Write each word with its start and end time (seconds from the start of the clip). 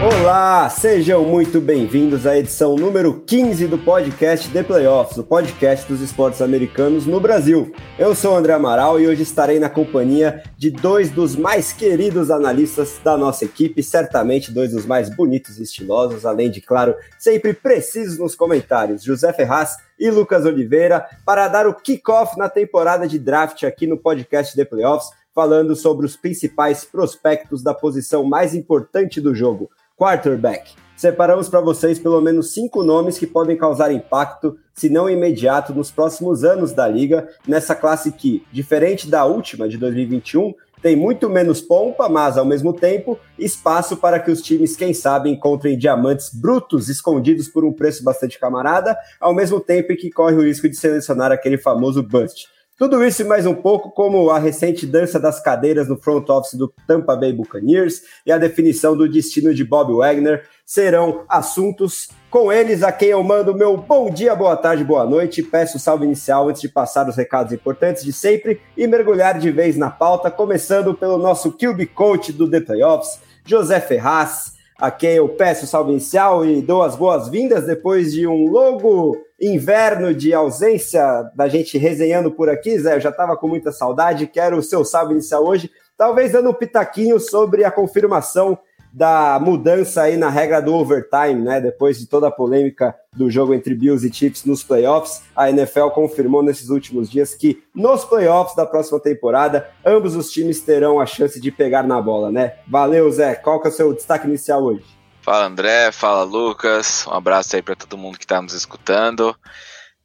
Olá, 0.00 0.70
sejam 0.70 1.24
muito 1.24 1.60
bem-vindos 1.60 2.24
à 2.24 2.38
edição 2.38 2.76
número 2.76 3.20
15 3.20 3.66
do 3.66 3.76
podcast 3.76 4.48
The 4.48 4.62
Playoffs, 4.62 5.18
o 5.18 5.24
podcast 5.24 5.88
dos 5.88 6.00
esportes 6.00 6.40
americanos 6.40 7.04
no 7.04 7.18
Brasil. 7.18 7.74
Eu 7.98 8.14
sou 8.14 8.36
André 8.36 8.52
Amaral 8.52 9.00
e 9.00 9.08
hoje 9.08 9.24
estarei 9.24 9.58
na 9.58 9.68
companhia 9.68 10.44
de 10.56 10.70
dois 10.70 11.10
dos 11.10 11.34
mais 11.34 11.72
queridos 11.72 12.30
analistas 12.30 13.00
da 13.02 13.16
nossa 13.16 13.44
equipe, 13.44 13.82
certamente 13.82 14.52
dois 14.52 14.70
dos 14.70 14.86
mais 14.86 15.10
bonitos 15.10 15.58
e 15.58 15.64
estilosos, 15.64 16.24
além 16.24 16.48
de, 16.48 16.60
claro, 16.60 16.94
sempre 17.18 17.52
precisos 17.52 18.18
nos 18.18 18.36
comentários, 18.36 19.02
José 19.02 19.32
Ferraz 19.32 19.78
e 19.98 20.08
Lucas 20.12 20.44
Oliveira, 20.44 21.04
para 21.26 21.48
dar 21.48 21.66
o 21.66 21.74
kickoff 21.74 22.38
na 22.38 22.48
temporada 22.48 23.08
de 23.08 23.18
draft 23.18 23.64
aqui 23.64 23.84
no 23.84 23.98
podcast 23.98 24.54
The 24.54 24.64
Playoffs, 24.64 25.10
falando 25.34 25.74
sobre 25.74 26.06
os 26.06 26.16
principais 26.16 26.84
prospectos 26.84 27.64
da 27.64 27.74
posição 27.74 28.22
mais 28.22 28.54
importante 28.54 29.20
do 29.20 29.34
jogo 29.34 29.68
quarterback. 29.98 30.72
Separamos 30.96 31.48
para 31.48 31.60
vocês 31.60 31.98
pelo 31.98 32.20
menos 32.20 32.52
cinco 32.52 32.82
nomes 32.82 33.18
que 33.18 33.26
podem 33.26 33.56
causar 33.56 33.92
impacto, 33.92 34.58
se 34.74 34.88
não 34.88 35.08
imediato, 35.08 35.74
nos 35.74 35.90
próximos 35.90 36.44
anos 36.44 36.72
da 36.72 36.88
liga, 36.88 37.28
nessa 37.46 37.74
classe 37.74 38.10
que, 38.12 38.44
diferente 38.52 39.08
da 39.08 39.24
última 39.24 39.68
de 39.68 39.76
2021, 39.76 40.54
tem 40.82 40.96
muito 40.96 41.28
menos 41.28 41.60
pompa, 41.60 42.08
mas 42.08 42.38
ao 42.38 42.44
mesmo 42.44 42.72
tempo 42.72 43.18
espaço 43.38 43.96
para 43.96 44.20
que 44.20 44.30
os 44.30 44.40
times, 44.40 44.76
quem 44.76 44.94
sabe, 44.94 45.30
encontrem 45.30 45.76
diamantes 45.76 46.32
brutos 46.32 46.88
escondidos 46.88 47.48
por 47.48 47.64
um 47.64 47.72
preço 47.72 48.02
bastante 48.02 48.38
camarada, 48.38 48.96
ao 49.20 49.34
mesmo 49.34 49.60
tempo 49.60 49.92
em 49.92 49.96
que 49.96 50.10
corre 50.10 50.36
o 50.36 50.42
risco 50.42 50.68
de 50.68 50.76
selecionar 50.76 51.32
aquele 51.32 51.58
famoso 51.58 52.02
bust. 52.02 52.48
Tudo 52.78 53.04
isso 53.04 53.22
e 53.22 53.24
mais 53.24 53.44
um 53.44 53.56
pouco, 53.56 53.90
como 53.90 54.30
a 54.30 54.38
recente 54.38 54.86
dança 54.86 55.18
das 55.18 55.40
cadeiras 55.40 55.88
no 55.88 55.96
front 55.96 56.28
office 56.28 56.54
do 56.54 56.72
Tampa 56.86 57.16
Bay 57.16 57.32
Buccaneers 57.32 58.02
e 58.24 58.30
a 58.30 58.38
definição 58.38 58.96
do 58.96 59.08
destino 59.08 59.52
de 59.52 59.64
Bob 59.64 59.92
Wagner, 59.94 60.44
serão 60.64 61.24
assuntos 61.28 62.08
com 62.30 62.52
eles 62.52 62.84
a 62.84 62.92
quem 62.92 63.08
eu 63.08 63.20
mando 63.24 63.52
meu 63.52 63.76
bom 63.76 64.08
dia, 64.08 64.32
boa 64.36 64.56
tarde, 64.56 64.84
boa 64.84 65.04
noite. 65.04 65.42
Peço 65.42 65.76
salve 65.76 66.04
inicial 66.04 66.48
antes 66.48 66.62
de 66.62 66.68
passar 66.68 67.08
os 67.08 67.16
recados 67.16 67.52
importantes 67.52 68.04
de 68.04 68.12
sempre 68.12 68.60
e 68.76 68.86
mergulhar 68.86 69.40
de 69.40 69.50
vez 69.50 69.76
na 69.76 69.90
pauta, 69.90 70.30
começando 70.30 70.94
pelo 70.94 71.18
nosso 71.18 71.50
QB 71.50 71.84
coach 71.86 72.32
do 72.32 72.48
The 72.48 72.60
Playoffs, 72.60 73.18
José 73.44 73.80
Ferraz 73.80 74.56
a 74.80 74.92
quem 74.92 75.14
eu 75.14 75.28
peço 75.30 75.66
salve 75.66 75.90
inicial 75.90 76.46
e 76.46 76.62
dou 76.62 76.84
as 76.84 76.94
boas-vindas 76.94 77.66
depois 77.66 78.12
de 78.12 78.28
um 78.28 78.48
longo 78.48 79.16
inverno 79.40 80.12
de 80.12 80.34
ausência 80.34 81.30
da 81.34 81.48
gente 81.48 81.78
resenhando 81.78 82.30
por 82.30 82.48
aqui, 82.48 82.78
Zé. 82.78 82.96
Eu 82.96 83.00
já 83.00 83.10
estava 83.10 83.36
com 83.36 83.48
muita 83.48 83.70
saudade, 83.70 84.26
quero 84.26 84.58
o 84.58 84.62
seu 84.62 84.84
salve 84.84 85.12
inicial 85.12 85.46
hoje, 85.46 85.70
talvez 85.96 86.32
dando 86.32 86.50
um 86.50 86.54
pitaquinho 86.54 87.20
sobre 87.20 87.64
a 87.64 87.70
confirmação 87.70 88.58
da 88.92 89.38
mudança 89.40 90.02
aí 90.02 90.16
na 90.16 90.30
regra 90.30 90.60
do 90.60 90.74
overtime, 90.74 91.42
né? 91.42 91.60
Depois 91.60 91.98
de 91.98 92.06
toda 92.06 92.28
a 92.28 92.30
polêmica 92.30 92.94
do 93.14 93.30
jogo 93.30 93.54
entre 93.54 93.74
Bills 93.74 94.06
e 94.06 94.12
Chiefs 94.12 94.44
nos 94.44 94.62
playoffs, 94.62 95.22
a 95.36 95.50
NFL 95.50 95.88
confirmou 95.88 96.42
nesses 96.42 96.70
últimos 96.70 97.10
dias 97.10 97.34
que 97.34 97.62
nos 97.74 98.04
playoffs 98.04 98.56
da 98.56 98.64
próxima 98.64 98.98
temporada, 98.98 99.68
ambos 99.84 100.16
os 100.16 100.30
times 100.30 100.60
terão 100.60 100.98
a 100.98 101.06
chance 101.06 101.40
de 101.40 101.52
pegar 101.52 101.82
na 101.82 102.00
bola, 102.00 102.32
né? 102.32 102.54
Valeu, 102.66 103.10
Zé. 103.10 103.34
Qual 103.34 103.60
que 103.60 103.68
é 103.68 103.70
o 103.70 103.74
seu 103.74 103.92
destaque 103.92 104.26
inicial 104.26 104.62
hoje? 104.62 104.97
Fala, 105.28 105.44
André. 105.44 105.92
Fala, 105.92 106.22
Lucas. 106.22 107.06
Um 107.06 107.12
abraço 107.12 107.54
aí 107.54 107.60
para 107.60 107.76
todo 107.76 107.98
mundo 107.98 108.16
que 108.16 108.24
está 108.24 108.40
nos 108.40 108.54
escutando. 108.54 109.38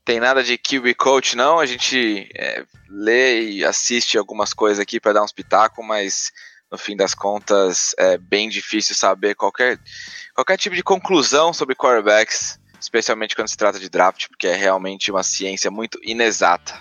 Tem 0.03 0.19
nada 0.19 0.43
de 0.43 0.57
QB 0.57 0.95
coach, 0.95 1.37
não. 1.37 1.61
A 1.61 1.65
gente 1.65 2.29
é, 2.35 2.65
lê 2.89 3.41
e 3.51 3.63
assiste 3.63 4.17
algumas 4.17 4.53
coisas 4.53 4.81
aqui 4.81 4.99
para 4.99 5.13
dar 5.13 5.23
uns 5.23 5.31
pitacos, 5.31 5.85
mas 5.87 6.29
no 6.69 6.77
fim 6.77 6.97
das 6.97 7.13
contas, 7.13 7.95
é 7.97 8.17
bem 8.17 8.49
difícil 8.49 8.93
saber 8.95 9.33
qualquer, 9.33 9.79
qualquer 10.35 10.57
tipo 10.57 10.75
de 10.75 10.83
conclusão 10.83 11.53
sobre 11.53 11.73
quarterbacks, 11.73 12.59
especialmente 12.77 13.33
quando 13.33 13.47
se 13.47 13.55
trata 13.55 13.79
de 13.79 13.89
draft, 13.89 14.27
porque 14.27 14.47
é 14.47 14.55
realmente 14.57 15.09
uma 15.09 15.23
ciência 15.23 15.71
muito 15.71 15.97
inexata. 16.03 16.77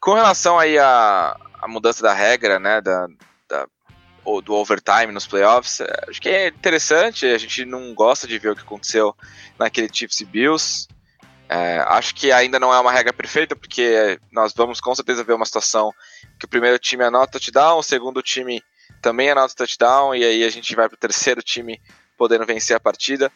Com 0.00 0.14
relação 0.14 0.58
aí 0.58 0.76
à, 0.76 1.36
à 1.62 1.68
mudança 1.68 2.02
da 2.02 2.12
regra, 2.12 2.58
né, 2.58 2.80
da, 2.80 3.06
do 4.40 4.54
overtime 4.54 5.12
nos 5.12 5.26
playoffs, 5.26 5.80
é, 5.80 6.04
acho 6.08 6.20
que 6.20 6.28
é 6.28 6.48
interessante, 6.48 7.26
a 7.26 7.38
gente 7.38 7.64
não 7.64 7.94
gosta 7.94 8.26
de 8.26 8.38
ver 8.38 8.50
o 8.50 8.56
que 8.56 8.62
aconteceu 8.62 9.16
naquele 9.58 9.88
Chiefs 9.92 10.20
e 10.20 10.24
Bills, 10.24 10.88
é, 11.52 11.80
acho 11.88 12.14
que 12.14 12.30
ainda 12.30 12.60
não 12.60 12.72
é 12.72 12.78
uma 12.78 12.92
regra 12.92 13.12
perfeita, 13.12 13.56
porque 13.56 14.20
nós 14.30 14.52
vamos 14.54 14.80
com 14.80 14.94
certeza 14.94 15.24
ver 15.24 15.32
uma 15.32 15.44
situação 15.44 15.92
que 16.38 16.44
o 16.44 16.48
primeiro 16.48 16.78
time 16.78 17.02
anota 17.02 17.32
touchdown, 17.32 17.76
o 17.76 17.82
segundo 17.82 18.22
time 18.22 18.62
também 19.02 19.30
anota 19.30 19.56
touchdown, 19.56 20.14
e 20.14 20.22
aí 20.22 20.44
a 20.44 20.48
gente 20.48 20.76
vai 20.76 20.88
para 20.88 20.94
o 20.94 21.00
terceiro 21.00 21.42
time 21.42 21.80
podendo 22.16 22.46
vencer 22.46 22.76
a 22.76 22.80
partida. 22.80 23.32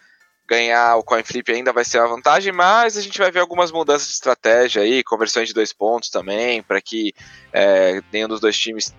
Ganhar 0.47 0.97
o 0.97 1.03
coin 1.03 1.25
flip 1.25 1.51
ainda 1.51 1.73
vai 1.73 1.85
ser 1.85 1.99
uma 1.99 2.15
vantagem, 2.15 2.53
mas 2.53 2.97
a 2.97 3.01
gente 3.01 3.19
vai 3.19 3.33
ver 3.33 3.41
algumas 3.41 3.73
mudanças 3.73 4.07
de 4.07 4.15
estratégia 4.15 4.83
aí, 4.83 5.03
conversões 5.03 5.49
de 5.49 5.55
dois 5.55 5.73
pontos 5.73 6.09
também, 6.09 6.63
para 6.63 6.81
que 6.81 7.13
é, 7.53 8.01
nenhum 8.13 8.29
dos 8.29 8.41
dois 8.41 8.57
times 8.57 8.95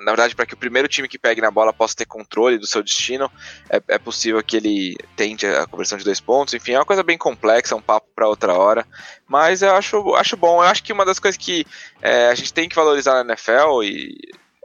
na 0.00 0.12
verdade, 0.12 0.34
para 0.34 0.46
que 0.46 0.54
o 0.54 0.56
primeiro 0.56 0.88
time 0.88 1.08
que 1.08 1.18
pegue 1.18 1.40
na 1.40 1.50
bola 1.50 1.72
possa 1.72 1.96
ter 1.96 2.06
controle 2.06 2.58
do 2.58 2.66
seu 2.66 2.82
destino, 2.82 3.30
é, 3.68 3.82
é, 3.88 3.98
possível 3.98 4.42
que 4.42 4.56
ele 4.56 4.96
tente 5.16 5.46
a 5.46 5.66
conversão 5.66 5.98
de 5.98 6.04
dois 6.04 6.20
pontos. 6.20 6.54
Enfim, 6.54 6.72
é 6.72 6.78
uma 6.78 6.84
coisa 6.84 7.02
bem 7.02 7.18
complexa, 7.18 7.76
um 7.76 7.82
papo 7.82 8.08
para 8.14 8.28
outra 8.28 8.54
hora. 8.54 8.86
Mas 9.26 9.62
eu 9.62 9.74
acho, 9.74 10.14
acho 10.14 10.36
bom. 10.36 10.62
Eu 10.62 10.68
acho 10.68 10.82
que 10.82 10.92
uma 10.92 11.04
das 11.04 11.18
coisas 11.18 11.36
que 11.36 11.64
é, 12.00 12.28
a 12.28 12.34
gente 12.34 12.52
tem 12.52 12.68
que 12.68 12.76
valorizar 12.76 13.24
na 13.24 13.32
NFL, 13.32 13.82
e 13.82 14.16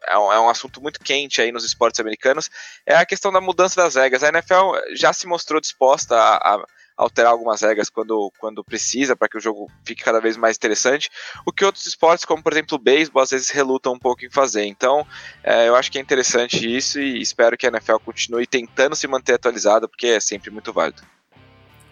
é 0.08 0.18
um, 0.18 0.34
é 0.34 0.40
um, 0.40 0.50
assunto 0.50 0.82
muito 0.82 1.00
quente 1.00 1.42
aí 1.42 1.52
nos 1.52 1.64
esportes 1.64 2.00
americanos, 2.00 2.50
é 2.86 2.96
a 2.96 3.06
questão 3.06 3.32
da 3.32 3.42
mudança 3.42 3.82
das 3.82 3.96
regras. 3.96 4.24
A 4.24 4.30
NFL 4.30 4.96
já 4.96 5.12
se 5.12 5.28
mostrou 5.28 5.60
disposta 5.60 6.16
a, 6.16 6.56
a 6.56 6.66
alterar 6.96 7.32
algumas 7.32 7.62
regras 7.62 7.90
quando, 7.90 8.32
quando 8.40 8.64
precisa, 8.64 9.16
para 9.16 9.28
que 9.28 9.38
o 9.38 9.42
jogo 9.42 9.70
fique 9.84 10.04
cada 10.04 10.20
vez 10.22 10.38
mais 10.38 10.56
interessante, 10.56 11.10
o 11.46 11.52
que 11.52 11.66
outros 11.66 11.86
esportes, 11.86 12.26
como 12.26 12.42
por 12.42 12.54
exemplo 12.54 12.78
o 12.78 12.82
beisebol, 12.82 13.22
às 13.22 13.32
vezes 13.32 13.50
relutam 13.50 13.94
um 13.94 14.00
pouco 14.00 14.26
em 14.26 14.30
fazer. 14.30 14.66
Então, 14.66 15.06
é, 15.44 15.68
eu 15.68 15.76
acho 15.76 15.92
que 15.92 15.98
é 15.98 16.02
interessante 16.02 16.66
isso 16.66 17.00
e 17.00 17.22
espero 17.22 17.58
que 17.58 17.66
a 17.66 17.70
NFL 17.70 17.98
continue 18.04 18.48
tentando 18.48 18.96
se 18.96 19.08
manter 19.08 19.34
atualizada, 19.34 19.88
porque 19.88 20.08
é 20.08 20.20
sempre 20.20 20.50
muito 20.50 20.72
válido. 20.72 21.02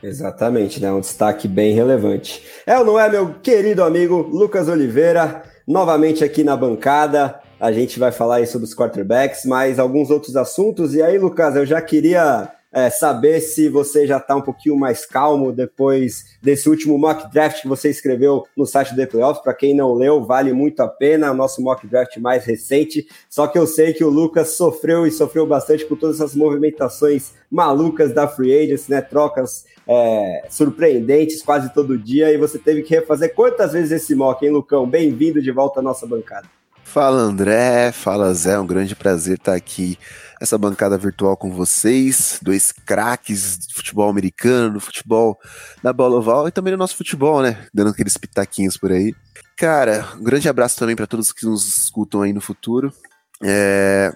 Exatamente, 0.02 0.82
né? 0.82 0.92
Um 0.92 1.00
destaque 1.00 1.48
bem 1.48 1.74
relevante. 1.74 2.44
É 2.66 2.78
ou 2.78 2.84
não 2.84 3.00
é, 3.00 3.10
meu 3.10 3.36
querido 3.36 3.84
amigo 3.84 4.18
Lucas 4.18 4.68
Oliveira, 4.68 5.44
novamente 5.66 6.24
aqui 6.26 6.44
na 6.44 6.58
bancada. 6.58 7.40
A 7.58 7.72
gente 7.72 7.98
vai 7.98 8.12
falar 8.12 8.36
aí 8.36 8.46
sobre 8.46 8.68
os 8.68 8.76
quarterbacks, 8.76 9.46
mas 9.46 9.80
alguns 9.80 10.10
outros 10.10 10.36
assuntos. 10.36 10.94
E 10.94 11.02
aí, 11.02 11.18
Lucas, 11.18 11.56
eu 11.56 11.66
já 11.66 11.82
queria 11.82 12.52
é, 12.74 12.90
saber 12.90 13.40
se 13.40 13.70
você 13.70 14.08
já 14.08 14.18
está 14.18 14.36
um 14.36 14.42
pouquinho 14.42 14.76
mais 14.76 15.06
calmo 15.06 15.52
depois 15.52 16.36
desse 16.42 16.68
último 16.68 16.98
mock 16.98 17.32
draft 17.32 17.62
que 17.62 17.68
você 17.68 17.90
escreveu 17.90 18.46
no 18.58 18.66
site 18.66 18.96
do 18.96 19.08
Playoffs. 19.08 19.44
Para 19.44 19.54
quem 19.54 19.76
não 19.76 19.94
leu, 19.94 20.24
vale 20.24 20.52
muito 20.52 20.82
a 20.82 20.88
pena, 20.88 21.32
o 21.32 21.36
nosso 21.36 21.62
mock 21.62 21.86
draft 21.86 22.18
mais 22.18 22.44
recente. 22.46 23.08
Só 23.30 23.46
que 23.46 23.60
eu 23.60 23.68
sei 23.68 23.94
que 23.94 24.04
o 24.04 24.10
Lucas 24.10 24.50
sofreu 24.50 25.06
e 25.06 25.12
sofreu 25.12 25.46
bastante 25.46 25.86
com 25.86 25.96
todas 25.96 26.20
essas 26.20 26.36
movimentações 26.36 27.34
malucas 27.50 28.12
da 28.12 28.28
Free 28.28 28.58
Agents, 28.58 28.88
né? 28.88 29.02
Trocas 29.02 29.66
é, 29.88 30.48
surpreendentes 30.50 31.44
quase 31.44 31.72
todo 31.74 31.98
dia. 31.98 32.34
E 32.34 32.38
você 32.38 32.58
teve 32.58 32.82
que 32.82 32.96
refazer 32.96 33.36
quantas 33.36 33.74
vezes 33.74 33.92
esse 33.92 34.16
mock, 34.16 34.44
hein, 34.44 34.52
Lucão? 34.52 34.90
Bem-vindo 34.90 35.40
de 35.40 35.52
volta 35.52 35.80
à 35.80 35.84
nossa 35.84 36.08
bancada. 36.08 36.48
Fala 36.94 37.22
André, 37.22 37.92
fala 37.92 38.32
Zé, 38.36 38.52
é 38.52 38.60
um 38.60 38.68
grande 38.68 38.96
prazer 38.96 39.40
estar 39.40 39.56
aqui 39.56 39.98
nessa 40.40 40.60
bancada 40.60 40.96
virtual 40.96 41.36
com 41.36 41.50
vocês, 41.50 42.38
dois 42.40 42.72
craques 42.72 43.58
de 43.58 43.74
futebol 43.74 44.08
americano, 44.08 44.74
do 44.74 44.80
futebol 44.80 45.40
da 45.82 45.92
bola 45.92 46.18
oval 46.18 46.48
e 46.48 46.52
também 46.52 46.72
do 46.72 46.78
nosso 46.78 46.96
futebol, 46.96 47.42
né? 47.42 47.66
Dando 47.74 47.90
aqueles 47.90 48.16
pitaquinhos 48.16 48.78
por 48.78 48.92
aí. 48.92 49.12
Cara, 49.58 50.08
um 50.20 50.24
grande 50.24 50.48
abraço 50.48 50.78
também 50.78 50.96
para 50.96 51.08
todos 51.08 51.32
que 51.32 51.48
nos 51.48 51.66
escutam 51.66 52.22
aí 52.22 52.32
no 52.32 52.40
futuro. 52.40 52.94
É, 53.42 54.14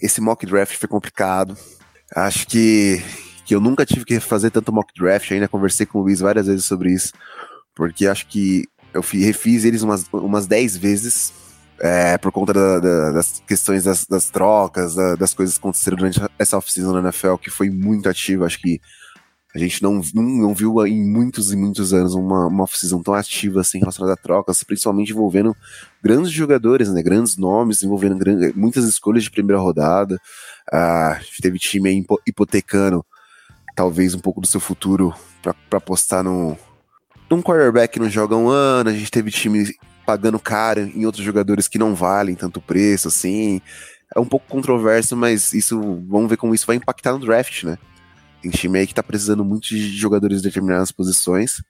esse 0.00 0.20
mock 0.20 0.46
draft 0.46 0.76
foi 0.76 0.88
complicado. 0.88 1.56
Acho 2.14 2.46
que, 2.46 3.02
que 3.44 3.56
eu 3.56 3.60
nunca 3.60 3.84
tive 3.84 4.04
que 4.04 4.20
fazer 4.20 4.52
tanto 4.52 4.72
mock 4.72 4.94
draft, 4.96 5.32
ainda 5.32 5.48
conversei 5.48 5.84
com 5.84 5.98
o 5.98 6.02
Luiz 6.02 6.20
várias 6.20 6.46
vezes 6.46 6.64
sobre 6.64 6.92
isso, 6.92 7.12
porque 7.74 8.06
acho 8.06 8.28
que 8.28 8.68
eu 8.94 9.00
refiz 9.00 9.64
eles 9.64 9.82
umas, 9.82 10.06
umas 10.12 10.46
10 10.46 10.76
vezes 10.76 11.39
é, 11.80 12.18
por 12.18 12.30
conta 12.30 12.52
da, 12.52 12.78
da, 12.78 13.12
das 13.12 13.42
questões 13.46 13.84
das, 13.84 14.04
das 14.04 14.28
trocas, 14.28 14.94
da, 14.94 15.14
das 15.14 15.32
coisas 15.32 15.56
que 15.56 15.60
aconteceram 15.60 15.96
durante 15.96 16.20
essa 16.38 16.58
off-season 16.58 16.92
na 16.92 17.00
NFL, 17.00 17.36
que 17.36 17.50
foi 17.50 17.70
muito 17.70 18.08
ativa. 18.08 18.44
Acho 18.44 18.60
que 18.60 18.80
A 19.54 19.58
gente 19.58 19.82
não, 19.82 20.00
não, 20.14 20.22
não 20.22 20.54
viu 20.54 20.86
em 20.86 21.02
muitos 21.02 21.52
e 21.52 21.56
muitos 21.56 21.94
anos 21.94 22.14
uma, 22.14 22.46
uma 22.48 22.64
off-season 22.64 23.02
tão 23.02 23.14
ativa 23.14 23.62
assim 23.62 23.78
relacionada 23.78 24.12
a 24.12 24.22
trocas, 24.22 24.62
principalmente 24.62 25.12
envolvendo 25.12 25.56
grandes 26.02 26.30
jogadores, 26.30 26.90
né? 26.90 27.02
Grandes 27.02 27.38
nomes, 27.38 27.82
envolvendo 27.82 28.16
grandes, 28.16 28.54
muitas 28.54 28.84
escolhas 28.84 29.24
de 29.24 29.30
primeira 29.30 29.60
rodada. 29.60 30.20
Ah, 30.70 31.18
teve 31.40 31.58
time 31.58 31.88
aí 31.88 32.04
hipotecando 32.26 33.04
talvez 33.74 34.14
um 34.14 34.20
pouco 34.20 34.40
do 34.42 34.46
seu 34.46 34.60
futuro 34.60 35.14
para 35.42 35.54
apostar 35.78 36.22
no, 36.22 36.58
num 37.30 37.40
quarterback 37.40 37.94
que 37.94 38.00
não 38.00 38.10
joga 38.10 38.36
um 38.36 38.48
ano. 38.48 38.90
A 38.90 38.92
gente 38.92 39.10
teve 39.10 39.30
time 39.30 39.64
pagando 40.10 40.40
caro 40.40 40.80
em 40.80 41.06
outros 41.06 41.24
jogadores 41.24 41.68
que 41.68 41.78
não 41.78 41.94
valem 41.94 42.34
tanto 42.34 42.60
preço 42.60 43.06
assim. 43.06 43.60
É 44.12 44.18
um 44.18 44.24
pouco 44.24 44.44
controverso, 44.48 45.16
mas 45.16 45.54
isso 45.54 45.80
vamos 46.08 46.28
ver 46.28 46.36
como 46.36 46.52
isso 46.52 46.66
vai 46.66 46.74
impactar 46.74 47.12
no 47.12 47.20
draft, 47.20 47.62
né? 47.62 47.78
Tem 48.42 48.50
time 48.50 48.80
aí 48.80 48.88
que 48.88 48.94
tá 48.94 49.04
precisando 49.04 49.44
muito 49.44 49.68
de 49.68 49.96
jogadores 49.96 50.38
de 50.38 50.48
determinadas 50.48 50.90
posições. 50.90 51.62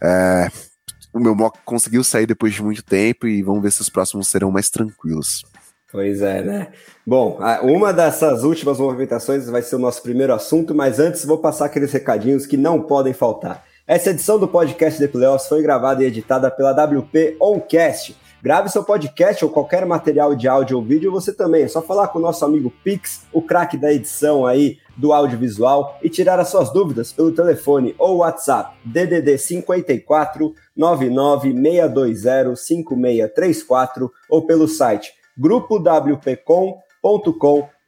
É, 0.00 0.48
o 1.12 1.18
meu 1.18 1.34
mock 1.34 1.58
conseguiu 1.64 2.04
sair 2.04 2.24
depois 2.24 2.54
de 2.54 2.62
muito 2.62 2.84
tempo 2.84 3.26
e 3.26 3.42
vamos 3.42 3.60
ver 3.60 3.72
se 3.72 3.80
os 3.80 3.88
próximos 3.88 4.28
serão 4.28 4.52
mais 4.52 4.70
tranquilos. 4.70 5.42
Pois 5.90 6.22
é, 6.22 6.40
né? 6.40 6.68
Bom, 7.04 7.40
uma 7.64 7.92
dessas 7.92 8.44
últimas 8.44 8.78
movimentações 8.78 9.46
vai 9.46 9.60
ser 9.60 9.74
o 9.74 9.80
nosso 9.80 10.04
primeiro 10.04 10.32
assunto, 10.32 10.72
mas 10.72 11.00
antes 11.00 11.24
vou 11.24 11.38
passar 11.38 11.64
aqueles 11.64 11.90
recadinhos 11.90 12.46
que 12.46 12.56
não 12.56 12.80
podem 12.80 13.12
faltar. 13.12 13.64
Essa 13.84 14.10
edição 14.10 14.38
do 14.38 14.46
podcast 14.46 14.96
The 14.96 15.08
Playoffs 15.08 15.48
foi 15.48 15.60
gravada 15.60 16.04
e 16.04 16.06
editada 16.06 16.48
pela 16.52 16.70
WP 16.70 17.36
Oncast. 17.40 18.16
Grave 18.40 18.68
seu 18.68 18.84
podcast 18.84 19.44
ou 19.44 19.50
qualquer 19.50 19.84
material 19.84 20.36
de 20.36 20.46
áudio 20.46 20.76
ou 20.76 20.84
vídeo, 20.84 21.10
você 21.10 21.32
também. 21.32 21.64
É 21.64 21.68
só 21.68 21.82
falar 21.82 22.06
com 22.08 22.20
o 22.20 22.22
nosso 22.22 22.44
amigo 22.44 22.72
Pix, 22.84 23.26
o 23.32 23.42
craque 23.42 23.76
da 23.76 23.92
edição 23.92 24.46
aí 24.46 24.78
do 24.96 25.12
audiovisual, 25.12 25.98
e 26.00 26.08
tirar 26.08 26.38
as 26.38 26.48
suas 26.48 26.72
dúvidas 26.72 27.12
pelo 27.12 27.32
telefone 27.32 27.92
ou 27.98 28.18
WhatsApp 28.18 28.76
DDD 28.84 29.36
54 29.36 30.54
99620 30.76 32.56
5634 32.56 34.12
ou 34.28 34.46
pelo 34.46 34.68
site 34.68 35.12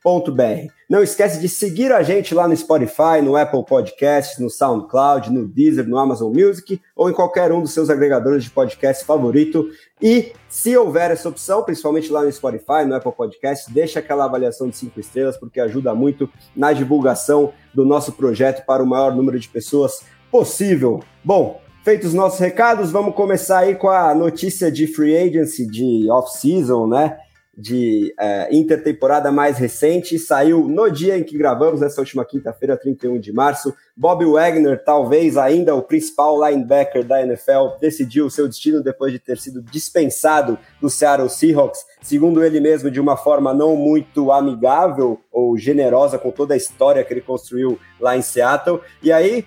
grupowpcom.com.br. 0.04 0.72
Não 0.88 1.02
esquece 1.02 1.40
de 1.40 1.48
seguir 1.48 1.90
a 1.90 2.02
gente 2.02 2.34
lá 2.34 2.46
no 2.46 2.54
Spotify, 2.54 3.22
no 3.22 3.36
Apple 3.36 3.64
Podcasts, 3.64 4.38
no 4.38 4.50
SoundCloud, 4.50 5.32
no 5.32 5.48
Deezer, 5.48 5.88
no 5.88 5.98
Amazon 5.98 6.32
Music 6.32 6.80
ou 6.94 7.08
em 7.10 7.12
qualquer 7.12 7.50
um 7.50 7.62
dos 7.62 7.72
seus 7.72 7.88
agregadores 7.88 8.44
de 8.44 8.50
podcast 8.50 9.04
favorito. 9.04 9.66
E 10.00 10.32
se 10.48 10.76
houver 10.76 11.10
essa 11.10 11.28
opção, 11.28 11.62
principalmente 11.62 12.12
lá 12.12 12.22
no 12.22 12.30
Spotify, 12.30 12.84
no 12.86 12.94
Apple 12.94 13.12
Podcasts, 13.12 13.72
deixa 13.72 13.98
aquela 13.98 14.26
avaliação 14.26 14.68
de 14.68 14.76
cinco 14.76 15.00
estrelas 15.00 15.38
porque 15.38 15.58
ajuda 15.58 15.94
muito 15.94 16.28
na 16.54 16.72
divulgação 16.72 17.52
do 17.72 17.84
nosso 17.84 18.12
projeto 18.12 18.64
para 18.66 18.82
o 18.82 18.86
maior 18.86 19.16
número 19.16 19.40
de 19.40 19.48
pessoas 19.48 20.02
possível. 20.30 21.00
Bom, 21.24 21.60
feitos 21.82 22.08
os 22.08 22.14
nossos 22.14 22.38
recados, 22.38 22.90
vamos 22.92 23.14
começar 23.14 23.60
aí 23.60 23.74
com 23.74 23.88
a 23.88 24.14
notícia 24.14 24.70
de 24.70 24.86
free 24.86 25.16
agency, 25.16 25.66
de 25.66 26.10
off-season, 26.10 26.86
né? 26.86 27.18
De 27.56 28.14
é, 28.18 28.48
intertemporada 28.54 29.30
mais 29.30 29.58
recente, 29.58 30.18
saiu 30.18 30.66
no 30.68 30.90
dia 30.90 31.16
em 31.16 31.22
que 31.22 31.38
gravamos, 31.38 31.80
nessa 31.80 32.00
última 32.00 32.24
quinta-feira, 32.24 32.76
31 32.76 33.18
de 33.18 33.32
março. 33.32 33.74
Bob 33.96 34.24
Wagner, 34.24 34.82
talvez 34.84 35.36
ainda 35.36 35.74
o 35.74 35.82
principal 35.82 36.36
linebacker 36.48 37.04
da 37.04 37.22
NFL, 37.22 37.78
decidiu 37.80 38.26
o 38.26 38.30
seu 38.30 38.48
destino 38.48 38.82
depois 38.82 39.12
de 39.12 39.18
ter 39.18 39.38
sido 39.38 39.62
dispensado 39.62 40.58
do 40.80 40.90
Seattle 40.90 41.30
Seahawks, 41.30 41.84
segundo 42.02 42.42
ele 42.42 42.60
mesmo, 42.60 42.90
de 42.90 43.00
uma 43.00 43.16
forma 43.16 43.54
não 43.54 43.76
muito 43.76 44.32
amigável 44.32 45.20
ou 45.30 45.56
generosa 45.56 46.18
com 46.18 46.30
toda 46.30 46.54
a 46.54 46.56
história 46.56 47.04
que 47.04 47.12
ele 47.12 47.20
construiu 47.20 47.78
lá 48.00 48.16
em 48.16 48.22
Seattle. 48.22 48.80
E 49.02 49.12
aí, 49.12 49.44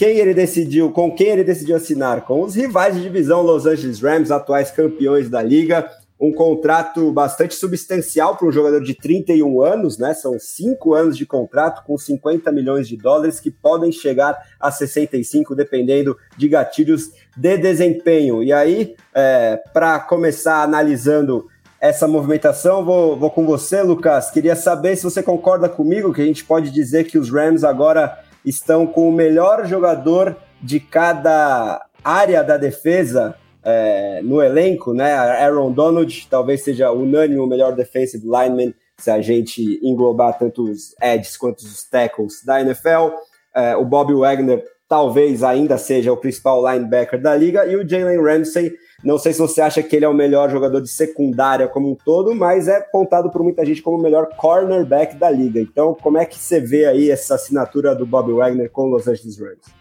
quem 0.00 0.16
ele 0.16 0.32
decidiu, 0.32 0.90
com 0.90 1.14
quem 1.14 1.26
ele 1.26 1.44
decidiu 1.44 1.76
assinar? 1.76 2.22
Com 2.22 2.40
os 2.42 2.54
rivais 2.54 2.94
de 2.94 3.02
divisão 3.02 3.42
Los 3.42 3.66
Angeles 3.66 4.00
Rams, 4.00 4.30
atuais 4.30 4.70
campeões 4.70 5.28
da 5.28 5.42
liga 5.42 5.90
um 6.20 6.32
contrato 6.32 7.10
bastante 7.10 7.54
substancial 7.54 8.36
para 8.36 8.46
um 8.46 8.52
jogador 8.52 8.82
de 8.82 8.94
31 8.94 9.62
anos, 9.62 9.96
né? 9.96 10.12
São 10.12 10.38
cinco 10.38 10.92
anos 10.92 11.16
de 11.16 11.24
contrato 11.24 11.82
com 11.86 11.96
50 11.96 12.52
milhões 12.52 12.86
de 12.86 12.96
dólares 12.96 13.40
que 13.40 13.50
podem 13.50 13.90
chegar 13.90 14.38
a 14.60 14.70
65, 14.70 15.54
dependendo 15.54 16.14
de 16.36 16.46
gatilhos 16.46 17.10
de 17.34 17.56
desempenho. 17.56 18.42
E 18.42 18.52
aí, 18.52 18.94
é, 19.14 19.62
para 19.72 19.98
começar 19.98 20.62
analisando 20.62 21.46
essa 21.80 22.06
movimentação, 22.06 22.84
vou, 22.84 23.16
vou 23.16 23.30
com 23.30 23.46
você, 23.46 23.80
Lucas. 23.80 24.30
Queria 24.30 24.54
saber 24.54 24.96
se 24.96 25.04
você 25.04 25.22
concorda 25.22 25.70
comigo 25.70 26.12
que 26.12 26.20
a 26.20 26.26
gente 26.26 26.44
pode 26.44 26.70
dizer 26.70 27.04
que 27.04 27.16
os 27.16 27.30
Rams 27.30 27.64
agora 27.64 28.18
estão 28.44 28.86
com 28.86 29.08
o 29.08 29.12
melhor 29.12 29.66
jogador 29.66 30.36
de 30.62 30.78
cada 30.78 31.82
área 32.04 32.44
da 32.44 32.58
defesa 32.58 33.34
é, 33.64 34.20
no 34.22 34.42
elenco, 34.42 34.92
né? 34.92 35.12
Aaron 35.12 35.72
Donald 35.72 36.26
talvez 36.28 36.62
seja 36.62 36.90
unânime 36.90 37.40
o 37.40 37.46
melhor 37.46 37.74
defensive 37.74 38.24
lineman 38.24 38.74
se 38.98 39.10
a 39.10 39.20
gente 39.20 39.80
englobar 39.82 40.38
tanto 40.38 40.64
os 40.64 40.94
edges 41.00 41.36
quanto 41.36 41.60
os 41.60 41.84
tackles 41.84 42.44
da 42.44 42.60
NFL. 42.60 43.14
É, 43.54 43.76
o 43.76 43.84
Bob 43.84 44.12
Wagner 44.14 44.64
talvez 44.88 45.42
ainda 45.42 45.78
seja 45.78 46.12
o 46.12 46.16
principal 46.16 46.60
linebacker 46.68 47.20
da 47.20 47.34
liga 47.34 47.64
e 47.64 47.76
o 47.76 47.88
Jalen 47.88 48.22
Ramsey. 48.22 48.72
Não 49.02 49.18
sei 49.18 49.32
se 49.32 49.38
você 49.38 49.62
acha 49.62 49.82
que 49.82 49.96
ele 49.96 50.04
é 50.04 50.08
o 50.08 50.14
melhor 50.14 50.50
jogador 50.50 50.80
de 50.80 50.88
secundária 50.88 51.66
como 51.68 51.90
um 51.90 51.94
todo, 51.94 52.34
mas 52.34 52.68
é 52.68 52.80
contado 52.80 53.30
por 53.30 53.42
muita 53.42 53.64
gente 53.64 53.80
como 53.80 53.96
o 53.96 54.02
melhor 54.02 54.28
cornerback 54.36 55.16
da 55.16 55.30
liga. 55.30 55.60
Então, 55.60 55.94
como 55.94 56.18
é 56.18 56.26
que 56.26 56.38
você 56.38 56.60
vê 56.60 56.84
aí 56.84 57.10
essa 57.10 57.36
assinatura 57.36 57.94
do 57.94 58.04
Bob 58.04 58.32
Wagner 58.32 58.70
com 58.70 58.92
os 58.92 59.08
Angeles 59.08 59.38
Rams? 59.38 59.80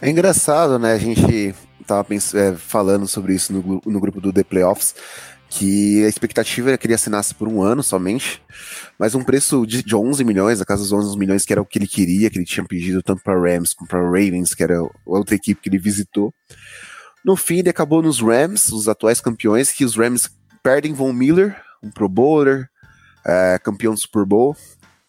É 0.00 0.08
engraçado, 0.08 0.78
né? 0.78 0.92
A 0.92 0.98
gente 0.98 1.54
tava 1.86 2.06
é, 2.14 2.54
falando 2.56 3.06
sobre 3.06 3.34
isso 3.34 3.52
no, 3.52 3.80
no 3.84 4.00
grupo 4.00 4.20
do 4.20 4.32
The 4.32 4.42
Playoffs, 4.42 4.94
que 5.48 6.04
a 6.04 6.08
expectativa 6.08 6.70
era 6.70 6.78
que 6.78 6.86
ele 6.86 6.94
assinasse 6.94 7.34
por 7.34 7.48
um 7.48 7.62
ano 7.62 7.82
somente, 7.82 8.42
mas 8.98 9.14
um 9.14 9.22
preço 9.22 9.64
de, 9.66 9.82
de 9.82 9.94
11 9.94 10.24
milhões, 10.24 10.60
a 10.60 10.64
casa 10.64 10.82
dos 10.82 10.92
11 10.92 11.16
milhões, 11.18 11.44
que 11.44 11.52
era 11.52 11.62
o 11.62 11.66
que 11.66 11.78
ele 11.78 11.86
queria, 11.86 12.28
que 12.28 12.38
ele 12.38 12.44
tinha 12.44 12.66
pedido 12.66 13.02
tanto 13.02 13.22
para 13.22 13.38
Rams 13.38 13.72
como 13.72 13.88
para 13.88 14.02
Ravens, 14.02 14.54
que 14.54 14.62
era 14.62 14.80
outra 15.04 15.34
equipe 15.34 15.60
que 15.60 15.68
ele 15.68 15.78
visitou. 15.78 16.34
No 17.24 17.36
fim, 17.36 17.58
ele 17.58 17.70
acabou 17.70 18.02
nos 18.02 18.20
Rams, 18.20 18.72
os 18.72 18.88
atuais 18.88 19.20
campeões, 19.20 19.72
que 19.72 19.84
os 19.84 19.96
Rams 19.96 20.30
perdem 20.62 20.92
Von 20.92 21.12
Miller, 21.12 21.56
um 21.82 21.90
Pro 21.90 22.08
Bowler, 22.08 22.68
é, 23.24 23.58
campeão 23.62 23.94
do 23.94 24.00
Super 24.00 24.24
Bowl, 24.24 24.56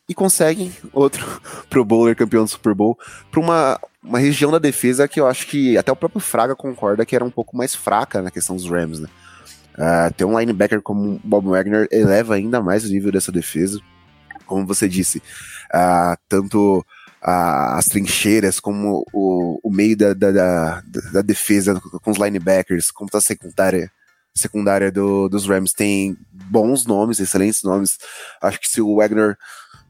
e 0.07 0.13
conseguem 0.13 0.73
outro 0.93 1.41
Pro 1.69 1.83
Bowler 1.83 2.15
campeão 2.15 2.43
do 2.43 2.49
Super 2.49 2.73
Bowl 2.73 2.97
para 3.29 3.39
uma, 3.39 3.79
uma 4.03 4.19
região 4.19 4.51
da 4.51 4.59
defesa 4.59 5.07
que 5.07 5.19
eu 5.19 5.27
acho 5.27 5.47
que 5.47 5.77
até 5.77 5.91
o 5.91 5.95
próprio 5.95 6.21
Fraga 6.21 6.55
concorda 6.55 7.05
que 7.05 7.15
era 7.15 7.25
um 7.25 7.31
pouco 7.31 7.57
mais 7.57 7.75
fraca 7.75 8.21
na 8.21 8.31
questão 8.31 8.55
dos 8.55 8.69
Rams, 8.69 8.99
né? 8.99 9.09
Uh, 9.77 10.11
ter 10.15 10.25
um 10.25 10.39
linebacker 10.39 10.81
como 10.81 11.21
Bob 11.23 11.49
Wagner 11.49 11.87
eleva 11.91 12.33
ainda 12.33 12.61
mais 12.63 12.83
o 12.83 12.87
nível 12.87 13.11
dessa 13.11 13.31
defesa. 13.31 13.79
Como 14.47 14.65
você 14.65 14.89
disse, 14.89 15.19
uh, 15.19 16.17
tanto 16.27 16.83
uh, 17.21 17.75
as 17.75 17.85
trincheiras 17.85 18.59
como 18.59 19.05
o, 19.13 19.59
o 19.61 19.71
meio 19.71 19.95
da, 19.95 20.13
da, 20.13 20.31
da, 20.31 20.81
da, 21.13 21.21
defesa 21.21 21.79
com 22.01 22.09
os 22.09 22.17
linebackers, 22.17 22.89
como 22.89 23.09
tá 23.09 23.19
a 23.19 23.21
secundária, 23.21 23.91
secundária 24.33 24.91
do, 24.91 25.29
dos 25.29 25.45
Rams 25.45 25.73
tem 25.73 26.17
bons 26.31 26.85
nomes, 26.87 27.19
excelentes 27.19 27.61
nomes. 27.61 27.99
Acho 28.41 28.59
que 28.59 28.67
se 28.67 28.81
o 28.81 28.95
Wagner 28.95 29.37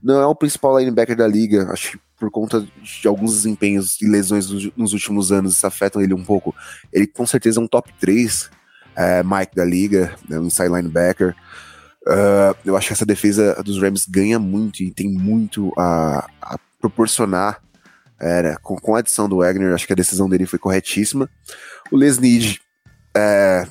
não 0.02 0.20
é 0.22 0.26
o 0.26 0.36
principal 0.36 0.78
linebacker 0.80 1.16
da 1.16 1.28
liga, 1.28 1.72
acho 1.72 1.92
que 1.92 2.00
por 2.18 2.32
conta 2.32 2.66
de 2.82 3.08
alguns 3.08 3.34
desempenhos 3.34 4.02
e 4.02 4.08
lesões 4.08 4.50
nos 4.76 4.94
últimos 4.94 5.32
anos, 5.32 5.54
isso 5.54 5.68
afetam 5.68 6.02
ele 6.02 6.14
um 6.14 6.24
pouco. 6.24 6.54
Ele 6.92 7.06
com 7.06 7.26
certeza 7.26 7.60
é 7.60 7.64
um 7.64 7.68
top 7.68 7.94
3 8.00 8.50
é, 8.96 9.24
Mike 9.24 9.56
da 9.56 9.64
liga, 9.64 10.16
né, 10.28 10.40
um 10.40 10.46
inside 10.46 10.70
linebacker. 10.70 11.36
Uh, 12.08 12.56
eu 12.66 12.76
acho 12.76 12.88
que 12.88 12.94
essa 12.94 13.06
defesa 13.06 13.62
dos 13.64 13.82
Rams 13.82 14.06
ganha 14.08 14.40
muito 14.40 14.82
e 14.82 14.92
tem 14.92 15.10
muito 15.10 15.74
a, 15.78 16.26
a 16.42 16.58
proporcionar 16.80 17.62
com, 18.64 18.78
com, 18.78 18.96
a 18.96 19.00
adição 19.00 19.28
do 19.28 19.38
Wagner. 19.38 19.74
Acho 19.74 19.86
que 19.86 19.94
a 19.94 19.96
decisão 19.96 20.30
dele 20.30 20.46
foi 20.46 20.58
corretíssima. 20.58 21.30
O 21.92 21.98
Les 21.98 22.18
Need 22.18 22.62
é, 23.16 23.68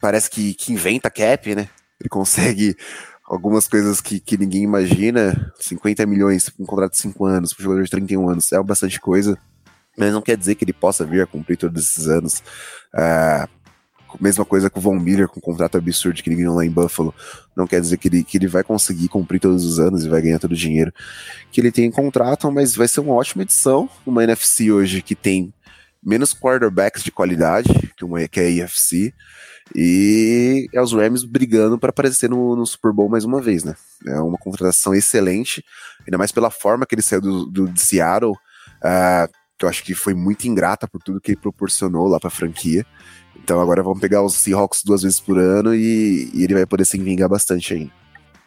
parece 0.00 0.30
que, 0.30 0.54
que 0.54 0.72
inventa 0.72 1.10
cap, 1.10 1.54
né? 1.54 1.68
Ele 1.98 2.08
consegue 2.08 2.76
algumas 3.28 3.68
coisas 3.68 4.00
que, 4.00 4.18
que 4.18 4.36
ninguém 4.36 4.62
imagina. 4.62 5.52
50 5.60 6.06
milhões, 6.06 6.50
um 6.58 6.64
contrato 6.64 6.92
de 6.92 6.98
5 6.98 7.24
anos, 7.26 7.52
para 7.52 7.62
um 7.62 7.64
jogador 7.64 7.84
de 7.84 7.90
31 7.90 8.28
anos, 8.28 8.52
é 8.52 8.62
bastante 8.62 8.98
coisa. 8.98 9.38
Mas 9.96 10.12
não 10.12 10.22
quer 10.22 10.36
dizer 10.36 10.54
que 10.54 10.64
ele 10.64 10.72
possa 10.72 11.04
vir 11.04 11.22
a 11.22 11.26
cumprir 11.26 11.56
todos 11.56 11.84
esses 11.84 12.08
anos. 12.08 12.42
Uh, 12.94 13.48
mesma 14.20 14.44
coisa 14.44 14.70
com 14.70 14.78
o 14.78 14.82
Von 14.82 14.98
Miller, 14.98 15.28
com 15.28 15.38
um 15.38 15.42
contrato 15.42 15.76
absurdo 15.76 16.22
que 16.22 16.30
ele 16.30 16.36
ganhou 16.36 16.54
lá 16.54 16.64
em 16.64 16.70
Buffalo. 16.70 17.14
Não 17.56 17.66
quer 17.66 17.80
dizer 17.80 17.98
que 17.98 18.08
ele, 18.08 18.24
que 18.24 18.38
ele 18.38 18.46
vai 18.46 18.64
conseguir 18.64 19.08
cumprir 19.08 19.40
todos 19.40 19.64
os 19.64 19.78
anos 19.78 20.04
e 20.04 20.08
vai 20.08 20.22
ganhar 20.22 20.38
todo 20.38 20.52
o 20.52 20.56
dinheiro 20.56 20.92
que 21.50 21.60
ele 21.60 21.70
tem 21.70 21.84
em 21.86 21.90
contrato, 21.90 22.50
mas 22.50 22.74
vai 22.74 22.88
ser 22.88 23.00
uma 23.00 23.14
ótima 23.14 23.42
edição. 23.42 23.90
Uma 24.06 24.24
NFC 24.24 24.70
hoje 24.70 25.02
que 25.02 25.14
tem 25.14 25.52
menos 26.02 26.32
quarterbacks 26.32 27.02
de 27.02 27.10
qualidade 27.10 27.68
que, 27.96 28.04
uma, 28.04 28.26
que 28.28 28.40
a 28.40 28.64
AFC. 28.64 29.12
E 29.74 30.68
é 30.72 30.80
os 30.80 30.92
Rams 30.92 31.24
brigando 31.24 31.78
para 31.78 31.90
aparecer 31.90 32.30
no, 32.30 32.56
no, 32.56 32.66
Super 32.66 32.92
Bowl 32.92 33.08
mais 33.08 33.24
uma 33.24 33.40
vez, 33.40 33.64
né? 33.64 33.74
É 34.06 34.20
uma 34.20 34.38
contratação 34.38 34.94
excelente, 34.94 35.64
ainda 36.06 36.16
mais 36.16 36.32
pela 36.32 36.50
forma 36.50 36.86
que 36.86 36.94
ele 36.94 37.02
saiu 37.02 37.20
do, 37.20 37.46
do 37.46 37.68
de 37.68 37.80
Seattle. 37.80 38.32
uh, 38.32 39.28
que 39.58 39.64
eu 39.64 39.68
acho 39.68 39.82
que 39.82 39.92
foi 39.92 40.14
muito 40.14 40.46
ingrata 40.46 40.86
por 40.86 41.02
tudo 41.02 41.20
que 41.20 41.32
ele 41.32 41.40
proporcionou 41.40 42.06
lá 42.06 42.20
para 42.20 42.28
a 42.28 42.30
franquia. 42.30 42.86
Então 43.36 43.60
agora 43.60 43.82
vamos 43.82 44.00
pegar 44.00 44.22
os 44.22 44.34
Seahawks 44.34 44.82
duas 44.84 45.02
vezes 45.02 45.20
por 45.20 45.38
ano 45.38 45.74
e, 45.74 46.30
e 46.32 46.44
ele 46.44 46.54
vai 46.54 46.64
poder 46.64 46.84
se 46.84 46.98
vingar 46.98 47.28
bastante 47.28 47.74
ainda. 47.74 47.98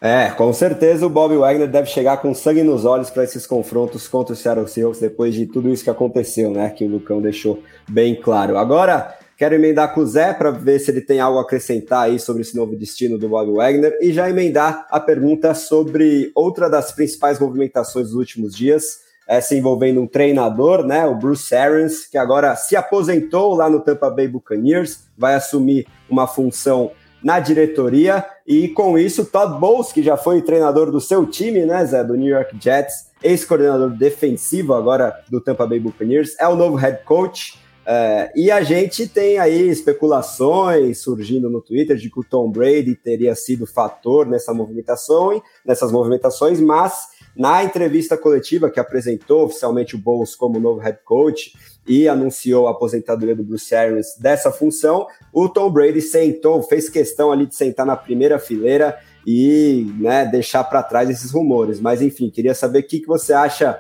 É, 0.04 0.32
com 0.32 0.52
certeza 0.52 1.06
o 1.06 1.10
Bob 1.10 1.36
Wagner 1.38 1.68
deve 1.68 1.88
chegar 1.88 2.18
com 2.18 2.34
sangue 2.34 2.64
nos 2.64 2.86
olhos 2.86 3.12
para 3.12 3.24
esses 3.24 3.46
confrontos 3.46 4.08
contra 4.08 4.34
o 4.34 4.36
Seattle 4.36 4.68
Seahawks 4.68 5.00
depois 5.00 5.36
de 5.36 5.46
tudo 5.46 5.70
isso 5.70 5.84
que 5.84 5.92
aconteceu, 5.92 6.50
né? 6.50 6.70
Que 6.72 6.84
o 6.84 6.88
Lucão 6.88 7.22
deixou 7.22 7.62
bem 7.88 8.16
claro. 8.16 8.58
Agora, 8.58 9.16
quero 9.42 9.56
emendar 9.56 9.92
com 9.92 10.02
o 10.02 10.06
Zé 10.06 10.36
para 10.36 10.52
ver 10.52 10.78
se 10.78 10.92
ele 10.92 11.02
tem 11.02 11.20
algo 11.20 11.40
a 11.40 11.42
acrescentar 11.42 12.04
aí 12.04 12.20
sobre 12.20 12.44
esse 12.44 12.56
novo 12.56 12.76
destino 12.76 13.18
do 13.18 13.28
Bob 13.28 13.52
Wagner 13.54 13.98
e 14.00 14.14
já 14.14 14.30
emendar 14.30 14.86
a 14.92 15.00
pergunta 15.00 15.56
sobre 15.56 16.32
outra 16.36 16.70
das 16.70 16.92
principais 16.92 17.40
movimentações 17.40 18.10
dos 18.10 18.16
últimos 18.16 18.56
dias, 18.56 19.00
essa 19.28 19.56
envolvendo 19.56 20.00
um 20.00 20.06
treinador, 20.06 20.86
né, 20.86 21.08
o 21.08 21.16
Bruce 21.16 21.56
Arians, 21.56 22.06
que 22.06 22.20
agora 22.20 22.56
se 22.56 22.76
aposentou 22.76 23.56
lá 23.56 23.68
no 23.68 23.80
Tampa 23.80 24.12
Bay 24.12 24.28
Buccaneers, 24.28 25.06
vai 25.18 25.34
assumir 25.34 25.88
uma 26.08 26.28
função 26.28 26.92
na 27.24 27.40
diretoria 27.40 28.24
e 28.46 28.68
com 28.68 28.96
isso 28.96 29.26
Todd 29.26 29.60
Bowles, 29.60 29.92
que 29.92 30.04
já 30.04 30.18
foi 30.18 30.44
treinador 30.44 30.92
do 30.92 31.02
seu 31.02 31.26
time, 31.26 31.66
né, 31.66 31.84
Zé, 31.84 32.04
do 32.04 32.16
New 32.16 32.30
York 32.30 32.56
Jets, 32.62 33.10
ex-coordenador 33.24 33.90
defensivo 33.90 34.76
agora 34.76 35.20
do 35.32 35.42
Tampa 35.42 35.66
Bay 35.66 35.80
Buccaneers, 35.80 36.36
é 36.40 36.48
o 36.48 36.56
novo 36.56 36.76
head 36.76 37.04
coach. 37.06 37.60
É, 37.94 38.32
e 38.34 38.50
a 38.50 38.64
gente 38.64 39.06
tem 39.06 39.38
aí 39.38 39.68
especulações 39.68 41.00
surgindo 41.00 41.50
no 41.50 41.62
Twitter 41.62 41.98
de 41.98 42.10
que 42.10 42.22
o 42.22 42.24
Tom 42.24 42.50
Brady 42.50 42.96
teria 42.96 43.36
sido 43.36 43.68
fator 43.68 44.26
nessa 44.26 44.54
movimentação, 44.54 45.44
nessas 45.66 45.92
movimentações, 45.92 46.62
mas 46.62 47.08
na 47.36 47.62
entrevista 47.66 48.18
coletiva 48.18 48.70
que 48.70 48.80
apresentou 48.80 49.44
oficialmente 49.44 49.94
o 49.94 50.00
Bowles 50.00 50.36
como 50.36 50.58
novo 50.58 50.80
head 50.80 51.00
coach 51.04 51.54
e 51.86 52.08
anunciou 52.08 52.66
a 52.66 52.72
aposentadoria 52.72 53.36
do 53.36 53.44
Bruce 53.44 53.76
Arians 53.76 54.16
dessa 54.18 54.54
função, 54.54 55.06
o 55.34 55.50
Tom 55.50 55.70
Brady 55.70 56.00
sentou, 56.00 56.64
fez 56.64 56.88
questão 56.88 57.30
ali 57.30 57.46
de 57.46 57.56
sentar 57.58 57.86
na 57.86 57.98
primeira 57.98 58.40
fileira 58.40 58.98
e 59.28 59.94
né, 60.00 60.26
deixar 60.26 60.64
para 60.64 60.82
trás 60.82 61.10
esses 61.10 61.32
rumores. 61.32 61.82
Mas 61.82 62.02
enfim, 62.02 62.30
queria 62.30 62.56
saber 62.56 62.80
o 62.80 62.84
que, 62.84 63.00
que 63.02 63.08
você 63.08 63.34
acha 63.34 63.78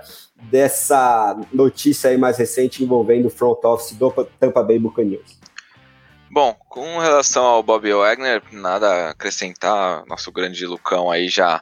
dessa 0.50 1.40
notícia 1.52 2.10
aí 2.10 2.18
mais 2.18 2.38
recente 2.38 2.84
envolvendo 2.84 3.28
o 3.28 3.30
front 3.30 3.64
office 3.64 3.94
do 3.94 4.12
Tampa 4.40 4.64
Bay 4.64 4.80
Buccaneers. 4.80 5.40
Bom, 6.30 6.56
com 6.70 6.98
relação 6.98 7.44
ao 7.44 7.62
Bob 7.62 7.92
Wagner, 7.92 8.42
nada 8.54 8.88
a 8.88 9.10
acrescentar. 9.10 10.06
Nosso 10.08 10.32
grande 10.32 10.66
Lucão 10.66 11.12
aí 11.12 11.28
já 11.28 11.62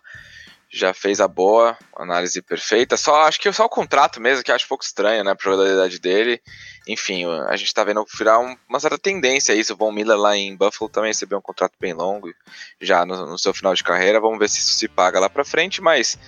já 0.72 0.94
fez 0.94 1.20
a 1.20 1.28
boa, 1.28 1.76
análise 1.98 2.42
perfeita. 2.44 2.96
Só 2.96 3.24
acho 3.24 3.40
que 3.40 3.52
só 3.52 3.66
o 3.66 3.70
contrato 3.70 4.22
mesmo, 4.22 4.44
que 4.44 4.52
acho 4.52 4.66
um 4.66 4.70
pouco 4.70 4.84
estranho, 4.84 5.24
né, 5.24 5.34
pra 5.34 5.52
idade 5.56 6.00
dele. 6.00 6.40
Enfim, 6.88 7.26
a 7.48 7.56
gente 7.56 7.74
tá 7.74 7.84
vendo 7.84 8.06
virar 8.16 8.40
um, 8.40 8.56
uma 8.68 8.80
certa 8.80 8.98
tendência 8.98 9.54
a 9.54 9.58
isso. 9.58 9.74
O 9.74 9.76
Von 9.76 9.92
Miller 9.92 10.18
lá 10.18 10.38
em 10.38 10.56
Buffalo 10.56 10.90
também 10.90 11.10
recebeu 11.10 11.40
um 11.40 11.42
contrato 11.42 11.74
bem 11.80 11.94
longo, 11.94 12.32
já 12.80 13.04
no, 13.06 13.26
no 13.26 13.40
seu 13.40 13.54
final 13.54 13.74
de 13.74 13.84
carreira. 13.84 14.20
Vamos 14.20 14.38
ver 14.38 14.48
se 14.48 14.60
isso 14.60 14.74
se 14.74 14.88
paga 14.88 15.20
lá 15.20 15.28
pra 15.28 15.44
frente, 15.44 15.82
mas 15.82 16.20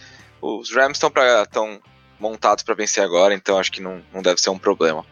os 0.41 0.73
Rams 0.73 0.97
estão 0.97 1.11
tão 1.51 1.79
montados 2.21 2.63
para 2.63 2.75
vencer 2.75 3.03
agora, 3.03 3.33
então 3.33 3.57
acho 3.57 3.71
que 3.71 3.81
não, 3.81 4.03
não 4.13 4.21
deve 4.21 4.39
ser 4.39 4.51
um 4.51 4.59
problema. 4.59 5.05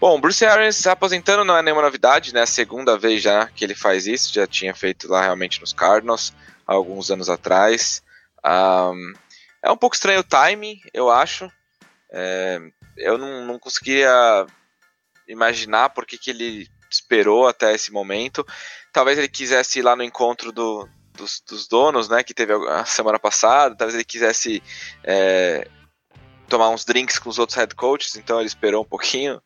Bom, 0.00 0.20
Bruce 0.20 0.44
Arians 0.44 0.76
se 0.76 0.88
aposentando 0.88 1.44
não 1.44 1.56
é 1.56 1.62
nenhuma 1.62 1.82
novidade, 1.82 2.34
né? 2.34 2.44
Segunda 2.44 2.98
vez 2.98 3.22
já 3.22 3.46
que 3.46 3.64
ele 3.64 3.74
faz 3.74 4.06
isso, 4.06 4.34
já 4.34 4.46
tinha 4.46 4.74
feito 4.74 5.08
lá 5.08 5.22
realmente 5.22 5.60
nos 5.60 5.72
Cardinals, 5.72 6.34
há 6.66 6.74
alguns 6.74 7.10
anos 7.10 7.30
atrás. 7.30 8.02
Um, 8.44 9.12
é 9.62 9.70
um 9.70 9.76
pouco 9.76 9.94
estranho 9.94 10.20
o 10.20 10.24
timing, 10.24 10.80
eu 10.92 11.10
acho. 11.10 11.50
É, 12.12 12.58
eu 12.96 13.16
não, 13.16 13.46
não 13.46 13.58
conseguia 13.58 14.46
imaginar 15.28 15.90
por 15.90 16.04
que, 16.04 16.18
que 16.18 16.30
ele 16.30 16.68
esperou 16.90 17.46
até 17.46 17.74
esse 17.74 17.92
momento. 17.92 18.44
Talvez 18.92 19.16
ele 19.16 19.28
quisesse 19.28 19.78
ir 19.78 19.82
lá 19.82 19.94
no 19.94 20.02
encontro 20.02 20.50
do, 20.50 20.88
dos, 21.14 21.40
dos, 21.40 21.68
donos, 21.68 22.08
né, 22.08 22.22
que 22.24 22.34
teve 22.34 22.52
a 22.52 22.84
semana 22.84 23.18
passada. 23.18 23.76
Talvez 23.76 23.94
ele 23.94 24.04
quisesse 24.04 24.62
é, 25.04 25.68
tomar 26.50 26.68
uns 26.68 26.84
drinks 26.84 27.18
com 27.18 27.30
os 27.30 27.38
outros 27.38 27.56
head 27.56 27.74
coaches, 27.74 28.16
então 28.16 28.38
ele 28.38 28.48
esperou 28.48 28.82
um 28.82 28.88
pouquinho. 28.88 29.40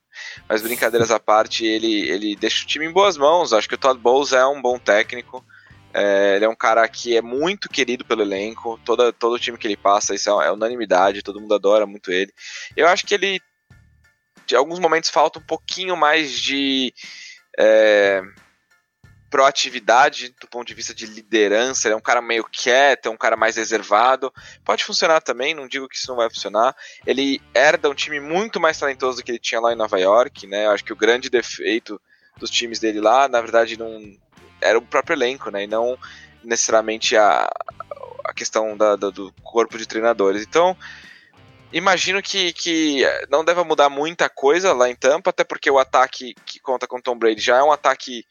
Mas 0.48 0.62
brincadeiras 0.62 1.10
à 1.10 1.20
parte, 1.20 1.64
ele, 1.64 2.08
ele 2.08 2.34
deixa 2.34 2.64
o 2.64 2.66
time 2.66 2.86
em 2.86 2.92
boas 2.92 3.16
mãos. 3.16 3.52
Acho 3.52 3.68
que 3.68 3.74
o 3.74 3.78
Todd 3.78 4.00
Bowles 4.00 4.32
é 4.32 4.44
um 4.46 4.60
bom 4.60 4.78
técnico. 4.78 5.44
É, 5.92 6.36
ele 6.36 6.44
é 6.44 6.48
um 6.48 6.56
cara 6.56 6.88
que 6.88 7.16
é 7.16 7.22
muito 7.22 7.68
querido 7.68 8.04
pelo 8.04 8.22
elenco, 8.22 8.80
toda, 8.84 9.12
todo 9.12 9.38
time 9.38 9.56
que 9.56 9.64
ele 9.64 9.76
passa, 9.76 10.12
isso 10.12 10.28
é, 10.40 10.48
é 10.48 10.50
unanimidade, 10.50 11.22
todo 11.22 11.40
mundo 11.40 11.54
adora 11.54 11.86
muito 11.86 12.10
ele. 12.10 12.32
Eu 12.76 12.88
acho 12.88 13.06
que 13.06 13.14
ele, 13.14 13.40
de 14.44 14.56
alguns 14.56 14.80
momentos, 14.80 15.08
falta 15.08 15.38
um 15.38 15.42
pouquinho 15.42 15.96
mais 15.96 16.32
de 16.32 16.92
é, 17.56 18.22
proatividade 19.34 20.32
do 20.40 20.46
ponto 20.46 20.68
de 20.68 20.74
vista 20.74 20.94
de 20.94 21.06
liderança. 21.06 21.88
Ele 21.88 21.94
é 21.94 21.96
um 21.96 22.00
cara 22.00 22.22
meio 22.22 22.44
quieto, 22.44 23.06
é 23.06 23.10
um 23.10 23.16
cara 23.16 23.36
mais 23.36 23.56
reservado. 23.56 24.32
Pode 24.64 24.84
funcionar 24.84 25.20
também, 25.20 25.52
não 25.56 25.66
digo 25.66 25.88
que 25.88 25.96
isso 25.96 26.06
não 26.06 26.14
vai 26.14 26.30
funcionar. 26.30 26.72
Ele 27.04 27.42
herda 27.52 27.90
um 27.90 27.94
time 27.96 28.20
muito 28.20 28.60
mais 28.60 28.78
talentoso 28.78 29.16
do 29.16 29.24
que 29.24 29.32
ele 29.32 29.40
tinha 29.40 29.60
lá 29.60 29.72
em 29.72 29.76
Nova 29.76 29.98
York, 29.98 30.46
né? 30.46 30.66
Eu 30.66 30.70
acho 30.70 30.84
que 30.84 30.92
o 30.92 30.96
grande 30.96 31.28
defeito 31.28 32.00
dos 32.36 32.48
times 32.48 32.78
dele 32.78 33.00
lá, 33.00 33.26
na 33.26 33.40
verdade, 33.40 33.76
não 33.76 34.16
era 34.60 34.78
o 34.78 34.82
próprio 34.82 35.16
elenco, 35.16 35.50
né? 35.50 35.64
E 35.64 35.66
não 35.66 35.98
necessariamente 36.44 37.16
a, 37.16 37.50
a 38.24 38.32
questão 38.32 38.76
da, 38.76 38.94
da, 38.94 39.10
do 39.10 39.34
corpo 39.42 39.76
de 39.76 39.88
treinadores. 39.88 40.42
Então, 40.42 40.76
imagino 41.72 42.22
que, 42.22 42.52
que 42.52 43.02
não 43.28 43.44
deva 43.44 43.64
mudar 43.64 43.88
muita 43.88 44.28
coisa 44.28 44.72
lá 44.72 44.88
em 44.88 44.94
Tampa, 44.94 45.30
até 45.30 45.42
porque 45.42 45.68
o 45.68 45.80
ataque 45.80 46.36
que 46.46 46.60
conta 46.60 46.86
com 46.86 47.00
Tom 47.00 47.18
Brady 47.18 47.40
já 47.40 47.56
é 47.56 47.62
um 47.64 47.72
ataque 47.72 48.24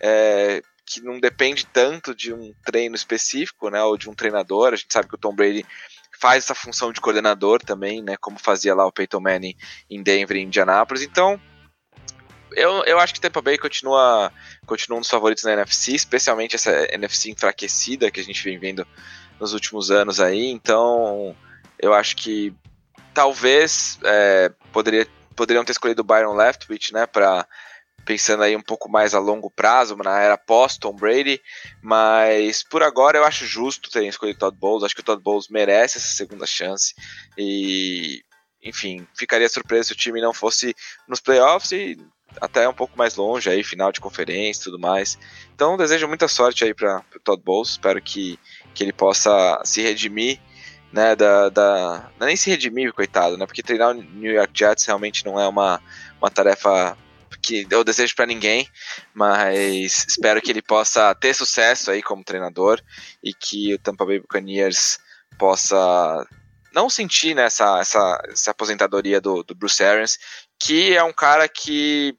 é, 0.00 0.62
que 0.86 1.00
não 1.00 1.20
depende 1.20 1.66
tanto 1.66 2.14
de 2.14 2.32
um 2.32 2.52
treino 2.64 2.94
específico, 2.94 3.70
né? 3.70 3.82
Ou 3.82 3.96
de 3.96 4.08
um 4.08 4.14
treinador. 4.14 4.72
A 4.72 4.76
gente 4.76 4.92
sabe 4.92 5.08
que 5.08 5.14
o 5.14 5.18
Tom 5.18 5.34
Brady 5.34 5.64
faz 6.20 6.44
essa 6.44 6.54
função 6.54 6.92
de 6.92 7.00
coordenador 7.00 7.60
também, 7.62 8.02
né? 8.02 8.16
Como 8.20 8.38
fazia 8.38 8.74
lá 8.74 8.86
o 8.86 8.92
Peyton 8.92 9.20
Manning 9.20 9.56
em 9.88 10.02
Denver 10.02 10.36
e 10.36 10.42
Indianapolis. 10.42 11.02
Então, 11.02 11.40
eu, 12.52 12.82
eu 12.84 12.98
acho 12.98 13.14
que 13.14 13.20
Tampa 13.20 13.40
Bay 13.40 13.56
continua, 13.56 14.32
continua 14.66 14.98
um 14.98 15.00
dos 15.00 15.10
favoritos 15.10 15.44
na 15.44 15.52
NFC, 15.52 15.92
especialmente 15.92 16.56
essa 16.56 16.70
NFC 16.92 17.30
enfraquecida 17.30 18.10
que 18.10 18.20
a 18.20 18.24
gente 18.24 18.42
vem 18.42 18.58
vendo 18.58 18.86
nos 19.38 19.52
últimos 19.52 19.90
anos 19.90 20.20
aí. 20.20 20.50
Então, 20.50 21.36
eu 21.78 21.94
acho 21.94 22.16
que 22.16 22.52
talvez 23.14 23.98
é, 24.04 24.50
poderia, 24.72 25.06
poderiam 25.36 25.64
ter 25.64 25.72
escolhido 25.72 26.02
o 26.02 26.04
Byron 26.04 26.34
Leftwich, 26.34 26.92
né, 26.92 27.06
para 27.06 27.46
pensando 28.04 28.42
aí 28.42 28.56
um 28.56 28.62
pouco 28.62 28.90
mais 28.90 29.14
a 29.14 29.18
longo 29.18 29.50
prazo, 29.50 29.96
na 29.96 30.20
era 30.20 30.36
pós-Tom 30.36 30.94
Brady, 30.94 31.40
mas 31.82 32.62
por 32.62 32.82
agora 32.82 33.18
eu 33.18 33.24
acho 33.24 33.46
justo 33.46 33.90
terem 33.90 34.08
escolhido 34.08 34.38
Todd 34.38 34.56
Bowles, 34.56 34.84
acho 34.84 34.94
que 34.94 35.00
o 35.00 35.04
Todd 35.04 35.22
Bowles 35.22 35.48
merece 35.48 35.98
essa 35.98 36.08
segunda 36.08 36.46
chance 36.46 36.94
e 37.36 38.22
enfim, 38.62 39.06
ficaria 39.14 39.48
surpreso 39.48 39.88
se 39.88 39.92
o 39.94 39.96
time 39.96 40.20
não 40.20 40.34
fosse 40.34 40.74
nos 41.08 41.20
playoffs 41.20 41.72
e 41.72 41.98
até 42.40 42.68
um 42.68 42.74
pouco 42.74 42.96
mais 42.96 43.16
longe 43.16 43.48
aí, 43.48 43.64
final 43.64 43.90
de 43.90 44.00
conferência 44.00 44.60
e 44.60 44.64
tudo 44.64 44.78
mais. 44.78 45.18
Então 45.54 45.76
desejo 45.76 46.06
muita 46.06 46.28
sorte 46.28 46.64
aí 46.64 46.74
para 46.74 47.02
o 47.16 47.20
Todd 47.20 47.42
Bowles, 47.42 47.70
espero 47.70 48.00
que, 48.00 48.38
que 48.74 48.84
ele 48.84 48.92
possa 48.92 49.60
se 49.64 49.82
redimir, 49.82 50.38
né, 50.92 51.14
da, 51.14 51.48
da 51.48 52.10
é 52.20 52.24
nem 52.24 52.36
se 52.36 52.50
redimir, 52.50 52.92
coitado, 52.92 53.36
né, 53.36 53.46
porque 53.46 53.62
treinar 53.62 53.90
o 53.90 53.94
New 53.94 54.32
York 54.32 54.52
Jets 54.54 54.84
realmente 54.84 55.24
não 55.24 55.40
é 55.40 55.46
uma, 55.46 55.80
uma 56.20 56.30
tarefa 56.30 56.96
que 57.50 57.66
eu 57.70 57.82
desejo 57.82 58.14
para 58.14 58.26
ninguém, 58.26 58.68
mas 59.12 60.06
espero 60.08 60.40
que 60.40 60.50
ele 60.50 60.62
possa 60.62 61.14
ter 61.14 61.34
sucesso 61.34 61.90
aí 61.90 62.02
como 62.02 62.24
treinador 62.24 62.80
e 63.22 63.34
que 63.34 63.74
o 63.74 63.78
Tampa 63.78 64.06
Bay 64.06 64.20
Buccaneers 64.20 64.98
possa 65.38 66.26
não 66.72 66.88
sentir 66.88 67.34
né, 67.34 67.44
essa, 67.44 67.80
essa, 67.80 68.22
essa 68.28 68.50
aposentadoria 68.52 69.20
do, 69.20 69.42
do 69.42 69.54
Bruce 69.54 69.82
Arians, 69.82 70.18
que 70.58 70.96
é 70.96 71.02
um 71.02 71.12
cara 71.12 71.48
que 71.48 72.14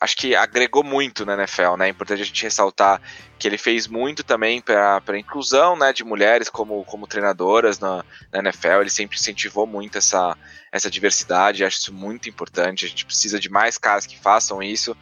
acho 0.00 0.16
que 0.16 0.34
agregou 0.34 0.84
muito 0.84 1.26
na 1.26 1.34
NFL, 1.34 1.76
né? 1.76 1.86
É 1.86 1.90
importante 1.90 2.22
a 2.22 2.24
gente 2.24 2.42
ressaltar 2.42 3.00
que 3.38 3.48
ele 3.48 3.58
fez 3.58 3.86
muito 3.86 4.22
também 4.22 4.60
para 4.60 5.02
a 5.06 5.18
inclusão 5.18 5.76
né, 5.76 5.92
de 5.92 6.04
mulheres 6.04 6.48
como, 6.48 6.84
como 6.84 7.06
treinadoras 7.06 7.78
na, 7.78 8.04
na, 8.32 8.38
NFL. 8.38 8.80
Ele 8.80 8.90
sempre 8.90 9.16
incentivou 9.16 9.66
muito 9.66 9.98
essa, 9.98 10.36
essa 10.70 10.90
diversidade, 10.90 11.64
acho 11.64 11.78
isso 11.78 11.92
muito 11.92 12.28
importante. 12.28 12.84
A 12.84 12.88
gente 12.88 13.04
precisa 13.04 13.40
de 13.40 13.48
mais 13.48 13.76
caras 13.76 14.06
que 14.06 14.18
façam 14.18 14.62
isso, 14.62 14.96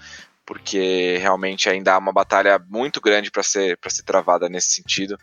porque 0.46 1.18
realmente 1.18 1.68
ainda 1.68 1.94
há 1.94 1.98
uma 1.98 2.12
batalha 2.12 2.58
muito 2.68 3.00
grande 3.00 3.30
para 3.30 3.42
ser, 3.42 3.78
ser 3.88 4.02
travada 4.02 4.48
nesse 4.48 4.70
sentido. 4.70 5.18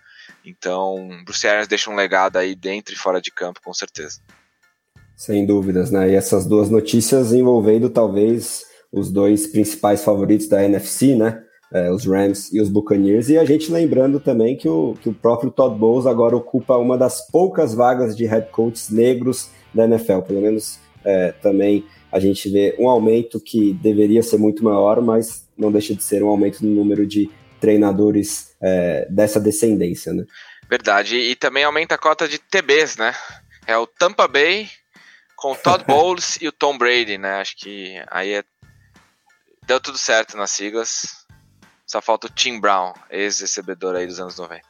Então, 0.45 1.07
Bruce 1.25 1.47
Arians 1.47 1.67
deixa 1.67 1.89
um 1.89 1.95
legado 1.95 2.37
aí 2.37 2.53
dentro 2.53 2.93
e 2.93 2.97
fora 2.97 3.19
de 3.19 3.31
campo, 3.31 3.61
com 3.63 3.73
certeza. 3.73 4.19
Sem 5.15 5.45
dúvidas, 5.45 5.89
né? 5.89 6.11
E 6.11 6.15
essas 6.15 6.45
duas 6.45 6.69
notícias 6.69 7.31
envolvendo 7.33 7.89
talvez 7.89 8.72
os 8.93 9.11
dois 9.11 9.47
principais 9.47 10.03
favoritos 10.03 10.47
da 10.47 10.63
NFC, 10.63 11.15
né? 11.15 11.41
É, 11.73 11.91
os 11.91 12.05
Rams 12.05 12.53
e 12.53 12.61
os 12.61 12.69
Buccaneers. 12.69 13.29
E 13.29 13.37
a 13.37 13.43
gente 13.43 13.71
lembrando 13.71 14.19
também 14.19 14.55
que 14.55 14.69
o, 14.69 14.93
que 15.01 15.09
o 15.09 15.13
próprio 15.13 15.49
Todd 15.49 15.75
Bowles 15.75 16.05
agora 16.05 16.37
ocupa 16.37 16.77
uma 16.77 16.95
das 16.95 17.27
poucas 17.31 17.73
vagas 17.73 18.15
de 18.15 18.25
head 18.25 18.51
coaches 18.51 18.91
negros 18.91 19.49
da 19.73 19.85
NFL, 19.85 20.19
pelo 20.19 20.39
menos 20.39 20.79
é, 21.03 21.31
também 21.31 21.83
a 22.11 22.19
gente 22.19 22.47
vê 22.47 22.75
um 22.77 22.87
aumento 22.87 23.39
que 23.39 23.73
deveria 23.73 24.21
ser 24.21 24.37
muito 24.37 24.63
maior, 24.63 25.01
mas 25.01 25.49
não 25.57 25.71
deixa 25.71 25.95
de 25.95 26.03
ser 26.03 26.21
um 26.23 26.27
aumento 26.27 26.63
no 26.63 26.69
número 26.69 27.07
de 27.07 27.27
treinadores 27.59 28.55
é, 28.61 29.07
dessa 29.09 29.39
descendência, 29.39 30.13
né? 30.13 30.23
Verdade, 30.69 31.17
e 31.17 31.35
também 31.35 31.63
aumenta 31.63 31.95
a 31.95 31.97
cota 31.97 32.27
de 32.27 32.37
TBs, 32.37 32.97
né? 32.97 33.15
É 33.65 33.77
o 33.77 33.87
Tampa 33.87 34.27
Bay 34.27 34.69
com 35.35 35.53
o 35.53 35.55
Todd 35.55 35.83
Bowles 35.87 36.37
e 36.41 36.47
o 36.47 36.51
Tom 36.51 36.77
Brady, 36.77 37.17
né? 37.17 37.41
Acho 37.41 37.57
que 37.57 37.95
aí 38.11 38.33
é... 38.33 38.43
deu 39.65 39.79
tudo 39.79 39.97
certo 39.97 40.37
nas 40.37 40.51
siglas. 40.51 41.23
Só 41.85 42.01
falta 42.01 42.27
o 42.27 42.29
Tim 42.29 42.59
Brown, 42.59 42.93
ex-recebedor 43.09 43.95
aí 43.95 44.07
dos 44.07 44.19
anos 44.19 44.37
90. 44.37 44.61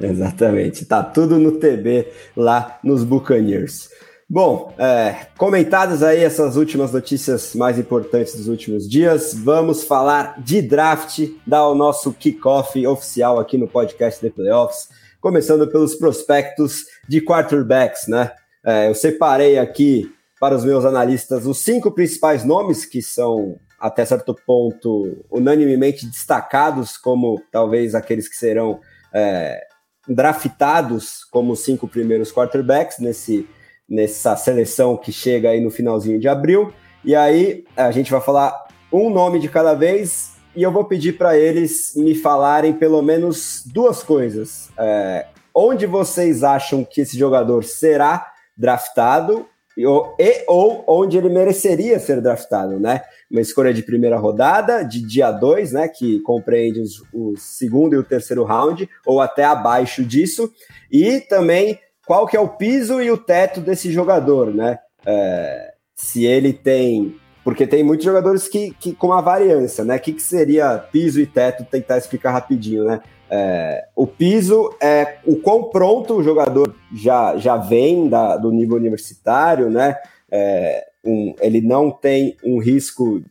Exatamente, 0.00 0.84
tá 0.84 1.02
tudo 1.02 1.38
no 1.38 1.52
TB 1.52 2.12
lá 2.36 2.78
nos 2.82 3.04
Buccaneers. 3.04 3.88
Bom, 4.28 4.74
é, 4.78 5.26
comentadas 5.36 6.02
aí 6.02 6.24
essas 6.24 6.56
últimas 6.56 6.90
notícias 6.90 7.54
mais 7.54 7.78
importantes 7.78 8.34
dos 8.34 8.48
últimos 8.48 8.88
dias, 8.88 9.34
vamos 9.34 9.84
falar 9.84 10.40
de 10.42 10.62
draft, 10.62 11.28
dar 11.46 11.68
o 11.68 11.74
nosso 11.74 12.12
kickoff 12.14 12.86
oficial 12.86 13.38
aqui 13.38 13.58
no 13.58 13.68
podcast 13.68 14.20
The 14.20 14.30
Playoffs, 14.30 14.88
começando 15.20 15.68
pelos 15.68 15.94
prospectos 15.94 16.86
de 17.06 17.20
quarterbacks, 17.20 18.08
né? 18.08 18.32
É, 18.64 18.88
eu 18.88 18.94
separei 18.94 19.58
aqui 19.58 20.10
para 20.40 20.56
os 20.56 20.64
meus 20.64 20.84
analistas 20.84 21.46
os 21.46 21.62
cinco 21.62 21.92
principais 21.92 22.42
nomes 22.42 22.86
que 22.86 23.02
são 23.02 23.58
até 23.82 24.04
certo 24.04 24.32
ponto 24.46 25.24
unanimemente 25.28 26.06
destacados 26.06 26.96
como 26.96 27.42
talvez 27.50 27.96
aqueles 27.96 28.28
que 28.28 28.36
serão 28.36 28.80
é, 29.12 29.60
draftados 30.06 31.24
como 31.24 31.56
cinco 31.56 31.88
primeiros 31.88 32.30
quarterbacks 32.32 33.00
nesse 33.00 33.44
nessa 33.88 34.36
seleção 34.36 34.96
que 34.96 35.12
chega 35.12 35.50
aí 35.50 35.60
no 35.60 35.70
finalzinho 35.70 36.18
de 36.18 36.28
abril. 36.28 36.72
E 37.04 37.14
aí 37.14 37.64
a 37.76 37.90
gente 37.90 38.10
vai 38.10 38.20
falar 38.20 38.66
um 38.90 39.10
nome 39.10 39.40
de 39.40 39.48
cada 39.48 39.74
vez 39.74 40.34
e 40.54 40.62
eu 40.62 40.70
vou 40.70 40.84
pedir 40.84 41.18
para 41.18 41.36
eles 41.36 41.92
me 41.96 42.14
falarem 42.14 42.72
pelo 42.72 43.02
menos 43.02 43.64
duas 43.66 44.02
coisas. 44.02 44.70
É, 44.78 45.26
onde 45.52 45.86
vocês 45.86 46.44
acham 46.44 46.84
que 46.84 47.00
esse 47.00 47.18
jogador 47.18 47.64
será 47.64 48.32
draftado 48.56 49.46
e, 49.76 49.84
e, 49.84 50.44
ou 50.46 50.84
onde 50.86 51.16
ele 51.16 51.28
mereceria 51.28 51.98
ser 51.98 52.20
draftado, 52.20 52.78
né? 52.78 53.02
Uma 53.32 53.40
escolha 53.40 53.72
de 53.72 53.82
primeira 53.82 54.18
rodada, 54.18 54.82
de 54.84 55.00
dia 55.00 55.32
2, 55.32 55.72
né? 55.72 55.88
Que 55.88 56.20
compreende 56.20 56.80
os, 56.80 57.02
o 57.12 57.34
segundo 57.36 57.94
e 57.94 57.98
o 57.98 58.04
terceiro 58.04 58.44
round, 58.44 58.86
ou 59.06 59.22
até 59.22 59.42
abaixo 59.42 60.04
disso. 60.04 60.52
E 60.90 61.18
também 61.18 61.78
qual 62.06 62.26
que 62.26 62.36
é 62.36 62.40
o 62.40 62.48
piso 62.48 63.00
e 63.00 63.10
o 63.10 63.16
teto 63.16 63.60
desse 63.60 63.90
jogador, 63.90 64.52
né? 64.54 64.78
É, 65.06 65.72
se 65.96 66.26
ele 66.26 66.52
tem. 66.52 67.16
Porque 67.42 67.66
tem 67.66 67.82
muitos 67.82 68.04
jogadores 68.04 68.46
que, 68.46 68.72
que 68.78 68.92
com 68.92 69.12
a 69.12 69.20
variância, 69.20 69.82
né? 69.82 69.96
O 69.96 70.00
que, 70.00 70.12
que 70.12 70.22
seria 70.22 70.78
piso 70.78 71.20
e 71.20 71.26
teto? 71.26 71.64
Tentar 71.64 71.98
explicar 71.98 72.32
rapidinho, 72.32 72.84
né? 72.84 73.00
É, 73.30 73.86
o 73.96 74.06
piso 74.06 74.74
é 74.78 75.16
o 75.24 75.36
quão 75.36 75.70
pronto 75.70 76.16
o 76.16 76.22
jogador 76.22 76.74
já, 76.94 77.34
já 77.38 77.56
vem 77.56 78.06
da, 78.08 78.36
do 78.36 78.52
nível 78.52 78.76
universitário, 78.76 79.70
né? 79.70 79.96
É, 80.30 80.91
um, 81.04 81.34
ele 81.40 81.60
não 81.60 81.90
tem 81.90 82.36
um 82.44 82.58
risco 82.58 83.22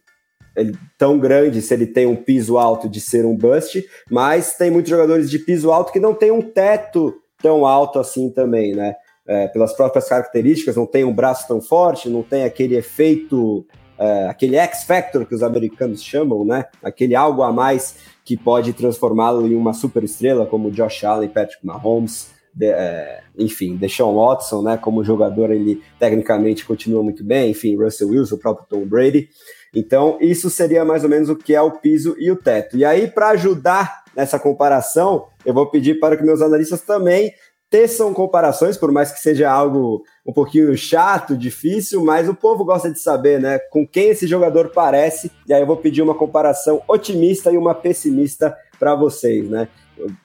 ele, 0.56 0.78
tão 0.98 1.18
grande 1.18 1.62
se 1.62 1.74
ele 1.74 1.88
tem 1.88 2.06
um 2.06 2.16
piso 2.16 2.58
alto 2.58 2.90
de 2.90 3.00
ser 3.00 3.26
um 3.26 3.36
bust, 3.36 3.86
mas 4.10 4.56
tem 4.56 4.70
muitos 4.70 4.90
jogadores 4.90 5.30
de 5.30 5.40
piso 5.40 5.72
alto 5.72 5.92
que 5.92 6.00
não 6.00 6.14
tem 6.14 6.32
um 6.32 6.42
teto 6.42 7.16
tão 7.42 7.66
alto 7.66 8.00
assim 8.00 8.30
também, 8.30 8.76
né? 8.76 8.96
É, 9.28 9.48
pelas 9.48 9.74
próprias 9.74 10.10
características, 10.10 10.76
não 10.76 10.86
tem 10.86 11.04
um 11.04 11.14
braço 11.14 11.48
tão 11.48 11.62
forte, 11.62 12.10
não 12.10 12.24
tem 12.24 12.44
aquele 12.44 12.76
efeito, 12.76 13.66
é, 13.98 14.28
aquele 14.28 14.58
X-Factor 14.58 15.26
que 15.26 15.36
os 15.36 15.44
americanos 15.44 16.04
chamam, 16.04 16.44
né? 16.44 16.66
Aquele 16.84 17.16
algo 17.16 17.42
a 17.44 17.52
mais 17.52 17.96
que 18.26 18.36
pode 18.36 18.74
transformá-lo 18.74 19.48
em 19.48 19.56
uma 19.56 19.74
super 19.74 20.04
estrela, 20.04 20.46
como 20.46 20.72
Josh 20.72 21.04
Allen, 21.04 21.30
Patrick 21.30 21.66
Mahomes, 21.66 22.32
de, 22.54 22.68
é, 22.68 23.22
enfim, 23.38 23.76
Deshaun 23.76 24.16
Watson, 24.16 24.62
né? 24.62 24.78
Como 24.78 25.04
jogador, 25.04 25.52
ele 25.52 25.82
tecnicamente 26.00 26.66
continua 26.66 27.02
muito 27.02 27.24
bem, 27.24 27.52
enfim, 27.52 27.76
Russell 27.76 28.10
Wilson, 28.10 28.36
o 28.36 28.40
próprio 28.40 28.68
Tom 28.70 28.86
Brady. 28.86 29.30
Então, 29.74 30.18
isso 30.20 30.50
seria 30.50 30.84
mais 30.84 31.04
ou 31.04 31.10
menos 31.10 31.30
o 31.30 31.36
que 31.36 31.56
é 31.56 31.62
o 31.62 31.72
piso 31.72 32.16
e 32.20 32.30
o 32.30 32.36
teto. 32.36 32.78
E 32.78 32.84
aí, 32.84 33.08
para 33.08 33.30
ajudar 33.30 34.04
nessa 34.16 34.38
comparação, 34.38 35.28
eu 35.46 35.54
vou 35.54 35.68
pedir 35.68 36.00
para 36.00 36.18
que 36.18 36.24
meus 36.24 36.42
analistas 36.42 36.82
também 36.82 37.34
teçam 37.70 38.14
comparações, 38.14 38.76
por 38.76 38.92
mais 38.92 39.14
que 39.14 39.20
seja 39.22 39.50
algo 39.50 40.04
um 40.28 40.34
pouquinho 40.34 40.78
chato, 40.78 41.38
difícil, 41.38 42.04
mas 42.04 42.28
o 42.28 42.36
povo 42.36 42.66
gosta 42.66 42.92
de 42.92 43.00
saber, 43.00 43.40
né, 43.40 43.60
com 43.72 43.88
quem 43.88 44.10
esse 44.10 44.28
jogador 44.28 44.72
parece. 44.74 45.32
E 45.48 45.54
aí 45.54 45.62
eu 45.62 45.66
vou 45.66 45.78
pedir 45.78 46.02
uma 46.02 46.14
comparação 46.14 46.82
otimista 46.86 47.50
e 47.50 47.58
uma 47.58 47.74
pessimista 47.74 48.54
para 48.78 48.94
vocês, 48.94 49.50
né? 49.50 49.70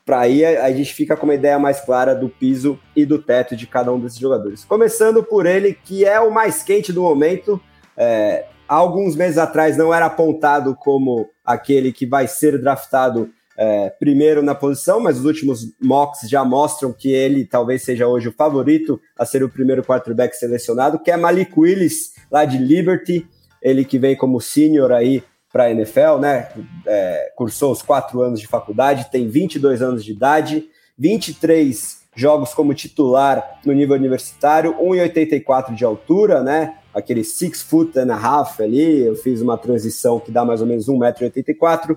Para 0.05 0.21
aí 0.21 0.45
a 0.45 0.71
gente 0.71 0.93
fica 0.95 1.17
com 1.17 1.27
uma 1.27 1.35
ideia 1.35 1.59
mais 1.59 1.81
clara 1.81 2.15
do 2.15 2.29
piso 2.29 2.79
e 2.95 3.05
do 3.05 3.21
teto 3.21 3.57
de 3.57 3.67
cada 3.67 3.93
um 3.93 4.01
desses 4.01 4.19
jogadores. 4.19 4.65
Começando 4.65 5.23
por 5.23 5.47
ele, 5.47 5.73
que 5.73 6.05
é 6.05 6.21
o 6.21 6.31
mais 6.31 6.63
quente 6.63 6.93
do 6.93 7.03
momento. 7.03 7.61
É, 7.97 8.47
alguns 8.69 9.17
meses 9.17 9.39
atrás 9.39 9.77
não 9.77 9.93
era 9.93 10.07
apontado 10.07 10.75
como 10.75 11.29
aquele 11.45 11.93
que 11.93 12.07
vai 12.07 12.27
ser 12.27 12.61
draftado 12.61 13.31
é, 13.57 13.91
primeiro 13.91 14.43
na 14.43 14.55
posição, 14.55 15.01
mas 15.01 15.19
os 15.19 15.25
últimos 15.25 15.75
mocks 15.81 16.29
já 16.29 16.45
mostram 16.45 16.93
que 16.93 17.11
ele 17.11 17.45
talvez 17.45 17.83
seja 17.83 18.07
hoje 18.07 18.29
o 18.29 18.33
favorito 18.33 19.01
a 19.19 19.25
ser 19.25 19.43
o 19.43 19.49
primeiro 19.49 19.83
quarterback 19.83 20.37
selecionado, 20.37 20.99
que 20.99 21.11
é 21.11 21.17
Malik 21.17 21.53
Willis, 21.59 22.13
lá 22.31 22.45
de 22.45 22.59
Liberty, 22.59 23.27
ele 23.63 23.85
que 23.85 23.99
vem 23.99 24.15
como 24.15 24.41
senior 24.41 24.93
aí 24.93 25.23
para 25.57 25.65
a 25.65 25.71
NFL, 25.71 26.19
né? 26.21 26.51
É, 26.87 27.33
cursou 27.35 27.73
os 27.73 27.81
quatro 27.81 28.21
anos 28.21 28.39
de 28.39 28.47
faculdade, 28.47 29.11
tem 29.11 29.27
22 29.27 29.81
anos 29.81 30.05
de 30.05 30.13
idade, 30.13 30.69
23 30.99 32.03
jogos 32.15 32.53
como 32.53 32.75
titular 32.75 33.59
no 33.65 33.73
nível 33.73 33.97
universitário, 33.97 34.75
1,84 34.75 35.75
de 35.75 35.83
altura, 35.83 36.43
né? 36.43 36.77
Aquele 36.93 37.25
six 37.25 37.63
foot 37.63 37.99
and 37.99 38.13
a 38.13 38.17
half 38.17 38.61
ali, 38.61 39.07
eu 39.07 39.17
fiz 39.17 39.41
uma 39.41 39.57
transição 39.57 40.21
que 40.21 40.31
dá 40.31 40.45
mais 40.45 40.61
ou 40.61 40.67
menos 40.67 40.89
1,84m 40.89 41.97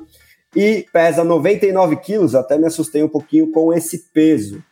e 0.55 0.85
pesa 0.93 1.25
99 1.25 1.97
quilos, 1.97 2.35
até 2.35 2.57
me 2.57 2.65
assustei 2.65 3.03
um 3.03 3.09
pouquinho 3.09 3.51
com 3.51 3.73
esse 3.73 4.09
peso. 4.13 4.63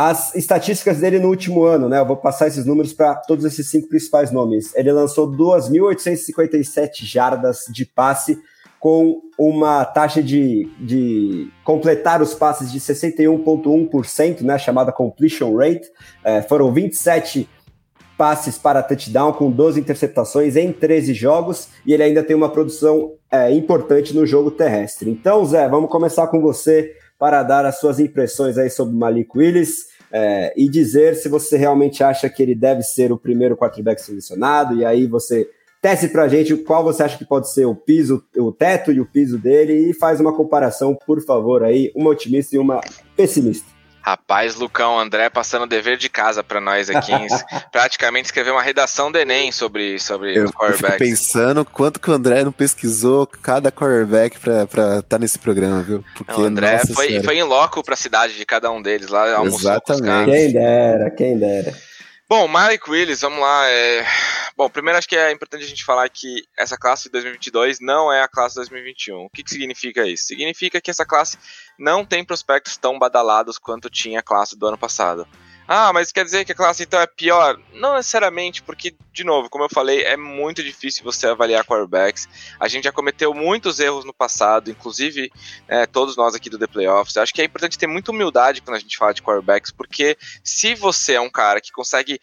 As 0.00 0.32
estatísticas 0.36 1.00
dele 1.00 1.18
no 1.18 1.26
último 1.26 1.64
ano, 1.64 1.88
né? 1.88 1.98
Eu 1.98 2.06
vou 2.06 2.16
passar 2.16 2.46
esses 2.46 2.64
números 2.64 2.92
para 2.92 3.16
todos 3.16 3.44
esses 3.44 3.68
cinco 3.68 3.88
principais 3.88 4.30
nomes. 4.30 4.72
Ele 4.76 4.92
lançou 4.92 5.28
2.857 5.28 7.02
jardas 7.02 7.64
de 7.68 7.84
passe, 7.84 8.38
com 8.78 9.20
uma 9.36 9.84
taxa 9.84 10.22
de, 10.22 10.70
de 10.78 11.50
completar 11.64 12.22
os 12.22 12.32
passes 12.32 12.70
de 12.70 12.78
61,1%, 12.78 14.42
né? 14.42 14.56
Chamada 14.56 14.92
completion 14.92 15.56
rate. 15.56 15.90
É, 16.22 16.42
foram 16.42 16.72
27 16.72 17.48
passes 18.16 18.56
para 18.56 18.84
touchdown, 18.84 19.32
com 19.32 19.50
12 19.50 19.80
interceptações 19.80 20.54
em 20.54 20.72
13 20.72 21.12
jogos, 21.12 21.70
e 21.84 21.92
ele 21.92 22.04
ainda 22.04 22.22
tem 22.22 22.36
uma 22.36 22.50
produção 22.50 23.14
é, 23.32 23.50
importante 23.50 24.14
no 24.14 24.24
jogo 24.24 24.52
terrestre. 24.52 25.10
Então, 25.10 25.44
Zé, 25.44 25.68
vamos 25.68 25.90
começar 25.90 26.28
com 26.28 26.40
você 26.40 26.94
para 27.18 27.42
dar 27.42 27.66
as 27.66 27.80
suas 27.80 27.98
impressões 27.98 28.56
aí 28.56 28.70
sobre 28.70 28.94
Malik 28.94 29.36
Willis 29.36 29.87
é, 30.12 30.52
e 30.56 30.68
dizer 30.68 31.14
se 31.14 31.28
você 31.28 31.56
realmente 31.56 32.02
acha 32.02 32.28
que 32.28 32.42
ele 32.42 32.54
deve 32.54 32.82
ser 32.82 33.12
o 33.12 33.18
primeiro 33.18 33.56
quarterback 33.56 34.00
selecionado, 34.00 34.74
e 34.76 34.84
aí 34.84 35.06
você 35.06 35.48
teste 35.80 36.08
para 36.08 36.24
a 36.24 36.28
gente 36.28 36.56
qual 36.56 36.82
você 36.82 37.02
acha 37.02 37.16
que 37.16 37.24
pode 37.24 37.52
ser 37.52 37.64
o 37.66 37.74
piso, 37.74 38.24
o 38.36 38.50
teto 38.50 38.90
e 38.90 39.00
o 39.00 39.06
piso 39.06 39.38
dele, 39.38 39.90
e 39.90 39.94
faz 39.94 40.20
uma 40.20 40.34
comparação, 40.34 40.96
por 41.06 41.22
favor, 41.24 41.62
aí, 41.62 41.92
uma 41.94 42.10
otimista 42.10 42.56
e 42.56 42.58
uma 42.58 42.80
pessimista. 43.16 43.77
Rapaz, 44.08 44.54
Lucão, 44.54 44.98
André 44.98 45.28
passando 45.28 45.66
dever 45.66 45.98
de 45.98 46.08
casa 46.08 46.42
para 46.42 46.62
nós 46.62 46.88
aqui. 46.88 47.12
praticamente 47.70 48.26
escrever 48.26 48.50
uma 48.50 48.62
redação 48.62 49.12
do 49.12 49.18
Enem 49.18 49.52
sobre, 49.52 49.98
sobre 49.98 50.38
eu, 50.38 50.50
quarterback. 50.50 50.94
Eu 50.94 50.98
fico 50.98 50.98
pensando 50.98 51.62
quanto 51.62 52.00
que 52.00 52.10
o 52.10 52.14
André 52.14 52.42
não 52.42 52.52
pesquisou 52.52 53.26
cada 53.26 53.70
quarterback 53.70 54.38
para 54.38 54.62
estar 54.62 55.02
tá 55.02 55.18
nesse 55.18 55.38
programa, 55.38 55.82
viu? 55.82 56.02
Porque, 56.16 56.32
não, 56.32 56.40
o 56.40 56.44
André 56.44 56.80
foi, 56.94 57.22
foi 57.22 57.36
em 57.36 57.42
loco 57.42 57.84
para 57.84 57.92
a 57.92 57.98
cidade 57.98 58.34
de 58.34 58.46
cada 58.46 58.70
um 58.70 58.80
deles 58.80 59.08
lá. 59.08 59.44
Exatamente. 59.44 60.30
Quem 60.30 60.52
dera, 60.52 61.10
quem 61.10 61.38
dera. 61.38 61.87
Bom, 62.28 62.46
Malik 62.46 62.90
Willis, 62.90 63.22
vamos 63.22 63.40
lá. 63.40 63.66
É... 63.70 64.04
Bom, 64.54 64.68
primeiro 64.68 64.98
acho 64.98 65.08
que 65.08 65.16
é 65.16 65.32
importante 65.32 65.64
a 65.64 65.66
gente 65.66 65.82
falar 65.82 66.06
que 66.10 66.44
essa 66.58 66.76
classe 66.76 67.04
de 67.04 67.12
2022 67.12 67.80
não 67.80 68.12
é 68.12 68.20
a 68.20 68.28
classe 68.28 68.54
de 68.54 68.60
2021. 68.68 69.24
O 69.24 69.30
que, 69.30 69.42
que 69.42 69.48
significa 69.50 70.06
isso? 70.06 70.26
Significa 70.26 70.78
que 70.78 70.90
essa 70.90 71.06
classe 71.06 71.38
não 71.78 72.04
tem 72.04 72.22
prospectos 72.22 72.76
tão 72.76 72.98
badalados 72.98 73.56
quanto 73.56 73.88
tinha 73.88 74.20
a 74.20 74.22
classe 74.22 74.58
do 74.58 74.66
ano 74.66 74.76
passado. 74.76 75.26
Ah, 75.70 75.92
mas 75.92 76.10
quer 76.10 76.24
dizer 76.24 76.46
que 76.46 76.52
a 76.52 76.54
classe 76.54 76.84
então 76.84 76.98
é 76.98 77.06
pior? 77.06 77.60
Não 77.74 77.94
necessariamente, 77.94 78.62
porque, 78.62 78.96
de 79.12 79.22
novo, 79.22 79.50
como 79.50 79.64
eu 79.64 79.68
falei, 79.68 80.02
é 80.02 80.16
muito 80.16 80.64
difícil 80.64 81.04
você 81.04 81.26
avaliar 81.26 81.62
quarterbacks. 81.62 82.26
A 82.58 82.66
gente 82.68 82.84
já 82.84 82.92
cometeu 82.92 83.34
muitos 83.34 83.78
erros 83.78 84.06
no 84.06 84.14
passado, 84.14 84.70
inclusive 84.70 85.30
é, 85.68 85.84
todos 85.84 86.16
nós 86.16 86.34
aqui 86.34 86.48
do 86.48 86.58
The 86.58 86.66
Playoffs. 86.66 87.18
acho 87.18 87.34
que 87.34 87.42
é 87.42 87.44
importante 87.44 87.76
ter 87.76 87.86
muita 87.86 88.10
humildade 88.10 88.62
quando 88.62 88.76
a 88.76 88.80
gente 88.80 88.96
fala 88.96 89.12
de 89.12 89.20
quarterbacks, 89.20 89.70
porque 89.70 90.16
se 90.42 90.74
você 90.74 91.14
é 91.14 91.20
um 91.20 91.28
cara 91.28 91.60
que 91.60 91.70
consegue 91.70 92.18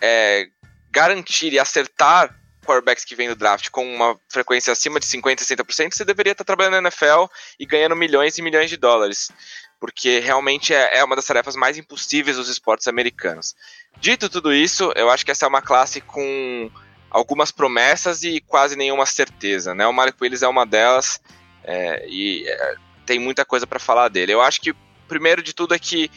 é, 0.00 0.46
garantir 0.90 1.52
e 1.52 1.58
acertar 1.58 2.34
quarterbacks 2.66 3.04
que 3.04 3.14
vem 3.14 3.28
do 3.28 3.36
draft 3.36 3.70
com 3.70 3.86
uma 3.86 4.18
frequência 4.28 4.72
acima 4.72 4.98
de 4.98 5.06
50%, 5.06 5.40
60%, 5.40 5.94
você 5.94 6.04
deveria 6.04 6.32
estar 6.32 6.44
trabalhando 6.44 6.72
na 6.72 6.88
NFL 6.88 7.26
e 7.60 7.64
ganhando 7.64 7.94
milhões 7.94 8.36
e 8.36 8.42
milhões 8.42 8.68
de 8.68 8.76
dólares. 8.76 9.30
Porque 9.78 10.20
realmente 10.20 10.72
é, 10.72 10.98
é 10.98 11.04
uma 11.04 11.16
das 11.16 11.26
tarefas 11.26 11.56
mais 11.56 11.76
impossíveis 11.76 12.36
dos 12.36 12.48
esportes 12.48 12.88
americanos. 12.88 13.54
Dito 13.98 14.28
tudo 14.28 14.52
isso, 14.52 14.92
eu 14.96 15.10
acho 15.10 15.24
que 15.24 15.30
essa 15.30 15.46
é 15.46 15.48
uma 15.48 15.62
classe 15.62 16.00
com 16.00 16.70
algumas 17.10 17.50
promessas 17.50 18.22
e 18.22 18.40
quase 18.40 18.76
nenhuma 18.76 19.06
certeza. 19.06 19.74
Né? 19.74 19.86
O 19.86 19.92
Malik 19.92 20.18
Willis 20.20 20.42
é 20.42 20.48
uma 20.48 20.66
delas 20.66 21.20
é, 21.64 22.06
e 22.08 22.46
é, 22.46 22.74
tem 23.04 23.18
muita 23.18 23.44
coisa 23.44 23.66
para 23.66 23.78
falar 23.78 24.08
dele. 24.08 24.32
Eu 24.32 24.42
acho 24.42 24.60
que, 24.60 24.74
primeiro 25.08 25.42
de 25.42 25.52
tudo, 25.52 25.74
é 25.74 25.78
que 25.78 26.10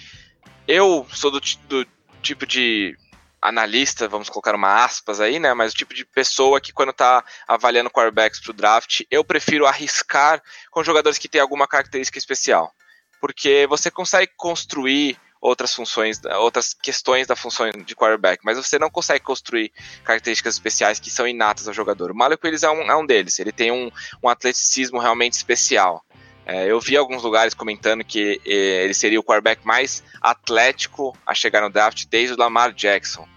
eu 0.68 1.06
sou 1.12 1.32
do, 1.32 1.40
do 1.68 1.86
tipo 2.22 2.46
de 2.46 2.96
analista, 3.42 4.08
vamos 4.08 4.30
colocar 4.30 4.54
uma 4.54 4.84
aspas 4.84 5.22
aí, 5.22 5.40
né? 5.40 5.54
Mas 5.54 5.72
o 5.72 5.76
tipo 5.76 5.94
de 5.94 6.06
pessoa 6.06 6.60
que 6.60 6.74
quando 6.74 6.92
tá 6.92 7.24
avaliando 7.48 7.90
quarterbacks 7.90 8.40
pro 8.40 8.54
draft, 8.54 9.02
eu 9.10 9.24
prefiro 9.24 9.66
arriscar 9.66 10.42
com 10.70 10.84
jogadores 10.84 11.18
que 11.18 11.30
têm 11.30 11.40
alguma 11.40 11.68
característica 11.68 12.18
especial. 12.18 12.74
Porque 13.20 13.68
você 13.68 13.92
consegue 13.92 14.32
construir 14.38 15.18
outras 15.42 15.74
funções, 15.74 16.20
outras 16.38 16.74
questões 16.74 17.26
da 17.26 17.36
função 17.36 17.70
de 17.72 17.96
quarterback, 17.96 18.42
mas 18.44 18.58
você 18.58 18.78
não 18.78 18.90
consegue 18.90 19.24
construir 19.24 19.72
características 20.04 20.56
especiais 20.56 21.00
que 21.00 21.10
são 21.10 21.28
inatas 21.28 21.68
ao 21.68 21.74
jogador. 21.74 22.12
O 22.12 22.16
Malik 22.16 22.46
Willis 22.46 22.64
é 22.64 22.70
um, 22.70 22.82
é 22.82 22.96
um 22.96 23.06
deles, 23.06 23.40
ele 23.40 23.52
tem 23.52 23.72
um, 23.72 23.90
um 24.22 24.28
atleticismo 24.28 25.00
realmente 25.00 25.34
especial. 25.34 26.04
É, 26.46 26.66
eu 26.70 26.80
vi 26.80 26.98
alguns 26.98 27.24
lugares 27.24 27.54
comentando 27.54 28.04
que 28.04 28.42
eh, 28.44 28.84
ele 28.84 28.94
seria 28.94 29.20
o 29.20 29.24
quarterback 29.24 29.66
mais 29.66 30.04
atlético 30.20 31.16
a 31.26 31.36
chegar 31.36 31.62
no 31.62 31.70
draft 31.70 32.06
desde 32.10 32.34
o 32.34 32.38
Lamar 32.38 32.74
Jackson. 32.74 33.28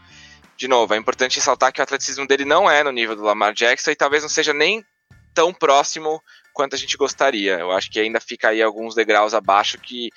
De 0.57 0.67
novo, 0.67 0.95
é 0.95 0.97
importante 0.97 1.37
ressaltar 1.37 1.73
que 1.73 1.81
o 1.81 1.83
atleticismo 1.83 2.27
dele 2.27 2.47
não 2.47 2.71
é 2.71 2.83
no 2.83 2.91
nível 2.91 3.15
do 3.15 3.23
Lamar 3.23 3.53
Jackson 3.53 3.91
e 3.91 3.97
talvez 3.97 4.23
não 4.23 4.31
seja 4.31 4.55
nem 4.55 4.83
tão 5.35 5.53
próximo 5.53 6.23
quanto 6.53 6.75
a 6.75 6.79
gente 6.79 6.97
gostaria. 6.97 7.59
Eu 7.59 7.71
acho 7.71 7.91
que 7.91 8.01
ainda 8.01 8.21
fica 8.21 8.49
aí 8.49 8.63
alguns 8.63 8.95
degraus 8.95 9.35
abaixo 9.35 9.79
que 9.79 10.11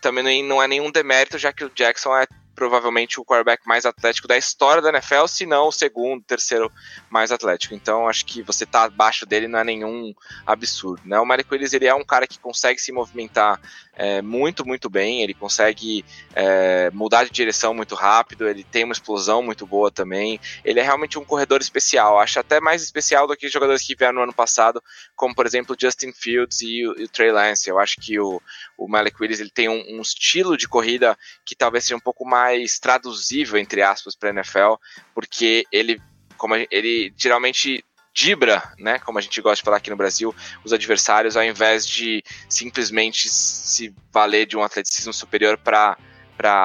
também 0.00 0.42
não 0.44 0.62
é 0.62 0.68
nenhum 0.68 0.90
demérito, 0.90 1.38
já 1.38 1.52
que 1.52 1.64
o 1.64 1.70
Jackson 1.70 2.16
é 2.16 2.26
provavelmente 2.54 3.20
o 3.20 3.24
quarterback 3.24 3.66
mais 3.66 3.86
atlético 3.86 4.28
da 4.28 4.36
história 4.36 4.82
da 4.82 4.90
NFL, 4.90 5.26
se 5.26 5.46
não 5.46 5.68
o 5.68 5.72
segundo, 5.72 6.22
terceiro 6.22 6.70
mais 7.10 7.32
atlético. 7.32 7.74
Então 7.74 8.08
acho 8.08 8.24
que 8.26 8.42
você 8.42 8.66
tá 8.66 8.84
abaixo 8.84 9.26
dele 9.26 9.48
não 9.48 9.58
é 9.58 9.64
nenhum 9.64 10.12
absurdo, 10.46 11.02
né? 11.04 11.18
O 11.18 11.26
Malik 11.26 11.52
Willis 11.52 11.72
ele 11.72 11.86
é 11.86 11.94
um 11.94 12.04
cara 12.04 12.26
que 12.26 12.38
consegue 12.38 12.80
se 12.80 12.92
movimentar 12.92 13.60
é, 13.94 14.22
muito, 14.22 14.66
muito 14.66 14.88
bem, 14.88 15.22
ele 15.22 15.34
consegue 15.34 16.04
é, 16.34 16.90
mudar 16.92 17.24
de 17.24 17.30
direção 17.30 17.74
muito 17.74 17.94
rápido, 17.94 18.48
ele 18.48 18.64
tem 18.64 18.84
uma 18.84 18.92
explosão 18.92 19.42
muito 19.42 19.66
boa 19.66 19.90
também, 19.90 20.40
ele 20.64 20.80
é 20.80 20.82
realmente 20.82 21.18
um 21.18 21.24
corredor 21.24 21.60
especial, 21.60 22.18
acho 22.18 22.40
até 22.40 22.58
mais 22.58 22.82
especial 22.82 23.26
do 23.26 23.36
que 23.36 23.46
os 23.46 23.52
jogadores 23.52 23.82
que 23.82 23.94
vieram 23.94 24.14
no 24.14 24.22
ano 24.22 24.32
passado, 24.32 24.82
como 25.14 25.34
por 25.34 25.46
exemplo 25.46 25.76
o 25.76 25.80
Justin 25.80 26.12
Fields 26.12 26.62
e 26.62 26.86
o, 26.86 26.98
e 26.98 27.04
o 27.04 27.08
Trey 27.08 27.30
Lance, 27.30 27.68
eu 27.68 27.78
acho 27.78 27.96
que 28.00 28.18
o, 28.18 28.40
o 28.84 28.88
Malik 28.88 29.16
Willis 29.20 29.40
ele 29.40 29.50
tem 29.50 29.68
um, 29.68 29.82
um 29.88 30.00
estilo 30.00 30.56
de 30.56 30.68
corrida 30.68 31.16
que 31.44 31.54
talvez 31.54 31.84
seja 31.84 31.96
um 31.96 32.00
pouco 32.00 32.24
mais 32.24 32.78
traduzível, 32.78 33.58
entre 33.58 33.82
aspas, 33.82 34.16
para 34.16 34.30
a 34.30 34.32
NFL, 34.32 34.74
porque 35.14 35.64
ele 35.70 36.00
como 36.36 36.56
ele 36.56 37.14
geralmente 37.16 37.84
dibra, 38.12 38.74
né, 38.78 38.98
como 38.98 39.18
a 39.18 39.20
gente 39.20 39.40
gosta 39.40 39.56
de 39.56 39.62
falar 39.62 39.76
aqui 39.76 39.90
no 39.90 39.96
Brasil, 39.96 40.34
os 40.64 40.72
adversários 40.72 41.36
ao 41.36 41.44
invés 41.44 41.86
de 41.86 42.22
simplesmente 42.48 43.28
se 43.28 43.94
valer 44.12 44.46
de 44.46 44.56
um 44.56 44.62
atleticismo 44.62 45.12
superior 45.12 45.56
para 45.56 45.96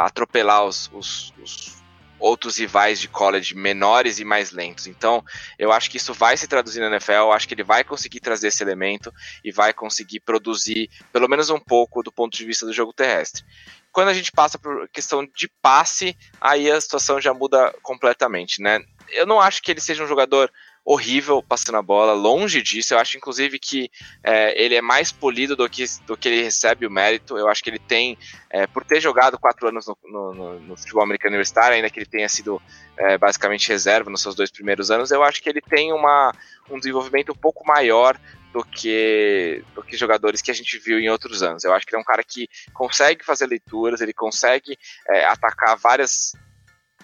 atropelar 0.03 0.65
os, 0.65 0.89
os, 0.91 1.33
os, 1.41 1.76
outros 2.19 2.57
rivais 2.57 2.99
de 2.99 3.07
college 3.07 3.55
menores 3.55 4.19
e 4.19 4.25
mais 4.25 4.51
lentos. 4.51 4.87
Então, 4.87 5.23
eu 5.57 5.71
acho 5.71 5.89
que 5.89 5.97
isso 5.97 6.13
vai 6.13 6.35
se 6.37 6.47
traduzir 6.47 6.79
na 6.79 6.87
NFL, 6.87 7.11
eu 7.11 7.31
acho 7.31 7.47
que 7.47 7.53
ele 7.53 7.63
vai 7.63 7.83
conseguir 7.83 8.19
trazer 8.19 8.47
esse 8.47 8.63
elemento 8.63 9.13
e 9.43 9.51
vai 9.51 9.73
conseguir 9.73 10.19
produzir 10.21 10.89
pelo 11.11 11.27
menos 11.27 11.49
um 11.49 11.59
pouco 11.59 12.01
do 12.01 12.11
ponto 12.11 12.35
de 12.35 12.45
vista 12.45 12.65
do 12.65 12.73
jogo 12.73 12.93
terrestre. 12.93 13.43
Quando 13.91 14.09
a 14.09 14.13
gente 14.13 14.31
passa 14.31 14.59
por 14.59 14.87
questão 14.89 15.25
de 15.25 15.49
passe, 15.61 16.15
aí 16.39 16.69
a 16.69 16.79
situação 16.79 17.19
já 17.19 17.33
muda 17.33 17.73
completamente, 17.81 18.61
né? 18.61 18.79
Eu 19.09 19.25
não 19.25 19.39
acho 19.39 19.61
que 19.61 19.71
ele 19.71 19.79
seja 19.79 20.03
um 20.03 20.07
jogador 20.07 20.51
horrível 20.87 21.43
passando 21.43 21.75
a 21.75 21.81
bola, 21.81 22.13
longe 22.13 22.61
disso. 22.61 22.93
Eu 22.93 22.99
acho, 22.99 23.17
inclusive, 23.17 23.59
que 23.59 23.91
é, 24.23 24.59
ele 24.59 24.73
é 24.73 24.81
mais 24.81 25.11
polido 25.11 25.53
do 25.53 25.69
que, 25.69 25.83
do 26.05 26.15
que 26.15 26.29
ele 26.29 26.41
recebe 26.41 26.87
o 26.87 26.89
mérito. 26.89 27.37
Eu 27.37 27.49
acho 27.49 27.61
que 27.61 27.69
ele 27.69 27.77
tem, 27.77 28.17
é, 28.49 28.65
por 28.65 28.85
ter 28.85 29.01
jogado 29.01 29.37
quatro 29.37 29.67
anos 29.67 29.85
no, 29.85 29.97
no, 30.33 30.59
no, 30.61 30.77
futebol 30.77 31.03
americano 31.03 31.31
universitário, 31.31 31.75
ainda 31.75 31.89
que 31.89 31.99
ele 31.99 32.05
tenha 32.05 32.29
sido 32.29 32.61
é, 32.97 33.17
basicamente 33.17 33.67
reserva 33.67 34.09
nos 34.09 34.21
seus 34.21 34.33
dois 34.33 34.49
primeiros 34.49 34.89
anos, 34.89 35.11
eu 35.11 35.23
acho 35.23 35.43
que 35.43 35.49
ele 35.49 35.59
tem 35.59 35.91
uma, 35.91 36.31
um 36.71 36.77
desenvolvimento 36.77 37.33
um 37.33 37.35
pouco 37.35 37.67
maior 37.67 38.17
do 38.53 38.63
que, 38.63 39.61
do 39.75 39.83
que 39.83 39.97
jogadores 39.97 40.41
que 40.41 40.51
a 40.51 40.53
gente 40.53 40.79
viu 40.79 40.97
em 40.99 41.09
outros 41.09 41.43
anos. 41.43 41.65
Eu 41.65 41.73
acho 41.73 41.85
que 41.85 41.93
ele 41.93 41.99
é 41.99 42.01
um 42.01 42.05
cara 42.05 42.23
que 42.23 42.47
consegue 42.73 43.25
fazer 43.25 43.45
leituras, 43.45 43.99
ele 43.99 44.13
consegue 44.13 44.79
é, 45.09 45.25
atacar 45.25 45.77
várias 45.77 46.31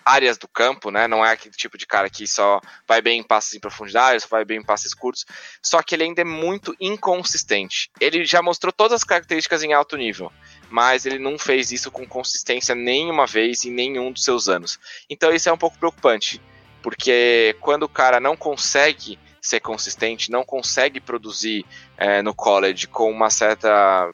áreas 0.05 0.37
do 0.37 0.47
campo, 0.47 0.91
né? 0.91 1.07
Não 1.07 1.25
é 1.25 1.31
aquele 1.31 1.55
tipo 1.55 1.77
de 1.77 1.85
cara 1.85 2.09
que 2.09 2.27
só 2.27 2.59
vai 2.87 3.01
bem 3.01 3.19
em 3.19 3.23
passes 3.23 3.53
em 3.53 3.59
profundidade, 3.59 4.21
só 4.21 4.27
vai 4.29 4.45
bem 4.45 4.59
em 4.59 4.63
passes 4.63 4.93
curtos. 4.93 5.25
Só 5.61 5.81
que 5.81 5.95
ele 5.95 6.03
ainda 6.03 6.21
é 6.21 6.25
muito 6.25 6.75
inconsistente. 6.79 7.89
Ele 7.99 8.25
já 8.25 8.41
mostrou 8.41 8.71
todas 8.71 9.01
as 9.01 9.03
características 9.03 9.63
em 9.63 9.73
alto 9.73 9.97
nível, 9.97 10.31
mas 10.69 11.05
ele 11.05 11.19
não 11.19 11.37
fez 11.37 11.71
isso 11.71 11.91
com 11.91 12.05
consistência 12.07 12.75
nenhuma 12.75 13.25
vez 13.25 13.63
em 13.65 13.71
nenhum 13.71 14.11
dos 14.11 14.23
seus 14.23 14.49
anos. 14.49 14.79
Então 15.09 15.33
isso 15.33 15.49
é 15.49 15.53
um 15.53 15.57
pouco 15.57 15.77
preocupante, 15.77 16.41
porque 16.81 17.55
quando 17.61 17.83
o 17.83 17.89
cara 17.89 18.19
não 18.19 18.35
consegue 18.35 19.19
ser 19.41 19.59
consistente, 19.59 20.31
não 20.31 20.43
consegue 20.43 21.01
produzir 21.01 21.65
é, 21.97 22.21
no 22.21 22.33
college 22.33 22.87
com 22.87 23.11
uma 23.11 23.29
certa 23.29 24.09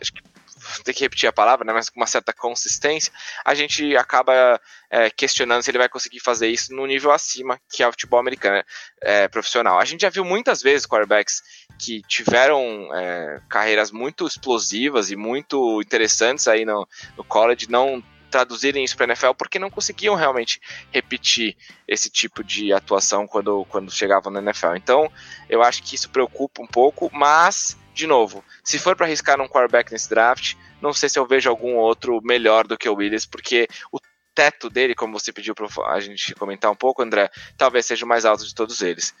acho 0.00 0.12
que 0.12 0.22
ter 0.84 0.92
que 0.92 1.00
repetir 1.00 1.28
a 1.28 1.32
palavra, 1.32 1.64
né, 1.64 1.72
mas 1.72 1.88
com 1.88 2.00
uma 2.00 2.06
certa 2.06 2.32
consistência, 2.32 3.12
a 3.44 3.54
gente 3.54 3.96
acaba 3.96 4.60
é, 4.90 5.10
questionando 5.10 5.62
se 5.62 5.70
ele 5.70 5.78
vai 5.78 5.88
conseguir 5.88 6.20
fazer 6.20 6.48
isso 6.48 6.74
no 6.74 6.86
nível 6.86 7.10
acima 7.10 7.60
que 7.70 7.82
é 7.82 7.88
o 7.88 7.92
futebol 7.92 8.20
americano 8.20 8.62
é, 9.00 9.28
profissional. 9.28 9.78
A 9.78 9.84
gente 9.84 10.02
já 10.02 10.10
viu 10.10 10.24
muitas 10.24 10.62
vezes 10.62 10.86
quarterbacks 10.86 11.42
que 11.78 12.02
tiveram 12.02 12.88
é, 12.94 13.40
carreiras 13.48 13.90
muito 13.90 14.26
explosivas 14.26 15.10
e 15.10 15.16
muito 15.16 15.80
interessantes 15.82 16.48
aí 16.48 16.64
no, 16.64 16.86
no 17.16 17.24
college, 17.24 17.70
não 17.70 18.02
traduzirem 18.30 18.84
isso 18.84 18.96
para 18.96 19.06
a 19.06 19.08
NFL 19.08 19.32
porque 19.36 19.58
não 19.58 19.70
conseguiam 19.70 20.14
realmente 20.14 20.60
repetir 20.92 21.56
esse 21.86 22.10
tipo 22.10 22.44
de 22.44 22.72
atuação 22.72 23.26
quando, 23.26 23.64
quando 23.66 23.90
chegavam 23.90 24.32
na 24.32 24.40
NFL. 24.40 24.76
Então, 24.76 25.10
eu 25.48 25.62
acho 25.62 25.82
que 25.82 25.94
isso 25.94 26.10
preocupa 26.10 26.62
um 26.62 26.66
pouco, 26.66 27.10
mas 27.12 27.76
de 27.98 28.06
novo, 28.06 28.44
se 28.62 28.78
for 28.78 28.94
para 28.94 29.06
arriscar 29.06 29.40
um 29.40 29.48
quarterback 29.48 29.90
nesse 29.90 30.08
draft, 30.08 30.54
não 30.80 30.92
sei 30.92 31.08
se 31.08 31.18
eu 31.18 31.26
vejo 31.26 31.50
algum 31.50 31.74
outro 31.74 32.20
melhor 32.22 32.64
do 32.64 32.78
que 32.78 32.88
o 32.88 32.94
Willis, 32.94 33.26
porque 33.26 33.66
o 33.92 33.98
teto 34.32 34.70
dele, 34.70 34.94
como 34.94 35.18
você 35.18 35.32
pediu 35.32 35.52
para 35.52 35.66
a 35.88 35.98
gente 35.98 36.32
comentar 36.36 36.70
um 36.70 36.76
pouco, 36.76 37.02
André, 37.02 37.28
talvez 37.56 37.86
seja 37.86 38.04
o 38.04 38.08
mais 38.08 38.24
alto 38.24 38.46
de 38.46 38.54
todos 38.54 38.82
eles. 38.82 39.12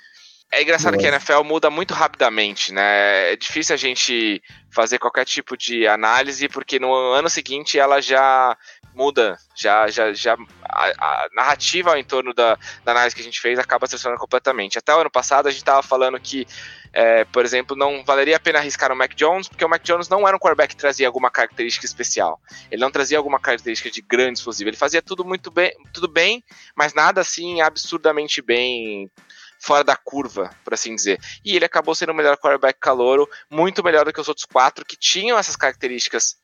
É 0.52 0.62
engraçado 0.62 0.94
Nossa. 0.94 1.02
que 1.02 1.12
a 1.12 1.16
NFL 1.16 1.42
muda 1.42 1.68
muito 1.68 1.92
rapidamente, 1.92 2.72
né? 2.72 3.32
É 3.32 3.36
difícil 3.36 3.74
a 3.74 3.76
gente 3.76 4.40
fazer 4.70 5.00
qualquer 5.00 5.24
tipo 5.24 5.56
de 5.56 5.88
análise, 5.88 6.48
porque 6.48 6.78
no 6.78 6.94
ano 6.94 7.28
seguinte 7.28 7.80
ela 7.80 8.00
já 8.00 8.56
muda, 8.94 9.38
já, 9.54 9.88
já, 9.88 10.12
já 10.12 10.36
a, 10.64 10.84
a 10.86 11.28
narrativa 11.34 11.90
ao 11.90 11.98
entorno 11.98 12.34
da, 12.34 12.58
da, 12.84 12.92
análise 12.92 13.14
que 13.14 13.22
a 13.22 13.24
gente 13.24 13.40
fez 13.40 13.58
acaba 13.58 13.86
se 13.86 13.90
transformando 13.90 14.20
completamente. 14.20 14.78
Até 14.78 14.94
o 14.94 15.00
ano 15.00 15.10
passado 15.10 15.46
a 15.46 15.50
gente 15.50 15.60
estava 15.60 15.82
falando 15.82 16.18
que, 16.18 16.46
é, 16.92 17.24
por 17.24 17.44
exemplo, 17.44 17.76
não 17.76 18.04
valeria 18.04 18.36
a 18.36 18.40
pena 18.40 18.58
arriscar 18.58 18.92
o 18.92 18.96
Mac 18.96 19.14
Jones, 19.14 19.48
porque 19.48 19.64
o 19.64 19.68
Mac 19.68 19.82
Jones 19.82 20.08
não 20.08 20.26
era 20.26 20.36
um 20.36 20.40
quarterback 20.40 20.74
que 20.74 20.80
trazia 20.80 21.06
alguma 21.06 21.30
característica 21.30 21.86
especial. 21.86 22.40
Ele 22.70 22.80
não 22.80 22.90
trazia 22.90 23.18
alguma 23.18 23.38
característica 23.38 23.90
de 23.90 24.02
grande 24.02 24.38
explosivo. 24.38 24.70
Ele 24.70 24.76
fazia 24.76 25.02
tudo 25.02 25.24
muito 25.24 25.50
bem, 25.50 25.72
tudo 25.92 26.08
bem, 26.08 26.42
mas 26.76 26.94
nada 26.94 27.20
assim 27.20 27.60
absurdamente 27.60 28.42
bem 28.42 29.10
fora 29.58 29.82
da 29.82 29.96
curva, 29.96 30.50
por 30.64 30.74
assim 30.74 30.94
dizer. 30.94 31.18
E 31.44 31.56
ele 31.56 31.64
acabou 31.64 31.94
sendo 31.94 32.12
o 32.12 32.14
melhor 32.14 32.36
quarterback 32.36 32.78
calouro, 32.78 33.28
muito 33.50 33.82
melhor 33.82 34.04
do 34.04 34.12
que 34.12 34.20
os 34.20 34.28
outros 34.28 34.46
quatro 34.46 34.84
que 34.84 34.96
tinham 34.96 35.38
essas 35.38 35.56
características 35.56 36.36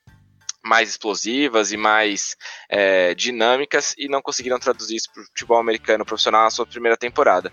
mais 0.64 0.88
explosivas 0.88 1.72
e 1.72 1.77
mais 1.77 2.37
é, 2.68 3.14
dinâmicas 3.14 3.94
e 3.98 4.09
não 4.09 4.22
conseguiram 4.22 4.59
traduzir 4.59 4.96
isso 4.96 5.12
para 5.12 5.22
o 5.22 5.27
futebol 5.27 5.59
americano 5.59 6.05
profissional 6.05 6.44
na 6.44 6.50
sua 6.50 6.66
primeira 6.66 6.96
temporada. 6.96 7.53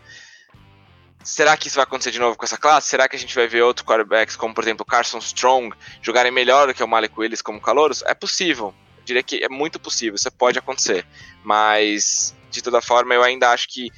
Será 1.23 1.55
que 1.55 1.67
isso 1.67 1.75
vai 1.75 1.83
acontecer 1.83 2.11
de 2.11 2.19
novo 2.19 2.35
com 2.35 2.45
essa 2.45 2.57
classe? 2.57 2.89
Será 2.89 3.07
que 3.07 3.15
a 3.15 3.19
gente 3.19 3.35
vai 3.35 3.47
ver 3.47 3.61
outros 3.61 3.85
quarterbacks, 3.85 4.35
como 4.35 4.55
por 4.55 4.63
exemplo 4.63 4.85
Carson 4.85 5.19
Strong, 5.19 5.75
jogarem 6.01 6.31
melhor 6.31 6.67
do 6.67 6.73
que 6.73 6.83
o 6.83 6.87
Malik 6.87 7.13
Willis 7.19 7.41
como 7.41 7.61
calouros? 7.61 8.01
É 8.03 8.13
possível. 8.13 8.73
Eu 8.97 9.03
diria 9.03 9.21
que 9.21 9.43
é 9.43 9.49
muito 9.49 9.79
possível, 9.79 10.15
isso 10.15 10.31
pode 10.31 10.57
acontecer. 10.57 11.05
Mas, 11.43 12.35
de 12.49 12.61
toda 12.61 12.81
forma, 12.81 13.13
eu 13.13 13.23
ainda 13.23 13.51
acho 13.51 13.67
que 13.67 13.91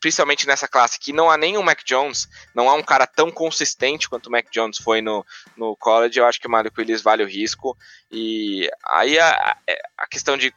principalmente 0.00 0.46
nessa 0.46 0.66
classe, 0.66 0.98
que 0.98 1.12
não 1.12 1.30
há 1.30 1.36
o 1.36 1.62
Mac 1.62 1.82
Jones, 1.84 2.28
não 2.54 2.68
há 2.68 2.74
um 2.74 2.82
cara 2.82 3.06
tão 3.06 3.30
consistente 3.30 4.08
quanto 4.08 4.26
o 4.26 4.32
Mac 4.32 4.46
Jones 4.50 4.78
foi 4.78 5.00
no, 5.00 5.24
no 5.56 5.76
college, 5.76 6.18
eu 6.18 6.26
acho 6.26 6.40
que 6.40 6.46
o 6.46 6.50
Malik 6.50 6.78
Willis 6.78 7.02
vale 7.02 7.22
o 7.22 7.28
risco. 7.28 7.76
E 8.10 8.68
aí 8.88 9.18
a, 9.18 9.56
a 9.98 10.06
questão 10.06 10.36
de 10.36 10.52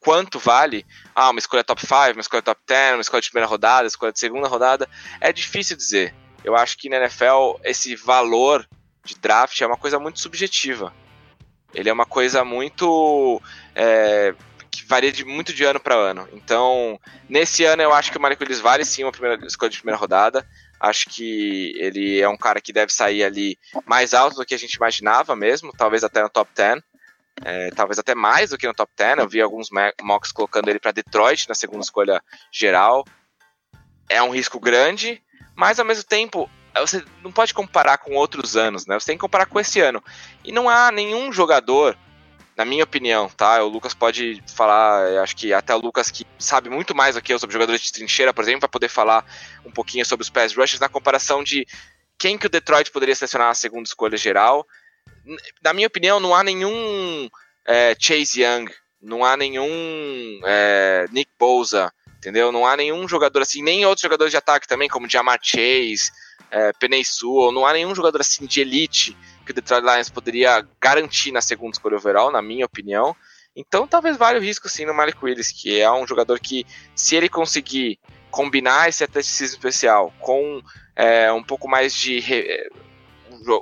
quanto 0.00 0.38
vale 0.38 0.84
ah, 1.14 1.30
uma 1.30 1.38
escolha 1.38 1.64
top 1.64 1.80
5, 1.80 2.12
uma 2.12 2.20
escolha 2.20 2.42
top 2.42 2.60
10, 2.66 2.94
uma 2.94 3.00
escolha 3.00 3.22
de 3.22 3.30
primeira 3.30 3.48
rodada, 3.48 3.82
uma 3.82 3.88
escolha 3.88 4.12
de 4.12 4.18
segunda 4.18 4.48
rodada, 4.48 4.88
é 5.20 5.32
difícil 5.32 5.76
dizer. 5.76 6.14
Eu 6.44 6.56
acho 6.56 6.76
que 6.76 6.88
na 6.88 6.96
NFL 6.96 7.60
esse 7.64 7.94
valor 7.94 8.68
de 9.04 9.14
draft 9.16 9.60
é 9.60 9.66
uma 9.66 9.76
coisa 9.76 9.98
muito 9.98 10.20
subjetiva. 10.20 10.92
Ele 11.74 11.88
é 11.88 11.92
uma 11.92 12.04
coisa 12.04 12.44
muito. 12.44 13.40
É, 13.74 14.34
que 14.72 14.84
varia 14.86 15.12
de, 15.12 15.22
muito 15.22 15.52
de 15.52 15.62
ano 15.64 15.78
para 15.78 15.94
ano. 15.94 16.26
Então, 16.32 16.98
nesse 17.28 17.62
ano 17.64 17.82
eu 17.82 17.92
acho 17.92 18.10
que 18.10 18.18
o 18.18 18.22
Willis 18.22 18.58
vale 18.58 18.84
sim 18.86 19.04
uma 19.04 19.12
primeira, 19.12 19.46
escolha 19.46 19.70
de 19.70 19.76
primeira 19.76 19.98
rodada. 19.98 20.48
Acho 20.80 21.10
que 21.10 21.74
ele 21.76 22.18
é 22.18 22.28
um 22.28 22.36
cara 22.36 22.60
que 22.60 22.72
deve 22.72 22.92
sair 22.92 23.22
ali 23.22 23.58
mais 23.84 24.14
alto 24.14 24.36
do 24.36 24.46
que 24.46 24.54
a 24.54 24.58
gente 24.58 24.74
imaginava 24.74 25.36
mesmo, 25.36 25.72
talvez 25.76 26.02
até 26.02 26.22
no 26.22 26.30
top 26.30 26.50
10. 26.56 26.82
É, 27.44 27.70
talvez 27.70 27.98
até 27.98 28.14
mais 28.14 28.50
do 28.50 28.58
que 28.58 28.66
no 28.66 28.74
top 28.74 28.90
10. 28.96 29.18
Eu 29.18 29.28
vi 29.28 29.42
alguns 29.42 29.68
mocks 30.00 30.32
colocando 30.32 30.68
ele 30.68 30.80
para 30.80 30.90
Detroit 30.90 31.48
na 31.48 31.54
segunda 31.54 31.84
escolha 31.84 32.22
geral. 32.50 33.04
É 34.08 34.22
um 34.22 34.30
risco 34.30 34.58
grande, 34.58 35.22
mas 35.54 35.78
ao 35.78 35.84
mesmo 35.84 36.04
tempo 36.04 36.50
você 36.80 37.04
não 37.22 37.30
pode 37.30 37.52
comparar 37.52 37.98
com 37.98 38.14
outros 38.14 38.56
anos, 38.56 38.86
né? 38.86 38.98
Você 38.98 39.06
tem 39.06 39.16
que 39.16 39.20
comparar 39.20 39.44
com 39.44 39.60
esse 39.60 39.80
ano. 39.80 40.02
E 40.42 40.50
não 40.50 40.70
há 40.70 40.90
nenhum 40.90 41.30
jogador 41.30 41.96
na 42.62 42.64
minha 42.64 42.84
opinião, 42.84 43.28
tá? 43.28 43.60
O 43.64 43.68
Lucas 43.68 43.92
pode 43.92 44.40
falar, 44.54 45.20
acho 45.20 45.34
que 45.34 45.52
até 45.52 45.74
o 45.74 45.80
Lucas 45.80 46.12
que 46.12 46.24
sabe 46.38 46.70
muito 46.70 46.94
mais 46.94 47.16
do 47.16 47.20
que 47.20 47.32
eu 47.32 47.38
sobre 47.38 47.52
jogadores 47.52 47.82
de 47.82 47.92
trincheira, 47.92 48.32
por 48.32 48.42
exemplo, 48.42 48.60
vai 48.60 48.68
poder 48.68 48.88
falar 48.88 49.26
um 49.66 49.70
pouquinho 49.72 50.06
sobre 50.06 50.22
os 50.22 50.30
pass 50.30 50.54
rushers 50.54 50.78
na 50.78 50.88
comparação 50.88 51.42
de 51.42 51.66
quem 52.16 52.38
que 52.38 52.46
o 52.46 52.48
Detroit 52.48 52.92
poderia 52.92 53.16
selecionar 53.16 53.48
na 53.48 53.54
segunda 53.54 53.82
escolha 53.82 54.16
geral. 54.16 54.64
Na 55.60 55.72
minha 55.72 55.88
opinião, 55.88 56.20
não 56.20 56.36
há 56.36 56.44
nenhum 56.44 57.28
é, 57.66 57.96
Chase 57.98 58.42
Young, 58.42 58.70
não 59.02 59.24
há 59.24 59.36
nenhum 59.36 60.40
é, 60.44 61.06
Nick 61.10 61.32
Bosa, 61.36 61.92
entendeu? 62.18 62.52
Não 62.52 62.64
há 62.64 62.76
nenhum 62.76 63.08
jogador 63.08 63.42
assim, 63.42 63.60
nem 63.60 63.84
outros 63.84 64.02
jogadores 64.02 64.30
de 64.30 64.36
ataque 64.36 64.68
também, 64.68 64.88
como 64.88 65.10
Jamar 65.10 65.40
Chase, 65.42 66.12
é, 66.48 66.72
Penei 66.74 67.02
Sewell, 67.04 67.50
não 67.50 67.66
há 67.66 67.72
nenhum 67.72 67.92
jogador 67.92 68.20
assim 68.20 68.46
de 68.46 68.60
elite 68.60 69.16
que 69.42 69.50
o 69.50 69.54
Detroit 69.54 69.82
Lions 69.84 70.08
poderia 70.08 70.66
garantir 70.80 71.32
na 71.32 71.40
segunda 71.40 71.72
escolha 71.72 71.96
overall, 71.96 72.30
na 72.30 72.42
minha 72.42 72.66
opinião. 72.66 73.14
Então 73.54 73.86
talvez 73.86 74.16
valha 74.16 74.38
o 74.38 74.42
risco 74.42 74.68
sim 74.68 74.86
no 74.86 74.94
Malik 74.94 75.22
Willis, 75.22 75.52
que 75.52 75.80
é 75.80 75.90
um 75.90 76.06
jogador 76.06 76.40
que, 76.40 76.66
se 76.94 77.14
ele 77.14 77.28
conseguir 77.28 77.98
combinar 78.30 78.88
esse 78.88 79.04
atleticismo 79.04 79.56
especial 79.56 80.12
com 80.20 80.62
é, 80.96 81.30
um 81.32 81.42
pouco 81.42 81.68
mais 81.68 81.94
de 81.94 82.18
re... 82.18 82.70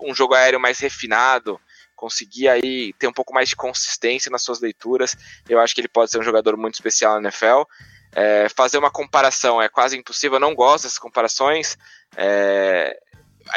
um 0.03 0.15
jogo 0.15 0.35
aéreo 0.35 0.61
mais 0.61 0.79
refinado, 0.79 1.61
conseguir 1.97 2.49
aí 2.49 2.95
ter 2.95 3.09
um 3.09 3.13
pouco 3.13 3.35
mais 3.35 3.49
de 3.49 3.57
consistência 3.57 4.31
nas 4.31 4.43
suas 4.43 4.61
leituras, 4.61 5.17
eu 5.49 5.61
acho 5.61 5.75
que 5.75 5.81
ele 5.83 5.89
pode 5.89 6.11
ser 6.11 6.19
um 6.19 6.23
jogador 6.23 6.57
muito 6.57 6.75
especial 6.75 7.15
na 7.15 7.29
NFL. 7.29 7.65
É, 8.13 8.49
fazer 8.49 8.79
uma 8.79 8.91
comparação 8.91 9.61
é 9.61 9.69
quase 9.69 9.97
impossível, 9.99 10.37
eu 10.37 10.41
não 10.41 10.55
gosto 10.55 10.85
dessas 10.85 10.99
comparações, 10.99 11.77
é, 12.17 12.99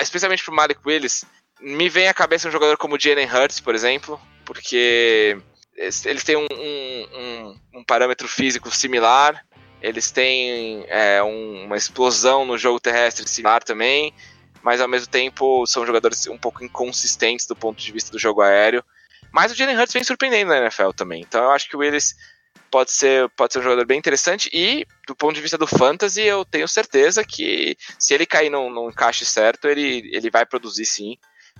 especialmente 0.01 0.43
para 0.43 0.51
o 0.51 0.55
Malik 0.55 0.79
Willis, 0.85 1.25
me 1.63 1.89
vem 1.89 2.07
à 2.07 2.13
cabeça 2.13 2.47
um 2.47 2.51
jogador 2.51 2.77
como 2.77 2.95
o 2.95 2.99
Jalen 2.99 3.27
Hurts, 3.27 3.61
por 3.61 3.73
exemplo, 3.73 4.19
porque 4.43 5.37
eles 5.75 6.23
têm 6.23 6.35
um, 6.35 6.47
um, 6.51 7.59
um 7.75 7.83
parâmetro 7.83 8.27
físico 8.27 8.69
similar, 8.69 9.43
eles 9.81 10.11
têm 10.11 10.85
é, 10.89 11.23
um, 11.23 11.65
uma 11.65 11.77
explosão 11.77 12.45
no 12.45 12.57
jogo 12.57 12.79
terrestre 12.79 13.27
similar 13.27 13.63
também, 13.63 14.13
mas 14.61 14.81
ao 14.81 14.87
mesmo 14.87 15.07
tempo 15.07 15.65
são 15.65 15.85
jogadores 15.85 16.27
um 16.27 16.37
pouco 16.37 16.63
inconsistentes 16.63 17.47
do 17.47 17.55
ponto 17.55 17.81
de 17.81 17.91
vista 17.91 18.11
do 18.11 18.19
jogo 18.19 18.41
aéreo. 18.41 18.83
Mas 19.31 19.51
o 19.51 19.55
Jalen 19.55 19.77
Hurts 19.77 19.93
vem 19.93 20.03
surpreendendo 20.03 20.51
na 20.51 20.59
NFL 20.59 20.91
também, 20.91 21.21
então 21.21 21.43
eu 21.45 21.51
acho 21.51 21.69
que 21.69 21.75
o 21.75 21.79
Willis 21.79 22.13
pode 22.69 22.91
ser, 22.91 23.29
pode 23.29 23.53
ser 23.53 23.59
um 23.59 23.63
jogador 23.63 23.85
bem 23.85 23.97
interessante 23.97 24.49
e 24.53 24.85
do 25.07 25.15
ponto 25.15 25.33
de 25.33 25.41
vista 25.41 25.57
do 25.57 25.65
fantasy 25.65 26.21
eu 26.21 26.43
tenho 26.43 26.67
certeza 26.67 27.23
que 27.23 27.77
se 27.97 28.13
ele 28.13 28.25
cair 28.25 28.49
no, 28.49 28.69
no 28.69 28.89
encaixe 28.89 29.25
certo 29.25 29.67
ele, 29.67 30.09
ele 30.11 30.29
vai 30.29 30.45
produzir 30.45 30.85
sim 30.85 31.17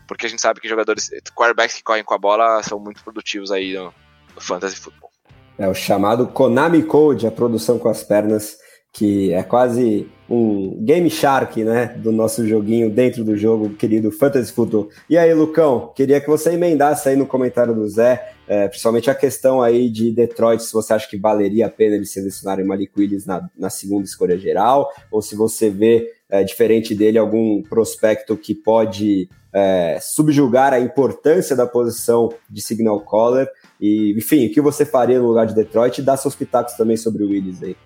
porque 0.07 0.25
a 0.25 0.29
gente 0.29 0.41
sabe 0.41 0.59
que 0.59 0.67
jogadores, 0.67 1.09
quarterbacks 1.35 1.75
que 1.75 1.83
correm 1.83 2.03
com 2.03 2.13
a 2.13 2.17
bola 2.17 2.61
são 2.63 2.79
muito 2.79 3.03
produtivos 3.03 3.51
aí 3.51 3.73
no, 3.73 3.93
no 4.35 4.41
fantasy 4.41 4.75
football. 4.75 5.09
É 5.57 5.67
o 5.67 5.73
chamado 5.73 6.27
Konami 6.27 6.83
Code, 6.83 7.27
a 7.27 7.31
produção 7.31 7.77
com 7.77 7.87
as 7.87 8.03
pernas, 8.03 8.57
que 8.91 9.33
é 9.33 9.41
quase 9.41 10.07
um 10.29 10.83
Game 10.83 11.09
Shark, 11.09 11.63
né, 11.63 11.87
do 11.97 12.11
nosso 12.11 12.47
joguinho 12.47 12.89
dentro 12.89 13.23
do 13.23 13.35
jogo, 13.35 13.71
querido 13.71 14.11
Fantasy 14.11 14.51
Football. 14.51 14.89
E 15.09 15.17
aí, 15.17 15.33
Lucão, 15.33 15.91
queria 15.95 16.21
que 16.21 16.27
você 16.27 16.53
emendasse 16.53 17.09
aí 17.09 17.15
no 17.15 17.25
comentário 17.25 17.73
do 17.73 17.87
Zé, 17.87 18.33
é, 18.47 18.67
principalmente 18.67 19.09
a 19.09 19.15
questão 19.15 19.61
aí 19.61 19.89
de 19.89 20.11
Detroit, 20.11 20.61
se 20.61 20.73
você 20.73 20.93
acha 20.93 21.09
que 21.09 21.17
valeria 21.17 21.67
a 21.67 21.69
pena 21.69 21.95
eles 21.95 22.11
selecionarem 22.11 22.65
Malik 22.65 22.91
Willis 22.97 23.25
na, 23.25 23.47
na 23.57 23.69
segunda 23.69 24.05
escolha 24.05 24.37
geral, 24.37 24.91
ou 25.11 25.21
se 25.21 25.35
você 25.35 25.69
vê, 25.69 26.11
é, 26.29 26.43
diferente 26.43 26.95
dele, 26.95 27.17
algum 27.17 27.61
prospecto 27.63 28.37
que 28.37 28.55
pode 28.55 29.27
é, 29.53 29.99
subjugar 30.01 30.73
a 30.73 30.79
importância 30.79 31.55
da 31.55 31.67
posição 31.67 32.33
de 32.49 32.61
signal 32.61 32.99
caller. 33.01 33.47
E, 33.79 34.15
enfim, 34.17 34.47
o 34.47 34.51
que 34.51 34.59
você 34.59 34.85
faria 34.85 35.19
no 35.19 35.27
lugar 35.27 35.45
de 35.45 35.53
Detroit 35.53 35.99
e 35.99 36.01
dar 36.01 36.17
seus 36.17 36.35
pitacos 36.35 36.73
também 36.73 36.97
sobre 36.97 37.23
o 37.23 37.27
Willis 37.27 37.61
aí. 37.61 37.77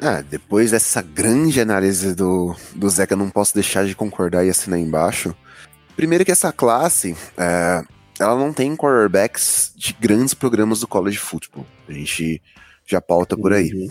Ah, 0.00 0.22
depois 0.22 0.70
dessa 0.70 1.02
grande 1.02 1.60
análise 1.60 2.14
do, 2.14 2.56
do 2.74 2.88
Zeca, 2.88 3.14
não 3.14 3.28
posso 3.28 3.54
deixar 3.54 3.84
de 3.84 3.94
concordar 3.94 4.44
e 4.44 4.50
assinar 4.50 4.78
embaixo. 4.78 5.36
Primeiro 5.94 6.24
que 6.24 6.32
essa 6.32 6.50
classe, 6.50 7.14
é, 7.36 7.84
ela 8.18 8.36
não 8.36 8.52
tem 8.52 8.74
quarterbacks 8.74 9.72
de 9.76 9.92
grandes 9.92 10.32
programas 10.32 10.80
do 10.80 10.88
college 10.88 11.18
football. 11.18 11.66
A 11.86 11.92
gente 11.92 12.42
já 12.86 13.00
pauta 13.00 13.36
por 13.36 13.52
aí. 13.52 13.72
Uhum. 13.72 13.90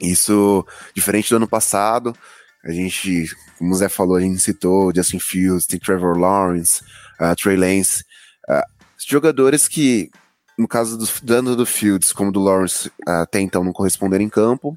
Isso, 0.00 0.64
diferente 0.94 1.28
do 1.28 1.36
ano 1.36 1.48
passado, 1.48 2.14
a 2.64 2.72
gente, 2.72 3.26
como 3.58 3.72
o 3.72 3.74
Zé 3.74 3.88
falou, 3.88 4.16
a 4.16 4.20
gente 4.20 4.38
citou 4.40 4.92
Justin 4.94 5.18
Fields, 5.18 5.66
tem 5.66 5.80
Trevor 5.80 6.18
Lawrence, 6.18 6.82
uh, 7.18 7.34
Trey 7.34 7.56
Lance, 7.56 8.04
uh, 8.48 8.62
jogadores 8.98 9.66
que, 9.66 10.10
no 10.58 10.68
caso 10.68 10.98
do, 10.98 11.06
tanto 11.06 11.56
do 11.56 11.64
Fields 11.64 12.12
como 12.12 12.30
do 12.30 12.40
Lawrence, 12.40 12.88
uh, 12.88 13.22
até 13.22 13.40
então 13.40 13.64
não 13.64 13.72
corresponderam 13.72 14.24
em 14.24 14.28
campo. 14.28 14.76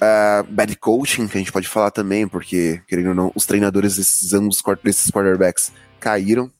Uh, 0.00 0.42
bad 0.50 0.74
coaching, 0.76 1.28
que 1.28 1.36
a 1.36 1.40
gente 1.40 1.52
pode 1.52 1.68
falar 1.68 1.90
também, 1.90 2.26
porque, 2.26 2.80
querendo 2.88 3.10
ou 3.10 3.14
não, 3.14 3.32
os 3.34 3.46
treinadores 3.46 3.96
desses 3.96 4.32
ambos 4.32 4.60
desses 4.82 5.10
quarterbacks 5.10 5.70
caíram. 6.00 6.50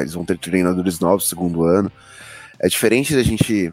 Eles 0.00 0.14
vão 0.14 0.24
ter 0.24 0.38
treinadores 0.38 0.98
novos 0.98 1.24
no 1.24 1.28
segundo 1.28 1.64
ano. 1.64 1.92
É 2.58 2.68
diferente 2.68 3.14
da 3.14 3.22
gente, 3.22 3.70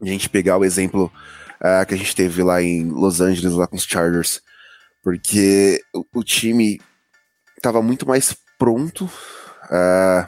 a 0.00 0.06
gente 0.06 0.28
pegar 0.28 0.56
o 0.56 0.64
exemplo 0.64 1.10
que 1.88 1.94
a 1.94 1.96
gente 1.96 2.14
teve 2.14 2.44
lá 2.44 2.62
em 2.62 2.88
Los 2.88 3.20
Angeles, 3.20 3.54
lá 3.54 3.66
com 3.66 3.74
os 3.74 3.82
Chargers, 3.82 4.40
porque 5.04 5.82
o, 5.94 6.20
o 6.20 6.24
time 6.24 6.80
estava 7.58 7.82
muito 7.82 8.08
mais 8.08 8.34
pronto 8.58 9.04
uh, 9.04 10.26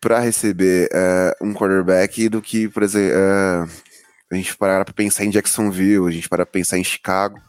para 0.00 0.18
receber 0.18 0.90
uh, 0.92 1.46
um 1.46 1.54
quarterback 1.54 2.28
do 2.28 2.42
que, 2.42 2.68
por 2.68 2.82
exemplo, 2.82 3.16
uh, 3.16 3.70
a 4.32 4.34
gente 4.34 4.56
parar 4.56 4.84
para 4.84 4.92
pensar 4.92 5.24
em 5.24 5.30
Jacksonville, 5.30 6.08
a 6.08 6.10
gente 6.10 6.28
parar 6.28 6.44
para 6.44 6.52
pensar 6.52 6.76
em 6.76 6.84
Chicago. 6.84 7.40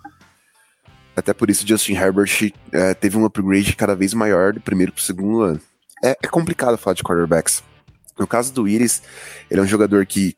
Até 1.15 1.33
por 1.33 1.49
isso, 1.49 1.67
Justin 1.67 1.93
Herbert 1.93 2.51
teve 2.99 3.17
um 3.17 3.23
upgrade 3.23 3.73
cada 3.77 3.95
vez 3.95 4.13
maior 4.13 4.51
do 4.51 4.59
primeiro 4.59 4.91
para 4.91 4.99
o 4.99 5.03
segundo 5.03 5.41
ano. 5.41 5.61
É, 6.03 6.17
é, 6.21 6.27
complicado 6.27 6.77
falar 6.77 6.93
de 6.93 7.03
quarterbacks. 7.03 7.63
No 8.19 8.27
caso 8.27 8.53
do 8.53 8.67
Iris, 8.67 9.01
ele 9.49 9.61
é 9.61 9.63
um 9.63 9.67
jogador 9.67 10.05
que, 10.05 10.35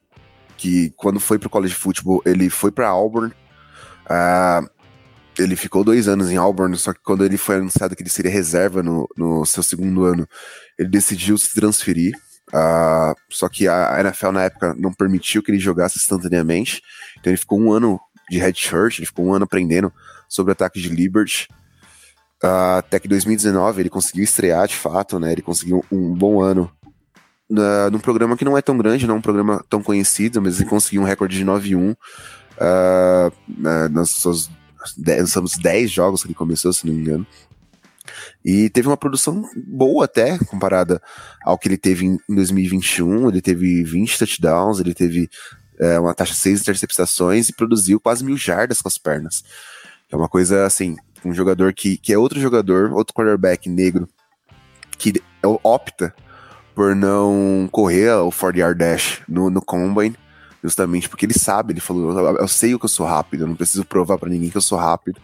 que 0.56 0.94
quando 0.96 1.20
foi 1.20 1.40
para 1.40 1.48
o 1.48 1.50
college 1.50 1.74
football, 1.74 2.22
ele 2.26 2.48
foi 2.48 2.72
para 2.72 2.88
Auburn. 2.88 3.34
Uh, 4.06 4.70
ele 5.38 5.56
ficou 5.56 5.84
dois 5.84 6.08
anos 6.08 6.32
em 6.32 6.38
Auburn, 6.38 6.76
só 6.78 6.94
que 6.94 7.00
quando 7.04 7.24
ele 7.24 7.38
foi 7.38 7.58
anunciado 7.58 7.96
que 7.96 8.04
ele 8.04 8.10
seria 8.10 8.32
reserva 8.32 8.82
no, 8.82 9.08
no 9.16 9.46
seu 9.46 9.64
segundo 9.64 10.04
ano, 10.06 10.28
ele 10.78 10.90
decidiu 10.90 11.38
se 11.38 11.54
transferir. 11.54 12.16
Uh, 12.50 13.14
só 13.30 13.50
que 13.50 13.68
a 13.68 14.00
NFL 14.00 14.32
na 14.32 14.44
época 14.44 14.74
não 14.78 14.94
permitiu 14.94 15.44
que 15.44 15.52
ele 15.52 15.60
jogasse 15.60 15.98
instantaneamente. 15.98 16.82
Então 17.20 17.32
ele 17.32 17.38
ficou 17.38 17.60
um 17.60 17.72
ano 17.72 18.00
de 18.30 18.38
redshirt, 18.38 19.00
ele 19.00 19.06
ficou 19.06 19.26
um 19.26 19.34
ano 19.34 19.46
aprendendo 19.46 19.92
sobre 20.30 20.52
o 20.52 20.54
ataque 20.54 20.80
de 20.80 20.90
Liberty. 20.90 21.48
Uh, 22.44 22.78
até 22.78 23.00
que 23.00 23.08
2019 23.08 23.82
ele 23.82 23.90
conseguiu 23.90 24.24
estrear 24.24 24.68
de 24.68 24.76
fato, 24.76 25.20
né? 25.20 25.32
Ele 25.32 25.42
conseguiu 25.42 25.84
um 25.92 26.14
bom 26.14 26.42
ano 26.42 26.72
uh, 27.52 27.90
num 27.92 28.00
programa 28.00 28.38
que 28.38 28.46
não 28.46 28.58
é 28.58 28.62
tão 28.62 28.78
grande, 28.78 29.08
não 29.08 29.16
é 29.16 29.18
um 29.18 29.22
programa 29.22 29.64
tão 29.70 29.82
conhecido, 29.82 30.42
mas 30.42 30.60
ele 30.60 30.70
conseguiu 30.70 31.02
um 31.02 31.06
recorde 31.06 31.38
de 31.38 31.46
9-1 31.46 31.94
uh, 31.94 33.90
nas 33.90 34.12
suas 34.12 34.50
dez, 34.96 35.32
somos 35.32 35.58
10 35.58 35.92
jogos 35.92 36.22
que 36.22 36.28
ele 36.28 36.36
começou, 36.36 36.72
se 36.72 36.86
não 36.86 36.94
me 36.94 37.02
engano. 37.02 37.28
E 38.44 38.70
teve 38.70 38.88
uma 38.88 38.98
produção 38.98 39.44
boa 39.68 40.06
até, 40.06 40.38
comparada 40.38 41.02
ao 41.44 41.58
que 41.58 41.68
ele 41.68 41.78
teve 41.78 42.06
em 42.06 42.20
2021. 42.30 43.30
Ele 43.30 43.42
teve 43.42 43.84
20 43.84 44.18
touchdowns, 44.18 44.80
ele 44.80 44.94
teve 44.94 45.30
é, 45.80 46.00
uma 46.00 46.14
taxa 46.14 46.34
de 46.34 46.40
6 46.40 46.62
interceptações 46.62 47.50
e 47.50 47.54
produziu 47.54 48.00
quase 48.00 48.24
mil 48.24 48.38
jardas 48.38 48.82
com 48.82 48.88
as 48.88 48.98
pernas. 48.98 49.44
É 50.10 50.16
uma 50.16 50.30
coisa 50.30 50.66
assim, 50.66 50.96
um 51.26 51.34
jogador 51.34 51.74
que, 51.74 51.98
que 51.98 52.14
é 52.14 52.18
outro 52.18 52.40
jogador, 52.40 52.94
outro 52.94 53.14
quarterback 53.14 53.70
negro, 53.70 54.08
que 54.98 55.14
opta 55.64 56.14
por 56.74 56.96
não 56.96 57.68
correr 57.72 58.12
o 58.12 58.32
40 58.32 58.60
yard 58.60 58.80
dash 58.80 59.22
no, 59.28 59.50
no 59.50 59.62
combine, 59.62 60.16
Justamente 60.68 61.08
porque 61.08 61.26
ele 61.26 61.34
sabe, 61.34 61.72
ele 61.72 61.80
falou, 61.80 62.38
eu 62.38 62.48
sei 62.48 62.76
o 62.76 62.80
que 62.80 62.84
eu 62.84 62.90
sou 62.90 63.06
rápido, 63.06 63.44
eu 63.44 63.48
não 63.48 63.56
preciso 63.56 63.86
provar 63.86 64.18
para 64.18 64.28
ninguém 64.28 64.50
que 64.50 64.58
eu 64.58 64.62
sou 64.62 64.78
rápido. 64.78 65.22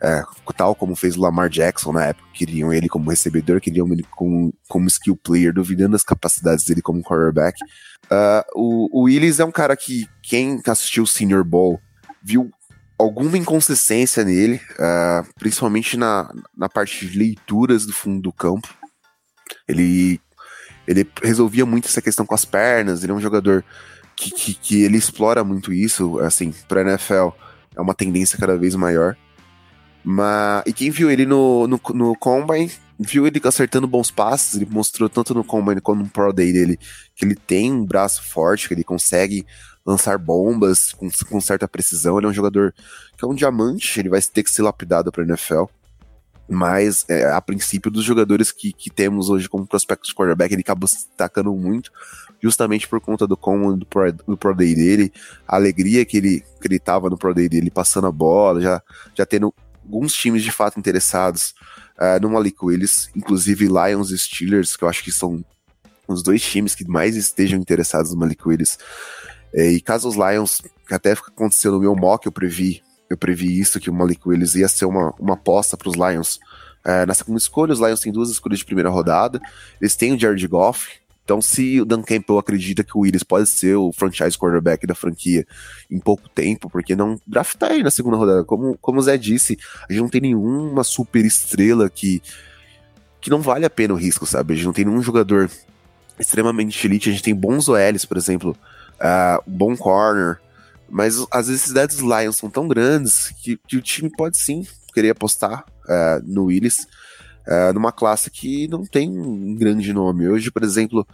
É, 0.00 0.22
tal 0.56 0.76
como 0.76 0.94
fez 0.94 1.16
o 1.16 1.20
Lamar 1.20 1.48
Jackson 1.48 1.90
na 1.90 2.04
época, 2.04 2.28
queriam 2.32 2.72
ele 2.72 2.88
como 2.88 3.10
recebedor, 3.10 3.60
queriam 3.60 3.90
ele 3.92 4.04
como, 4.10 4.54
como 4.68 4.86
skill 4.86 5.16
player, 5.16 5.52
duvidando 5.52 5.92
das 5.92 6.04
capacidades 6.04 6.64
dele 6.64 6.80
como 6.80 7.02
quarterback. 7.02 7.58
Uh, 8.04 8.44
o, 8.54 9.00
o 9.00 9.02
Willis 9.04 9.40
é 9.40 9.44
um 9.44 9.50
cara 9.50 9.76
que 9.76 10.06
quem 10.22 10.62
assistiu 10.68 11.02
o 11.02 11.06
Senior 11.06 11.42
Bowl 11.42 11.80
viu 12.22 12.48
alguma 12.96 13.36
inconsistência 13.36 14.22
nele, 14.22 14.60
uh, 14.74 15.26
principalmente 15.36 15.96
na, 15.96 16.32
na 16.56 16.68
parte 16.68 17.08
de 17.08 17.18
leituras 17.18 17.84
do 17.84 17.92
fundo 17.92 18.22
do 18.22 18.32
campo. 18.32 18.72
Ele, 19.66 20.20
ele 20.86 21.10
resolvia 21.22 21.66
muito 21.66 21.88
essa 21.88 22.00
questão 22.00 22.24
com 22.24 22.36
as 22.36 22.44
pernas, 22.44 23.02
ele 23.02 23.10
é 23.10 23.14
um 23.16 23.20
jogador 23.20 23.64
que, 24.16 24.30
que, 24.30 24.54
que 24.54 24.82
ele 24.82 24.96
explora 24.96 25.44
muito 25.44 25.72
isso, 25.72 26.18
assim, 26.20 26.52
para 26.66 26.80
NFL 26.80 27.28
é 27.76 27.80
uma 27.80 27.94
tendência 27.94 28.38
cada 28.38 28.56
vez 28.56 28.74
maior. 28.74 29.16
Mas, 30.02 30.62
e 30.66 30.72
quem 30.72 30.90
viu 30.90 31.10
ele 31.10 31.26
no, 31.26 31.66
no, 31.66 31.80
no 31.92 32.16
Combine, 32.16 32.70
viu 32.98 33.26
ele 33.26 33.40
acertando 33.44 33.86
bons 33.86 34.10
passes, 34.10 34.54
ele 34.54 34.66
mostrou 34.70 35.08
tanto 35.08 35.34
no 35.34 35.44
Combine 35.44 35.80
quanto 35.80 35.98
no 35.98 36.08
Pro 36.08 36.32
Day 36.32 36.52
dele 36.52 36.78
que 37.14 37.24
ele 37.24 37.34
tem 37.34 37.72
um 37.72 37.84
braço 37.84 38.22
forte, 38.22 38.68
que 38.68 38.74
ele 38.74 38.84
consegue 38.84 39.44
lançar 39.84 40.18
bombas 40.18 40.92
com, 40.92 41.08
com 41.28 41.40
certa 41.40 41.68
precisão. 41.68 42.16
Ele 42.16 42.26
é 42.26 42.30
um 42.30 42.34
jogador 42.34 42.72
que 43.16 43.24
é 43.24 43.28
um 43.28 43.34
diamante, 43.34 44.00
ele 44.00 44.08
vai 44.08 44.20
ter 44.22 44.42
que 44.42 44.50
ser 44.50 44.62
lapidado 44.62 45.12
para 45.12 45.24
NFL. 45.24 45.64
Mas, 46.48 47.04
é, 47.08 47.28
a 47.30 47.40
princípio, 47.40 47.90
dos 47.90 48.04
jogadores 48.04 48.52
que, 48.52 48.72
que 48.72 48.88
temos 48.88 49.28
hoje 49.28 49.48
como 49.48 49.66
prospectos 49.66 50.10
de 50.10 50.14
quarterback, 50.14 50.52
ele 50.52 50.60
acabou 50.60 50.88
se 50.88 51.08
destacando 51.08 51.52
muito, 51.52 51.90
justamente 52.46 52.86
por 52.88 53.00
conta 53.00 53.26
do 53.26 53.36
Common, 53.36 53.76
do 53.76 53.84
Pro, 53.84 54.12
do 54.12 54.36
Pro 54.36 54.54
Day 54.54 54.74
dele, 54.74 55.12
a 55.46 55.56
alegria 55.56 56.04
que 56.04 56.16
ele, 56.16 56.44
que 56.60 56.68
ele 56.68 56.78
tava 56.78 57.10
no 57.10 57.18
Pro 57.18 57.34
Day 57.34 57.48
dele, 57.48 57.70
passando 57.70 58.06
a 58.06 58.12
bola, 58.12 58.60
já, 58.60 58.82
já 59.14 59.26
tendo 59.26 59.52
alguns 59.84 60.14
times 60.14 60.42
de 60.42 60.52
fato 60.52 60.78
interessados 60.78 61.54
uh, 61.98 62.20
no 62.20 62.30
Malik 62.30 62.64
Willis, 62.64 63.10
inclusive 63.16 63.66
Lions 63.66 64.10
e 64.10 64.18
Steelers, 64.18 64.76
que 64.76 64.84
eu 64.84 64.88
acho 64.88 65.02
que 65.02 65.10
são 65.10 65.44
os 66.06 66.22
dois 66.22 66.40
times 66.40 66.74
que 66.74 66.86
mais 66.86 67.16
estejam 67.16 67.58
interessados 67.58 68.12
no 68.12 68.18
Malik 68.18 68.46
Willis. 68.46 68.78
É, 69.52 69.70
e 69.70 69.80
caso 69.80 70.08
os 70.08 70.14
Lions, 70.14 70.62
que 70.86 70.94
até 70.94 71.12
aconteceu 71.12 71.72
no 71.72 71.80
meu 71.80 71.96
mock, 71.96 72.26
eu 72.26 72.32
previ, 72.32 72.82
eu 73.10 73.16
previ 73.16 73.58
isso, 73.58 73.80
que 73.80 73.90
o 73.90 73.94
Malik 73.94 74.20
Willis 74.24 74.54
ia 74.54 74.68
ser 74.68 74.84
uma, 74.84 75.12
uma 75.18 75.34
aposta 75.34 75.76
para 75.76 75.88
os 75.88 75.96
Lions. 75.96 76.38
É, 76.84 77.04
na 77.04 77.14
segunda 77.14 77.38
escolha, 77.38 77.72
os 77.72 77.80
Lions 77.80 78.00
têm 78.00 78.12
duas 78.12 78.30
escolhas 78.30 78.60
de 78.60 78.64
primeira 78.64 78.88
rodada. 78.88 79.40
Eles 79.80 79.96
têm 79.96 80.12
o 80.12 80.18
Jared 80.18 80.46
Goff, 80.46 81.00
então, 81.26 81.42
se 81.42 81.80
o 81.80 81.84
Dan 81.84 82.02
Campbell 82.02 82.38
acredita 82.38 82.84
que 82.84 82.96
o 82.96 83.00
Willis 83.00 83.24
pode 83.24 83.48
ser 83.48 83.74
o 83.74 83.90
franchise 83.92 84.38
quarterback 84.38 84.86
da 84.86 84.94
franquia 84.94 85.44
em 85.90 85.98
pouco 85.98 86.28
tempo, 86.28 86.70
porque 86.70 86.94
não 86.94 87.20
draftar 87.26 87.72
ele 87.72 87.82
na 87.82 87.90
segunda 87.90 88.16
rodada? 88.16 88.44
Como, 88.44 88.78
como 88.78 89.00
o 89.00 89.02
Zé 89.02 89.18
disse, 89.18 89.58
a 89.90 89.92
gente 89.92 90.02
não 90.02 90.08
tem 90.08 90.20
nenhuma 90.20 90.84
super 90.84 91.24
estrela 91.24 91.90
que, 91.90 92.22
que 93.20 93.28
não 93.28 93.42
vale 93.42 93.66
a 93.66 93.70
pena 93.70 93.92
o 93.92 93.96
risco, 93.96 94.24
sabe? 94.24 94.52
A 94.52 94.56
gente 94.56 94.66
não 94.66 94.72
tem 94.72 94.84
nenhum 94.84 95.02
jogador 95.02 95.50
extremamente 96.16 96.86
elite. 96.86 97.08
A 97.08 97.12
gente 97.12 97.24
tem 97.24 97.34
bons 97.34 97.68
OLs, 97.68 98.04
por 98.04 98.16
exemplo, 98.16 98.56
uh, 99.00 99.42
bom 99.44 99.76
corner, 99.76 100.38
mas 100.88 101.16
as 101.32 101.48
necessidades 101.48 101.96
dos 101.96 102.04
Lions 102.04 102.36
são 102.36 102.48
tão 102.48 102.68
grandes 102.68 103.34
que, 103.42 103.58
que 103.66 103.76
o 103.76 103.82
time 103.82 104.08
pode 104.16 104.38
sim 104.38 104.64
querer 104.94 105.10
apostar 105.10 105.64
uh, 105.86 106.22
no 106.24 106.44
Willis 106.44 106.86
uh, 107.46 107.72
numa 107.72 107.92
classe 107.92 108.30
que 108.30 108.68
não 108.68 108.84
tem 108.84 109.08
um 109.08 109.54
grande 109.54 109.92
nome. 109.92 110.28
Hoje, 110.28 110.50
por 110.50 110.62
exemplo, 110.62 111.06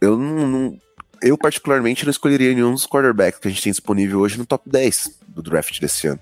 eu 0.00 0.16
não, 0.16 0.46
não, 0.46 0.78
eu 1.22 1.36
particularmente 1.36 2.04
não 2.04 2.10
escolheria 2.10 2.54
nenhum 2.54 2.72
dos 2.72 2.86
quarterbacks 2.86 3.40
que 3.40 3.48
a 3.48 3.50
gente 3.50 3.62
tem 3.62 3.72
disponível 3.72 4.20
hoje 4.20 4.38
no 4.38 4.46
top 4.46 4.68
10 4.68 5.18
do 5.28 5.42
draft 5.42 5.78
desse 5.80 6.06
ano. 6.06 6.20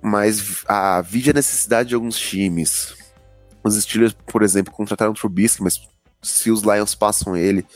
Mas 0.00 0.64
a 0.66 1.00
vide 1.02 1.30
a 1.30 1.34
necessidade 1.34 1.90
de 1.90 1.94
alguns 1.94 2.18
times. 2.18 2.94
Os 3.64 3.74
Steelers, 3.76 4.16
por 4.26 4.42
exemplo, 4.42 4.72
contrataram 4.72 5.10
o 5.10 5.14
Trubisky, 5.14 5.62
mas 5.62 5.80
se 6.22 6.50
os 6.50 6.62
Lions 6.62 6.94
passam 6.94 7.36
ele, 7.36 7.66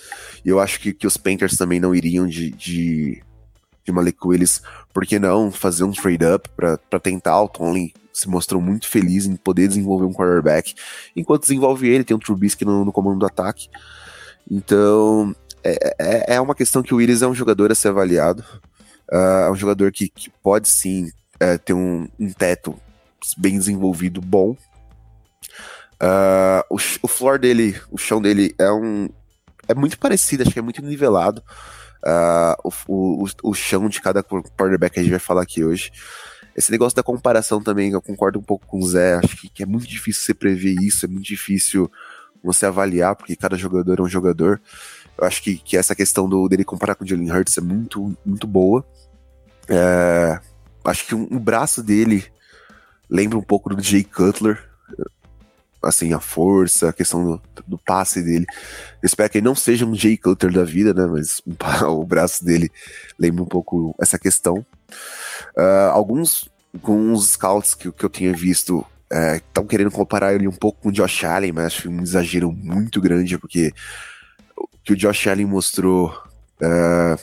eu 0.44 0.58
acho 0.60 0.80
que, 0.80 0.92
que 0.92 1.06
os 1.06 1.16
Panthers 1.16 1.56
também 1.56 1.80
não 1.80 1.94
iriam 1.94 2.26
de, 2.26 2.50
de, 2.50 3.22
de 3.84 3.92
Malik 3.92 4.18
Willis, 4.24 4.62
por 4.92 5.04
que 5.04 5.18
não 5.18 5.50
fazer 5.50 5.84
um 5.84 5.92
trade-up 5.92 6.48
para 6.50 7.00
tentar 7.00 7.40
o 7.42 7.48
Tomlin 7.48 7.92
se 8.12 8.28
mostrou 8.28 8.60
muito 8.60 8.88
feliz 8.88 9.24
em 9.26 9.36
poder 9.36 9.68
desenvolver 9.68 10.04
um 10.04 10.12
quarterback. 10.12 10.74
Enquanto 11.16 11.42
desenvolve 11.42 11.88
ele, 11.88 12.04
tem 12.04 12.16
o 12.16 12.20
Trubisky 12.20 12.64
no, 12.64 12.84
no 12.84 12.92
comando 12.92 13.18
do 13.18 13.26
ataque. 13.26 13.68
Então, 14.50 15.34
é, 15.64 15.94
é, 15.98 16.34
é, 16.34 16.40
uma 16.40 16.54
questão 16.54 16.82
que 16.82 16.92
o 16.92 16.98
Willis 16.98 17.22
é 17.22 17.26
um 17.26 17.34
jogador 17.34 17.72
a 17.72 17.74
ser 17.74 17.88
avaliado. 17.88 18.44
Uh, 19.10 19.46
é 19.46 19.50
um 19.50 19.56
jogador 19.56 19.90
que, 19.92 20.08
que 20.08 20.30
pode 20.42 20.68
sim 20.68 21.10
é, 21.40 21.58
ter 21.58 21.72
um, 21.72 22.08
um, 22.18 22.32
teto 22.32 22.78
bem 23.36 23.58
desenvolvido, 23.58 24.20
bom. 24.20 24.56
Uh, 26.00 26.64
o, 26.70 26.76
o 27.02 27.08
floor 27.08 27.38
dele, 27.38 27.80
o 27.90 27.98
chão 27.98 28.20
dele 28.20 28.54
é 28.58 28.70
um. 28.70 29.08
É 29.68 29.74
muito 29.74 29.98
parecido, 29.98 30.42
acho 30.42 30.52
que 30.52 30.58
é 30.58 30.62
muito 30.62 30.82
nivelado. 30.82 31.42
Uh, 32.04 32.72
o, 32.88 33.24
o, 33.24 33.50
o 33.50 33.54
chão 33.54 33.88
de 33.88 34.00
cada 34.00 34.24
quarterback 34.24 34.94
que 34.94 35.00
a 35.00 35.02
gente 35.02 35.12
vai 35.12 35.20
falar 35.20 35.42
aqui 35.42 35.64
hoje. 35.64 35.92
Esse 36.54 36.70
negócio 36.70 36.96
da 36.96 37.02
comparação 37.02 37.62
também, 37.62 37.92
eu 37.92 38.02
concordo 38.02 38.38
um 38.38 38.42
pouco 38.42 38.66
com 38.66 38.78
o 38.78 38.86
Zé, 38.86 39.14
acho 39.14 39.36
que, 39.36 39.48
que 39.48 39.62
é 39.62 39.66
muito 39.66 39.86
difícil 39.86 40.22
você 40.22 40.34
prever 40.34 40.74
isso, 40.82 41.06
é 41.06 41.08
muito 41.08 41.24
difícil 41.24 41.90
você 42.42 42.66
avaliar, 42.66 43.16
porque 43.16 43.36
cada 43.36 43.56
jogador 43.56 44.00
é 44.00 44.02
um 44.02 44.08
jogador. 44.08 44.60
Eu 45.16 45.24
acho 45.24 45.42
que, 45.42 45.56
que 45.56 45.76
essa 45.76 45.94
questão 45.94 46.28
do, 46.28 46.48
dele 46.48 46.64
comparar 46.64 46.94
com 46.94 47.04
o 47.04 47.06
Jalen 47.06 47.30
Hurts 47.30 47.56
é 47.56 47.60
muito, 47.60 48.16
muito 48.24 48.46
boa. 48.46 48.84
É, 49.68 50.40
acho 50.84 51.06
que 51.06 51.14
um, 51.14 51.28
o 51.30 51.38
braço 51.38 51.82
dele 51.82 52.24
lembra 53.08 53.38
um 53.38 53.42
pouco 53.42 53.74
do 53.74 53.82
Jay 53.82 54.04
Cutler. 54.04 54.71
Assim, 55.82 56.12
a 56.12 56.20
força, 56.20 56.90
a 56.90 56.92
questão 56.92 57.24
do, 57.24 57.42
do 57.66 57.78
passe 57.78 58.22
dele. 58.22 58.46
Eu 59.02 59.06
espero 59.06 59.28
que 59.28 59.38
ele 59.38 59.44
não 59.44 59.54
seja 59.54 59.84
um 59.84 59.94
Jay 59.94 60.16
Cutler 60.16 60.52
da 60.52 60.64
vida, 60.64 60.94
né? 60.94 61.06
Mas 61.06 61.42
o 61.86 62.04
braço 62.04 62.44
dele 62.44 62.70
lembra 63.18 63.42
um 63.42 63.46
pouco 63.46 63.94
essa 64.00 64.18
questão. 64.18 64.64
Uh, 65.56 65.90
alguns 65.92 66.50
com 66.80 67.14
scouts 67.16 67.74
que, 67.74 67.90
que 67.92 68.04
eu 68.04 68.10
tinha 68.10 68.32
visto 68.32 68.84
estão 69.34 69.64
é, 69.64 69.66
querendo 69.66 69.90
comparar 69.90 70.32
ele 70.34 70.48
um 70.48 70.52
pouco 70.52 70.80
com 70.82 70.88
o 70.88 70.92
Josh 70.92 71.24
Allen, 71.24 71.52
mas 71.52 71.66
acho 71.66 71.90
um 71.90 72.00
exagero 72.00 72.50
muito 72.50 73.00
grande, 73.00 73.36
porque 73.36 73.72
o 74.56 74.66
que 74.82 74.94
o 74.94 74.96
Josh 74.96 75.26
Allen 75.26 75.44
mostrou 75.44 76.08
uh, 76.62 77.20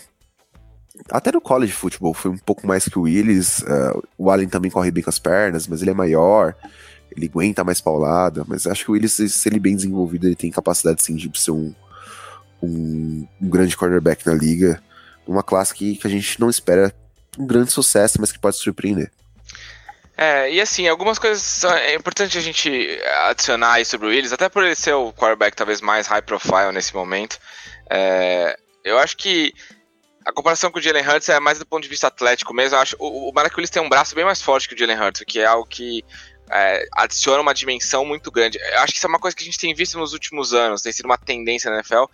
até 1.11 1.31
no 1.31 1.41
college 1.41 1.73
futebol 1.73 2.13
foi 2.13 2.31
um 2.31 2.37
pouco 2.37 2.67
mais 2.67 2.85
que 2.85 2.99
o 2.99 3.03
Willis. 3.03 3.59
Uh, 3.59 4.07
o 4.17 4.29
Allen 4.29 4.47
também 4.47 4.69
corre 4.69 4.91
bem 4.91 5.03
com 5.03 5.09
as 5.09 5.19
pernas, 5.19 5.67
mas 5.67 5.81
ele 5.81 5.91
é 5.91 5.93
maior, 5.93 6.55
ele 7.15 7.27
aguenta 7.27 7.63
mais 7.63 7.81
paulada. 7.81 8.43
Mas 8.47 8.67
acho 8.67 8.85
que 8.85 8.91
o 8.91 8.93
Willis, 8.93 9.13
se 9.13 9.49
ele 9.49 9.59
bem 9.59 9.75
desenvolvido, 9.75 10.27
ele 10.27 10.35
tem 10.35 10.51
capacidade 10.51 11.01
sim 11.01 11.15
de 11.15 11.29
ser 11.39 11.51
um, 11.51 11.73
um, 12.61 13.27
um 13.41 13.49
grande 13.49 13.77
quarterback 13.77 14.25
na 14.25 14.33
liga. 14.33 14.81
Uma 15.27 15.43
classe 15.43 15.73
que, 15.73 15.95
que 15.95 16.07
a 16.07 16.09
gente 16.09 16.39
não 16.39 16.49
espera 16.49 16.93
um 17.37 17.45
grande 17.45 17.71
sucesso, 17.71 18.17
mas 18.19 18.31
que 18.31 18.39
pode 18.39 18.57
surpreender. 18.57 19.11
É, 20.17 20.51
e 20.51 20.59
assim, 20.59 20.85
algumas 20.85 21.17
coisas 21.17 21.63
é 21.63 21.95
importante 21.95 22.37
a 22.37 22.41
gente 22.41 22.69
adicionar 23.27 23.73
aí 23.73 23.85
sobre 23.85 24.07
o 24.07 24.09
Willis, 24.09 24.33
até 24.33 24.49
por 24.49 24.65
ele 24.65 24.75
ser 24.75 24.93
o 24.93 25.13
quarterback 25.13 25.55
talvez 25.55 25.79
mais 25.79 26.07
high 26.07 26.21
profile 26.21 26.73
nesse 26.73 26.93
momento. 26.93 27.39
É, 27.89 28.59
eu 28.83 28.97
acho 28.99 29.15
que 29.15 29.53
a 30.25 30.33
comparação 30.33 30.69
com 30.71 30.79
o 30.79 30.81
Jalen 30.81 31.07
Hurts 31.07 31.29
é 31.29 31.39
mais 31.39 31.57
do 31.57 31.65
ponto 31.65 31.83
de 31.83 31.89
vista 31.89 32.07
atlético 32.07 32.53
mesmo. 32.53 32.75
Eu 32.75 32.81
acho 32.81 32.95
o, 32.99 33.29
o 33.29 33.33
Mark 33.33 33.55
Willis 33.55 33.69
tem 33.69 33.81
um 33.81 33.87
braço 33.87 34.13
bem 34.13 34.25
mais 34.25 34.41
forte 34.41 34.67
que 34.67 34.75
o 34.75 34.77
Jalen 34.77 34.99
Hurts, 34.99 35.21
o 35.21 35.25
que 35.25 35.39
é 35.39 35.45
algo 35.45 35.65
que 35.65 36.03
é, 36.51 36.87
adiciona 36.93 37.41
uma 37.41 37.53
dimensão 37.53 38.05
muito 38.05 38.31
grande. 38.31 38.57
Eu 38.57 38.79
acho 38.79 38.93
que 38.93 38.97
isso 38.97 39.05
é 39.05 39.09
uma 39.09 39.19
coisa 39.19 39.35
que 39.35 39.43
a 39.43 39.45
gente 39.45 39.57
tem 39.57 39.73
visto 39.73 39.97
nos 39.97 40.13
últimos 40.13 40.53
anos, 40.53 40.81
tem 40.81 40.91
sido 40.91 41.05
uma 41.05 41.17
tendência 41.17 41.69
na 41.69 41.77
NFL, 41.77 42.05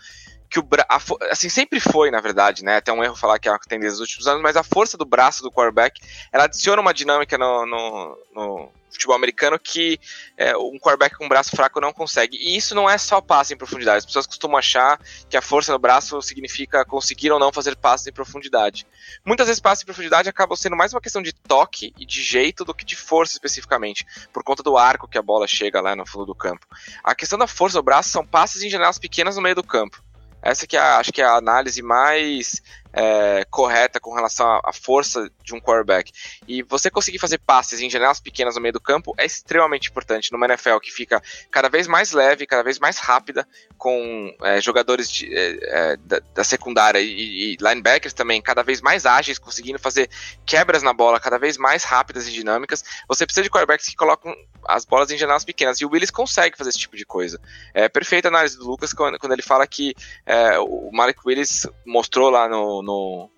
que 0.50 0.60
o 0.60 0.64
bra... 0.64 0.86
assim 1.30 1.50
sempre 1.50 1.80
foi 1.80 2.12
na 2.12 2.22
verdade 2.22 2.64
né 2.64 2.78
até 2.78 2.92
um 2.94 3.04
erro 3.04 3.16
falar 3.16 3.40
que 3.40 3.48
é 3.48 3.52
uma 3.52 3.60
tendência 3.60 3.94
dos 3.94 4.02
últimos 4.02 4.28
anos 4.28 4.42
mas 4.42 4.56
a 4.56 4.64
força 4.64 4.96
do 4.98 5.04
braço 5.04 5.42
do 5.42 5.52
quarterback 5.52 6.00
ela 6.32 6.44
adiciona 6.46 6.82
uma 6.82 6.94
dinâmica 6.94 7.38
no, 7.38 7.66
no, 7.66 8.18
no 8.34 8.72
futebol 8.96 9.16
americano 9.16 9.60
que 9.60 10.00
é, 10.38 10.56
um 10.58 10.78
quarterback 10.80 11.16
com 11.16 11.30
braço 11.30 11.52
fraco 11.52 11.80
não 11.80 11.94
consegue. 11.94 12.38
E 12.38 12.58
isso 12.58 12.74
não 12.74 12.90
é 12.90 12.98
só 12.98 13.22
passe 13.22 13.54
em 13.54 13.58
profundidade. 13.58 14.00
As 14.00 14.06
pessoas 14.06 14.26
costumam 14.26 14.58
achar 14.58 15.00
que 15.30 15.38
a 15.38 15.42
força 15.42 15.72
no 15.72 15.80
braço 15.80 16.22
significa 16.22 16.84
conseguir 16.84 17.32
ou 17.32 17.40
não 17.40 17.52
fazer 17.52 17.76
passes 17.76 18.08
em 18.08 18.12
profundidade. 18.12 18.86
Muitas 19.26 19.48
vezes 19.48 19.62
passes 19.62 19.84
em 19.84 19.86
profundidade 19.86 20.30
acabam 20.30 20.56
sendo 20.56 20.76
mais 20.76 20.94
uma 20.94 21.02
questão 21.02 21.22
de 21.22 21.34
toque 21.34 21.94
e 21.98 22.06
de 22.06 22.22
jeito 22.22 22.66
do 22.66 22.74
que 22.74 22.86
de 22.86 22.96
força 22.96 23.34
especificamente 23.34 24.06
por 24.34 24.44
conta 24.44 24.64
do 24.64 24.78
arco 24.78 25.08
que 25.08 25.18
a 25.18 25.22
bola 25.22 25.48
chega 25.48 25.82
lá 25.82 25.96
no 25.96 26.06
fundo 26.06 26.26
do 26.26 26.36
campo. 26.36 26.66
A 27.04 27.14
questão 27.14 27.38
da 27.38 27.48
força 27.48 27.78
do 27.78 27.84
braço 27.84 28.10
são 28.10 28.26
passes 28.26 28.64
em 28.64 28.70
janelas 28.70 29.00
pequenas 29.00 29.36
no 29.36 29.42
meio 29.42 29.56
do 29.56 29.64
campo. 29.64 30.04
Essa 30.46 30.68
que 30.68 30.78
é, 30.78 30.80
acho 30.80 31.12
que 31.12 31.24
é 31.24 31.26
a 31.26 31.38
análise 31.38 31.82
mais 31.82 32.62
é, 32.96 33.46
correta 33.52 34.00
com 34.00 34.14
relação 34.14 34.62
à, 34.64 34.72
força 34.72 35.30
de 35.44 35.54
um 35.54 35.60
quarterback. 35.60 36.12
E 36.48 36.64
você 36.64 36.90
conseguir 36.90 37.20
fazer 37.20 37.38
passes 37.40 37.82
em 37.82 37.90
janelas 37.90 38.22
pequenas 38.22 38.56
no 38.56 38.62
meio 38.62 38.72
do 38.72 38.80
campo 38.80 39.14
é 39.18 39.26
extremamente 39.26 39.90
importante 39.90 40.32
numa 40.32 40.46
NFL 40.46 40.78
que 40.82 40.92
fica 40.92 41.22
cada 41.52 41.68
vez 41.68 41.88
mais 41.88 42.14
leve, 42.14 42.46
cada 42.46 42.64
vez 42.64 42.80
mais 42.80 42.98
rápida, 42.98 43.46
com 43.78 44.34
é, 44.42 44.62
jogadores 44.62 45.12
de, 45.12 45.28
é, 45.36 45.58
é 45.62 45.98
da, 45.98 46.22
da, 46.34 46.44
secundária 46.44 47.00
e, 47.00 47.54
e, 47.54 47.58
linebackers 47.60 48.14
também 48.14 48.42
cada 48.42 48.64
vez 48.64 48.80
mais 48.80 49.06
ágeis, 49.06 49.38
conseguindo 49.38 49.78
fazer 49.78 50.10
quebras 50.46 50.82
na 50.82 50.94
bola 50.94 51.20
cada 51.20 51.38
vez 51.38 51.58
mais 51.58 51.84
rápidas 51.84 52.28
e 52.28 52.32
dinâmicas. 52.32 52.84
Você 53.10 53.26
precisa 53.26 53.44
de 53.44 53.50
quarterbacks 53.50 53.88
que 53.88 53.96
colocam 53.96 54.34
as 54.68 54.86
bolas 54.86 55.12
em 55.12 55.18
janelas 55.18 55.44
pequenas. 55.44 55.82
E 55.82 55.86
o 55.86 55.90
Willis 55.90 56.12
consegue 56.12 56.58
fazer 56.58 56.70
esse 56.70 56.80
tipo 56.80 56.96
de 56.96 57.06
coisa. 57.06 57.40
É 57.74 57.90
perfeita 57.90 58.28
a 58.28 58.32
análise 58.32 58.58
do 58.58 58.66
Lucas 58.66 58.94
quando, 58.94 59.20
quando 59.20 59.34
ele 59.34 59.42
fala 59.42 59.68
que 59.68 59.94
é, 60.26 60.58
o 60.60 60.90
Malik 60.94 61.20
Willis 61.26 61.68
mostrou 61.86 62.30
lá 62.30 62.48
no, 62.48 62.82
no, 62.86 63.30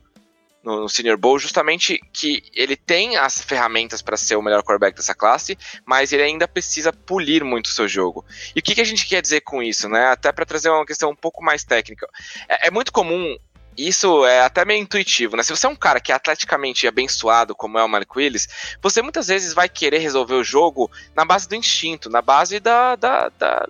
no 0.63 0.89
Senior 0.89 1.17
Bowl 1.17 1.39
justamente 1.39 1.99
que 2.11 2.43
ele 2.53 2.75
tem 2.75 3.15
as 3.15 3.41
ferramentas 3.41 4.01
para 4.01 4.17
ser 4.17 4.35
o 4.35 4.41
melhor 4.41 4.61
quarterback 4.61 4.95
dessa 4.95 5.15
classe, 5.15 5.57
mas 5.85 6.11
ele 6.11 6.23
ainda 6.23 6.47
precisa 6.47 6.91
polir 6.91 7.43
muito 7.43 7.67
o 7.67 7.71
seu 7.71 7.87
jogo. 7.87 8.25
E 8.55 8.59
o 8.59 8.61
que, 8.61 8.75
que 8.75 8.81
a 8.81 8.85
gente 8.85 9.07
quer 9.07 9.21
dizer 9.21 9.41
com 9.41 9.63
isso, 9.63 9.87
né? 9.87 10.07
Até 10.07 10.31
para 10.31 10.45
trazer 10.45 10.69
uma 10.69 10.85
questão 10.85 11.09
um 11.09 11.15
pouco 11.15 11.43
mais 11.43 11.63
técnica. 11.63 12.07
É, 12.49 12.67
é 12.67 12.71
muito 12.71 12.91
comum 12.91 13.37
isso 13.77 14.25
é 14.25 14.41
até 14.41 14.65
meio 14.65 14.81
intuitivo, 14.81 15.37
né? 15.37 15.43
Se 15.43 15.55
você 15.55 15.67
é 15.67 15.69
um 15.69 15.75
cara 15.75 15.99
que 15.99 16.11
é 16.11 16.15
atleticamente 16.15 16.87
abençoado, 16.87 17.55
como 17.55 17.77
é 17.77 17.83
o 17.83 17.87
Malik 17.87 18.17
Willis, 18.17 18.47
você 18.81 19.03
muitas 19.03 19.27
vezes 19.27 19.53
vai 19.53 19.69
querer 19.69 19.99
resolver 19.99 20.33
o 20.33 20.43
jogo 20.43 20.89
na 21.15 21.23
base 21.23 21.47
do 21.47 21.55
instinto, 21.55 22.09
na 22.09 22.21
base 22.21 22.59
da, 22.59 22.95
da, 22.95 23.29
da 23.29 23.69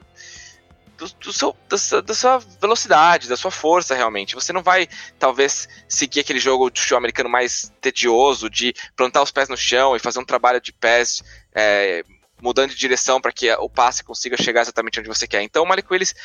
do, 0.97 1.07
do 1.13 1.33
seu, 1.33 1.55
da, 1.69 2.01
da, 2.01 2.13
sua 2.13 2.39
velocidade, 2.59 3.29
da 3.29 3.37
sua 3.37 3.51
força, 3.51 3.95
realmente. 3.95 4.35
Você 4.35 4.51
não 4.51 4.63
vai, 4.63 4.87
talvez, 5.19 5.69
seguir 5.87 6.21
aquele 6.21 6.39
jogo 6.39 6.69
de 6.69 6.79
show 6.79 6.97
americano 6.97 7.29
mais 7.29 7.71
tedioso, 7.79 8.49
de 8.49 8.73
plantar 8.95 9.21
os 9.21 9.31
pés 9.31 9.47
no 9.47 9.55
chão 9.55 9.95
e 9.95 9.99
fazer 9.99 10.19
um 10.19 10.25
trabalho 10.25 10.59
de 10.59 10.73
pés 10.73 11.23
é, 11.53 12.03
mudando 12.41 12.71
de 12.71 12.75
direção 12.75 13.21
para 13.21 13.31
que 13.31 13.51
o 13.53 13.69
passe 13.69 14.03
consiga 14.03 14.35
chegar 14.41 14.61
exatamente 14.61 14.99
onde 14.99 15.09
você 15.09 15.27
quer. 15.27 15.41
Então, 15.43 15.63
o 15.63 15.67
Malik 15.67 15.87
Willis, 15.91 16.15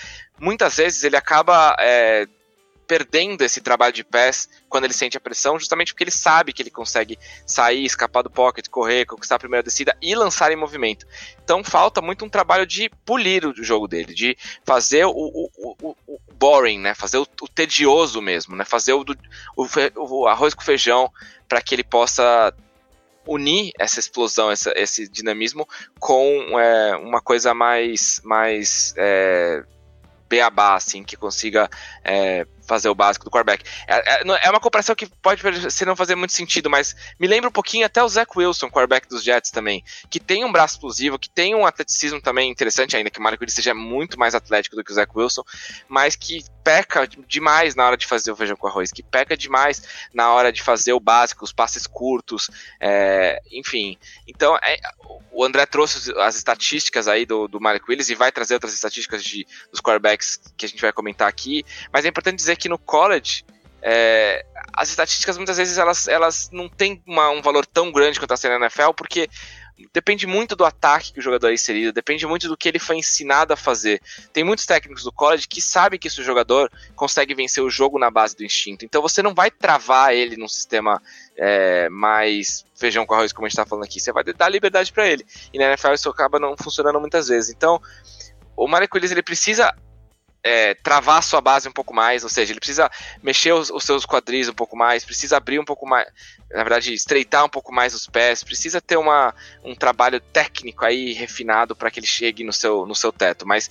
muitas 0.40 0.76
vezes, 0.76 1.04
ele 1.04 1.16
acaba 1.16 1.76
é, 1.78 2.26
perdendo 2.86 3.42
esse 3.42 3.60
trabalho 3.60 3.92
de 3.92 4.04
pés 4.04 4.48
quando 4.68 4.84
ele 4.84 4.92
sente 4.92 5.16
a 5.16 5.20
pressão, 5.20 5.58
justamente 5.58 5.92
porque 5.92 6.04
ele 6.04 6.10
sabe 6.10 6.52
que 6.52 6.62
ele 6.62 6.70
consegue 6.70 7.18
sair, 7.46 7.84
escapar 7.84 8.22
do 8.22 8.30
pocket, 8.30 8.68
correr, 8.68 9.06
conquistar 9.06 9.36
a 9.36 9.38
primeira 9.38 9.62
descida 9.62 9.96
e 10.00 10.14
lançar 10.14 10.52
em 10.52 10.56
movimento. 10.56 11.06
Então 11.42 11.62
falta 11.62 12.00
muito 12.00 12.24
um 12.24 12.28
trabalho 12.28 12.66
de 12.66 12.90
polir 13.04 13.46
o 13.46 13.62
jogo 13.62 13.88
dele, 13.88 14.14
de 14.14 14.36
fazer 14.64 15.04
o, 15.04 15.10
o, 15.10 15.50
o, 15.82 15.96
o 16.06 16.18
boring, 16.34 16.78
né? 16.78 16.94
Fazer 16.94 17.18
o, 17.18 17.26
tedioso 17.26 18.20
mesmo, 18.20 18.56
né? 18.56 18.64
Fazer 18.64 18.92
o, 18.92 19.04
o 19.96 20.26
arroz 20.26 20.54
com 20.54 20.62
feijão 20.62 21.10
para 21.48 21.60
que 21.60 21.74
ele 21.74 21.84
possa 21.84 22.54
unir 23.26 23.72
essa 23.78 24.00
explosão, 24.00 24.50
essa, 24.50 24.72
esse 24.76 25.08
dinamismo 25.08 25.68
com 25.98 26.58
é, 26.58 26.96
uma 26.96 27.20
coisa 27.20 27.54
mais, 27.54 28.20
mais 28.24 28.94
é, 28.96 29.62
beabá, 30.28 30.74
assim, 30.74 31.04
que 31.04 31.16
consiga 31.16 31.68
é, 32.02 32.46
fazer 32.66 32.88
o 32.88 32.94
básico 32.94 33.24
do 33.24 33.30
quarterback. 33.30 33.64
É, 33.86 34.22
é, 34.22 34.46
é, 34.46 34.50
uma 34.50 34.60
comparação 34.60 34.94
que 34.94 35.06
pode 35.06 35.42
ser 35.70 35.84
não 35.84 35.96
fazer 35.96 36.14
muito 36.14 36.32
sentido, 36.32 36.70
mas 36.70 36.94
me 37.18 37.26
lembra 37.26 37.48
um 37.48 37.52
pouquinho 37.52 37.86
até 37.86 38.02
o 38.02 38.08
Zach 38.08 38.30
Wilson, 38.34 38.70
quarterback 38.70 39.08
dos 39.08 39.22
Jets 39.22 39.50
também, 39.50 39.84
que 40.10 40.20
tem 40.20 40.44
um 40.44 40.52
braço 40.52 40.74
explosivo, 40.74 41.18
que 41.18 41.28
tem 41.28 41.54
um 41.54 41.66
atleticismo 41.66 42.20
também 42.20 42.50
interessante, 42.50 42.96
ainda 42.96 43.10
que 43.10 43.18
o 43.18 43.22
Marco 43.22 43.48
seja 43.50 43.74
muito 43.74 44.18
mais 44.18 44.34
atlético 44.34 44.76
do 44.76 44.84
que 44.84 44.92
o 44.92 44.94
Zach 44.94 45.10
Wilson, 45.14 45.42
mas 45.88 46.16
que 46.16 46.44
peca 46.62 47.06
demais 47.06 47.74
na 47.74 47.86
hora 47.86 47.96
de 47.96 48.06
fazer 48.06 48.30
o 48.30 48.36
feijão 48.36 48.56
com 48.56 48.66
arroz, 48.66 48.92
que 48.92 49.02
peca 49.02 49.36
demais 49.36 49.82
na 50.14 50.32
hora 50.32 50.52
de 50.52 50.62
fazer 50.62 50.92
o 50.92 51.00
básico, 51.00 51.44
os 51.44 51.52
passes 51.52 51.86
curtos, 51.86 52.48
é, 52.80 53.40
enfim. 53.50 53.98
Então, 54.26 54.56
é, 54.56 54.78
o 55.32 55.44
André 55.44 55.66
trouxe 55.66 56.12
as 56.18 56.36
estatísticas 56.36 57.08
aí 57.08 57.26
do, 57.26 57.48
do 57.48 57.60
Malik 57.60 57.84
Willis 57.88 58.10
e 58.10 58.14
vai 58.14 58.30
trazer 58.30 58.54
outras 58.54 58.74
estatísticas 58.74 59.24
de, 59.24 59.46
dos 59.70 59.80
quarterbacks 59.80 60.40
que 60.56 60.66
a 60.66 60.68
gente 60.68 60.80
vai 60.80 60.92
comentar 60.92 61.28
aqui, 61.28 61.64
mas 61.92 62.04
é 62.04 62.08
importante 62.08 62.36
dizer 62.36 62.51
que 62.56 62.68
no 62.68 62.78
college 62.78 63.44
é, 63.82 64.44
as 64.72 64.90
estatísticas 64.90 65.36
muitas 65.36 65.56
vezes 65.56 65.76
elas, 65.76 66.06
elas 66.06 66.48
não 66.52 66.68
têm 66.68 67.02
uma, 67.06 67.30
um 67.30 67.42
valor 67.42 67.66
tão 67.66 67.90
grande 67.90 68.18
quanto 68.18 68.32
a 68.32 68.36
ser 68.36 68.48
na 68.48 68.66
NFL, 68.66 68.92
porque 68.96 69.28
depende 69.92 70.26
muito 70.26 70.54
do 70.54 70.64
ataque 70.64 71.12
que 71.12 71.18
o 71.18 71.22
jogador 71.22 71.48
é 71.48 71.54
inserido, 71.54 71.92
depende 71.92 72.26
muito 72.26 72.46
do 72.46 72.56
que 72.56 72.68
ele 72.68 72.78
foi 72.78 72.96
ensinado 72.96 73.52
a 73.52 73.56
fazer. 73.56 74.00
Tem 74.32 74.44
muitos 74.44 74.66
técnicos 74.66 75.02
do 75.02 75.10
college 75.10 75.48
que 75.48 75.60
sabem 75.60 75.98
que 75.98 76.06
esse 76.06 76.22
jogador 76.22 76.70
consegue 76.94 77.34
vencer 77.34 77.62
o 77.62 77.70
jogo 77.70 77.98
na 77.98 78.10
base 78.10 78.36
do 78.36 78.44
instinto. 78.44 78.84
Então 78.84 79.02
você 79.02 79.22
não 79.22 79.34
vai 79.34 79.50
travar 79.50 80.14
ele 80.14 80.36
num 80.36 80.48
sistema 80.48 81.02
é, 81.36 81.88
mais 81.88 82.64
feijão 82.74 83.04
com 83.04 83.14
arroz, 83.14 83.32
como 83.32 83.46
a 83.46 83.48
gente 83.48 83.58
está 83.58 83.66
falando 83.66 83.84
aqui. 83.84 83.98
Você 83.98 84.12
vai 84.12 84.22
dar 84.24 84.48
liberdade 84.48 84.92
para 84.92 85.08
ele. 85.08 85.26
E 85.52 85.58
na 85.58 85.64
NFL 85.64 85.94
isso 85.94 86.08
acaba 86.08 86.38
não 86.38 86.56
funcionando 86.56 87.00
muitas 87.00 87.28
vezes. 87.28 87.50
Então, 87.50 87.80
o 88.56 88.68
Marek 88.68 88.94
Willis, 88.94 89.10
ele 89.10 89.22
precisa 89.22 89.74
é, 90.44 90.74
travar 90.74 91.18
a 91.18 91.22
sua 91.22 91.40
base 91.40 91.68
um 91.68 91.72
pouco 91.72 91.94
mais, 91.94 92.24
ou 92.24 92.28
seja, 92.28 92.52
ele 92.52 92.60
precisa 92.60 92.90
mexer 93.22 93.52
os, 93.52 93.70
os, 93.70 93.84
seus 93.84 94.04
quadris 94.04 94.48
um 94.48 94.54
pouco 94.54 94.76
mais, 94.76 95.04
precisa 95.04 95.36
abrir 95.36 95.58
um 95.58 95.64
pouco 95.64 95.86
mais, 95.86 96.06
na 96.50 96.62
verdade, 96.64 96.92
estreitar 96.92 97.44
um 97.44 97.48
pouco 97.48 97.72
mais 97.72 97.94
os 97.94 98.06
pés, 98.06 98.42
precisa 98.42 98.80
ter 98.80 98.96
uma, 98.96 99.34
um 99.62 99.74
trabalho 99.74 100.20
técnico 100.20 100.84
aí 100.84 101.12
refinado 101.12 101.76
para 101.76 101.90
que 101.90 102.00
ele 102.00 102.06
chegue 102.06 102.42
no 102.42 102.52
seu, 102.52 102.86
no 102.86 102.94
seu 102.94 103.12
teto, 103.12 103.46
mas 103.46 103.70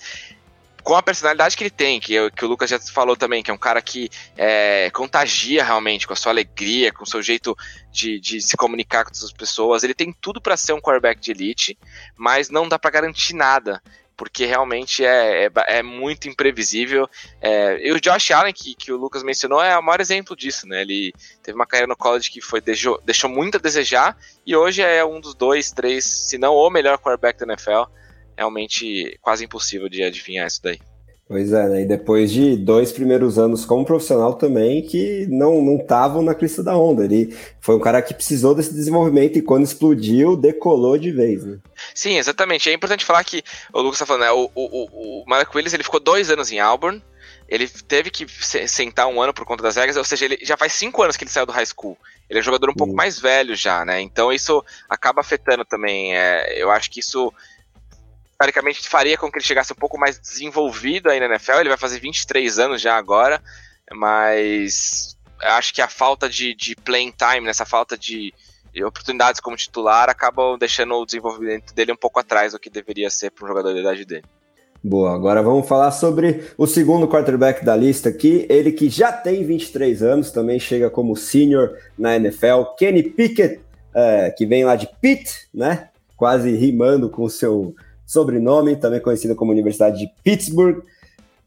com 0.84 0.96
a 0.96 1.04
personalidade 1.04 1.56
que 1.56 1.64
ele 1.64 1.70
tem, 1.70 2.00
que, 2.00 2.32
que 2.32 2.46
o 2.46 2.48
Lucas 2.48 2.70
já 2.70 2.80
falou 2.80 3.16
também, 3.16 3.44
que 3.44 3.52
é 3.52 3.54
um 3.54 3.58
cara 3.58 3.82
que 3.82 4.10
é, 4.36 4.90
contagia 4.92 5.64
realmente 5.64 6.08
com 6.08 6.14
a 6.14 6.16
sua 6.16 6.32
alegria, 6.32 6.92
com 6.92 7.04
o 7.04 7.08
seu 7.08 7.22
jeito 7.22 7.56
de, 7.92 8.20
de 8.20 8.42
se 8.42 8.58
comunicar 8.58 9.04
com 9.04 9.12
as 9.12 9.32
pessoas. 9.32 9.84
Ele 9.84 9.94
tem 9.94 10.12
tudo 10.12 10.42
para 10.42 10.58
ser 10.58 10.74
um 10.74 10.82
quarterback 10.82 11.22
de 11.22 11.32
elite, 11.32 11.78
mas 12.16 12.50
não 12.50 12.68
dá 12.68 12.80
para 12.80 12.90
garantir 12.90 13.36
nada 13.36 13.82
porque 14.22 14.46
realmente 14.46 15.04
é, 15.04 15.48
é, 15.48 15.52
é 15.80 15.82
muito 15.82 16.30
imprevisível. 16.30 17.10
É, 17.42 17.88
e 17.88 17.92
o 17.92 18.00
Josh 18.00 18.30
Allen, 18.30 18.54
que, 18.54 18.76
que 18.76 18.92
o 18.92 18.96
Lucas 18.96 19.24
mencionou, 19.24 19.60
é 19.60 19.76
o 19.76 19.82
maior 19.82 20.00
exemplo 20.00 20.36
disso, 20.36 20.68
né? 20.68 20.84
Ele 20.84 21.12
teve 21.42 21.56
uma 21.56 21.66
carreira 21.66 21.88
no 21.88 21.98
college 21.98 22.30
que 22.30 22.40
foi 22.40 22.62
deixou, 22.62 23.02
deixou 23.04 23.28
muito 23.28 23.58
a 23.58 23.60
desejar 23.60 24.16
e 24.46 24.56
hoje 24.56 24.84
é 24.84 25.04
um 25.04 25.20
dos 25.20 25.34
dois, 25.34 25.72
três, 25.72 26.06
se 26.06 26.38
não 26.38 26.54
o 26.54 26.70
melhor 26.70 27.00
quarterback 27.00 27.40
da 27.40 27.52
NFL. 27.52 27.92
Realmente 28.38 29.18
quase 29.24 29.44
impossível 29.44 29.90
de 29.90 30.04
adivinhar 30.04 30.46
isso 30.46 30.62
daí. 30.62 30.80
Pois 31.32 31.54
é, 31.54 31.70
né? 31.70 31.82
E 31.84 31.86
depois 31.86 32.30
de 32.30 32.58
dois 32.58 32.92
primeiros 32.92 33.40
anos 33.40 33.64
como 33.64 33.86
profissional 33.86 34.34
também, 34.34 34.82
que 34.82 35.26
não 35.30 35.78
estavam 35.78 36.22
na 36.22 36.36
crista 36.36 36.62
da 36.62 36.76
onda. 36.76 37.06
Ele 37.06 37.34
foi 37.62 37.74
um 37.74 37.80
cara 37.80 38.02
que 38.02 38.14
precisou 38.14 38.54
desse 38.54 38.74
desenvolvimento 38.74 39.38
e 39.40 39.42
quando 39.42 39.64
explodiu, 39.64 40.36
decolou 40.36 40.98
de 40.98 41.10
vez, 41.10 41.46
né? 41.46 41.58
Sim, 41.96 42.18
exatamente. 42.18 42.70
É 42.70 42.74
importante 42.74 43.06
falar 43.06 43.24
que 43.24 43.42
o 43.72 43.82
Lucas 43.82 44.00
tá 44.00 44.06
falando, 44.06 44.24
né? 44.24 44.32
O, 44.32 44.52
o, 44.54 45.22
o 45.22 45.24
Mark 45.26 45.56
Willis 45.56 45.74
ele 45.74 45.86
ficou 45.86 46.02
dois 46.02 46.30
anos 46.30 46.52
em 46.52 46.60
Auburn. 46.60 47.02
Ele 47.48 47.66
teve 47.66 48.10
que 48.10 48.28
sentar 48.68 49.08
um 49.08 49.22
ano 49.22 49.34
por 49.34 49.46
conta 49.46 49.64
das 49.64 49.78
regras, 49.78 49.96
ou 49.96 50.04
seja, 50.04 50.26
ele 50.26 50.38
já 50.42 50.58
faz 50.58 50.74
cinco 50.74 51.02
anos 51.02 51.16
que 51.16 51.24
ele 51.24 51.32
saiu 51.32 51.46
do 51.46 51.54
high 51.54 51.66
school. 51.66 51.98
Ele 52.30 52.40
é 52.40 52.42
um 52.42 52.46
jogador 52.46 52.70
um 52.70 52.76
pouco 52.76 52.94
mais 52.94 53.20
velho 53.20 53.56
já, 53.56 53.86
né? 53.86 54.02
Então 54.02 54.34
isso 54.34 54.64
acaba 54.90 55.22
afetando 55.22 55.64
também. 55.64 56.14
É, 56.14 56.62
eu 56.62 56.70
acho 56.70 56.92
que 56.92 57.00
isso 57.00 57.32
teoricamente 58.42 58.89
faria 58.89 59.18
com 59.18 59.32
que 59.32 59.38
ele 59.38 59.46
chegasse 59.46 59.72
um 59.72 59.76
pouco 59.76 60.00
mais 60.00 60.20
desenvolvido 60.20 61.10
aí 61.10 61.20
na 61.20 61.28
NFL. 61.28 61.60
Ele 61.60 61.70
vai 61.70 61.78
fazer 61.78 62.00
23 62.00 62.58
anos 62.58 62.82
já 62.82 62.98
agora, 62.98 63.39
mas 63.92 65.16
acho 65.39 65.74
que 65.74 65.82
a 65.82 65.88
falta 65.88 66.28
de, 66.28 66.56
de 66.56 66.76
playing 66.76 67.14
time, 67.16 67.46
nessa 67.46 67.66
falta 67.66 67.96
de, 67.96 68.34
de 68.74 68.84
oportunidades 68.84 69.39
como 69.39 69.56
titular, 69.56 70.10
acabam 70.10 70.58
deixando 70.58 70.96
o 70.96 71.06
desenvolvimento 71.06 71.72
dele 71.74 71.92
um 71.92 71.96
pouco 71.96 72.20
atrás 72.20 72.54
do 72.54 72.60
que 72.60 72.70
deveria 72.70 73.12
ser 73.12 73.30
para 73.30 73.46
um 73.46 73.48
jogador 73.48 73.74
da 73.74 73.80
idade 73.80 74.06
dele. 74.06 74.26
Boa, 74.84 75.14
agora 75.14 75.44
vamos 75.44 75.68
falar 75.68 75.92
sobre 75.92 76.44
o 76.58 76.66
segundo 76.66 77.08
quarterback 77.08 77.64
da 77.64 77.76
lista 77.76 78.10
aqui, 78.10 78.48
ele 78.50 78.72
que 78.72 78.89
já 78.89 79.12
tem 79.12 79.46
23 79.46 80.02
anos, 80.02 80.32
também 80.32 80.60
chega 80.60 80.89
como 80.89 81.16
senior 81.16 81.78
na 81.96 82.16
NFL, 82.16 82.64
Kenny 82.76 83.04
Pickett, 83.04 83.62
é, 83.94 84.32
que 84.32 84.48
vem 84.48 84.66
lá 84.66 84.76
de 84.76 84.89
Pitt, 85.00 85.48
né? 85.54 85.89
Quase 86.18 86.56
rimando 86.56 87.12
com 87.12 87.24
o 87.24 87.30
seu 87.30 87.76
sobrenome, 88.12 88.76
também 88.76 88.99
conhecida 88.99 89.34
como 89.34 89.53
Universidade 89.53 89.99
de 89.99 90.12
Pittsburgh, 90.22 90.84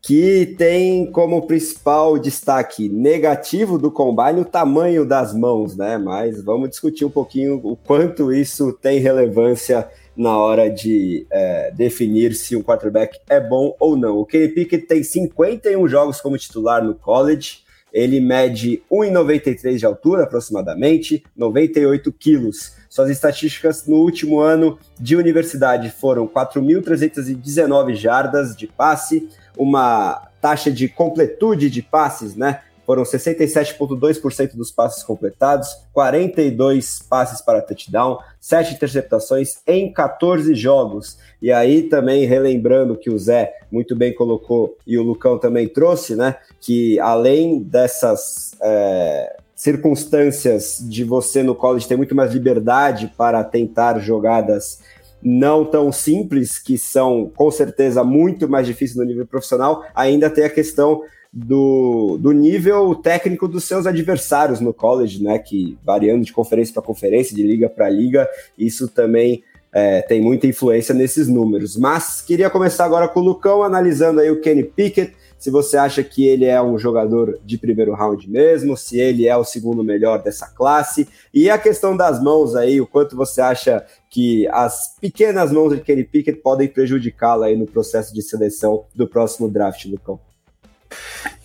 que 0.00 0.54
tem 0.56 1.10
como 1.10 1.46
principal 1.46 2.18
destaque 2.18 2.88
negativo 2.88 3.78
do 3.78 3.90
combine 3.90 4.40
o 4.40 4.44
tamanho 4.46 5.04
das 5.04 5.34
mãos, 5.34 5.76
né? 5.76 5.98
Mas 5.98 6.42
vamos 6.42 6.70
discutir 6.70 7.04
um 7.04 7.10
pouquinho 7.10 7.60
o 7.62 7.76
quanto 7.76 8.32
isso 8.32 8.72
tem 8.72 8.98
relevância 8.98 9.86
na 10.16 10.38
hora 10.38 10.70
de 10.70 11.26
é, 11.30 11.70
definir 11.70 12.34
se 12.34 12.56
um 12.56 12.62
quarterback 12.62 13.18
é 13.28 13.40
bom 13.40 13.76
ou 13.78 13.94
não. 13.94 14.18
O 14.18 14.24
Kenny 14.24 14.48
Pickett 14.48 14.86
tem 14.86 15.02
51 15.02 15.86
jogos 15.86 16.20
como 16.20 16.38
titular 16.38 16.82
no 16.82 16.94
college, 16.94 17.58
ele 17.92 18.20
mede 18.20 18.82
1,93 18.90 19.76
de 19.76 19.86
altura 19.86 20.24
aproximadamente, 20.24 21.22
98 21.36 22.12
quilos. 22.12 22.72
Suas 22.94 23.10
estatísticas 23.10 23.88
no 23.88 23.96
último 23.96 24.38
ano 24.38 24.78
de 25.00 25.16
universidade 25.16 25.90
foram 25.90 26.28
4.319 26.28 27.92
jardas 27.96 28.54
de 28.54 28.68
passe, 28.68 29.28
uma 29.58 30.28
taxa 30.40 30.70
de 30.70 30.88
completude 30.88 31.68
de 31.68 31.82
passes, 31.82 32.36
né? 32.36 32.60
foram 32.86 33.02
67,2% 33.02 34.54
dos 34.54 34.70
passes 34.70 35.02
completados, 35.02 35.76
42 35.92 37.00
passes 37.10 37.40
para 37.40 37.60
touchdown, 37.60 38.20
7 38.38 38.74
interceptações 38.74 39.58
em 39.66 39.92
14 39.92 40.54
jogos. 40.54 41.18
E 41.42 41.50
aí 41.50 41.82
também 41.82 42.26
relembrando 42.26 42.96
que 42.96 43.10
o 43.10 43.18
Zé 43.18 43.54
muito 43.72 43.96
bem 43.96 44.14
colocou 44.14 44.78
e 44.86 44.96
o 44.96 45.02
Lucão 45.02 45.36
também 45.36 45.66
trouxe, 45.66 46.14
né? 46.14 46.36
Que 46.60 47.00
além 47.00 47.58
dessas. 47.58 48.54
É 48.60 49.38
circunstâncias 49.54 50.78
de 50.80 51.04
você 51.04 51.42
no 51.42 51.54
college 51.54 51.86
ter 51.86 51.96
muito 51.96 52.14
mais 52.14 52.32
liberdade 52.32 53.12
para 53.16 53.42
tentar 53.44 53.98
jogadas 54.00 54.80
não 55.22 55.64
tão 55.64 55.90
simples, 55.90 56.58
que 56.58 56.76
são 56.76 57.30
com 57.34 57.50
certeza 57.50 58.04
muito 58.04 58.48
mais 58.48 58.66
difíceis 58.66 58.98
no 58.98 59.04
nível 59.04 59.26
profissional, 59.26 59.82
ainda 59.94 60.28
tem 60.28 60.44
a 60.44 60.50
questão 60.50 61.02
do, 61.32 62.16
do 62.20 62.30
nível 62.30 62.94
técnico 62.94 63.48
dos 63.48 63.64
seus 63.64 63.86
adversários 63.86 64.60
no 64.60 64.72
college, 64.72 65.22
né? 65.22 65.38
Que 65.38 65.76
variando 65.82 66.24
de 66.24 66.32
conferência 66.32 66.74
para 66.74 66.82
conferência, 66.82 67.34
de 67.34 67.42
liga 67.42 67.68
para 67.68 67.88
liga, 67.88 68.28
isso 68.56 68.86
também 68.86 69.42
é, 69.72 70.02
tem 70.02 70.20
muita 70.20 70.46
influência 70.46 70.94
nesses 70.94 71.26
números. 71.26 71.76
Mas 71.76 72.20
queria 72.20 72.48
começar 72.48 72.84
agora 72.84 73.08
com 73.08 73.18
o 73.18 73.24
Lucão, 73.24 73.64
analisando 73.64 74.20
aí 74.20 74.30
o 74.30 74.40
Kenny 74.40 74.62
Pickett 74.62 75.12
se 75.44 75.50
você 75.50 75.76
acha 75.76 76.02
que 76.02 76.26
ele 76.26 76.46
é 76.46 76.62
um 76.62 76.78
jogador 76.78 77.38
de 77.44 77.58
primeiro 77.58 77.92
round 77.92 78.30
mesmo, 78.30 78.78
se 78.78 78.98
ele 78.98 79.28
é 79.28 79.36
o 79.36 79.44
segundo 79.44 79.84
melhor 79.84 80.22
dessa 80.22 80.46
classe, 80.46 81.06
e 81.34 81.50
a 81.50 81.58
questão 81.58 81.94
das 81.94 82.18
mãos 82.18 82.56
aí, 82.56 82.80
o 82.80 82.86
quanto 82.86 83.14
você 83.14 83.42
acha 83.42 83.84
que 84.08 84.48
as 84.48 84.96
pequenas 84.98 85.52
mãos 85.52 85.74
de 85.74 85.82
Kenny 85.82 86.02
Pickett 86.02 86.40
podem 86.40 86.66
prejudicá-lo 86.66 87.42
aí 87.42 87.58
no 87.58 87.66
processo 87.66 88.14
de 88.14 88.22
seleção 88.22 88.86
do 88.94 89.06
próximo 89.06 89.50
draft, 89.50 89.84
Lucão? 89.84 90.18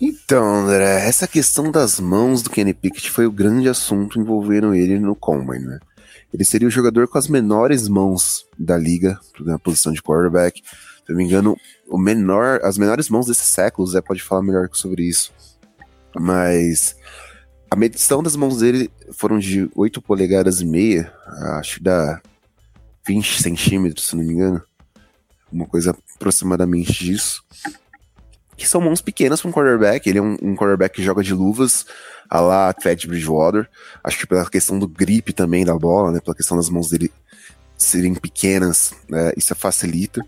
Então, 0.00 0.46
André, 0.46 1.06
essa 1.06 1.28
questão 1.28 1.70
das 1.70 2.00
mãos 2.00 2.40
do 2.40 2.48
Kenny 2.48 2.72
Pickett 2.72 3.10
foi 3.10 3.26
o 3.26 3.30
grande 3.30 3.68
assunto 3.68 4.18
envolvendo 4.18 4.74
ele 4.74 4.98
no 4.98 5.14
Combine, 5.14 5.66
né? 5.66 5.78
Ele 6.32 6.44
seria 6.46 6.68
o 6.68 6.70
jogador 6.70 7.06
com 7.06 7.18
as 7.18 7.28
menores 7.28 7.86
mãos 7.86 8.46
da 8.58 8.78
liga 8.78 9.20
na 9.40 9.58
posição 9.58 9.92
de 9.92 10.00
quarterback. 10.00 10.62
Não 11.10 11.16
me 11.16 11.24
engano, 11.24 11.56
o 11.88 11.98
menor, 11.98 12.60
as 12.62 12.78
menores 12.78 13.08
mãos 13.08 13.26
desse 13.26 13.44
século, 13.44 13.86
Zé 13.86 14.00
pode 14.00 14.22
falar 14.22 14.42
melhor 14.42 14.68
sobre 14.72 15.02
isso. 15.02 15.32
Mas 16.14 16.96
a 17.70 17.76
medição 17.76 18.22
das 18.22 18.36
mãos 18.36 18.58
dele 18.58 18.90
foram 19.12 19.38
de 19.38 19.68
8 19.74 20.00
polegadas 20.00 20.60
e 20.60 20.64
meia, 20.64 21.12
acho 21.58 21.78
que 21.78 21.84
dá 21.84 22.20
20 23.06 23.42
centímetros, 23.42 24.06
se 24.06 24.16
não 24.16 24.24
me 24.24 24.32
engano. 24.32 24.62
Uma 25.52 25.66
coisa 25.66 25.96
aproximadamente 26.14 26.92
disso. 26.92 27.42
Que 28.56 28.68
são 28.68 28.80
mãos 28.80 29.00
pequenas 29.00 29.40
para 29.40 29.48
um 29.48 29.52
quarterback. 29.52 30.08
Ele 30.08 30.18
é 30.18 30.22
um, 30.22 30.36
um, 30.40 30.54
quarterback 30.54 30.94
que 30.94 31.02
joga 31.02 31.22
de 31.22 31.34
luvas, 31.34 31.86
a 32.28 32.40
lá 32.40 32.72
Ted 32.72 33.08
Bridgewater. 33.08 33.68
Acho 34.04 34.18
que 34.18 34.26
pela 34.26 34.48
questão 34.48 34.78
do 34.78 34.86
grip 34.86 35.32
também 35.32 35.64
da 35.64 35.76
bola, 35.76 36.12
né? 36.12 36.20
Pela 36.20 36.36
questão 36.36 36.56
das 36.56 36.68
mãos 36.68 36.90
dele 36.90 37.10
serem 37.76 38.14
pequenas, 38.14 38.92
né, 39.08 39.32
isso 39.36 39.54
facilita. 39.54 40.20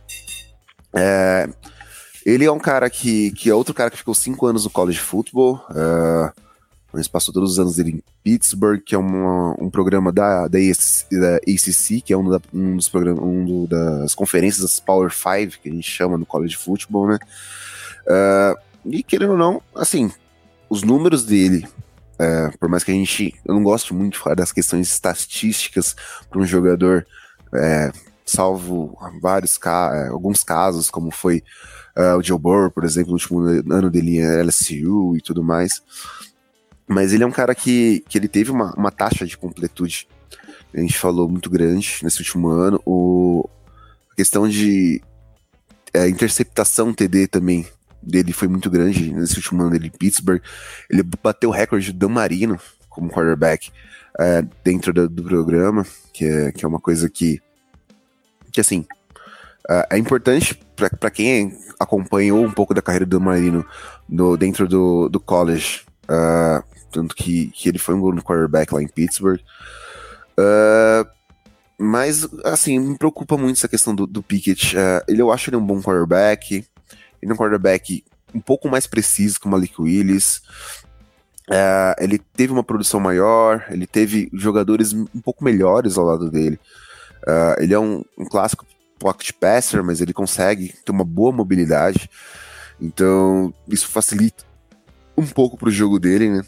É, 0.95 1.49
ele 2.25 2.45
é 2.45 2.53
um 2.53 2.59
cara 2.59 2.89
que, 2.89 3.33
que 3.33 3.51
é 3.51 3.55
outro 3.55 3.75
cara 3.75 3.91
que 3.91 3.99
ficou 3.99 4.15
cinco 4.15 4.47
anos 4.47 4.65
no 4.65 4.71
college 4.71 4.99
football. 4.99 5.65
Uh, 5.71 6.43
mas 6.93 7.09
passou 7.09 7.33
todos 7.33 7.53
os 7.53 7.59
anos 7.59 7.77
dele 7.77 7.91
em 7.91 8.03
Pittsburgh, 8.23 8.81
que 8.85 8.95
é 8.95 8.99
uma, 8.99 9.57
um 9.59 9.71
programa 9.71 10.13
da, 10.13 10.47
da, 10.47 10.59
ACC, 10.59 12.03
que 12.05 12.13
é 12.13 12.17
um, 12.17 12.29
da, 12.29 12.41
um 12.53 12.77
dos 12.77 12.89
programas, 12.89 13.25
um 13.25 13.45
do, 13.45 13.67
das 13.67 14.15
conferências 14.15 14.63
das 14.63 14.79
Power 14.79 15.11
Five, 15.11 15.59
que 15.59 15.71
a 15.71 15.73
gente 15.73 15.91
chama 15.91 16.19
no 16.19 16.27
college 16.27 16.57
football, 16.57 17.09
né? 17.09 17.19
Uh, 18.07 18.59
e 18.91 19.03
querendo 19.03 19.33
ou 19.33 19.39
não, 19.39 19.63
assim, 19.75 20.13
os 20.69 20.83
números 20.83 21.25
dele, 21.25 21.67
uh, 22.15 22.57
por 22.59 22.69
mais 22.69 22.85
que 22.85 22.91
a 22.91 22.95
gente. 22.95 23.35
Eu 23.45 23.55
não 23.55 23.63
gosto 23.63 23.95
muito 23.95 24.15
de 24.15 24.19
falar 24.19 24.35
das 24.35 24.53
questões 24.53 24.89
estatísticas 24.89 25.97
para 26.29 26.41
um 26.41 26.47
jogador. 26.47 27.07
Uh, 27.49 28.12
salvo 28.25 28.97
vários 29.21 29.59
ca 29.59 30.09
alguns 30.11 30.43
casos, 30.43 30.91
como 30.91 31.11
foi 31.11 31.43
uh, 31.97 32.19
o 32.19 32.23
Joe 32.23 32.39
Burrow, 32.39 32.71
por 32.71 32.85
exemplo, 32.85 33.09
no 33.09 33.15
último 33.15 33.41
ano 33.73 33.91
dele 33.91 34.19
em 34.19 34.43
LSU 34.43 35.17
e 35.17 35.21
tudo 35.21 35.43
mais. 35.43 35.83
Mas 36.87 37.13
ele 37.13 37.25
é 37.25 37.27
um 37.27 37.33
cara 37.33 37.55
que, 37.55 38.05
que 38.09 38.19
ele 38.19 38.29
teve 38.29 38.51
uma, 38.51 38.75
uma 38.75 38.91
taxa 38.91 39.27
de 39.27 39.37
completude, 39.37 40.09
a 40.75 40.81
gente 40.81 40.99
falou, 40.99 41.29
muito 41.29 41.51
grande 41.51 42.01
nesse 42.03 42.19
último 42.19 42.49
ano. 42.49 42.81
O, 42.85 43.49
a 44.11 44.15
questão 44.15 44.49
de 44.49 45.03
é, 45.93 46.09
interceptação 46.09 46.93
TD 46.93 47.29
também 47.29 47.67
dele 48.03 48.33
foi 48.33 48.49
muito 48.49 48.71
grande 48.71 49.13
nesse 49.13 49.37
último 49.37 49.63
ano 49.63 49.71
dele 49.71 49.89
em 49.89 49.99
Pittsburgh. 49.99 50.43
Ele 50.91 51.03
bateu 51.03 51.51
o 51.51 51.53
recorde 51.53 51.93
do 51.93 51.99
Dan 51.99 52.13
Marino 52.13 52.59
como 52.89 53.11
quarterback 53.11 53.71
é, 54.19 54.43
dentro 54.65 54.93
do, 54.93 55.09
do, 55.09 55.23
programa, 55.23 55.87
que 56.13 56.25
é, 56.25 56.53
que 56.53 56.65
é 56.65 56.69
uma 56.69 56.81
coisa 56.81 57.09
que 57.09 57.41
que 58.53 58.61
assim, 58.61 58.87
uh, 59.69 59.87
é 59.91 59.99
importante 59.99 60.61
para 60.77 61.11
quem 61.11 61.57
acompanhou 61.79 62.45
um 62.45 62.51
pouco 62.51 62.75
da 62.75 62.83
carreira 62.83 63.07
do 63.07 63.21
Marino 63.21 63.65
no, 64.09 64.37
dentro 64.37 64.69
do, 64.69 65.09
do 65.09 65.19
college, 65.19 65.83
uh, 66.05 66.63
tanto 66.91 67.15
que, 67.15 67.49
que 67.49 67.69
ele 67.69 67.79
foi 67.79 67.95
um 67.95 68.01
bom 68.01 68.15
quarterback 68.17 68.73
lá 68.73 68.83
em 68.83 68.89
Pittsburgh. 68.89 69.41
Uh, 70.39 71.09
mas, 71.79 72.29
assim, 72.45 72.79
me 72.79 72.97
preocupa 72.97 73.37
muito 73.37 73.57
essa 73.57 73.69
questão 73.69 73.95
do, 73.95 74.07
do 74.07 74.23
Pickett. 74.23 74.77
ele, 75.09 75.21
eu 75.21 75.33
acho 75.33 75.51
ele 75.51 75.57
um 75.57 75.67
bom 75.67 75.83
quarterback. 75.83 76.65
Ele 77.21 77.33
é 77.33 77.35
um 77.35 77.37
quarterback 77.37 78.05
um 78.33 78.41
pouco 78.41 78.69
mais 78.69 78.87
preciso 78.87 79.41
que 79.41 79.47
o 79.47 79.51
Malik 79.51 79.81
Willis. 79.81 80.43
ele 81.99 82.19
teve 82.19 82.53
uma 82.53 82.63
produção 82.63 83.01
maior, 83.01 83.67
ele 83.69 83.87
teve 83.87 84.31
jogadores 84.33 84.93
um 84.93 85.21
pouco 85.25 85.43
melhores 85.43 85.99
ao 85.99 86.05
lado 86.05 86.31
dele. 86.31 86.61
Uh, 87.23 87.63
ele 87.63 87.75
é 87.75 87.79
um, 87.79 88.05
um 88.19 88.25
clássico 88.25 88.67
pocket 88.99 89.33
passer, 89.33 89.83
mas 89.83 90.01
ele 90.01 90.13
consegue 90.13 90.75
ter 90.85 90.93
uma 90.93 91.05
boa 91.05 91.33
mobilidade. 91.33 92.09
Então, 92.81 93.53
isso 93.69 93.89
facilita 93.89 94.45
um 95.17 95.27
pouco 95.27 95.57
pro 95.57 95.71
jogo 95.71 95.99
dele, 95.99 96.31
né? 96.31 96.43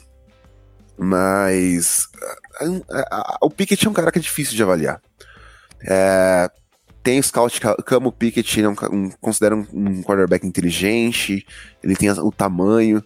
Mas 0.97 2.09
uh, 2.61 2.77
uh, 2.77 2.83
o 3.43 3.51
Pickett 3.51 3.87
é 3.87 3.91
um 3.91 3.95
cara 3.95 4.12
que 4.12 4.18
é 4.18 4.22
difícil 4.22 4.55
de 4.55 4.62
avaliar. 4.62 5.03
É, 5.87 6.51
tem 7.03 7.18
o 7.18 7.22
scout 7.22 7.61
Camo 7.85 8.11
Pickett, 8.11 8.59
ele 8.59 8.66
é 8.66 8.70
um, 8.70 8.77
um, 8.93 9.11
considera 9.20 9.55
um, 9.55 9.66
um, 9.72 10.03
quarterback 10.03 10.47
inteligente, 10.47 11.45
ele 11.83 11.95
tem 11.95 12.11
o 12.11 12.33
tamanho, 12.33 13.05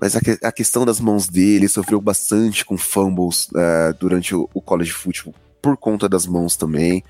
mas 0.00 0.16
a, 0.16 0.20
a, 0.42 0.50
questão 0.50 0.84
das 0.84 0.98
mãos 0.98 1.28
dele 1.28 1.68
sofreu 1.68 2.00
bastante 2.00 2.64
com 2.64 2.76
fumbles 2.76 3.48
uh, 3.48 3.94
durante 3.98 4.34
o, 4.34 4.48
o 4.52 4.60
college 4.60 4.90
football 4.90 5.34
por 5.60 5.76
conta 5.76 6.08
das 6.08 6.26
mãos 6.26 6.56
também, 6.56 7.04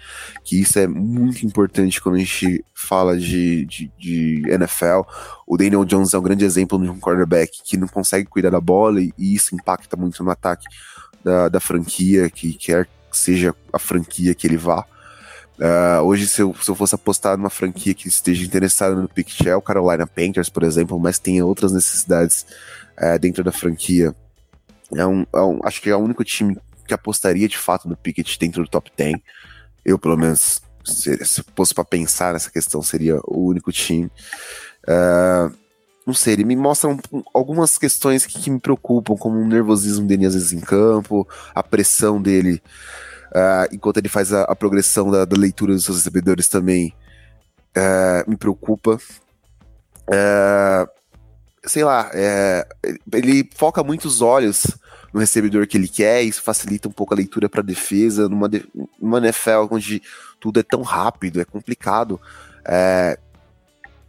que 0.44 0.60
isso 0.60 0.78
é 0.78 0.86
muito 0.86 1.46
importante 1.46 2.00
quando 2.00 2.16
a 2.16 2.18
gente 2.18 2.64
fala 2.74 3.16
de, 3.16 3.64
de, 3.64 3.90
de, 3.98 4.42
NFL. 4.48 5.02
O 5.46 5.56
Daniel 5.56 5.84
Jones 5.84 6.14
é 6.14 6.18
um 6.18 6.22
grande 6.22 6.44
exemplo 6.44 6.78
de 6.82 6.90
um 6.90 6.98
quarterback 6.98 7.62
que 7.64 7.76
não 7.76 7.88
consegue 7.88 8.28
cuidar 8.28 8.50
da 8.50 8.60
bola 8.60 9.00
e, 9.00 9.12
isso 9.18 9.54
impacta 9.54 9.96
muito 9.96 10.22
no 10.24 10.30
ataque 10.30 10.64
da, 11.24 11.48
da 11.48 11.60
franquia, 11.60 12.28
que 12.28 12.52
quer 12.52 12.86
que 13.10 13.18
seja 13.18 13.54
a 13.72 13.78
franquia 13.78 14.34
que 14.34 14.46
ele 14.46 14.56
vá. 14.56 14.84
Uh, 15.58 16.02
hoje, 16.04 16.26
se 16.26 16.40
eu, 16.40 16.54
se 16.54 16.70
eu 16.70 16.74
fosse 16.74 16.94
apostar 16.94 17.36
numa 17.36 17.50
franquia 17.50 17.92
que 17.92 18.08
esteja 18.08 18.44
interessada 18.44 18.94
no 18.96 19.08
Pickett, 19.08 19.50
o 19.50 19.60
Carolina 19.60 20.06
Panthers, 20.06 20.48
por 20.48 20.62
exemplo, 20.62 20.98
mas 20.98 21.18
tenha 21.18 21.44
outras 21.44 21.72
necessidades 21.72 22.46
uh, 22.96 23.18
dentro 23.18 23.44
da 23.44 23.52
franquia, 23.52 24.14
é 24.94 25.06
um, 25.06 25.26
é 25.34 25.40
um, 25.40 25.60
acho 25.62 25.82
que 25.82 25.90
é 25.90 25.94
o 25.94 25.98
único 25.98 26.24
time 26.24 26.56
que 26.90 26.94
apostaria 26.94 27.46
de 27.46 27.56
fato 27.56 27.88
no 27.88 27.96
Pickett 27.96 28.36
dentro 28.38 28.64
do 28.64 28.68
top 28.68 28.90
10. 28.96 29.16
Eu, 29.84 29.96
pelo 29.96 30.16
menos, 30.16 30.60
se, 30.84 31.24
se 31.24 31.44
fosse 31.54 31.72
para 31.72 31.84
pensar 31.84 32.32
nessa 32.32 32.50
questão, 32.50 32.82
seria 32.82 33.20
o 33.24 33.46
único 33.46 33.70
time. 33.70 34.10
Uh, 34.84 35.54
não 36.04 36.12
sei, 36.12 36.32
ele 36.32 36.44
me 36.44 36.56
mostra 36.56 36.90
um, 36.90 36.98
algumas 37.32 37.78
questões 37.78 38.26
que, 38.26 38.40
que, 38.40 38.50
me 38.50 38.58
preocupam, 38.58 39.16
como 39.16 39.38
o 39.38 39.46
nervosismo 39.46 40.04
dele 40.04 40.26
às 40.26 40.34
vezes 40.34 40.52
em 40.52 40.60
campo, 40.60 41.28
a 41.54 41.62
pressão 41.62 42.20
dele 42.20 42.60
uh, 43.28 43.72
enquanto 43.72 43.98
ele 43.98 44.08
faz 44.08 44.32
a, 44.32 44.42
a 44.42 44.56
progressão 44.56 45.10
da, 45.10 45.24
da, 45.24 45.36
leitura 45.36 45.72
dos 45.72 45.84
seus 45.84 45.98
recebedores 45.98 46.48
também 46.48 46.92
uh, 47.76 48.28
me 48.28 48.36
preocupa. 48.36 48.98
sei 51.64 51.84
lá, 51.84 52.10
é, 52.12 52.66
ele 53.12 53.48
foca 53.54 53.84
muito 53.84 54.06
os 54.06 54.20
olhos 54.20 54.66
no 55.12 55.20
recebedor 55.20 55.66
que 55.66 55.76
ele 55.76 55.88
quer, 55.88 56.22
isso 56.22 56.42
facilita 56.42 56.88
um 56.88 56.92
pouco 56.92 57.14
a 57.14 57.16
leitura 57.16 57.48
para 57.48 57.62
defesa, 57.62 58.28
numa, 58.28 58.48
de, 58.48 58.64
numa 59.00 59.18
NFL 59.18 59.66
onde 59.70 60.02
tudo 60.38 60.60
é 60.60 60.62
tão 60.62 60.82
rápido, 60.82 61.40
é 61.40 61.44
complicado. 61.44 62.20
É, 62.64 63.18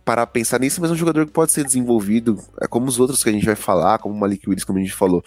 para 0.04 0.26
pensar 0.26 0.60
nisso, 0.60 0.82
mas 0.82 0.90
é 0.90 0.94
um 0.94 0.98
jogador 0.98 1.26
que 1.26 1.32
pode 1.32 1.52
ser 1.52 1.64
desenvolvido, 1.64 2.40
é 2.60 2.68
como 2.68 2.88
os 2.88 3.00
outros 3.00 3.24
que 3.24 3.30
a 3.30 3.32
gente 3.32 3.46
vai 3.46 3.56
falar, 3.56 4.00
como 4.00 4.16
o 4.16 4.20
Malik 4.20 4.48
Willis, 4.48 4.64
como 4.64 4.80
a 4.80 4.82
gente 4.82 4.94
falou. 4.94 5.24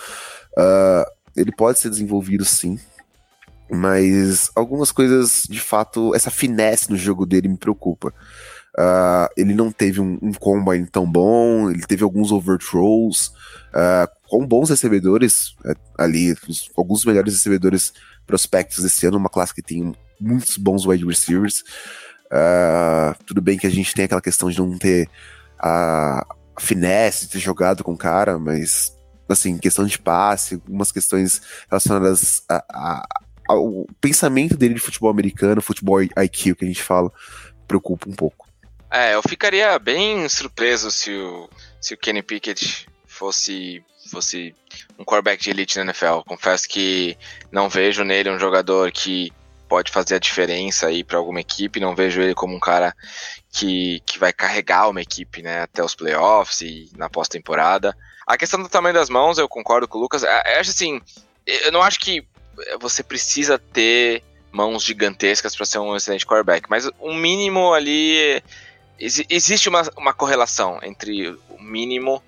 Uh, 0.59 1.11
ele 1.37 1.53
pode 1.53 1.79
ser 1.79 1.91
desenvolvido 1.91 2.45
sim, 2.45 2.79
mas 3.71 4.51
algumas 4.55 4.93
coisas, 4.93 5.45
de 5.49 5.61
fato, 5.61 6.15
essa 6.15 6.31
finesse 6.31 6.91
no 6.91 6.97
jogo 6.97 7.25
dele 7.25 7.49
me 7.49 7.57
preocupa. 7.57 8.13
Uh, 8.77 9.31
ele 9.37 9.55
não 9.55 9.71
teve 9.71 10.01
um, 10.01 10.19
um, 10.21 10.33
combine 10.33 10.87
tão 10.87 11.09
bom, 11.09 11.71
ele 11.71 11.83
teve 11.83 12.03
alguns 12.03 12.33
overthrows, 12.33 13.29
uh, 13.69 14.09
com 14.29 14.45
bons 14.45 14.69
recebedores 14.69 15.51
uh, 15.65 15.77
ali, 15.97 16.37
os, 16.49 16.69
alguns 16.77 17.05
melhores 17.05 17.35
recebedores 17.35 17.93
prospectos 18.27 18.83
desse 18.83 19.07
ano, 19.07 19.17
uma 19.17 19.29
classe 19.29 19.55
que 19.55 19.63
tem 19.63 19.95
muitos 20.21 20.57
bons 20.57 20.85
wide 20.87 21.07
receivers. 21.07 21.63
Uh, 22.27 23.15
tudo 23.25 23.41
bem 23.41 23.57
que 23.57 23.67
a 23.67 23.71
gente 23.71 23.95
tem 23.95 24.07
aquela 24.07 24.21
questão 24.21 24.51
de 24.51 24.59
não 24.59 24.77
ter 24.77 25.09
a, 25.57 26.27
a 26.57 26.61
finesse 26.61 27.27
de 27.27 27.33
ter 27.33 27.39
jogado 27.39 27.85
com 27.85 27.93
o 27.93 27.99
cara, 27.99 28.41
mas 28.41 28.93
assim, 29.29 29.57
questão 29.57 29.87
de 29.87 29.99
passe, 29.99 30.55
algumas 30.55 30.91
questões 30.91 31.41
relacionadas 31.71 32.43
a, 32.49 32.65
a, 32.71 33.09
ao 33.49 33.87
pensamento 34.01 34.57
dele 34.57 34.75
de 34.75 34.81
futebol 34.81 35.11
americano, 35.11 35.63
futebol 35.63 36.03
IQ 36.03 36.57
que 36.57 36.65
a 36.65 36.69
gente 36.69 36.83
fala, 36.83 37.13
preocupa 37.69 38.09
um 38.09 38.13
pouco. 38.13 38.44
É, 38.95 39.13
eu 39.17 39.23
ficaria 39.23 39.77
bem 39.77 40.29
surpreso 40.29 40.89
se 40.89 41.11
o, 41.11 41.51
se 41.81 41.95
o 41.95 41.97
Kenny 41.99 42.23
Pickett 42.23 42.87
fosse 43.05 43.83
fosse 44.09 44.55
um 44.97 45.05
quarterback 45.05 45.43
de 45.43 45.51
elite 45.51 45.77
na 45.77 45.83
NFL. 45.83 46.21
Confesso 46.25 46.69
que 46.69 47.19
não 47.51 47.69
vejo 47.69 48.05
nele 48.05 48.31
um 48.31 48.39
jogador 48.39 48.93
que 48.93 49.33
pode 49.69 49.91
fazer 49.91 50.15
a 50.15 50.21
diferença 50.21 50.87
aí 50.87 51.03
para 51.03 51.19
alguma 51.19 51.41
equipe. 51.41 51.81
Não 51.81 51.97
vejo 51.97 52.23
ele 52.23 52.37
como 52.37 52.55
um 52.55 52.61
cara 52.61 52.95
que, 53.51 54.01
que 54.07 54.17
vai 54.17 54.33
carregar 54.33 54.89
uma 54.89 55.03
equipe 55.03 55.43
né, 55.43 55.63
até 55.63 55.83
os 55.83 55.97
playoffs 55.97 56.61
e 56.61 56.89
na 56.97 57.11
pós-temporada. 57.11 57.97
A 58.25 58.39
questão 58.39 58.63
do 58.63 58.69
tamanho 58.69 58.95
das 58.95 59.11
mãos, 59.11 59.39
eu 59.39 59.49
concordo 59.49 59.89
com 59.89 59.99
o 59.99 60.03
Lucas. 60.03 60.23
É, 60.23 60.55
eu 60.55 60.61
acho 60.61 60.71
assim, 60.71 61.01
eu 61.45 61.73
não 61.73 61.83
acho 61.83 61.99
que 61.99 62.25
você 62.79 63.03
precisa 63.03 63.59
ter 63.59 64.23
mãos 64.53 64.85
gigantescas 64.85 65.57
para 65.57 65.67
ser 65.67 65.81
um 65.81 65.97
excelente 65.97 66.25
quarterback, 66.25 66.71
mas 66.71 66.89
o 67.01 67.13
mínimo 67.13 67.75
ali 67.75 68.41
existe 68.99 69.69
uma, 69.69 69.83
uma 69.97 70.13
correlação 70.13 70.79
entre 70.83 71.29
o 71.49 71.61
mínimo 71.61 72.23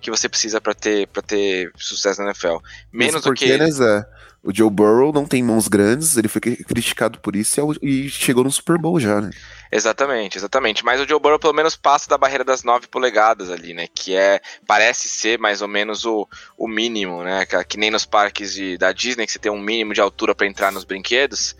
que 0.00 0.10
você 0.10 0.28
precisa 0.28 0.60
para 0.60 0.74
ter 0.74 1.08
ter 1.26 1.72
sucesso 1.76 2.20
na 2.20 2.28
NFL. 2.28 2.56
Menos 2.92 3.22
do 3.22 3.32
que 3.32 3.56
né, 3.56 3.70
Zé? 3.70 4.04
O 4.42 4.52
Joe 4.52 4.68
Burrow 4.68 5.12
não 5.12 5.24
tem 5.24 5.40
mãos 5.40 5.68
grandes, 5.68 6.16
ele 6.16 6.26
foi 6.26 6.40
criticado 6.40 7.20
por 7.20 7.36
isso 7.36 7.60
e 7.80 8.10
chegou 8.10 8.42
no 8.42 8.50
Super 8.50 8.76
Bowl 8.76 8.98
já, 8.98 9.20
né? 9.20 9.30
Exatamente, 9.70 10.36
exatamente. 10.36 10.84
Mas 10.84 11.00
o 11.00 11.06
Joe 11.06 11.20
Burrow 11.20 11.38
pelo 11.38 11.52
menos 11.52 11.76
passa 11.76 12.10
da 12.10 12.18
barreira 12.18 12.42
das 12.42 12.64
9 12.64 12.88
polegadas 12.88 13.52
ali, 13.52 13.72
né? 13.72 13.86
Que 13.94 14.16
é 14.16 14.40
parece 14.66 15.08
ser 15.08 15.38
mais 15.38 15.62
ou 15.62 15.68
menos 15.68 16.04
o, 16.04 16.28
o 16.58 16.66
mínimo, 16.66 17.22
né? 17.22 17.46
Que, 17.46 17.64
que 17.64 17.78
nem 17.78 17.92
nos 17.92 18.04
parques 18.04 18.52
de, 18.52 18.76
da 18.76 18.90
Disney 18.90 19.26
que 19.26 19.32
você 19.32 19.38
tem 19.38 19.52
um 19.52 19.60
mínimo 19.60 19.94
de 19.94 20.00
altura 20.00 20.34
para 20.34 20.48
entrar 20.48 20.72
nos 20.72 20.82
brinquedos 20.82 21.54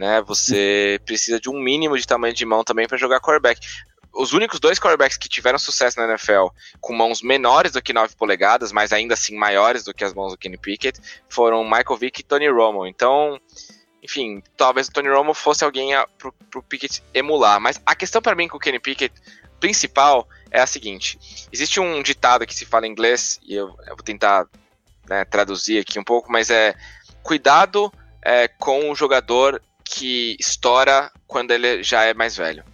né? 0.00 0.22
Você 0.22 0.98
precisa 1.04 1.38
de 1.38 1.50
um 1.50 1.60
mínimo 1.60 1.98
de 1.98 2.06
tamanho 2.06 2.32
de 2.32 2.46
mão 2.46 2.64
também 2.64 2.88
para 2.88 2.96
jogar 2.96 3.20
quarterback 3.20 3.60
os 4.12 4.32
únicos 4.32 4.58
dois 4.58 4.78
quarterbacks 4.78 5.16
que 5.16 5.28
tiveram 5.28 5.58
sucesso 5.58 5.98
na 5.98 6.06
NFL 6.06 6.48
com 6.80 6.92
mãos 6.92 7.22
menores 7.22 7.72
do 7.72 7.82
que 7.82 7.92
9 7.92 8.16
polegadas, 8.16 8.72
mas 8.72 8.92
ainda 8.92 9.14
assim 9.14 9.36
maiores 9.36 9.84
do 9.84 9.94
que 9.94 10.04
as 10.04 10.12
mãos 10.12 10.32
do 10.32 10.38
Kenny 10.38 10.58
Pickett, 10.58 11.00
foram 11.28 11.64
Michael 11.64 11.96
Vick 11.96 12.20
e 12.20 12.24
Tony 12.24 12.48
Romo. 12.48 12.86
Então, 12.86 13.40
enfim, 14.02 14.42
talvez 14.56 14.88
o 14.88 14.92
Tony 14.92 15.08
Romo 15.08 15.34
fosse 15.34 15.64
alguém 15.64 15.94
a, 15.94 16.06
pro, 16.18 16.32
pro 16.50 16.62
Pickett 16.62 17.02
emular. 17.14 17.60
Mas 17.60 17.80
a 17.86 17.94
questão 17.94 18.20
para 18.20 18.34
mim 18.34 18.48
com 18.48 18.56
o 18.56 18.60
Kenny 18.60 18.80
Pickett 18.80 19.14
principal 19.60 20.28
é 20.50 20.60
a 20.60 20.66
seguinte: 20.66 21.18
existe 21.52 21.78
um 21.78 22.02
ditado 22.02 22.46
que 22.46 22.54
se 22.54 22.64
fala 22.64 22.86
em 22.86 22.90
inglês, 22.90 23.38
e 23.44 23.54
eu, 23.54 23.68
eu 23.86 23.96
vou 23.96 24.04
tentar 24.04 24.46
né, 25.08 25.24
traduzir 25.24 25.78
aqui 25.78 25.98
um 25.98 26.04
pouco, 26.04 26.32
mas 26.32 26.50
é 26.50 26.74
cuidado 27.22 27.92
é, 28.22 28.48
com 28.48 28.90
o 28.90 28.94
jogador 28.94 29.62
que 29.84 30.36
estoura 30.38 31.10
quando 31.26 31.50
ele 31.50 31.82
já 31.82 32.04
é 32.04 32.14
mais 32.14 32.36
velho. 32.36 32.64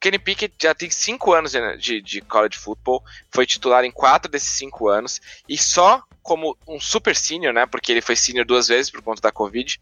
Kenny 0.00 0.18
Pickett 0.18 0.54
já 0.62 0.74
tem 0.74 0.90
cinco 0.90 1.32
anos 1.32 1.52
de, 1.78 2.00
de 2.00 2.20
college 2.20 2.56
football, 2.56 3.02
foi 3.30 3.46
titular 3.46 3.84
em 3.84 3.90
quatro 3.90 4.30
desses 4.30 4.50
cinco 4.50 4.88
anos, 4.88 5.20
e 5.48 5.58
só 5.58 6.02
como 6.22 6.56
um 6.68 6.78
super 6.78 7.16
senior, 7.16 7.54
né? 7.54 7.64
Porque 7.64 7.90
ele 7.90 8.02
foi 8.02 8.14
senior 8.14 8.44
duas 8.44 8.68
vezes 8.68 8.90
por 8.90 9.00
conta 9.00 9.22
da 9.22 9.32
Covid, 9.32 9.80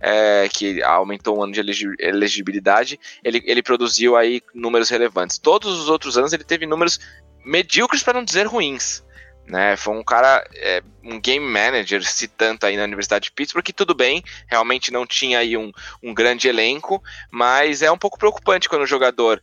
é, 0.00 0.48
que 0.52 0.82
aumentou 0.82 1.38
o 1.38 1.44
ano 1.44 1.52
de 1.52 1.60
elegibilidade. 2.00 2.98
Ele, 3.22 3.40
ele 3.46 3.62
produziu 3.62 4.16
aí 4.16 4.42
números 4.52 4.90
relevantes. 4.90 5.38
Todos 5.38 5.78
os 5.78 5.88
outros 5.88 6.18
anos 6.18 6.32
ele 6.32 6.42
teve 6.42 6.66
números 6.66 6.98
medíocres, 7.44 8.02
para 8.02 8.14
não 8.14 8.24
dizer 8.24 8.46
ruins. 8.46 9.04
Né, 9.46 9.76
foi 9.76 9.94
um 9.94 10.02
cara, 10.02 10.42
é, 10.54 10.82
um 11.02 11.20
game 11.20 11.44
manager, 11.44 12.02
se 12.02 12.26
tanto 12.26 12.64
aí 12.64 12.78
na 12.78 12.84
Universidade 12.84 13.26
de 13.26 13.32
Pittsburgh, 13.32 13.62
que 13.62 13.74
tudo 13.74 13.94
bem, 13.94 14.24
realmente 14.46 14.90
não 14.90 15.06
tinha 15.06 15.40
aí 15.40 15.54
um, 15.54 15.70
um 16.02 16.14
grande 16.14 16.48
elenco, 16.48 17.02
mas 17.30 17.82
é 17.82 17.92
um 17.92 17.98
pouco 17.98 18.18
preocupante 18.18 18.70
quando 18.70 18.82
o 18.82 18.86
jogador 18.86 19.42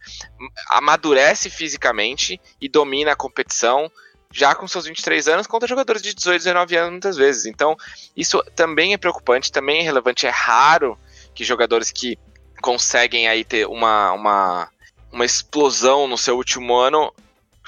amadurece 0.72 1.52
fisicamente 1.52 2.42
e 2.60 2.68
domina 2.68 3.12
a 3.12 3.16
competição, 3.16 3.92
já 4.32 4.56
com 4.56 4.68
seus 4.68 4.86
23 4.86 5.28
anos, 5.28 5.46
contra 5.46 5.68
jogadores 5.68 6.02
de 6.02 6.16
18, 6.16 6.40
19 6.40 6.76
anos 6.78 6.92
muitas 6.92 7.16
vezes. 7.16 7.46
Então, 7.46 7.76
isso 8.18 8.42
também 8.56 8.94
é 8.94 8.98
preocupante, 8.98 9.52
também 9.52 9.82
é 9.82 9.84
relevante, 9.84 10.26
é 10.26 10.32
raro 10.32 10.98
que 11.36 11.44
jogadores 11.44 11.92
que 11.92 12.18
conseguem 12.62 13.28
aí 13.28 13.44
ter 13.44 13.68
uma, 13.68 14.14
uma, 14.14 14.70
uma 15.12 15.26
explosão 15.26 16.08
no 16.08 16.18
seu 16.18 16.38
último 16.38 16.76
ano 16.76 17.14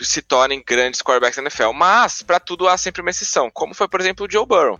se 0.03 0.21
tornem 0.21 0.63
grandes 0.65 1.01
quarterbacks 1.01 1.37
da 1.37 1.43
NFL. 1.43 1.71
Mas, 1.73 2.21
para 2.21 2.39
tudo 2.39 2.67
há 2.67 2.77
sempre 2.77 3.01
uma 3.01 3.11
exceção, 3.11 3.49
como 3.49 3.73
foi, 3.73 3.87
por 3.87 3.99
exemplo, 3.99 4.25
o 4.25 4.31
Joe 4.31 4.45
Burrow. 4.45 4.79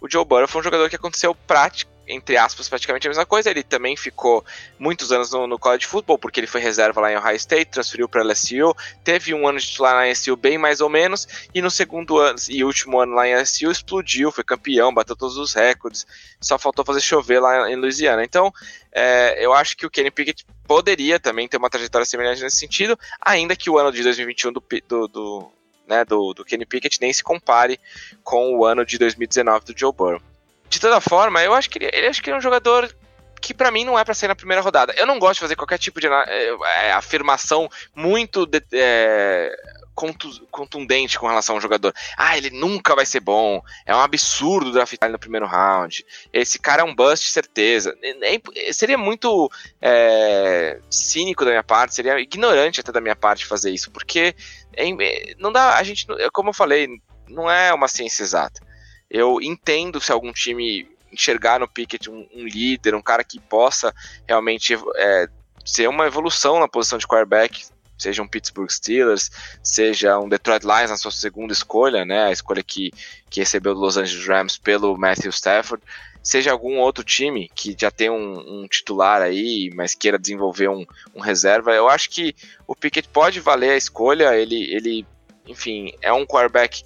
O 0.00 0.10
Joe 0.10 0.24
Burrow 0.24 0.48
foi 0.48 0.60
um 0.60 0.64
jogador 0.64 0.90
que 0.90 0.96
aconteceu 0.96 1.34
prático, 1.34 1.90
entre 2.06 2.36
aspas, 2.36 2.68
praticamente 2.68 3.06
a 3.06 3.10
mesma 3.10 3.24
coisa. 3.24 3.50
Ele 3.50 3.62
também 3.62 3.96
ficou 3.96 4.44
muitos 4.78 5.10
anos 5.10 5.30
no, 5.32 5.46
no 5.46 5.58
college 5.58 5.86
football, 5.86 6.18
porque 6.18 6.40
ele 6.40 6.46
foi 6.46 6.60
reserva 6.60 7.00
lá 7.00 7.10
em 7.10 7.16
Ohio 7.16 7.36
State, 7.36 7.70
transferiu 7.70 8.08
para 8.08 8.22
LSU, 8.22 8.74
teve 9.02 9.32
um 9.32 9.48
ano 9.48 9.58
de 9.58 9.66
titular 9.66 9.94
na 9.94 10.06
LSU 10.10 10.36
bem 10.36 10.58
mais 10.58 10.80
ou 10.82 10.90
menos, 10.90 11.26
e 11.54 11.62
no 11.62 11.70
segundo 11.70 12.18
ano 12.18 12.38
e 12.48 12.62
último 12.62 13.00
ano 13.00 13.14
lá 13.14 13.26
em 13.26 13.34
LSU 13.34 13.70
explodiu, 13.70 14.30
foi 14.30 14.44
campeão, 14.44 14.92
bateu 14.92 15.16
todos 15.16 15.38
os 15.38 15.54
recordes, 15.54 16.06
só 16.40 16.58
faltou 16.58 16.84
fazer 16.84 17.00
chover 17.00 17.40
lá 17.40 17.70
em 17.70 17.76
Louisiana. 17.76 18.22
Então, 18.22 18.52
é, 18.92 19.42
eu 19.44 19.52
acho 19.54 19.76
que 19.76 19.86
o 19.86 19.90
Kenny 19.90 20.10
Pickett 20.10 20.44
poderia 20.66 21.20
também 21.20 21.48
ter 21.48 21.56
uma 21.56 21.70
trajetória 21.70 22.06
semelhante 22.06 22.42
nesse 22.42 22.56
sentido, 22.56 22.98
ainda 23.20 23.56
que 23.56 23.70
o 23.70 23.78
ano 23.78 23.92
de 23.92 24.02
2021 24.02 24.52
do, 24.52 24.62
do, 24.88 25.08
do, 25.08 25.52
né, 25.86 26.04
do, 26.04 26.32
do 26.34 26.44
Kenny 26.44 26.66
Pickett 26.66 27.00
nem 27.00 27.12
se 27.12 27.22
compare 27.22 27.78
com 28.22 28.56
o 28.56 28.64
ano 28.64 28.84
de 28.84 28.98
2019 28.98 29.66
do 29.66 29.78
Joe 29.78 29.92
Burrow. 29.92 30.20
De 30.68 30.80
toda 30.80 31.00
forma, 31.00 31.42
eu 31.42 31.54
acho 31.54 31.70
que 31.70 31.78
ele, 31.78 31.90
ele 31.92 32.06
acho 32.06 32.22
que 32.22 32.30
é 32.30 32.36
um 32.36 32.40
jogador 32.40 32.94
que 33.40 33.52
para 33.52 33.70
mim 33.70 33.84
não 33.84 33.98
é 33.98 34.04
para 34.04 34.14
sair 34.14 34.28
na 34.28 34.34
primeira 34.34 34.62
rodada. 34.62 34.94
Eu 34.96 35.06
não 35.06 35.18
gosto 35.18 35.34
de 35.34 35.40
fazer 35.40 35.56
qualquer 35.56 35.78
tipo 35.78 36.00
de 36.00 36.06
é, 36.06 36.92
afirmação 36.92 37.68
muito 37.94 38.46
de, 38.46 38.62
é, 38.72 39.54
contundente 39.94 41.18
com 41.18 41.26
relação 41.26 41.54
ao 41.54 41.60
jogador. 41.60 41.94
Ah, 42.16 42.36
ele 42.36 42.50
nunca 42.50 42.94
vai 42.94 43.06
ser 43.06 43.20
bom. 43.20 43.62
É 43.86 43.94
um 43.94 44.00
absurdo 44.00 44.72
draftar 44.72 45.06
ele 45.06 45.12
no 45.12 45.18
primeiro 45.18 45.46
round. 45.46 46.04
Esse 46.32 46.58
cara 46.58 46.82
é 46.82 46.84
um 46.84 46.94
bust, 46.94 47.30
certeza. 47.30 47.96
É, 48.02 48.34
é, 48.34 48.72
seria 48.72 48.98
muito 48.98 49.50
é, 49.80 50.80
cínico 50.90 51.44
da 51.44 51.52
minha 51.52 51.62
parte, 51.62 51.94
seria 51.94 52.20
ignorante 52.20 52.80
até 52.80 52.90
da 52.90 53.00
minha 53.00 53.16
parte 53.16 53.46
fazer 53.46 53.70
isso, 53.70 53.90
porque 53.90 54.34
é, 54.76 55.34
não 55.38 55.52
dá. 55.52 55.76
A 55.76 55.82
gente, 55.82 56.06
como 56.32 56.50
eu 56.50 56.54
falei, 56.54 56.88
não 57.28 57.50
é 57.50 57.72
uma 57.72 57.88
ciência 57.88 58.22
exata. 58.22 58.60
Eu 59.08 59.40
entendo 59.40 60.00
se 60.00 60.10
algum 60.10 60.32
time 60.32 60.88
enxergar 61.12 61.60
no 61.60 61.68
Pickett 61.68 62.10
um, 62.10 62.26
um 62.34 62.44
líder, 62.44 62.94
um 62.94 63.02
cara 63.02 63.22
que 63.22 63.38
possa 63.38 63.94
realmente 64.26 64.76
é, 64.96 65.28
ser 65.64 65.88
uma 65.88 66.06
evolução 66.06 66.58
na 66.58 66.68
posição 66.68 66.98
de 66.98 67.06
quarterback, 67.06 67.64
seja 67.98 68.22
um 68.22 68.28
Pittsburgh 68.28 68.70
Steelers, 68.70 69.30
seja 69.62 70.18
um 70.18 70.28
Detroit 70.28 70.64
Lions 70.64 70.90
na 70.90 70.96
sua 70.96 71.10
segunda 71.10 71.52
escolha, 71.52 72.04
né, 72.04 72.24
a 72.24 72.32
escolha 72.32 72.62
que, 72.62 72.92
que 73.30 73.40
recebeu 73.40 73.74
do 73.74 73.80
Los 73.80 73.96
Angeles 73.96 74.26
Rams 74.26 74.58
pelo 74.58 74.96
Matthew 74.96 75.30
Stafford, 75.30 75.82
seja 76.22 76.50
algum 76.50 76.78
outro 76.78 77.04
time 77.04 77.50
que 77.54 77.76
já 77.78 77.90
tem 77.90 78.10
um, 78.10 78.62
um 78.62 78.66
titular 78.66 79.20
aí, 79.20 79.70
mas 79.74 79.94
queira 79.94 80.18
desenvolver 80.18 80.68
um, 80.68 80.84
um, 81.14 81.20
reserva, 81.20 81.72
eu 81.72 81.88
acho 81.88 82.08
que 82.10 82.34
o 82.66 82.74
Pickett 82.74 83.08
pode 83.08 83.40
valer 83.40 83.72
a 83.72 83.76
escolha, 83.76 84.34
ele, 84.34 84.74
ele 84.74 85.06
enfim, 85.46 85.92
é 86.00 86.12
um 86.12 86.24
quarterback 86.24 86.82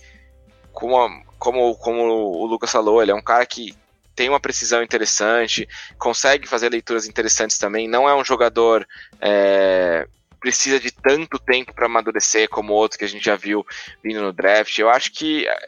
como, 0.72 1.24
como, 1.38 1.76
como 1.76 2.02
o 2.02 2.46
Lucas 2.46 2.70
falou, 2.70 3.00
ele 3.00 3.12
é 3.12 3.14
um 3.14 3.22
cara 3.22 3.46
que 3.46 3.74
tem 4.14 4.28
uma 4.28 4.40
precisão 4.40 4.82
interessante, 4.82 5.68
consegue 5.96 6.48
fazer 6.48 6.70
leituras 6.70 7.06
interessantes 7.06 7.56
também, 7.56 7.86
não 7.86 8.08
é 8.08 8.14
um 8.16 8.24
jogador 8.24 8.84
é, 9.20 10.08
precisa 10.40 10.78
de 10.78 10.90
tanto 10.90 11.38
tempo 11.38 11.74
para 11.74 11.86
amadurecer 11.86 12.48
como 12.48 12.72
outros 12.72 12.96
que 12.96 13.04
a 13.04 13.08
gente 13.08 13.24
já 13.24 13.36
viu 13.36 13.66
vindo 14.02 14.20
no 14.20 14.32
draft. 14.32 14.78
Eu 14.78 14.88
acho 14.88 15.12
que 15.12 15.46
é, 15.46 15.58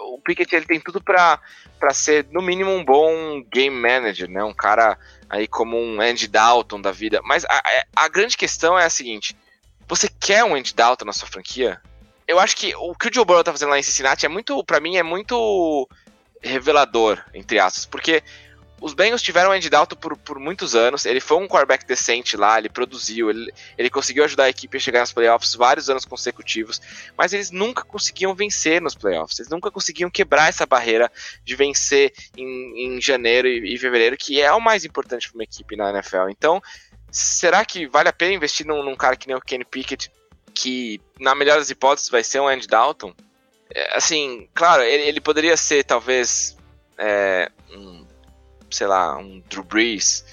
o 0.00 0.20
Pickett 0.20 0.54
ele 0.54 0.66
tem 0.66 0.80
tudo 0.80 1.00
para 1.02 1.40
ser 1.92 2.26
no 2.30 2.42
mínimo 2.42 2.70
um 2.70 2.84
bom 2.84 3.42
game 3.52 3.74
manager, 3.74 4.28
né? 4.28 4.42
Um 4.44 4.54
cara 4.54 4.98
aí 5.28 5.46
como 5.46 5.76
um 5.76 6.00
Andy 6.00 6.28
Dalton 6.28 6.80
da 6.80 6.92
vida. 6.92 7.20
Mas 7.24 7.44
a, 7.44 7.62
a 7.96 8.08
grande 8.08 8.36
questão 8.36 8.78
é 8.78 8.84
a 8.84 8.90
seguinte: 8.90 9.36
você 9.86 10.08
quer 10.20 10.44
um 10.44 10.54
Andy 10.54 10.74
Dalton 10.74 11.04
na 11.04 11.12
sua 11.12 11.28
franquia? 11.28 11.80
Eu 12.26 12.38
acho 12.38 12.56
que 12.56 12.74
o 12.76 12.94
que 12.94 13.08
o 13.08 13.14
Joe 13.14 13.24
Burrow 13.24 13.42
tá 13.42 13.52
fazendo 13.52 13.70
lá 13.70 13.78
em 13.78 13.82
Cincinnati 13.82 14.26
é 14.26 14.28
muito, 14.28 14.62
para 14.62 14.80
mim, 14.80 14.96
é 14.96 15.02
muito 15.02 15.88
revelador, 16.42 17.24
entre 17.32 17.58
aspas, 17.58 17.86
porque 17.86 18.22
os 18.80 18.94
Bengals 18.94 19.22
tiveram 19.22 19.50
o 19.50 19.52
Andy 19.52 19.68
Dalton 19.68 19.96
por, 19.96 20.16
por 20.16 20.38
muitos 20.38 20.74
anos. 20.74 21.04
Ele 21.04 21.20
foi 21.20 21.36
um 21.38 21.48
quarterback 21.48 21.84
decente 21.84 22.36
lá, 22.36 22.58
ele 22.58 22.68
produziu, 22.68 23.30
ele, 23.30 23.52
ele 23.76 23.90
conseguiu 23.90 24.24
ajudar 24.24 24.44
a 24.44 24.48
equipe 24.48 24.76
a 24.76 24.80
chegar 24.80 25.00
nos 25.00 25.12
playoffs 25.12 25.54
vários 25.54 25.90
anos 25.90 26.04
consecutivos, 26.04 26.80
mas 27.16 27.32
eles 27.32 27.50
nunca 27.50 27.82
conseguiam 27.82 28.34
vencer 28.34 28.80
nos 28.80 28.94
playoffs. 28.94 29.38
Eles 29.38 29.50
nunca 29.50 29.70
conseguiam 29.70 30.10
quebrar 30.10 30.48
essa 30.48 30.64
barreira 30.64 31.10
de 31.44 31.56
vencer 31.56 32.12
em, 32.36 32.86
em 32.86 33.00
janeiro 33.00 33.48
e, 33.48 33.74
e 33.74 33.78
fevereiro, 33.78 34.16
que 34.16 34.40
é 34.40 34.52
o 34.52 34.60
mais 34.60 34.84
importante 34.84 35.28
para 35.28 35.38
uma 35.38 35.44
equipe 35.44 35.76
na 35.76 35.90
NFL. 35.90 36.28
Então, 36.30 36.62
será 37.10 37.64
que 37.64 37.86
vale 37.86 38.08
a 38.08 38.12
pena 38.12 38.34
investir 38.34 38.66
num, 38.66 38.82
num 38.82 38.96
cara 38.96 39.16
que 39.16 39.26
nem 39.26 39.36
o 39.36 39.40
Kenny 39.40 39.64
Pickett, 39.64 40.10
que 40.54 41.00
na 41.18 41.34
melhor 41.34 41.58
das 41.58 41.70
hipóteses 41.70 42.10
vai 42.10 42.22
ser 42.22 42.40
um 42.40 42.46
Andy 42.46 42.66
Dalton? 42.66 43.12
É, 43.74 43.96
assim, 43.96 44.48
claro, 44.54 44.82
ele, 44.82 45.02
ele 45.02 45.20
poderia 45.20 45.56
ser 45.56 45.84
talvez 45.84 46.56
é, 46.96 47.50
um 47.70 48.07
sei 48.70 48.86
lá, 48.86 49.16
um 49.18 49.42
Drew 49.48 49.62
Brees. 49.62 50.24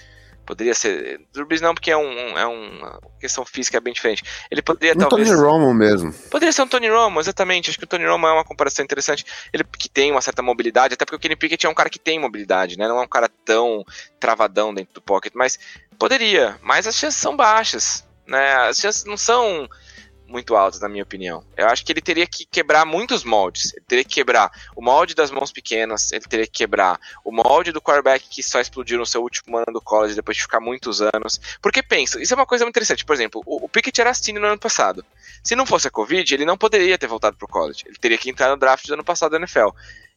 Poderia 0.46 0.76
ser. 0.76 1.22
Drew 1.34 1.46
Brees 1.46 1.62
não, 1.62 1.74
porque 1.74 1.90
é, 1.90 1.98
um, 1.98 2.38
é 2.38 2.46
uma 2.46 3.02
questão 3.20 3.44
física 3.44 3.82
bem 3.82 3.94
diferente. 3.94 4.24
Ele 4.52 4.62
poderia 4.62 4.94
um 4.94 5.08
talvez. 5.08 5.28
Tony 5.28 5.42
Romo 5.42 5.74
mesmo. 5.74 6.14
Poderia 6.30 6.54
ser 6.54 6.62
um 6.62 6.68
Tony 6.68 6.88
Romo, 6.88 7.20
exatamente. 7.20 7.70
Acho 7.70 7.80
que 7.80 7.84
o 7.84 7.88
Tony 7.88 8.06
Romo 8.06 8.28
é 8.28 8.32
uma 8.32 8.44
comparação 8.44 8.86
interessante. 8.86 9.26
Ele 9.52 9.64
que 9.64 9.90
tem 9.90 10.12
uma 10.12 10.22
certa 10.22 10.44
mobilidade, 10.44 10.94
até 10.94 11.04
porque 11.04 11.16
o 11.16 11.20
Kenny 11.20 11.36
Pickett 11.36 11.66
é 11.66 11.70
um 11.70 11.74
cara 11.74 11.90
que 11.90 11.98
tem 11.98 12.20
mobilidade, 12.20 12.78
né? 12.78 12.88
Não 12.88 13.00
é 13.00 13.02
um 13.02 13.08
cara 13.08 13.28
tão 13.44 13.84
travadão 14.20 14.72
dentro 14.72 14.94
do 14.94 15.02
pocket, 15.02 15.34
mas 15.36 15.58
poderia. 15.98 16.60
Mas 16.62 16.86
as 16.86 16.96
chances 16.96 17.20
são 17.20 17.36
baixas, 17.36 18.06
né? 18.28 18.54
As 18.68 18.78
chances 18.78 19.04
não 19.04 19.18
são 19.18 19.68
muito 20.28 20.56
altas, 20.56 20.80
na 20.80 20.90
minha 20.90 21.04
opinião. 21.04 21.44
Eu 21.56 21.68
acho 21.68 21.86
que 21.86 21.92
ele 21.92 22.02
teria 22.02 22.26
que 22.26 22.46
quebrar 22.46 22.86
muitos 22.86 23.24
moldes. 23.24 23.74
Ele 23.74 23.86
teria 23.88 24.04
que 24.04 24.16
quebrar 24.16 24.52
o 24.76 24.82
molde 24.82 25.14
das 25.14 25.32
mãos 25.32 25.52
pequenas, 25.52 26.12
ele 26.12 26.26
teria 26.26 26.46
que 26.46 26.52
quebrar 26.52 27.00
o 27.24 27.32
molde 27.32 27.72
do 27.72 27.82
quarterback 27.82 28.28
que 28.28 28.42
só 28.42 28.60
explodiu 28.60 28.98
no 28.98 29.06
seu 29.06 29.22
último 29.22 29.58
ano 29.58 29.72
do 29.72 29.82
college 29.82 30.16
depois 30.16 30.38
de 30.38 30.44
ficar 30.44 30.60
muitos 30.60 31.02
anos. 31.02 31.40
Porque 31.62 31.84
pensa, 31.84 32.22
isso 32.22 32.34
é 32.34 32.36
uma 32.36 32.46
coisa 32.46 32.66
muito 32.66 32.74
interessante. 32.74 33.06
Por 33.06 33.14
exemplo, 33.14 33.42
o, 33.46 33.66
o 33.66 33.70
Pickett 33.70 34.02
era 34.02 34.10
assim 34.10 34.34
no 34.34 34.46
ano 34.46 34.60
passado. 34.60 35.06
Se 35.44 35.56
não 35.56 35.66
fosse 35.66 35.88
a 35.88 35.92
Covid, 35.92 36.34
ele 36.34 36.46
não 36.46 36.58
poderia 36.58 36.98
ter 36.98 37.08
voltado 37.08 37.38
pro 37.38 37.48
college. 37.48 37.84
Ele 37.86 37.98
teria 37.98 38.18
que 38.18 38.30
entrar 38.30 38.50
no 38.50 38.58
draft 38.58 38.86
do 38.88 38.94
ano 38.94 39.04
passado 39.04 39.32
da 39.32 39.38
NFL. 39.38 39.70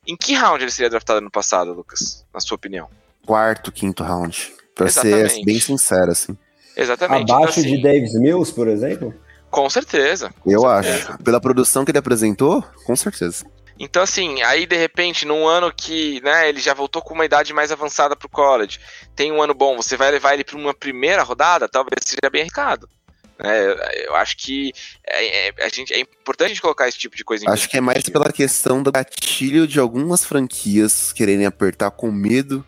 Em 0.06 0.16
que 0.16 0.34
round 0.34 0.64
ele 0.64 0.70
seria 0.70 0.88
draftado 0.88 1.18
ano 1.18 1.30
passado, 1.30 1.72
Lucas? 1.72 2.24
Na 2.32 2.40
sua 2.40 2.54
opinião? 2.54 2.88
Quarto, 3.26 3.70
quinto 3.70 4.02
round. 4.02 4.54
Pra 4.74 4.86
Exatamente. 4.86 5.34
ser 5.34 5.44
bem 5.44 5.60
sincero, 5.60 6.12
assim. 6.12 6.36
Exatamente. 6.74 7.30
Abaixo 7.30 7.60
então, 7.60 7.62
assim, 7.62 7.76
de 7.76 7.82
Davis 7.82 8.14
Mills, 8.14 8.54
por 8.54 8.68
exemplo? 8.68 9.12
Com 9.50 9.68
certeza. 9.70 10.32
Com 10.40 10.50
eu 10.50 10.60
certeza. 10.60 11.12
acho. 11.12 11.22
Pela 11.22 11.40
produção 11.40 11.84
que 11.84 11.90
ele 11.90 11.98
apresentou, 11.98 12.62
com 12.84 12.94
certeza. 12.94 13.46
Então, 13.78 14.02
assim, 14.02 14.42
aí 14.42 14.66
de 14.66 14.76
repente, 14.76 15.24
num 15.24 15.46
ano 15.46 15.72
que 15.72 16.20
né, 16.22 16.48
ele 16.48 16.60
já 16.60 16.74
voltou 16.74 17.00
com 17.00 17.14
uma 17.14 17.24
idade 17.24 17.54
mais 17.54 17.70
avançada 17.70 18.16
pro 18.16 18.28
college, 18.28 18.80
tem 19.14 19.30
um 19.30 19.40
ano 19.40 19.54
bom, 19.54 19.76
você 19.76 19.96
vai 19.96 20.10
levar 20.10 20.34
ele 20.34 20.42
para 20.42 20.56
uma 20.56 20.74
primeira 20.74 21.22
rodada, 21.22 21.68
talvez 21.68 22.00
seja 22.04 22.28
bem 22.30 22.42
arriscado. 22.42 22.88
É, 23.40 24.08
eu 24.08 24.16
acho 24.16 24.36
que 24.36 24.72
é, 25.06 25.48
é, 25.48 25.54
a 25.64 25.68
gente, 25.68 25.94
é 25.94 26.00
importante 26.00 26.46
a 26.46 26.48
gente 26.48 26.60
colocar 26.60 26.88
esse 26.88 26.98
tipo 26.98 27.16
de 27.16 27.22
coisa 27.22 27.44
em 27.44 27.48
Acho 27.48 27.68
que 27.68 27.76
é 27.76 27.80
mais 27.80 28.02
pela 28.02 28.32
questão 28.32 28.82
do 28.82 28.90
gatilho 28.90 29.64
de 29.64 29.78
algumas 29.78 30.24
franquias 30.24 31.12
quererem 31.12 31.46
apertar 31.46 31.92
com 31.92 32.10
medo 32.10 32.66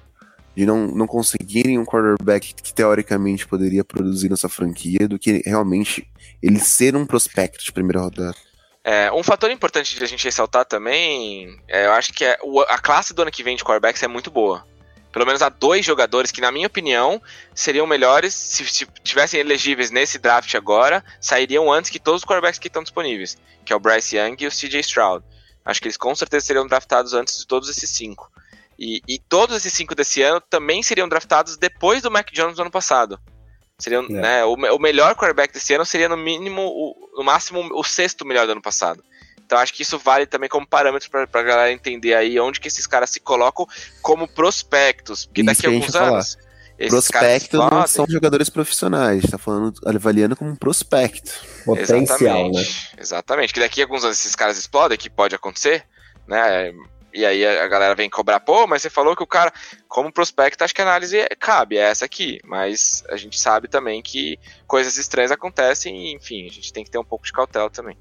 de 0.60 0.66
não, 0.66 0.86
não 0.88 1.06
conseguirem 1.06 1.78
um 1.78 1.86
quarterback 1.86 2.52
que 2.52 2.74
teoricamente 2.74 3.46
poderia 3.46 3.82
produzir 3.82 4.28
nessa 4.28 4.46
franquia 4.46 5.08
do 5.08 5.18
que 5.18 5.42
realmente 5.46 6.06
ele 6.42 6.60
ser 6.60 6.94
um 6.94 7.06
prospecto 7.06 7.64
de 7.64 7.72
primeira 7.72 8.00
rodada. 8.00 8.36
É, 8.84 9.10
um 9.10 9.22
fator 9.22 9.50
importante 9.50 9.96
de 9.96 10.04
a 10.04 10.06
gente 10.06 10.22
ressaltar 10.22 10.66
também, 10.66 11.58
é, 11.66 11.86
eu 11.86 11.92
acho 11.92 12.12
que 12.12 12.26
é, 12.26 12.36
a 12.68 12.78
classe 12.78 13.14
do 13.14 13.22
ano 13.22 13.30
que 13.30 13.42
vem 13.42 13.56
de 13.56 13.64
quarterbacks 13.64 14.02
é 14.02 14.08
muito 14.08 14.30
boa. 14.30 14.66
Pelo 15.10 15.24
menos 15.24 15.40
há 15.40 15.48
dois 15.48 15.84
jogadores 15.84 16.30
que, 16.30 16.42
na 16.42 16.52
minha 16.52 16.66
opinião, 16.66 17.22
seriam 17.54 17.86
melhores 17.86 18.34
se, 18.34 18.64
se 18.66 18.86
tivessem 19.02 19.40
elegíveis 19.40 19.90
nesse 19.90 20.18
draft 20.18 20.54
agora, 20.54 21.02
sairiam 21.20 21.72
antes 21.72 21.90
que 21.90 21.98
todos 21.98 22.20
os 22.20 22.26
quarterbacks 22.26 22.58
que 22.58 22.68
estão 22.68 22.82
disponíveis, 22.82 23.38
que 23.64 23.72
é 23.72 23.76
o 23.76 23.80
Bryce 23.80 24.16
Young 24.16 24.36
e 24.40 24.46
o 24.46 24.50
CJ 24.50 24.80
Stroud. 24.80 25.24
Acho 25.64 25.80
que 25.80 25.88
eles 25.88 25.96
com 25.96 26.14
certeza 26.14 26.44
seriam 26.44 26.66
draftados 26.66 27.14
antes 27.14 27.38
de 27.38 27.46
todos 27.46 27.68
esses 27.70 27.88
cinco. 27.88 28.30
E, 28.80 29.02
e, 29.06 29.18
todos 29.18 29.54
esses 29.54 29.74
cinco 29.74 29.94
desse 29.94 30.22
ano 30.22 30.40
também 30.40 30.82
seriam 30.82 31.06
draftados 31.06 31.58
depois 31.58 32.00
do 32.00 32.10
Mac 32.10 32.30
Jones 32.32 32.56
do 32.56 32.62
ano 32.62 32.70
passado. 32.70 33.20
Seriam, 33.78 34.06
é. 34.06 34.08
né, 34.08 34.44
o, 34.44 34.54
o, 34.54 34.78
melhor 34.78 35.14
quarterback 35.14 35.52
desse 35.52 35.74
ano 35.74 35.84
seria 35.84 36.08
no 36.08 36.16
mínimo, 36.16 36.62
o, 36.62 36.94
no 37.18 37.22
máximo, 37.22 37.68
o 37.74 37.84
sexto 37.84 38.24
melhor 38.24 38.46
do 38.46 38.52
ano 38.52 38.62
passado. 38.62 39.04
Então 39.44 39.58
acho 39.58 39.74
que 39.74 39.82
isso 39.82 39.98
vale 39.98 40.24
também 40.24 40.48
como 40.48 40.66
parâmetro 40.66 41.10
para 41.10 41.40
a 41.40 41.42
galera 41.42 41.72
entender 41.72 42.14
aí 42.14 42.40
onde 42.40 42.58
que 42.58 42.68
esses 42.68 42.86
caras 42.86 43.10
se 43.10 43.20
colocam 43.20 43.66
como 44.00 44.26
prospectos. 44.26 45.26
Porque 45.26 45.42
daqui 45.42 45.66
a 45.66 45.70
alguns 45.70 45.94
anos. 45.94 46.38
Prospecto 46.88 47.58
não 47.58 47.86
são 47.86 48.06
jogadores 48.08 48.48
profissionais, 48.48 49.22
tá 49.30 49.36
falando, 49.36 49.74
avaliando 49.84 50.34
como 50.34 50.50
um 50.50 50.56
prospecto. 50.56 51.32
Potencial, 51.66 52.50
né? 52.50 52.60
Exatamente. 52.60 52.94
né? 52.94 52.98
Exatamente. 52.98 53.52
Que 53.52 53.60
daqui 53.60 53.82
a 53.82 53.84
alguns 53.84 54.04
anos 54.04 54.18
esses 54.18 54.34
caras 54.34 54.56
explodem, 54.56 54.96
que 54.96 55.10
pode 55.10 55.34
acontecer, 55.34 55.84
né? 56.26 56.72
E 57.12 57.24
aí 57.24 57.44
a 57.44 57.66
galera 57.68 57.94
vem 57.94 58.08
cobrar, 58.08 58.40
pô, 58.40 58.66
mas 58.66 58.82
você 58.82 58.90
falou 58.90 59.16
que 59.16 59.22
o 59.22 59.26
cara, 59.26 59.52
como 59.88 60.12
prospecto, 60.12 60.62
acho 60.62 60.74
que 60.74 60.80
a 60.80 60.84
análise 60.84 61.18
cabe, 61.38 61.76
é 61.76 61.82
essa 61.82 62.04
aqui. 62.04 62.40
Mas 62.44 63.04
a 63.08 63.16
gente 63.16 63.38
sabe 63.38 63.68
também 63.68 64.02
que 64.02 64.38
coisas 64.66 64.96
estranhas 64.96 65.30
acontecem 65.30 65.96
e, 65.96 66.14
enfim, 66.14 66.46
a 66.46 66.50
gente 66.50 66.72
tem 66.72 66.84
que 66.84 66.90
ter 66.90 66.98
um 66.98 67.04
pouco 67.04 67.24
de 67.24 67.32
cautela 67.32 67.70
também. 67.70 67.96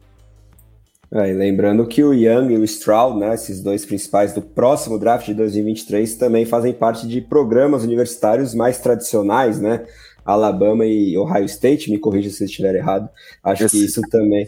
É, 1.11 1.23
lembrando 1.33 1.87
que 1.87 2.03
o 2.03 2.13
Young 2.13 2.53
e 2.53 2.57
o 2.57 2.63
Stroud, 2.63 3.19
né, 3.19 3.33
esses 3.33 3.63
dois 3.63 3.83
principais 3.83 4.31
do 4.33 4.43
próximo 4.43 4.99
draft 4.99 5.25
de 5.25 5.33
2023, 5.33 6.15
também 6.15 6.45
fazem 6.45 6.71
parte 6.71 7.07
de 7.07 7.19
programas 7.19 7.83
universitários 7.83 8.53
mais 8.53 8.77
tradicionais, 8.77 9.59
né? 9.59 9.87
Alabama 10.23 10.85
e 10.85 11.17
Ohio 11.17 11.45
State, 11.45 11.89
me 11.89 11.97
corrija 11.97 12.29
se 12.29 12.43
eu 12.43 12.45
estiver 12.45 12.75
errado. 12.75 13.09
Acho 13.43 13.65
Esse... 13.65 13.77
que 13.77 13.85
isso 13.85 14.01
também. 14.11 14.47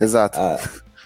Exato. 0.00 0.38
Ah, 0.38 0.58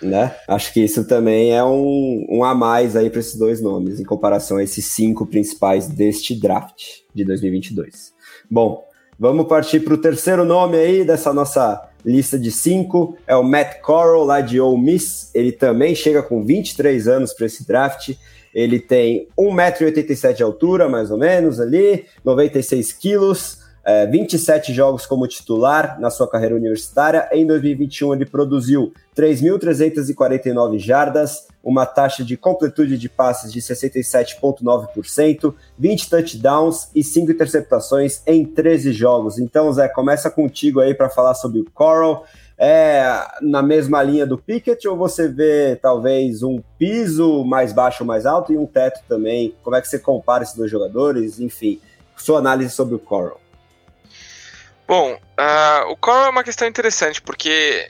né? 0.03 0.35
Acho 0.49 0.73
que 0.73 0.81
isso 0.81 1.05
também 1.05 1.53
é 1.53 1.63
um, 1.63 2.27
um 2.29 2.45
a 2.45 2.55
mais 2.55 2.97
aí 2.97 3.11
para 3.11 3.21
esses 3.21 3.37
dois 3.37 3.61
nomes, 3.61 4.01
em 4.01 4.05
comparação 4.05 4.57
a 4.57 4.65
esses 4.65 4.87
cinco 4.87 5.27
principais 5.27 5.89
deste 5.89 6.35
draft 6.35 6.83
de 7.15 7.25
2022. 7.25 8.13
Bom, 8.51 8.85
vamos 9.19 9.47
partir 9.47 9.81
para 9.81 9.95
o 9.95 9.99
terceiro 9.99 10.45
nome 10.45 10.77
aí 10.77 11.05
dessa 11.05 11.33
nossa 11.33 11.89
lista 12.05 12.39
de 12.39 12.51
cinco, 12.51 13.17
é 13.27 13.37
o 13.37 13.43
Matt 13.43 13.81
Corral, 13.81 14.25
lá 14.25 14.41
de 14.41 14.61
Ole 14.61 14.81
Miss. 14.81 15.31
Ele 15.35 15.53
também 15.53 15.95
chega 15.95 16.23
com 16.23 16.43
23 16.43 17.07
anos 17.07 17.33
para 17.33 17.47
esse 17.47 17.67
draft. 17.67 18.15
Ele 18.55 18.81
tem 18.81 19.29
1,87m 19.39 20.33
de 20.33 20.43
altura, 20.43 20.89
mais 20.89 21.11
ou 21.11 21.19
menos, 21.19 21.61
ali, 21.61 22.07
96 22.25 22.93
quilos 22.95 23.60
é, 23.85 24.07
27 24.07 24.73
jogos 24.75 25.07
como 25.07 25.27
titular 25.27 25.99
na 26.01 26.11
sua 26.11 26.29
carreira 26.29 26.55
universitária. 26.55 27.29
Em 27.33 27.47
2021, 27.47 28.15
ele 28.15 28.27
produziu 28.27 28.93
3.349 29.17 30.79
jardas, 30.79 31.49
uma 31.63 31.87
taxa 31.87 32.25
de 32.25 32.37
completude 32.37 32.99
de 32.99 33.09
passes 33.09 33.53
de 33.53 33.61
67,9%, 33.61 35.55
20 35.79 36.11
touchdowns 36.11 36.89
e 36.95 37.03
5 37.03 37.33
interceptações 37.33 38.23
em 38.27 38.45
13 38.45 38.93
jogos. 38.93 39.39
Então, 39.39 39.73
Zé, 39.73 39.89
começa 39.89 40.31
contigo 40.31 40.81
aí 40.81 40.95
para 40.95 41.09
falar 41.09 41.35
sobre 41.35 41.61
o 41.61 41.71
Coral. 41.71 42.25
É 42.63 43.27
na 43.41 43.63
mesma 43.63 44.03
linha 44.03 44.27
do 44.27 44.37
Pickett 44.37 44.87
ou 44.87 44.95
você 44.95 45.27
vê 45.27 45.77
talvez 45.77 46.43
um 46.43 46.61
piso 46.79 47.43
mais 47.43 47.73
baixo 47.73 48.03
ou 48.03 48.07
mais 48.07 48.27
alto 48.27 48.53
e 48.53 48.59
um 48.59 48.67
teto 48.67 49.01
também? 49.09 49.55
Como 49.63 49.75
é 49.77 49.81
que 49.81 49.89
você 49.89 49.99
compara 49.99 50.45
esses 50.45 50.55
dois 50.55 50.71
jogadores? 50.71 51.41
Enfim, 51.41 51.81
sua 52.19 52.39
análise 52.39 52.71
sobre 52.71 52.95
o 52.95 52.99
Coral. 52.99 53.41
Bom, 54.91 55.13
uh, 55.15 55.89
o 55.89 55.97
Core 55.97 56.27
é 56.27 56.31
uma 56.31 56.43
questão 56.43 56.67
interessante, 56.67 57.23
porque 57.23 57.89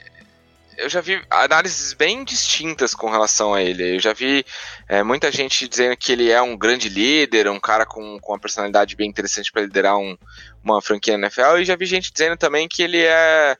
eu 0.77 0.87
já 0.87 1.01
vi 1.01 1.19
análises 1.31 1.93
bem 1.93 2.23
distintas 2.23 2.93
com 2.93 3.09
relação 3.09 3.55
a 3.55 3.63
ele. 3.63 3.95
Eu 3.95 3.99
já 3.99 4.13
vi 4.13 4.45
é, 4.87 5.01
muita 5.01 5.31
gente 5.31 5.67
dizendo 5.67 5.97
que 5.97 6.11
ele 6.11 6.29
é 6.29 6.39
um 6.43 6.55
grande 6.55 6.89
líder, 6.89 7.49
um 7.49 7.59
cara 7.59 7.87
com, 7.87 8.19
com 8.19 8.33
uma 8.33 8.39
personalidade 8.39 8.95
bem 8.95 9.09
interessante 9.09 9.51
para 9.51 9.63
liderar 9.63 9.97
um, 9.97 10.15
uma 10.63 10.79
franquia 10.79 11.15
NFL, 11.15 11.57
e 11.57 11.65
já 11.65 11.75
vi 11.75 11.87
gente 11.87 12.13
dizendo 12.13 12.37
também 12.37 12.67
que 12.67 12.83
ele 12.83 13.01
é 13.01 13.57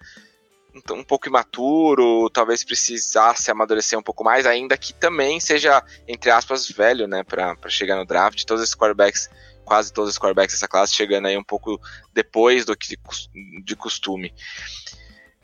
um, 0.76 1.00
um 1.00 1.04
pouco 1.04 1.28
imaturo, 1.28 2.30
talvez 2.30 2.64
precisasse 2.64 3.50
amadurecer 3.50 3.98
um 3.98 4.04
pouco 4.04 4.24
mais, 4.24 4.46
ainda 4.46 4.78
que 4.78 4.94
também 4.94 5.40
seja, 5.40 5.84
entre 6.08 6.30
aspas, 6.30 6.70
velho, 6.70 7.08
né, 7.08 7.24
para 7.24 7.58
chegar 7.70 7.96
no 7.96 8.06
draft. 8.06 8.44
Todos 8.46 8.62
esses 8.62 8.76
quarterbacks 8.76 9.32
quase 9.66 9.94
todos 9.94 10.12
os 10.12 10.20
quarterbacks 10.20 10.56
dessa 10.56 10.68
classe 10.68 10.94
chegando 10.94 11.28
aí 11.28 11.38
um 11.38 11.44
pouco 11.44 11.80
depois 12.14 12.66
do 12.66 12.76
que 12.76 12.98
de 13.64 13.76
costume. 13.76 14.34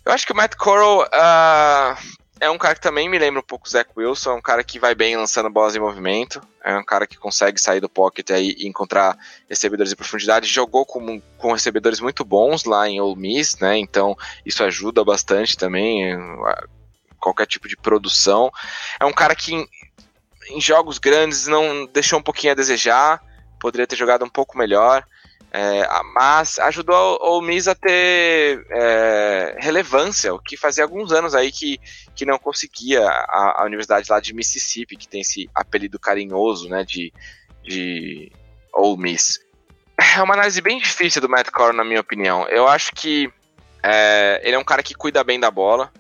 Eu 0.05 0.11
acho 0.11 0.26
que 0.26 0.32
o 0.32 0.36
Matt 0.36 0.55
Corral 0.55 1.03
uh, 1.03 2.18
é 2.39 2.49
um 2.49 2.57
cara 2.57 2.76
que 2.76 2.82
também 2.82 3.09
me 3.09 3.18
lembra 3.18 3.39
um 3.39 3.43
pouco 3.43 3.68
o 3.68 3.70
Zach 3.70 3.89
Wilson, 3.95 4.32
é 4.32 4.36
um 4.36 4.41
cara 4.41 4.63
que 4.63 4.80
vai 4.80 4.95
bem 4.95 5.18
lançando 5.18 5.49
bolas 5.49 5.76
em 5.76 5.80
movimento, 5.80 6.41
é 6.63 6.78
um 6.78 6.84
cara 6.84 7.07
que 7.07 7.18
consegue 7.18 7.59
sair 7.59 7.80
do 7.80 7.89
pocket 7.89 8.30
aí 8.32 8.55
e 8.57 8.68
encontrar 8.68 9.18
recebedores 9.49 9.89
de 9.89 9.95
profundidade, 9.95 10.47
jogou 10.47 10.86
com, 10.86 11.20
com 11.38 11.51
recebedores 11.51 11.99
muito 11.99 12.24
bons 12.24 12.63
lá 12.63 12.88
em 12.88 13.01
Ole 13.01 13.20
Miss, 13.20 13.57
né, 13.59 13.78
então 13.78 14.15
isso 14.45 14.63
ajuda 14.63 15.03
bastante 15.03 15.57
também, 15.57 16.15
qualquer 17.20 17.47
tipo 17.47 17.68
de 17.68 17.76
produção. 17.76 18.51
É 18.99 19.05
um 19.05 19.13
cara 19.13 19.36
que 19.36 19.53
em, 19.53 19.68
em 20.51 20.61
jogos 20.61 20.97
grandes 20.97 21.47
não 21.47 21.86
deixou 21.88 22.20
um 22.20 22.24
pouquinho 22.24 22.53
a 22.53 22.55
desejar, 22.55 23.22
poderia 23.60 23.88
ter 23.88 23.95
jogado 23.95 24.24
um 24.24 24.30
pouco 24.30 24.58
melhor. 24.58 25.05
É, 25.51 25.88
mas 26.14 26.60
ajudou 26.60 27.18
o 27.22 27.41
Miss 27.41 27.68
a 27.68 27.76
ter 27.76 28.66
é, 28.70 29.55
relevância, 29.60 30.34
o 30.34 30.39
que 30.39 30.58
fazia 30.58 30.84
alguns 30.84 31.12
anos 31.12 31.34
aí 31.34 31.51
que, 31.51 31.80
que 32.14 32.26
não 32.26 32.38
conseguia 32.38 33.08
a, 33.08 33.62
a, 33.62 33.66
Universidade 33.66 34.12
lá 34.12 34.20
de 34.20 34.34
Mississippi, 34.34 34.97
que 34.97 35.08
tem 35.08 35.22
esse 35.22 35.49
apelido 35.55 35.97
carinhoso, 35.97 36.68
né, 36.68 36.84
de, 36.84 37.14
de 37.64 38.32
Ole 38.74 39.01
Miss. 39.01 39.39
É 40.16 40.22
uma 40.22 40.34
análise 40.34 40.62
bem 40.62 40.80
difícil 40.80 41.22
do 41.22 41.30
Matt 41.30 41.49
Corral, 41.49 41.74
na 41.74 41.84
minha 41.84 42.01
opinião. 42.01 42.47
Eu 42.49 42.68
acho 42.68 42.91
que 42.91 43.32
é, 43.82 44.41
ele 44.43 44.55
é 44.55 44.60
um 44.60 44.66
cara 44.66 44.84
que 44.84 44.93
cuida 44.93 45.24
bem 45.24 45.39
da 45.39 45.49
bola, 45.49 45.91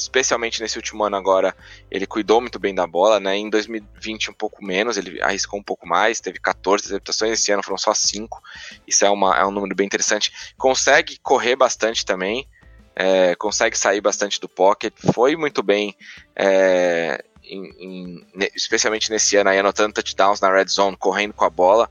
especialmente 0.00 0.60
nesse 0.60 0.76
último 0.76 1.04
ano 1.04 1.16
agora, 1.16 1.54
ele 1.90 2.06
cuidou 2.06 2.40
muito 2.40 2.58
bem 2.58 2.74
da 2.74 2.86
bola, 2.86 3.20
né? 3.20 3.36
Em 3.36 3.50
2020 3.50 4.30
um 4.30 4.34
pouco 4.34 4.64
menos, 4.64 4.96
ele 4.96 5.20
arriscou 5.22 5.58
um 5.58 5.62
pouco 5.62 5.86
mais, 5.86 6.20
teve 6.20 6.38
14 6.38 6.84
interceptações, 6.84 7.32
esse 7.32 7.52
ano 7.52 7.62
foram 7.62 7.78
só 7.78 7.94
5. 7.94 8.42
Isso 8.86 9.04
é, 9.04 9.10
uma, 9.10 9.36
é 9.36 9.44
um 9.44 9.50
número 9.50 9.74
bem 9.74 9.86
interessante. 9.86 10.32
Consegue 10.56 11.18
correr 11.22 11.56
bastante 11.56 12.04
também, 12.04 12.48
é, 12.96 13.34
consegue 13.34 13.76
sair 13.76 14.00
bastante 14.00 14.40
do 14.40 14.48
pocket, 14.48 14.92
foi 15.14 15.36
muito 15.36 15.62
bem, 15.62 15.94
é, 16.34 17.22
em, 17.44 17.64
em, 17.78 18.26
especialmente 18.54 19.10
nesse 19.10 19.36
ano 19.36 19.50
aí, 19.50 19.58
anotando 19.58 19.94
touchdowns 19.94 20.40
na 20.40 20.52
red 20.52 20.66
zone, 20.66 20.96
correndo 20.96 21.34
com 21.34 21.44
a 21.44 21.50
bola. 21.50 21.90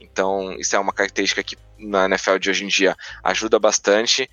Então, 0.00 0.52
isso 0.58 0.74
é 0.74 0.78
uma 0.78 0.92
característica 0.92 1.42
que 1.42 1.56
na 1.78 2.06
NFL 2.06 2.38
de 2.38 2.50
hoje 2.50 2.64
em 2.64 2.68
dia 2.68 2.96
ajuda 3.22 3.58
bastante 3.58 4.28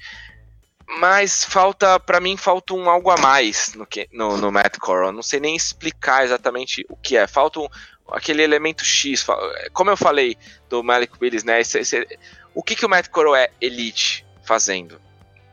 mas 0.87 1.43
falta, 1.43 1.99
para 1.99 2.19
mim, 2.19 2.37
falta 2.37 2.73
um 2.73 2.89
algo 2.89 3.11
a 3.11 3.17
mais 3.17 3.73
no, 3.73 3.85
que, 3.85 4.07
no, 4.11 4.37
no 4.37 4.51
Matt 4.51 4.77
Corral. 4.77 5.11
Não 5.11 5.21
sei 5.21 5.39
nem 5.39 5.55
explicar 5.55 6.23
exatamente 6.23 6.85
o 6.89 6.95
que 6.95 7.17
é. 7.17 7.27
Falta 7.27 7.59
um, 7.59 7.67
aquele 8.09 8.41
elemento 8.41 8.85
X. 8.85 9.25
Como 9.73 9.89
eu 9.89 9.97
falei 9.97 10.37
do 10.69 10.81
Malik 10.81 11.13
Willis, 11.21 11.43
né? 11.43 11.59
Esse, 11.59 11.79
esse, 11.79 12.07
o 12.55 12.63
que, 12.63 12.75
que 12.75 12.85
o 12.85 12.89
Matt 12.89 13.09
Corral 13.09 13.35
é 13.35 13.49
elite 13.59 14.25
fazendo? 14.45 14.99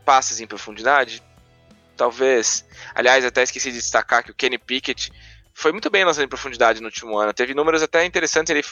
Passes 0.05 0.41
em 0.41 0.47
profundidade? 0.47 1.21
Talvez. 1.97 2.65
Aliás, 2.95 3.25
até 3.25 3.43
esqueci 3.43 3.71
de 3.71 3.79
destacar 3.79 4.23
que 4.23 4.31
o 4.31 4.35
Kenny 4.35 4.59
Pickett 4.59 5.13
foi 5.55 5.71
muito 5.71 5.89
bem 5.89 6.05
lançando 6.05 6.25
em 6.25 6.29
profundidade 6.29 6.81
no 6.81 6.87
último 6.87 7.17
ano. 7.17 7.33
Teve 7.33 7.55
números 7.55 7.81
até 7.81 8.05
interessantes. 8.05 8.51
Ele, 8.51 8.65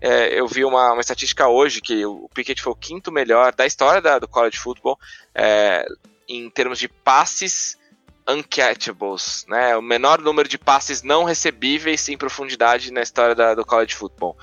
é, 0.00 0.40
eu 0.40 0.48
vi 0.48 0.64
uma, 0.64 0.92
uma, 0.92 1.00
estatística 1.00 1.46
hoje 1.46 1.82
que 1.82 2.04
o 2.06 2.28
Pickett 2.34 2.60
foi 2.62 2.72
o 2.72 2.76
quinto 2.76 3.12
melhor 3.12 3.54
da 3.54 3.66
história 3.66 4.00
da, 4.00 4.18
do 4.18 4.26
college 4.26 4.58
football 4.58 4.98
é, 5.34 5.86
em 6.26 6.48
termos 6.48 6.78
de 6.78 6.88
passes 6.88 7.78
uncatchables, 8.26 9.44
né? 9.48 9.76
O 9.76 9.82
menor 9.82 10.20
número 10.20 10.48
de 10.48 10.56
passes 10.56 11.02
não 11.02 11.24
recebíveis 11.24 12.08
em 12.08 12.16
profundidade 12.16 12.90
na 12.90 13.02
história 13.02 13.34
da, 13.34 13.54
do 13.54 13.64
college 13.64 13.94
football. 13.94 14.36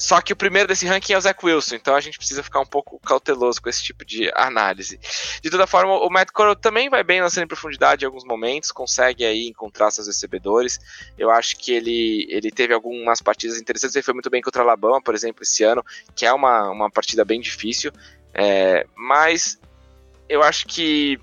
Só 0.00 0.18
que 0.22 0.32
o 0.32 0.36
primeiro 0.36 0.66
desse 0.66 0.86
ranking 0.86 1.12
é 1.12 1.18
o 1.18 1.20
Zach 1.20 1.44
Wilson, 1.44 1.74
então 1.74 1.94
a 1.94 2.00
gente 2.00 2.16
precisa 2.16 2.42
ficar 2.42 2.58
um 2.58 2.66
pouco 2.66 2.98
cauteloso 3.00 3.60
com 3.60 3.68
esse 3.68 3.84
tipo 3.84 4.02
de 4.02 4.32
análise. 4.34 4.98
De 5.42 5.50
toda 5.50 5.66
forma, 5.66 5.92
o 5.92 6.08
Matt 6.08 6.30
Corral 6.30 6.56
também 6.56 6.88
vai 6.88 7.04
bem 7.04 7.20
lançando 7.20 7.44
em 7.44 7.46
profundidade 7.46 8.02
em 8.02 8.06
alguns 8.06 8.24
momentos, 8.24 8.72
consegue 8.72 9.26
aí 9.26 9.46
encontrar 9.46 9.90
seus 9.90 10.06
recebedores. 10.06 10.80
Eu 11.18 11.30
acho 11.30 11.54
que 11.58 11.72
ele, 11.72 12.26
ele 12.30 12.50
teve 12.50 12.72
algumas 12.72 13.20
partidas 13.20 13.60
interessantes, 13.60 13.94
ele 13.94 14.02
foi 14.02 14.14
muito 14.14 14.30
bem 14.30 14.40
contra 14.40 14.62
o 14.62 14.64
Alabama, 14.64 15.02
por 15.02 15.14
exemplo, 15.14 15.42
esse 15.42 15.62
ano, 15.64 15.84
que 16.16 16.24
é 16.24 16.32
uma, 16.32 16.70
uma 16.70 16.90
partida 16.90 17.22
bem 17.22 17.38
difícil, 17.38 17.92
é, 18.32 18.86
mas 18.96 19.60
eu 20.30 20.42
acho 20.42 20.66
que 20.66 21.20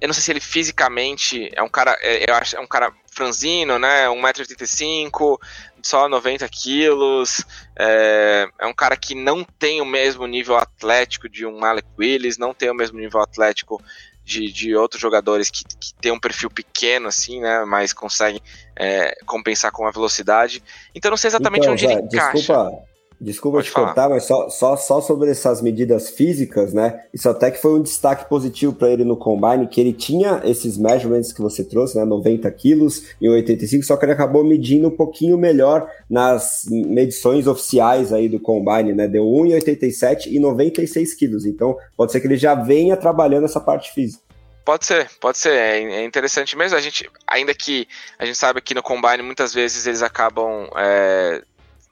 eu 0.00 0.06
não 0.06 0.14
sei 0.14 0.22
se 0.22 0.30
ele 0.30 0.40
fisicamente 0.40 1.50
é 1.52 1.62
um 1.62 1.68
cara, 1.68 1.98
é, 2.00 2.30
eu 2.30 2.34
acho, 2.36 2.56
é 2.56 2.60
um 2.60 2.66
cara 2.66 2.92
franzino, 3.14 3.78
né? 3.78 4.06
1,85m, 4.08 5.38
só 5.82 6.08
90 6.08 6.48
quilos. 6.48 7.44
É, 7.76 8.48
é, 8.60 8.66
um 8.66 8.74
cara 8.74 8.96
que 8.96 9.14
não 9.14 9.44
tem 9.44 9.80
o 9.80 9.86
mesmo 9.86 10.26
nível 10.26 10.56
atlético 10.56 11.28
de 11.28 11.46
um 11.46 11.64
Alec 11.64 11.88
Willis, 11.98 12.38
não 12.38 12.52
tem 12.52 12.70
o 12.70 12.74
mesmo 12.74 12.98
nível 12.98 13.20
atlético 13.20 13.82
de, 14.24 14.50
de 14.50 14.74
outros 14.74 15.00
jogadores 15.00 15.50
que, 15.50 15.64
que 15.64 15.94
tem 16.00 16.10
um 16.10 16.18
perfil 16.18 16.50
pequeno, 16.50 17.08
assim, 17.08 17.40
né? 17.40 17.64
Mas 17.64 17.92
conseguem 17.92 18.40
é, 18.74 19.14
compensar 19.26 19.70
com 19.70 19.86
a 19.86 19.90
velocidade. 19.90 20.62
Então 20.94 21.10
não 21.10 21.16
sei 21.16 21.28
exatamente 21.28 21.62
então, 21.62 21.74
onde 21.74 21.84
ele 21.84 21.94
encaixa. 21.94 22.32
Desculpa 22.32 22.93
Desculpa 23.20 23.58
Pode 23.58 23.68
te 23.68 23.72
falar. 23.72 23.86
cortar, 23.86 24.08
mas 24.08 24.24
só, 24.24 24.48
só, 24.48 24.76
só 24.76 25.00
sobre 25.00 25.30
essas 25.30 25.62
medidas 25.62 26.10
físicas, 26.10 26.74
né? 26.74 27.04
Isso 27.12 27.28
até 27.28 27.50
que 27.50 27.60
foi 27.60 27.78
um 27.78 27.82
destaque 27.82 28.28
positivo 28.28 28.72
para 28.72 28.90
ele 28.90 29.04
no 29.04 29.16
Combine, 29.16 29.66
que 29.68 29.80
ele 29.80 29.92
tinha 29.92 30.42
esses 30.44 30.76
measurements 30.76 31.32
que 31.32 31.40
você 31.40 31.64
trouxe, 31.64 31.96
né? 31.96 32.04
90 32.04 32.50
quilos 32.52 33.04
e 33.20 33.28
85, 33.28 33.84
só 33.84 33.96
que 33.96 34.04
ele 34.04 34.12
acabou 34.12 34.44
medindo 34.44 34.88
um 34.88 34.96
pouquinho 34.96 35.38
melhor 35.38 35.88
nas 36.10 36.64
medições 36.70 37.46
oficiais 37.46 38.12
aí 38.12 38.28
do 38.28 38.40
Combine, 38.40 38.92
né? 38.92 39.08
Deu 39.08 39.24
1,87 39.24 40.26
e 40.26 40.38
96 40.38 41.14
quilos. 41.14 41.46
Então, 41.46 41.76
pode 41.96 42.12
ser 42.12 42.20
que 42.20 42.26
ele 42.26 42.36
já 42.36 42.54
venha 42.54 42.96
trabalhando 42.96 43.44
essa 43.44 43.60
parte 43.60 43.92
física. 43.92 44.22
Pode 44.64 44.86
ser, 44.86 45.08
pode 45.20 45.36
ser. 45.38 45.52
É, 45.52 45.82
é 45.82 46.04
interessante 46.04 46.56
mesmo. 46.56 46.76
A 46.76 46.80
gente, 46.80 47.08
ainda 47.26 47.54
que 47.54 47.86
a 48.18 48.24
gente 48.24 48.36
sabe 48.36 48.62
que 48.62 48.74
no 48.74 48.82
Combine 48.82 49.22
muitas 49.22 49.52
vezes 49.52 49.86
eles 49.86 50.02
acabam. 50.02 50.68
É 50.76 51.42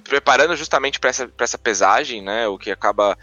preparando 0.04 0.56
justamente 0.56 0.98
para 1.00 1.10
essa, 1.10 1.30
essa 1.38 1.58
pesagem, 1.58 2.22
né? 2.22 2.46
O 2.48 2.58
que 2.58 2.70
acaba. 2.70 3.16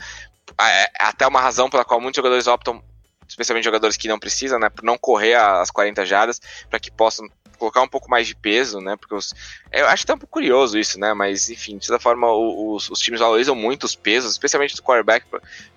É, 0.59 0.91
até 0.99 1.27
uma 1.27 1.41
razão 1.41 1.69
pela 1.69 1.85
qual 1.85 2.01
muitos 2.01 2.17
jogadores 2.17 2.47
optam, 2.47 2.83
especialmente 3.27 3.63
jogadores 3.63 3.95
que 3.95 4.07
não 4.07 4.19
precisam, 4.19 4.59
né? 4.59 4.69
Por 4.69 4.83
não 4.83 4.97
correr 4.97 5.35
as 5.35 5.71
40 5.71 6.05
jardas, 6.05 6.41
para 6.69 6.79
que 6.79 6.91
possam 6.91 7.27
colocar 7.59 7.81
um 7.81 7.87
pouco 7.87 8.09
mais 8.09 8.25
de 8.25 8.35
peso, 8.35 8.79
né? 8.79 8.95
Porque 8.95 9.13
os, 9.13 9.35
eu 9.71 9.85
acho 9.87 10.03
até 10.03 10.13
um 10.13 10.17
pouco 10.17 10.33
curioso 10.33 10.79
isso, 10.79 10.99
né? 10.99 11.13
Mas 11.13 11.49
enfim, 11.49 11.77
de 11.77 11.87
toda 11.87 11.99
forma, 11.99 12.31
os, 12.31 12.89
os 12.89 12.99
times 12.99 13.19
valorizam 13.19 13.53
muito 13.53 13.83
os 13.83 13.95
pesos, 13.95 14.31
especialmente 14.31 14.75
do 14.75 14.81
quarterback 14.81 15.25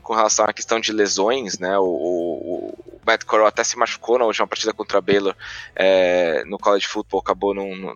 com 0.03 0.15
relação 0.15 0.47
à 0.47 0.53
questão 0.53 0.81
de 0.81 0.93
lesões, 0.93 1.59
né? 1.59 1.77
O, 1.79 1.85
o 1.85 3.01
Matt 3.05 3.25
Corral 3.25 3.47
até 3.47 3.65
se 3.65 3.77
machucou 3.77 4.19
na 4.19 4.25
última 4.25 4.47
partida 4.47 4.73
contra 4.73 5.01
Baylor 5.01 5.35
é, 5.75 6.45
no 6.47 6.59
college 6.59 6.87
football, 6.87 7.21
acabou 7.21 7.55
não, 7.55 7.95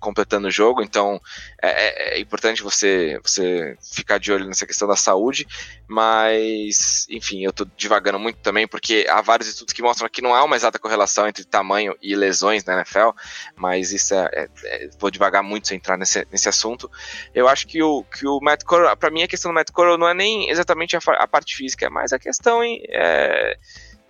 completando 0.00 0.48
o 0.48 0.50
jogo, 0.50 0.82
então 0.82 1.20
é, 1.62 1.68
é, 1.68 2.14
é, 2.16 2.20
importante 2.20 2.62
você, 2.62 3.18
você 3.22 3.76
ficar 3.80 4.18
de 4.18 4.32
olho 4.32 4.46
nessa 4.46 4.66
questão 4.66 4.88
da 4.88 4.96
saúde, 4.96 5.46
mas 5.86 7.06
enfim, 7.10 7.44
eu 7.44 7.52
tô 7.52 7.66
divagando 7.76 8.18
muito 8.18 8.38
também, 8.40 8.66
porque 8.66 9.06
há 9.08 9.20
vários 9.20 9.48
estudos 9.48 9.72
que 9.72 9.82
mostram 9.82 10.08
que 10.08 10.22
não 10.22 10.34
há 10.34 10.42
uma 10.42 10.56
exata 10.56 10.78
correlação 10.78 11.28
entre 11.28 11.44
tamanho 11.44 11.94
e 12.02 12.14
lesões 12.14 12.64
na 12.64 12.74
NFL, 12.74 13.10
mas 13.56 13.92
isso 13.92 14.14
é, 14.14 14.28
é, 14.32 14.48
é 14.64 14.90
vou 14.98 15.10
devagar 15.10 15.42
muito 15.42 15.68
sem 15.68 15.76
entrar 15.76 15.96
nesse, 15.96 16.26
nesse 16.30 16.48
assunto. 16.48 16.90
Eu 17.34 17.48
acho 17.48 17.66
que 17.66 17.82
o, 17.82 18.02
que 18.04 18.26
o 18.26 18.40
Matt 18.40 18.64
Corral, 18.64 18.96
para 18.96 19.10
mim 19.10 19.22
a 19.22 19.28
questão 19.28 19.50
do 19.50 19.54
Matt 19.54 19.70
Corral 19.70 19.98
não 19.98 20.08
é 20.08 20.14
nem 20.14 20.50
exatamente 20.50 20.96
a, 20.96 21.00
a 21.18 21.28
parte 21.28 21.56
física, 21.56 21.86
é 21.86 21.90
mais 21.90 22.12
a 22.12 22.18
questão 22.18 22.62
em, 22.62 22.82
é, 22.88 23.56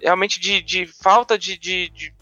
realmente 0.01 0.41
de, 0.41 0.61
de 0.61 0.87
falta 0.87 1.39
de, 1.39 1.59
de, 1.59 1.89
de, 1.91 2.13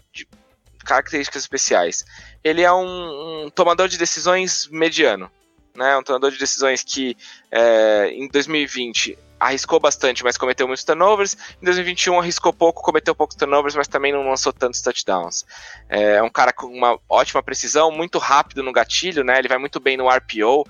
características 0.87 1.43
especiais. 1.43 2.05
Ele 2.43 2.61
é 2.61 2.71
um, 2.71 3.45
um, 3.45 3.49
tomador 3.49 3.87
de 3.87 3.97
decisões 3.97 4.67
mediano, 4.71 5.29
né? 5.75 5.97
Um 5.97 6.03
tomador 6.03 6.31
de 6.31 6.39
decisões 6.39 6.81
que 6.83 7.15
é, 7.51 8.09
em 8.13 8.27
2020 8.29 9.17
arriscou 9.39 9.79
bastante, 9.79 10.23
mas 10.23 10.37
cometeu 10.37 10.67
muitos 10.67 10.83
turnovers. 10.83 11.37
Em 11.61 11.65
2021 11.65 12.19
arriscou 12.19 12.51
pouco, 12.51 12.81
cometeu 12.81 13.13
poucos 13.13 13.35
turnovers, 13.35 13.75
mas 13.75 13.87
também 13.87 14.11
não 14.11 14.27
lançou 14.27 14.51
tantos 14.51 14.81
touchdowns. 14.81 15.45
É 15.89 16.21
um 16.23 16.29
cara 16.29 16.51
com 16.51 16.67
uma 16.67 16.97
ótima 17.07 17.43
precisão, 17.43 17.91
muito 17.91 18.17
rápido 18.17 18.63
no 18.63 18.71
gatilho, 18.71 19.23
né? 19.23 19.37
Ele 19.37 19.47
vai 19.47 19.57
muito 19.57 19.79
bem 19.79 19.97
no 19.97 20.09
RPO. 20.09 20.65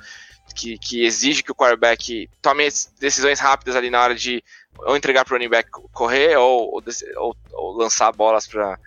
Que, 0.55 0.77
que 0.77 1.03
exige 1.03 1.43
que 1.43 1.51
o 1.51 1.55
quarterback 1.55 2.29
tome 2.41 2.63
decisões 3.01 3.37
rápidas 3.37 3.75
ali 3.75 3.89
na 3.89 4.01
hora 4.01 4.15
de 4.15 4.41
ou 4.79 4.95
entregar 4.95 5.25
para 5.25 5.33
o 5.33 5.37
running 5.37 5.49
back 5.49 5.69
correr 5.91 6.37
ou, 6.37 6.81
ou, 7.17 7.35
ou 7.53 7.77
lançar 7.77 8.11
bolas 8.11 8.47
para 8.47 8.77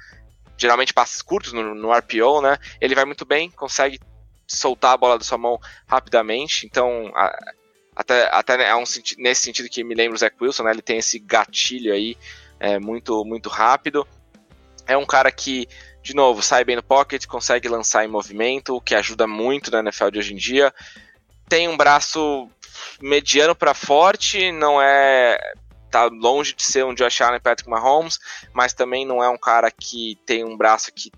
geralmente 0.57 0.93
passes 0.93 1.23
curtos 1.23 1.53
no, 1.53 1.75
no, 1.75 1.93
RPO, 1.93 2.43
né? 2.43 2.59
Ele 2.81 2.95
vai 2.95 3.05
muito 3.05 3.25
bem, 3.25 3.51
consegue 3.51 3.99
soltar 4.47 4.93
a 4.93 4.97
bola 4.97 5.19
da 5.19 5.25
sua 5.25 5.39
mão 5.39 5.59
rapidamente, 5.87 6.67
então 6.67 7.11
a, 7.15 7.55
até, 7.97 8.29
até 8.33 8.69
é 8.69 8.77
um, 8.77 8.85
nesse 9.19 9.43
sentido 9.43 9.69
que 9.69 9.83
me 9.83 9.95
lembra 9.95 10.15
o 10.15 10.19
Zach 10.19 10.37
Wilson, 10.41 10.65
né? 10.65 10.71
Ele 10.71 10.83
tem 10.83 10.99
esse 10.99 11.19
gatilho 11.19 11.93
aí 11.93 12.17
é, 12.59 12.79
muito, 12.79 13.25
muito 13.25 13.49
rápido. 13.49 14.07
É 14.87 14.97
um 14.97 15.07
cara 15.07 15.31
que, 15.33 15.67
de 16.03 16.15
novo, 16.15 16.43
sai 16.43 16.65
bem 16.65 16.77
no 16.77 16.83
pocket, 16.83 17.27
consegue 17.27 17.69
lançar 17.69 18.05
em 18.05 18.09
movimento, 18.09 18.77
o 18.77 18.81
que 18.81 18.95
ajuda 18.95 19.27
muito 19.27 19.71
na 19.71 19.81
NFL 19.81 20.11
de 20.11 20.19
hoje 20.19 20.35
em 20.35 20.37
dia. 20.37 20.75
Tem 21.49 21.69
um 21.69 21.77
braço 21.77 22.49
mediano 23.01 23.55
para 23.55 23.73
forte, 23.73 24.53
não 24.53 24.81
é 24.81 25.39
tá 25.91 26.05
longe 26.07 26.55
de 26.55 26.63
ser 26.63 26.85
um 26.85 26.95
Josh 26.95 27.21
Allen 27.21 27.41
Patrick 27.41 27.69
Mahomes, 27.69 28.19
mas 28.53 28.73
também 28.73 29.05
não 29.05 29.23
é 29.23 29.29
um 29.29 29.39
cara 29.39 29.71
que 29.71 30.19
tem 30.25 30.45
um 30.45 30.57
braço 30.57 30.93
que 30.93 31.11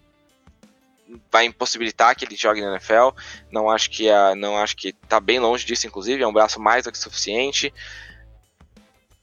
vai 1.30 1.44
impossibilitar 1.44 2.16
que 2.16 2.24
ele 2.24 2.36
jogue 2.36 2.60
na 2.60 2.72
NFL. 2.72 3.10
Não 3.50 3.70
acho 3.70 3.90
que 3.90 4.08
é, 4.08 4.34
não 4.34 4.56
acho 4.56 4.76
que 4.76 4.92
tá 4.92 5.20
bem 5.20 5.38
longe 5.38 5.64
disso, 5.64 5.86
inclusive, 5.86 6.22
é 6.22 6.26
um 6.26 6.32
braço 6.32 6.60
mais 6.60 6.84
do 6.84 6.92
que 6.92 6.98
suficiente. 6.98 7.72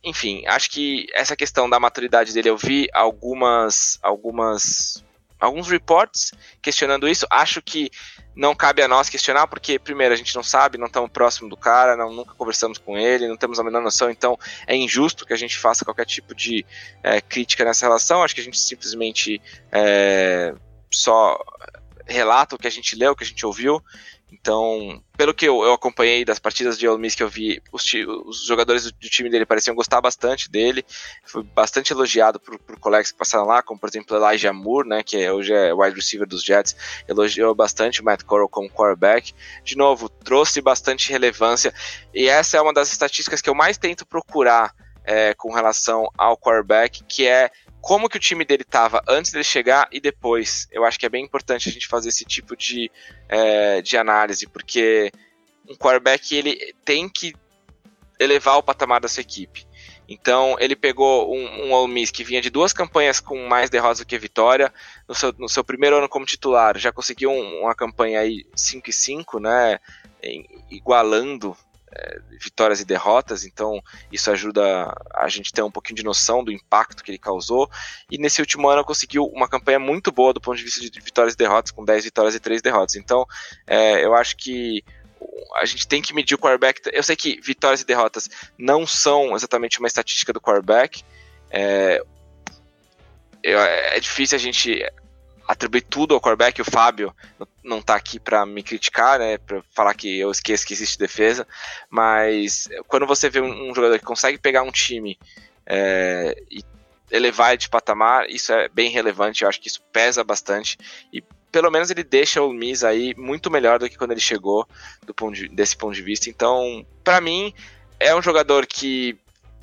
Enfim, 0.04 0.46
acho 0.48 0.70
que 0.70 1.08
essa 1.14 1.36
questão 1.36 1.70
da 1.70 1.80
maturidade 1.80 2.34
dele, 2.34 2.50
eu 2.50 2.58
vi 2.58 2.88
algumas 2.94 4.00
algumas 4.02 5.04
alguns 5.40 5.70
reports 5.70 6.34
questionando 6.62 7.08
isso. 7.08 7.26
Acho 7.30 7.62
que 7.62 7.90
não 8.36 8.56
cabe 8.56 8.82
a 8.82 8.88
nós 8.88 9.10
questionar, 9.10 9.48
porque, 9.48 9.80
primeiro, 9.80 10.14
a 10.14 10.18
gente 10.18 10.36
não 10.36 10.44
sabe, 10.44 10.78
não 10.78 10.88
estamos 10.88 11.10
próximo 11.10 11.50
do 11.50 11.58
cara, 11.58 11.96
não, 11.96 12.12
nunca 12.14 12.34
conversamos 12.36 12.78
com 12.78 12.98
ele, 12.98 13.28
não 13.28 13.38
temos 13.38 13.60
a 13.60 13.64
menor 13.64 13.82
noção, 13.82 14.10
então 14.10 14.38
é 14.68 14.76
injusto 14.76 15.26
que 15.26 15.34
a 15.34 15.38
gente 15.38 15.58
faça 15.58 15.86
qualquer 15.86 16.06
tipo 16.06 16.36
de 16.36 16.66
é, 17.04 17.22
crítica 17.22 17.66
nessa 17.66 17.86
relação. 17.86 18.24
Acho 18.24 18.36
que 18.36 18.42
a 18.42 18.44
gente 18.44 18.60
simplesmente 18.60 19.42
é, 19.72 20.54
só 20.92 21.38
relata 22.06 22.56
o 22.56 22.58
que 22.58 22.68
a 22.68 22.72
gente 22.72 22.96
leu, 22.96 23.12
o 23.12 23.16
que 23.16 23.24
a 23.24 23.28
gente 23.28 23.46
ouviu. 23.46 23.84
Então, 24.32 25.02
pelo 25.18 25.34
que 25.34 25.48
eu, 25.48 25.64
eu, 25.64 25.74
acompanhei 25.74 26.24
das 26.24 26.38
partidas 26.38 26.78
de 26.78 26.88
Ole 26.88 27.02
Miss 27.02 27.16
que 27.16 27.24
eu 27.24 27.30
vi, 27.30 27.62
os, 27.72 27.84
os 28.26 28.46
jogadores 28.46 28.84
do, 28.84 28.92
do, 28.92 29.10
time 29.10 29.30
dele 29.30 29.46
pareciam 29.46 29.76
gostar 29.76 30.00
bastante 30.02 30.50
dele. 30.50 30.86
Foi 31.24 31.44
bastante 31.44 31.92
elogiado 31.92 32.40
por, 32.40 32.60
por 32.60 32.80
colegas 32.80 33.12
que 33.12 33.18
passaram 33.18 33.46
lá, 33.46 33.62
como 33.64 33.80
por 33.80 33.90
exemplo 33.90 34.16
Elijah 34.16 34.54
Moore, 34.54 34.88
né, 34.88 35.04
que 35.04 35.18
é, 35.18 35.34
hoje 35.34 35.54
é 35.54 35.74
wide 35.74 35.96
receiver 35.96 36.28
dos 36.28 36.44
Jets, 36.44 36.76
elogiou 37.08 37.56
bastante 37.56 38.02
o 38.02 38.06
Matt 38.06 38.24
Corral 38.24 38.48
como 38.48 38.70
quarterback. 38.70 39.34
De 39.64 39.76
novo, 39.76 40.08
trouxe 40.08 40.62
bastante 40.62 41.12
relevância. 41.12 41.74
E 42.14 42.28
essa 42.28 42.58
é 42.58 42.62
uma 42.62 42.74
das 42.74 42.92
estatísticas 42.92 43.42
que 43.42 43.50
eu 43.50 43.56
mais 43.56 43.78
tento 43.78 44.06
procurar 44.06 44.74
é, 45.04 45.34
com 45.34 45.52
relação 45.52 46.08
ao 46.16 46.38
quarterback, 46.38 47.04
que 47.06 47.26
é 47.26 47.50
como 47.82 48.10
que 48.10 48.18
o 48.18 48.20
time 48.20 48.44
dele 48.44 48.64
estava 48.64 49.02
antes 49.08 49.32
dele 49.32 49.44
chegar 49.44 49.88
e 49.92 50.00
depois. 50.00 50.68
Eu 50.72 50.86
acho 50.86 51.00
que 51.00 51.06
é 51.06 51.10
bem 51.10 51.24
importante 51.24 51.70
a 51.70 51.72
gente 51.72 51.88
fazer 51.88 52.10
esse 52.10 52.26
tipo 52.26 52.56
de, 52.56 52.92
é, 53.28 53.82
de 53.82 53.98
análise, 53.98 54.48
porque 54.48 55.12
um 55.70 55.76
quarterback 55.76 56.36
ele 56.36 56.74
tem 56.84 57.08
que 57.08 57.34
elevar 58.20 58.58
o 58.58 58.64
patamar 58.64 59.00
da 59.00 59.08
sua 59.08 59.22
equipe. 59.22 59.66
Então 60.08 60.58
ele 60.60 60.76
pegou 60.76 61.34
um, 61.34 61.68
um 61.68 61.74
Ole 61.74 61.94
Miss 61.94 62.10
que 62.10 62.24
vinha 62.24 62.42
de 62.42 62.50
duas 62.50 62.74
campanhas 62.74 63.20
com 63.20 63.48
mais 63.48 63.70
derrotas 63.70 64.00
do 64.00 64.06
que 64.06 64.18
vitória. 64.18 64.74
No 65.08 65.14
seu, 65.14 65.34
no 65.38 65.48
seu 65.48 65.64
primeiro 65.64 65.98
ano 65.98 66.10
como 66.10 66.26
titular, 66.26 66.78
já 66.78 66.92
conseguiu 66.92 67.30
um, 67.30 67.62
uma 67.62 67.76
campanha 67.76 68.20
aí 68.20 68.46
5 68.56 68.90
e 68.90 68.94
5, 68.94 69.40
né? 69.40 69.80
Igualando 70.70 71.56
vitórias 72.40 72.80
e 72.80 72.86
derrotas, 72.86 73.44
então 73.44 73.82
isso 74.12 74.32
ajuda 74.32 74.94
a 75.16 75.28
gente 75.28 75.52
ter 75.52 75.62
um 75.62 75.72
pouquinho 75.72 75.98
de 75.98 76.04
noção 76.04 76.44
do 76.44 76.52
impacto 76.52 77.04
que 77.04 77.12
ele 77.12 77.18
causou. 77.18 77.70
E 78.10 78.18
nesse 78.18 78.42
último 78.42 78.68
ano 78.68 78.84
conseguiu 78.84 79.26
uma 79.26 79.48
campanha 79.48 79.80
muito 79.80 80.12
boa 80.12 80.34
do 80.34 80.42
ponto 80.42 80.58
de 80.58 80.64
vista 80.64 80.90
de 80.90 81.00
vitórias 81.00 81.34
e 81.34 81.38
derrotas, 81.38 81.72
com 81.72 81.84
10 81.84 82.04
vitórias 82.06 82.36
e 82.36 82.40
3 82.40 82.62
derrotas. 82.62 82.96
Então 82.96 83.26
é, 83.68 84.04
eu 84.04 84.14
acho 84.14 84.38
que 84.38 84.84
a 85.56 85.66
gente 85.66 85.88
tem 85.88 86.02
que 86.02 86.14
medir 86.14 86.36
o 86.36 86.38
quarterback. 86.38 86.82
Eu 86.94 87.04
sei 87.04 87.16
que 87.16 87.40
vitórias 87.42 87.82
e 87.82 87.86
derrotas 87.86 88.30
não 88.58 88.86
são 88.86 89.36
exatamente 89.36 89.80
uma 89.80 89.88
estatística 89.88 90.32
do 90.32 90.40
quarterback. 90.40 91.04
É, 91.52 92.02
é 93.44 94.00
difícil 94.00 94.36
a 94.36 94.40
gente 94.40 94.82
atribuir 95.50 95.82
tudo 95.82 96.14
ao 96.14 96.22
quarterback. 96.22 96.62
O 96.62 96.72
Fábio 96.72 97.12
não 97.64 97.82
tá 97.82 97.96
aqui 97.96 98.20
para 98.20 98.46
me 98.46 98.62
criticar, 98.62 99.18
né, 99.18 99.40
para 99.40 99.64
falar 99.74 99.96
que 99.96 100.20
eu 100.20 100.30
esqueço 100.30 100.66
que 100.66 100.74
existe 100.74 101.00
defesa, 101.00 101.48
mas 101.90 102.70
quando 102.88 103.08
você 103.08 103.32
vê 103.32 103.42
um, 103.42 103.74
jogador 103.74 103.98
que 103.98 104.06
consegue 104.06 104.38
pegar 104.38 104.62
um 104.62 104.72
time 104.72 105.18
é, 105.66 106.40
e 106.52 106.64
elevar 107.10 107.58
de 107.58 107.68
patamar, 107.68 108.30
isso 108.30 108.54
é 108.54 108.70
bem 108.70 108.92
relevante, 108.92 109.42
eu 109.42 109.50
acho 109.50 109.60
que 109.60 109.68
isso 109.68 109.82
pesa 109.92 110.24
bastante 110.24 110.78
e 111.12 111.24
pelo 111.52 111.72
menos 111.72 111.90
ele 111.90 112.04
deixa 112.04 112.44
o 112.44 112.54
Miz 112.54 112.84
aí 112.84 113.16
muito 113.18 113.50
melhor 113.50 113.80
do 113.80 113.90
que 113.90 113.98
quando 113.98 114.12
ele 114.12 114.22
chegou 114.22 114.68
do 115.04 115.16
ponto 115.16 115.34
de, 115.34 115.48
desse 115.48 115.76
ponto 115.76 115.96
de 115.96 116.04
vista. 116.04 116.30
Então, 116.30 116.86
para 117.04 117.20
mim, 117.20 117.52
é 118.00 118.16
um 118.16 118.22
jogador 118.22 118.68
que 118.68 119.18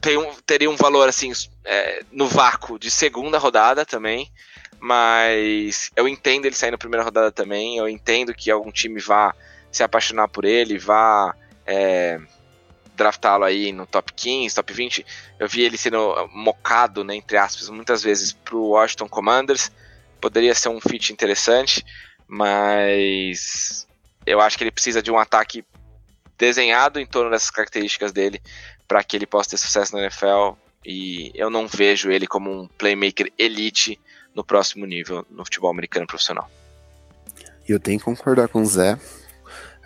um, 0.04 0.34
teria 0.44 0.68
um 0.68 0.74
valor 0.74 1.08
assim 1.08 1.30
é, 1.64 2.02
no 2.10 2.26
vácuo 2.26 2.76
de 2.76 2.90
segunda 2.90 3.38
rodada 3.38 3.86
também 3.86 4.28
mas 4.80 5.90
eu 5.96 6.06
entendo 6.06 6.46
ele 6.46 6.54
sair 6.54 6.70
na 6.70 6.78
primeira 6.78 7.04
rodada 7.04 7.32
também. 7.32 7.78
Eu 7.78 7.88
entendo 7.88 8.34
que 8.34 8.50
algum 8.50 8.70
time 8.70 9.00
vá 9.00 9.34
se 9.70 9.82
apaixonar 9.82 10.28
por 10.28 10.44
ele, 10.44 10.78
vá 10.78 11.34
é, 11.66 12.20
draftá-lo 12.96 13.44
aí 13.44 13.72
no 13.72 13.86
top 13.86 14.12
15, 14.12 14.54
top 14.54 14.72
20. 14.72 15.06
Eu 15.38 15.48
vi 15.48 15.62
ele 15.62 15.76
sendo 15.76 16.28
mocado, 16.32 17.04
né, 17.04 17.14
entre 17.14 17.36
aspas, 17.36 17.68
muitas 17.68 18.02
vezes 18.02 18.32
para 18.32 18.56
o 18.56 18.70
Washington 18.70 19.08
Commanders. 19.08 19.70
Poderia 20.20 20.54
ser 20.54 20.70
um 20.70 20.80
fit 20.80 21.12
interessante, 21.12 21.84
mas 22.26 23.86
eu 24.24 24.40
acho 24.40 24.56
que 24.56 24.64
ele 24.64 24.72
precisa 24.72 25.02
de 25.02 25.10
um 25.10 25.18
ataque 25.18 25.64
desenhado 26.38 26.98
em 26.98 27.06
torno 27.06 27.30
dessas 27.30 27.50
características 27.50 28.12
dele 28.12 28.40
para 28.88 29.02
que 29.02 29.16
ele 29.16 29.26
possa 29.26 29.50
ter 29.50 29.56
sucesso 29.56 29.94
na 29.94 30.02
NFL. 30.02 30.54
E 30.84 31.32
eu 31.34 31.50
não 31.50 31.66
vejo 31.66 32.10
ele 32.10 32.26
como 32.26 32.50
um 32.50 32.66
playmaker 32.66 33.32
elite 33.38 33.98
no 34.36 34.44
próximo 34.44 34.84
nível 34.84 35.26
no 35.30 35.44
futebol 35.44 35.70
americano 35.70 36.06
profissional. 36.06 36.48
Eu 37.66 37.80
tenho 37.80 37.98
que 37.98 38.04
concordar 38.04 38.48
com 38.48 38.60
o 38.60 38.66
Zé 38.66 38.98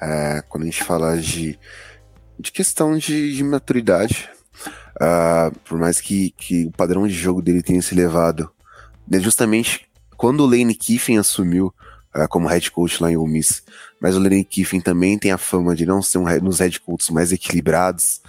é, 0.03 0.43
quando 0.49 0.65
a 0.65 0.67
gente 0.67 0.83
fala 0.83 1.17
de, 1.17 1.57
de 2.37 2.51
questão 2.51 2.99
de, 2.99 3.35
de 3.35 3.45
maturidade. 3.45 4.29
Uh, 5.01 5.57
por 5.61 5.79
mais 5.79 5.99
que, 5.99 6.31
que 6.33 6.67
o 6.67 6.73
padrão 6.73 7.07
de 7.07 7.15
jogo 7.15 7.41
dele 7.41 7.63
tenha 7.63 7.81
se 7.81 7.95
elevado, 7.95 8.51
né, 9.09 9.19
justamente 9.19 9.89
quando 10.15 10.41
o 10.41 10.47
Lane 10.47 10.75
Kiffin 10.75 11.17
assumiu 11.17 11.73
uh, 12.15 12.29
como 12.29 12.47
head 12.47 12.71
coach 12.71 13.03
lá 13.03 13.11
em 13.11 13.17
Ole 13.17 13.33
Miss, 13.33 13.63
mas 13.99 14.15
o 14.15 14.19
Lane 14.19 14.45
Kiffin 14.45 14.79
também 14.79 15.19
tem 15.19 15.31
a 15.31 15.39
fama 15.39 15.75
de 15.75 15.87
não 15.87 16.03
ser 16.03 16.19
um 16.19 16.25
nos 16.43 16.59
head 16.59 16.79
coaches 16.81 17.09
mais 17.09 17.33
equilibrados, 17.33 18.21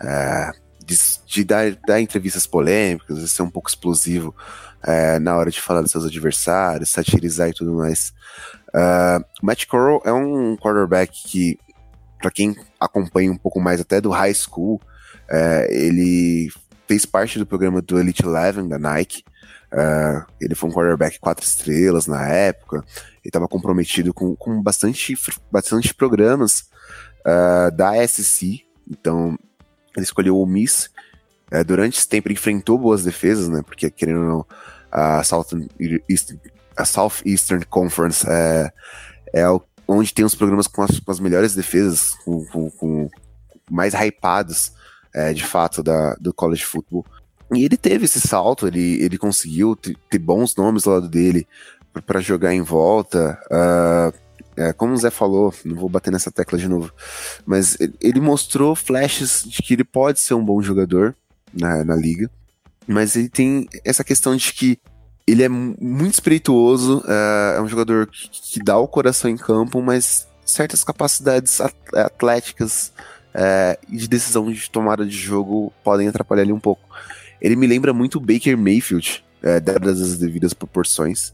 uh, 0.00 0.56
de, 0.84 0.96
de 1.26 1.42
dar, 1.42 1.74
dar, 1.84 2.00
entrevistas 2.00 2.46
polêmicas, 2.46 3.18
de 3.18 3.28
ser 3.28 3.42
um 3.42 3.50
pouco 3.50 3.68
explosivo 3.68 4.32
é, 4.82 5.18
na 5.18 5.36
hora 5.36 5.50
de 5.50 5.60
falar 5.60 5.82
dos 5.82 5.90
seus 5.90 6.06
adversários, 6.06 6.90
satirizar 6.90 7.48
e 7.48 7.54
tudo 7.54 7.74
mais. 7.74 8.12
Uh, 8.68 9.24
Matt 9.42 9.66
Corral 9.66 10.00
é 10.04 10.12
um 10.12 10.56
quarterback 10.56 11.12
que, 11.26 11.58
para 12.20 12.30
quem 12.30 12.56
acompanha 12.78 13.30
um 13.30 13.36
pouco 13.36 13.60
mais 13.60 13.80
até 13.80 14.00
do 14.00 14.10
high 14.10 14.34
school, 14.34 14.80
é, 15.28 15.68
ele 15.70 16.50
fez 16.88 17.06
parte 17.06 17.38
do 17.38 17.46
programa 17.46 17.80
do 17.80 17.98
Elite 18.00 18.24
Eleven 18.24 18.68
da 18.68 18.78
Nike. 18.78 19.24
Uh, 19.72 20.26
ele 20.40 20.56
foi 20.56 20.68
um 20.68 20.72
quarterback 20.72 21.20
quatro 21.20 21.44
estrelas 21.44 22.08
na 22.08 22.26
época. 22.26 22.78
Ele 22.78 23.26
estava 23.26 23.46
comprometido 23.46 24.12
com, 24.12 24.34
com 24.34 24.60
bastante, 24.60 25.16
bastante 25.52 25.94
programas 25.94 26.68
uh, 27.20 27.70
da 27.76 27.92
SC. 28.06 28.66
Então, 28.90 29.38
ele 29.96 30.04
escolheu 30.04 30.40
o 30.40 30.46
Miss. 30.46 30.90
Uh, 31.52 31.64
durante 31.64 31.98
esse 31.98 32.08
tempo, 32.08 32.30
enfrentou 32.32 32.78
boas 32.78 33.04
defesas, 33.04 33.48
né? 33.48 33.62
Porque, 33.64 33.90
querendo 33.90 34.20
ou 34.20 34.26
não, 34.26 34.46
a 34.90 35.22
Southern, 35.22 35.68
a 36.76 36.84
Southeastern 36.84 37.64
Conference 37.66 38.26
é, 38.28 38.72
é 39.32 39.44
onde 39.86 40.14
tem 40.14 40.24
os 40.24 40.34
programas 40.34 40.66
com 40.66 40.82
as, 40.82 40.98
com 41.00 41.10
as 41.10 41.20
melhores 41.20 41.54
defesas, 41.54 42.14
com, 42.24 42.44
com, 42.46 42.70
com 42.70 43.10
mais 43.70 43.94
hypados, 43.94 44.72
é, 45.14 45.32
de 45.32 45.44
fato, 45.44 45.82
da, 45.82 46.14
do 46.14 46.32
college 46.32 46.64
football. 46.64 47.04
E 47.52 47.64
ele 47.64 47.76
teve 47.76 48.04
esse 48.04 48.20
salto, 48.20 48.68
ele, 48.68 49.02
ele 49.02 49.18
conseguiu 49.18 49.74
ter, 49.74 50.18
bons 50.18 50.54
nomes 50.54 50.86
ao 50.86 50.94
lado 50.94 51.08
dele 51.08 51.46
para 52.06 52.20
jogar 52.20 52.54
em 52.54 52.62
volta. 52.62 53.38
Uh, 53.50 54.30
é, 54.56 54.72
como 54.72 54.92
o 54.92 54.96
Zé 54.96 55.10
falou, 55.10 55.52
não 55.64 55.74
vou 55.74 55.88
bater 55.88 56.12
nessa 56.12 56.30
tecla 56.30 56.58
de 56.58 56.68
novo, 56.68 56.92
mas 57.46 57.76
ele 58.00 58.20
mostrou 58.20 58.76
flashes 58.76 59.42
de 59.44 59.62
que 59.62 59.74
ele 59.74 59.84
pode 59.84 60.20
ser 60.20 60.34
um 60.34 60.44
bom 60.44 60.60
jogador 60.60 61.16
na, 61.52 61.84
na 61.84 61.96
liga. 61.96 62.30
Mas 62.86 63.16
ele 63.16 63.28
tem 63.28 63.68
essa 63.84 64.02
questão 64.02 64.34
de 64.36 64.52
que 64.52 64.78
ele 65.26 65.42
é 65.42 65.48
muito 65.48 66.14
espirituoso, 66.14 67.04
é, 67.06 67.58
é 67.58 67.60
um 67.60 67.68
jogador 67.68 68.06
que, 68.06 68.28
que, 68.28 68.62
dá 68.62 68.76
o 68.78 68.88
coração 68.88 69.30
em 69.30 69.36
campo, 69.36 69.80
mas 69.80 70.26
certas 70.44 70.82
capacidades 70.82 71.60
atléticas 71.94 72.92
é, 73.32 73.78
e 73.88 73.96
de 73.96 74.08
decisão 74.08 74.50
de 74.50 74.70
tomada 74.70 75.06
de 75.06 75.16
jogo 75.16 75.72
podem 75.84 76.08
atrapalhar 76.08 76.42
ele 76.42 76.52
um 76.52 76.58
pouco. 76.58 76.82
Ele 77.40 77.56
me 77.56 77.66
lembra 77.66 77.92
muito 77.92 78.16
o 78.16 78.20
Baker 78.20 78.58
Mayfield, 78.58 79.24
é, 79.42 79.60
dadas 79.60 80.00
as 80.00 80.18
devidas 80.18 80.52
proporções. 80.52 81.32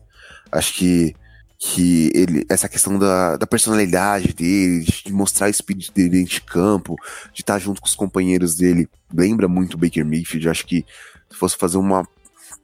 Acho 0.53 0.75
que, 0.75 1.15
que 1.59 2.11
ele, 2.15 2.45
essa 2.49 2.69
questão 2.69 2.99
da, 2.99 3.37
da 3.37 3.47
personalidade 3.47 4.33
dele, 4.35 4.85
de 4.85 5.13
mostrar 5.13 5.47
o 5.47 5.51
espírito 5.51 5.93
dele 5.93 6.11
dentro 6.11 6.35
de 6.35 6.41
campo, 6.43 6.97
de 7.33 7.41
estar 7.41 7.59
junto 7.59 7.81
com 7.81 7.87
os 7.87 7.95
companheiros 7.95 8.55
dele, 8.57 8.89
lembra 9.13 9.49
muito 9.49 9.75
o 9.75 9.79
Baker 9.79 10.05
Mayfield. 10.05 10.49
Acho 10.49 10.67
que 10.67 10.85
se 11.31 11.37
fosse 11.37 11.57
fazer 11.57 11.79
uma, 11.79 12.07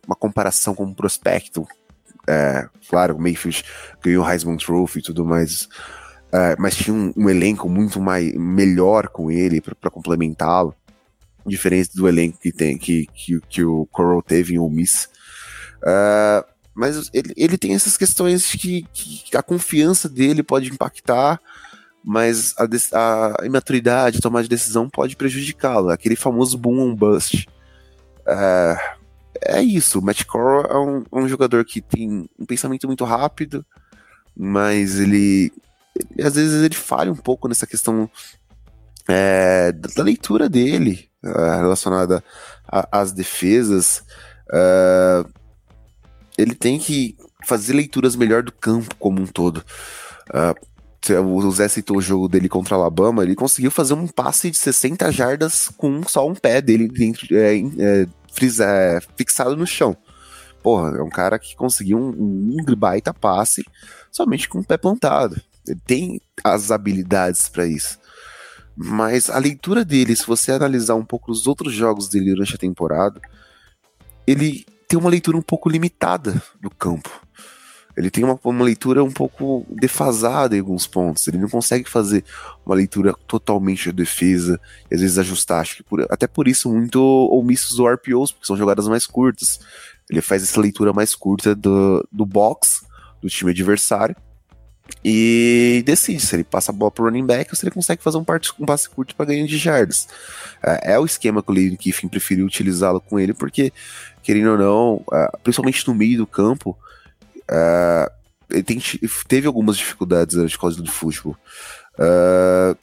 uma 0.06 0.14
comparação 0.14 0.74
com 0.74 0.84
um 0.84 0.94
prospecto, 0.94 1.66
é, 2.28 2.68
claro, 2.88 3.16
o 3.16 3.20
Mayfield 3.20 3.64
ganhou 4.02 4.24
o 4.24 4.30
Heisman 4.30 4.56
Trophy 4.56 4.98
e 4.98 5.02
tudo 5.02 5.24
mais, 5.24 5.68
é, 6.30 6.54
mas 6.58 6.76
tinha 6.76 6.94
um, 6.94 7.12
um, 7.16 7.28
elenco 7.28 7.68
muito 7.68 8.00
mais, 8.00 8.32
melhor 8.34 9.08
com 9.08 9.30
ele 9.30 9.60
para 9.60 9.90
complementá-lo, 9.90 10.74
diferente 11.44 11.96
do 11.96 12.06
elenco 12.06 12.38
que 12.38 12.52
tem 12.52 12.78
que, 12.78 13.06
que, 13.12 13.40
que 13.48 13.64
o 13.64 13.86
Coral 13.86 14.22
teve 14.22 14.54
em 14.54 14.58
Ole 14.58 14.76
Miss. 14.76 15.08
É, 15.84 16.44
mas 16.74 17.10
ele, 17.12 17.32
ele 17.36 17.58
tem 17.58 17.74
essas 17.74 17.96
questões 17.96 18.52
que, 18.52 18.82
que 18.92 19.36
a 19.36 19.42
confiança 19.42 20.08
dele 20.08 20.42
pode 20.42 20.70
impactar, 20.70 21.40
mas 22.04 22.54
a, 22.92 23.42
a 23.42 23.46
imaturidade, 23.46 24.20
tomar 24.20 24.42
de 24.42 24.48
decisão 24.48 24.88
pode 24.88 25.16
prejudicá-lo. 25.16 25.90
Aquele 25.90 26.16
famoso 26.16 26.58
boom 26.58 26.90
and 26.90 26.94
bust. 26.94 27.46
É, 28.26 28.96
é 29.40 29.62
isso. 29.62 29.98
O 29.98 30.02
Matt 30.02 30.24
Corral 30.24 30.64
é 30.64 30.78
um, 30.78 31.04
um, 31.24 31.28
jogador 31.28 31.64
que 31.64 31.80
tem 31.80 32.28
um 32.38 32.46
pensamento 32.46 32.86
muito 32.86 33.04
rápido, 33.04 33.64
mas 34.36 34.98
ele, 34.98 35.52
ele 36.10 36.26
às 36.26 36.34
vezes 36.34 36.62
ele 36.62 36.74
falha 36.74 37.12
um 37.12 37.16
pouco 37.16 37.46
nessa 37.46 37.66
questão 37.66 38.10
é, 39.08 39.72
da, 39.72 40.02
leitura 40.02 40.48
dele 40.48 41.08
uh, 41.22 41.60
relacionada 41.60 42.22
às 42.66 43.12
defesas. 43.12 44.04
Uh, 44.48 45.41
ele 46.36 46.54
tem 46.54 46.78
que 46.78 47.16
fazer 47.44 47.72
leituras 47.72 48.16
melhor 48.16 48.42
do 48.42 48.52
campo 48.52 48.94
como 48.96 49.20
um 49.20 49.26
todo. 49.26 49.64
Uh, 50.28 50.72
o 51.10 51.50
Zé 51.50 51.66
citou 51.66 51.96
o 51.96 52.02
jogo 52.02 52.28
dele 52.28 52.48
contra 52.48 52.76
a 52.76 52.78
Alabama, 52.78 53.24
ele 53.24 53.34
conseguiu 53.34 53.70
fazer 53.70 53.94
um 53.94 54.06
passe 54.06 54.50
de 54.50 54.56
60 54.56 55.10
jardas 55.10 55.68
com 55.68 56.02
só 56.04 56.26
um 56.28 56.34
pé 56.34 56.60
dele 56.60 56.86
dentro, 56.86 57.26
é, 57.36 57.56
é, 57.58 58.06
frisa, 58.32 58.64
é, 58.64 59.00
fixado 59.16 59.56
no 59.56 59.66
chão. 59.66 59.96
Porra, 60.62 60.96
é 60.96 61.02
um 61.02 61.10
cara 61.10 61.40
que 61.40 61.56
conseguiu 61.56 61.98
um, 61.98 62.56
um 62.56 62.76
baita 62.76 63.12
passe 63.12 63.64
somente 64.12 64.48
com 64.48 64.60
o 64.60 64.64
pé 64.64 64.76
plantado. 64.76 65.42
Ele 65.66 65.80
tem 65.84 66.20
as 66.44 66.70
habilidades 66.70 67.48
para 67.48 67.66
isso. 67.66 67.98
Mas 68.76 69.28
a 69.28 69.38
leitura 69.38 69.84
dele, 69.84 70.14
se 70.14 70.26
você 70.26 70.52
analisar 70.52 70.94
um 70.94 71.04
pouco 71.04 71.32
os 71.32 71.48
outros 71.48 71.72
jogos 71.72 72.08
dele 72.08 72.32
durante 72.32 72.54
a 72.54 72.58
temporada, 72.58 73.20
ele 74.24 74.64
tem 74.92 74.98
uma 74.98 75.08
leitura 75.08 75.38
um 75.38 75.42
pouco 75.42 75.70
limitada 75.70 76.42
do 76.60 76.68
campo. 76.68 77.08
Ele 77.96 78.10
tem 78.10 78.24
uma, 78.24 78.38
uma, 78.44 78.62
leitura 78.62 79.02
um 79.02 79.10
pouco 79.10 79.66
defasada 79.70 80.54
em 80.54 80.60
alguns 80.60 80.86
pontos. 80.86 81.26
Ele 81.26 81.38
não 81.38 81.48
consegue 81.48 81.88
fazer 81.88 82.22
uma 82.64 82.74
leitura 82.74 83.14
totalmente 83.26 83.84
de 83.84 83.92
defesa 83.92 84.60
e 84.90 84.94
às 84.94 85.00
vezes 85.00 85.16
ajustar. 85.16 85.62
Acho 85.62 85.76
que 85.76 85.82
por, 85.82 86.02
até 86.10 86.26
por 86.26 86.46
isso, 86.46 86.70
muito 86.70 87.00
omissos 87.32 87.78
do 87.78 87.86
RPOs, 87.86 88.32
porque 88.32 88.46
são 88.46 88.54
jogadas 88.54 88.86
mais 88.86 89.06
curtas. 89.06 89.60
Ele 90.10 90.20
faz 90.20 90.42
essa 90.42 90.60
leitura 90.60 90.92
mais 90.92 91.14
curta 91.14 91.54
do, 91.54 92.06
do 92.12 92.26
box 92.26 92.84
do 93.22 93.30
time 93.30 93.50
adversário 93.50 94.14
e 95.04 95.82
decide 95.84 96.20
se 96.20 96.36
ele 96.36 96.44
passa 96.44 96.72
a 96.72 96.74
bola 96.74 96.90
pro 96.90 97.04
running 97.04 97.26
back 97.26 97.50
ou 97.50 97.56
se 97.56 97.64
ele 97.64 97.74
consegue 97.74 98.02
fazer 98.02 98.18
um, 98.18 98.24
um 98.60 98.66
passe 98.66 98.88
curto 98.88 99.14
para 99.14 99.26
ganhar 99.26 99.46
de 99.46 99.58
jardas. 99.58 100.08
É, 100.62 100.92
é, 100.92 100.98
o 100.98 101.04
esquema 101.04 101.42
que 101.42 101.50
o 101.50 101.54
Lane 101.54 101.76
Kiffin 101.76 102.08
preferiu 102.08 102.46
utilizá-lo 102.46 103.00
com 103.00 103.18
ele, 103.18 103.34
porque, 103.34 103.72
querendo 104.22 104.52
ou 104.52 104.58
não, 104.58 105.04
é, 105.12 105.30
principalmente 105.42 105.86
no 105.86 105.94
meio 105.94 106.18
do 106.18 106.26
campo, 106.26 106.76
é, 107.50 108.12
ele 108.50 108.62
tem, 108.62 108.80
teve 109.26 109.46
algumas 109.46 109.76
dificuldades 109.76 110.36
na 110.36 110.44
escola 110.44 110.74
de 110.74 110.90
futebol. 110.90 111.36
Uh, 111.94 112.76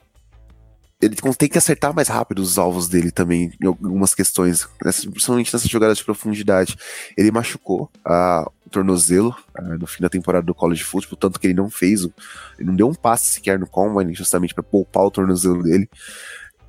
ele 1.01 1.15
tem 1.15 1.47
que 1.47 1.57
acertar 1.57 1.93
mais 1.93 2.09
rápido 2.09 2.39
os 2.39 2.57
alvos 2.57 2.89
dele 2.89 3.09
também, 3.09 3.53
em 3.61 3.67
algumas 3.67 4.13
questões, 4.13 4.67
principalmente 4.77 5.53
nessas 5.53 5.69
jogadas 5.69 5.97
de 5.97 6.03
profundidade. 6.03 6.75
Ele 7.15 7.31
machucou 7.31 7.89
a, 8.03 8.49
o 8.65 8.69
tornozelo 8.69 9.33
no 9.79 9.87
fim 9.87 10.01
da 10.01 10.09
temporada 10.09 10.45
do 10.45 10.53
college 10.53 10.83
football, 10.83 11.17
tanto 11.17 11.39
que 11.39 11.47
ele 11.47 11.53
não 11.53 11.69
fez, 11.69 12.01
ele 12.01 12.67
não 12.67 12.75
deu 12.75 12.89
um 12.89 12.93
passe 12.93 13.35
sequer 13.35 13.57
no 13.57 13.65
combine, 13.65 14.13
justamente 14.13 14.53
para 14.53 14.63
poupar 14.63 15.05
o 15.05 15.11
tornozelo 15.11 15.63
dele. 15.63 15.89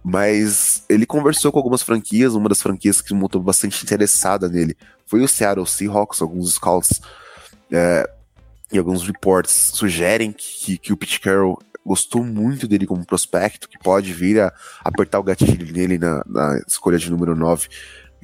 Mas 0.02 0.84
ele 0.88 1.04
conversou 1.04 1.50
com 1.50 1.58
algumas 1.58 1.82
franquias, 1.82 2.34
uma 2.34 2.48
das 2.48 2.62
franquias 2.62 3.02
que 3.02 3.12
montou 3.12 3.42
bastante 3.42 3.82
interessada 3.84 4.48
nele 4.48 4.76
foi 5.10 5.22
o 5.22 5.28
Seattle 5.28 5.66
Seahawks, 5.66 6.22
alguns 6.22 6.54
scouts 6.54 7.02
é, 7.72 8.08
e 8.70 8.78
alguns 8.78 9.02
reports 9.02 9.72
sugerem 9.74 10.32
que, 10.32 10.78
que 10.78 10.92
o 10.92 10.96
Pete 10.96 11.18
Carroll 11.18 11.60
gostou 11.90 12.22
muito 12.24 12.68
dele 12.68 12.86
como 12.86 13.04
prospecto, 13.04 13.68
que 13.68 13.76
pode 13.76 14.12
vir 14.12 14.40
a 14.40 14.52
apertar 14.84 15.18
o 15.18 15.24
gatilho 15.24 15.72
nele 15.72 15.98
na, 15.98 16.22
na 16.24 16.62
escolha 16.64 16.96
de 16.96 17.10
número 17.10 17.34
9, 17.34 17.68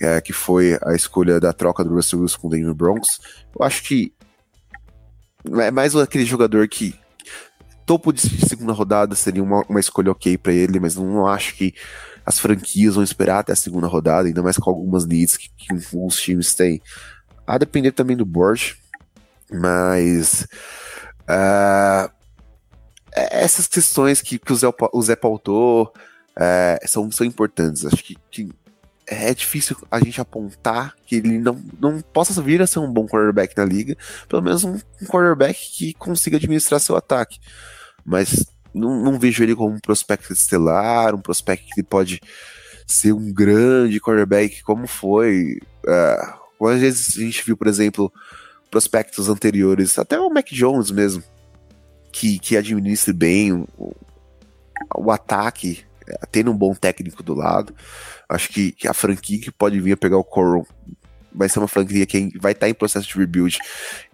é, 0.01 0.21
que 0.21 0.33
foi 0.33 0.79
a 0.85 0.95
escolha 0.95 1.41
da 1.41 1.53
troca 1.53 1.83
do 1.83 1.93
Russell 1.93 2.21
Wilson 2.21 2.39
com 2.39 2.47
o 2.47 2.51
Denver 2.51 2.73
Broncos. 2.73 3.21
Eu 3.59 3.67
acho 3.67 3.83
que 3.83 4.13
é 5.61 5.73
mais 5.73 5.97
aquele 5.97 6.25
jogador 6.25 6.69
que 6.69 6.95
topo 7.85 8.13
de 8.13 8.21
segunda 8.21 8.73
rodada 8.73 9.17
seria 9.17 9.43
uma, 9.43 9.65
uma 9.69 9.81
escolha 9.81 10.13
ok 10.13 10.39
para 10.39 10.53
ele, 10.53 10.79
mas 10.79 10.95
não 10.95 11.27
acho 11.27 11.57
que 11.57 11.75
as 12.25 12.39
franquias 12.39 12.95
vão 12.95 13.03
esperar 13.03 13.41
até 13.41 13.53
a 13.53 13.57
segunda 13.57 13.89
rodada, 13.89 14.29
ainda 14.29 14.45
mais 14.45 14.57
com 14.57 14.71
algumas 14.71 15.05
needs 15.05 15.37
que, 15.37 15.49
que 15.57 15.73
alguns 15.73 16.21
times 16.21 16.55
têm. 16.55 16.81
A 17.45 17.59
depender 17.59 17.91
também 17.91 18.17
do 18.17 18.25
board, 18.25 18.77
mas 19.51 20.47
uh, 21.23 22.16
essas 23.17 23.67
questões 23.67 24.21
que, 24.21 24.39
que 24.39 24.53
o, 24.53 24.57
Zé, 24.57 24.67
o 24.93 25.03
Zé 25.03 25.17
pautou 25.17 25.93
é, 26.39 26.79
são, 26.87 27.11
são 27.11 27.27
importantes. 27.27 27.87
Acho 27.87 28.03
que, 28.03 28.17
que, 28.31 28.49
é 29.09 29.33
difícil 29.33 29.77
a 29.89 30.01
gente 30.01 30.21
apontar 30.21 30.95
que 31.07 31.17
ele 31.17 31.39
não, 31.39 31.63
não 31.81 32.01
possa 32.01 32.43
vir 32.43 32.61
a 32.61 32.67
ser 32.67 32.81
um 32.81 32.93
bom 32.93 33.07
quarterback 33.07 33.57
na 33.57 33.65
liga, 33.65 33.97
pelo 34.29 34.43
menos 34.43 34.65
um, 34.65 34.75
um 34.75 35.07
quarterback 35.07 35.59
que 35.77 35.95
consiga 35.95 36.37
administrar 36.39 36.81
seu 36.81 36.97
ataque. 36.97 37.39
Mas 38.05 38.45
não, 38.75 39.01
não, 39.01 39.19
vejo 39.19 39.43
ele 39.43 39.55
como 39.55 39.77
um 39.77 39.81
prospecto 39.81 40.33
estelar, 40.33 41.15
um 41.15 41.21
prospecto 41.21 41.69
que 41.73 41.85
pode 41.85 42.21
ser 42.87 43.13
um 43.13 43.33
grande 43.33 44.01
quarterback, 44.01 44.63
como 44.65 44.89
foi. 44.89 45.61
Uh, 45.87 46.67
às 46.67 46.81
vezes 46.81 47.17
a 47.17 47.21
gente 47.21 47.45
viu, 47.45 47.57
por 47.57 47.69
exemplo, 47.69 48.13
prospectos 48.71 49.29
anteriores, 49.29 49.99
até 49.99 50.19
o 50.19 50.29
Mac 50.29 50.49
Jones 50.51 50.91
mesmo, 50.91 51.23
que, 52.17 52.39
que 52.39 52.57
administre 52.57 53.13
bem 53.13 53.53
o, 53.53 53.95
o 54.97 55.11
ataque, 55.11 55.85
tendo 56.33 56.51
um 56.51 56.57
bom 56.57 56.75
técnico 56.75 57.23
do 57.23 57.35
lado. 57.35 57.75
Acho 58.27 58.49
que, 58.49 58.73
que 58.73 58.89
a 58.89 58.95
franquia 58.95 59.39
que 59.39 59.53
pode 59.53 59.79
vir 59.81 59.93
a 59.93 59.97
pegar 59.99 60.17
o 60.17 60.25
Coral 60.25 60.67
vai 61.31 61.47
ser 61.47 61.59
uma 61.59 61.69
franquia 61.69 62.07
que 62.07 62.33
vai 62.41 62.53
estar 62.53 62.71
em 62.71 62.75
processo 62.75 63.07
de 63.07 63.19
rebuild. 63.19 63.59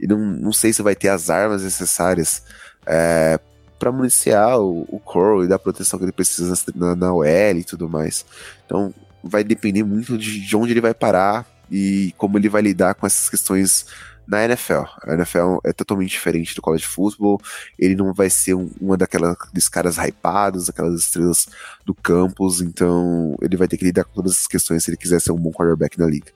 E 0.00 0.06
não, 0.08 0.18
não 0.18 0.52
sei 0.52 0.72
se 0.72 0.82
vai 0.82 0.96
ter 0.96 1.10
as 1.10 1.30
armas 1.30 1.62
necessárias 1.62 2.42
é, 2.84 3.38
para 3.78 3.92
municiar 3.92 4.58
o, 4.58 4.84
o 4.88 4.98
Coral 4.98 5.44
e 5.44 5.46
dar 5.46 5.54
a 5.54 5.60
proteção 5.60 5.96
que 5.96 6.04
ele 6.04 6.10
precisa 6.10 6.60
na, 6.74 6.96
na 6.96 7.14
OL 7.14 7.56
e 7.56 7.62
tudo 7.62 7.88
mais. 7.88 8.26
Então 8.66 8.92
vai 9.22 9.44
depender 9.44 9.84
muito 9.84 10.18
de, 10.18 10.40
de 10.40 10.56
onde 10.56 10.72
ele 10.72 10.80
vai 10.80 10.92
parar 10.92 11.46
e 11.70 12.12
como 12.18 12.36
ele 12.36 12.48
vai 12.48 12.62
lidar 12.62 12.96
com 12.96 13.06
essas 13.06 13.30
questões 13.30 13.86
na 14.32 14.46
NFL. 14.46 14.84
A 15.02 15.12
NFL 15.12 15.58
é 15.62 15.74
totalmente 15.74 16.10
diferente 16.10 16.54
do 16.54 16.62
college 16.62 16.86
football. 16.86 17.38
Ele 17.78 17.94
não 17.94 18.14
vai 18.14 18.30
ser 18.30 18.54
um, 18.54 18.70
uma 18.80 18.96
daquelas 18.96 19.36
caras 19.70 19.98
hypados, 19.98 20.70
aquelas 20.70 20.98
estrelas 20.98 21.46
do 21.84 21.94
campus. 21.94 22.62
Então 22.62 23.36
ele 23.42 23.58
vai 23.58 23.68
ter 23.68 23.76
que 23.76 23.84
lidar 23.84 24.04
com 24.04 24.14
todas 24.14 24.32
essas 24.32 24.46
questões 24.46 24.82
se 24.82 24.90
ele 24.90 24.96
quiser 24.96 25.20
ser 25.20 25.32
um 25.32 25.36
bom 25.36 25.52
quarterback 25.52 25.98
na 25.98 26.06
liga. 26.06 26.32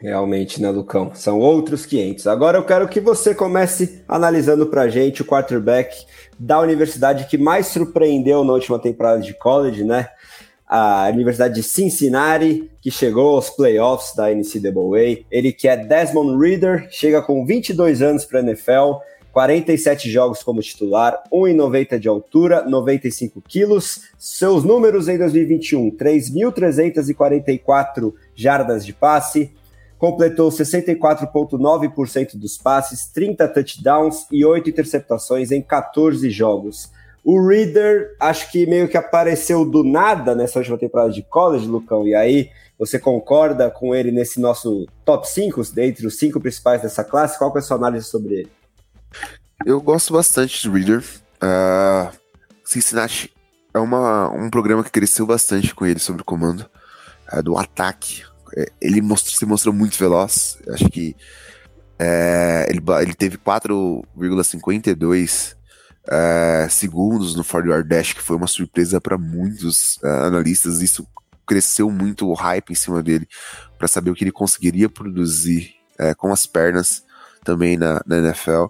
Realmente, 0.00 0.60
né, 0.60 0.70
Lucão? 0.70 1.12
São 1.14 1.38
outros 1.40 1.86
500. 1.86 2.26
Agora 2.26 2.58
eu 2.58 2.64
quero 2.64 2.88
que 2.88 3.00
você 3.00 3.34
comece 3.34 4.04
analisando 4.08 4.66
pra 4.66 4.88
gente 4.88 5.22
o 5.22 5.24
quarterback 5.24 6.04
da 6.38 6.60
universidade 6.60 7.26
que 7.26 7.38
mais 7.38 7.66
surpreendeu 7.68 8.44
na 8.44 8.52
última 8.52 8.78
temporada 8.78 9.20
de 9.20 9.34
college, 9.34 9.84
né? 9.84 10.08
A 10.68 11.08
Universidade 11.10 11.54
de 11.54 11.62
Cincinnati, 11.62 12.70
que 12.82 12.90
chegou 12.90 13.36
aos 13.36 13.48
playoffs 13.48 14.14
da 14.14 14.30
NCAA. 14.30 15.24
Ele 15.30 15.52
que 15.52 15.66
é 15.66 15.74
Desmond 15.76 16.38
Reader, 16.38 16.86
chega 16.90 17.22
com 17.22 17.46
22 17.46 18.02
anos 18.02 18.26
para 18.26 18.40
a 18.40 18.42
NFL, 18.42 18.98
47 19.32 20.10
jogos 20.10 20.42
como 20.42 20.60
titular, 20.60 21.22
1,90 21.32 21.98
de 21.98 22.08
altura, 22.08 22.64
95 22.64 23.40
quilos. 23.40 24.02
Seus 24.18 24.64
números 24.64 25.08
em 25.08 25.16
2021, 25.16 25.92
3.344 25.92 28.12
jardas 28.34 28.84
de 28.84 28.92
passe, 28.92 29.50
completou 29.96 30.50
64,9% 30.50 32.36
dos 32.36 32.58
passes, 32.58 33.06
30 33.06 33.48
touchdowns 33.48 34.26
e 34.30 34.44
8 34.44 34.68
interceptações 34.68 35.50
em 35.50 35.62
14 35.62 36.28
jogos. 36.30 36.92
O 37.30 37.46
Reader, 37.46 38.16
acho 38.18 38.50
que 38.50 38.64
meio 38.64 38.88
que 38.88 38.96
apareceu 38.96 39.62
do 39.62 39.84
nada 39.84 40.34
nessa 40.34 40.58
última 40.58 40.78
temporada 40.78 41.12
de 41.12 41.22
college, 41.22 41.66
Lucão, 41.66 42.08
e 42.08 42.14
aí 42.14 42.50
você 42.78 42.98
concorda 42.98 43.70
com 43.70 43.94
ele 43.94 44.10
nesse 44.10 44.40
nosso 44.40 44.86
top 45.04 45.28
5, 45.28 45.62
dentre 45.74 46.06
os 46.06 46.16
cinco 46.16 46.40
principais 46.40 46.80
dessa 46.80 47.04
classe? 47.04 47.36
Qual 47.36 47.54
é 47.54 47.58
a 47.58 47.60
sua 47.60 47.76
análise 47.76 48.06
sobre 48.06 48.34
ele? 48.34 48.50
Eu 49.66 49.78
gosto 49.78 50.14
bastante 50.14 50.66
do 50.66 50.74
Reader. 50.74 51.04
Uh, 51.34 52.10
Cincinnati 52.64 53.30
é 53.74 53.78
uma, 53.78 54.30
um 54.30 54.48
programa 54.48 54.82
que 54.82 54.90
cresceu 54.90 55.26
bastante 55.26 55.74
com 55.74 55.84
ele 55.84 56.00
sobre 56.00 56.22
o 56.22 56.24
comando 56.24 56.64
uh, 57.30 57.42
do 57.42 57.58
ataque. 57.58 58.22
É, 58.56 58.68
ele 58.80 59.02
mostrou, 59.02 59.36
se 59.36 59.44
mostrou 59.44 59.74
muito 59.74 59.98
veloz. 59.98 60.56
Acho 60.70 60.88
que 60.88 61.14
é, 61.98 62.66
ele, 62.70 62.82
ele 63.02 63.14
teve 63.14 63.36
4,52 63.36 65.57
uh, 66.08 66.70
segundos 66.70 67.34
no 67.34 67.44
40 67.44 67.68
Yard 67.70 67.88
Dash, 67.88 68.12
que 68.14 68.22
foi 68.22 68.36
uma 68.36 68.46
surpresa 68.46 69.00
para 69.00 69.18
muitos 69.18 69.96
uh, 69.98 70.24
analistas. 70.26 70.80
Isso 70.80 71.06
cresceu 71.46 71.90
muito 71.90 72.28
o 72.28 72.34
hype 72.34 72.70
em 72.70 72.74
cima 72.74 73.02
dele 73.02 73.28
para 73.78 73.88
saber 73.88 74.10
o 74.10 74.14
que 74.14 74.24
ele 74.24 74.32
conseguiria 74.32 74.88
produzir 74.88 75.74
uh, 76.00 76.16
com 76.16 76.32
as 76.32 76.46
pernas 76.46 77.04
também 77.44 77.76
na, 77.76 78.02
na 78.06 78.18
NFL. 78.18 78.66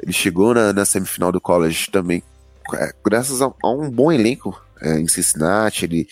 Ele 0.00 0.12
chegou 0.12 0.52
na, 0.52 0.72
na, 0.72 0.84
semifinal 0.84 1.30
do 1.30 1.40
college 1.40 1.90
também, 1.90 2.22
graças 3.04 3.40
a, 3.40 3.46
a 3.46 3.70
um 3.70 3.88
bom 3.88 4.10
elenco 4.10 4.60
em 4.82 5.06
Cincinnati. 5.06 5.84
Ele 5.84 6.08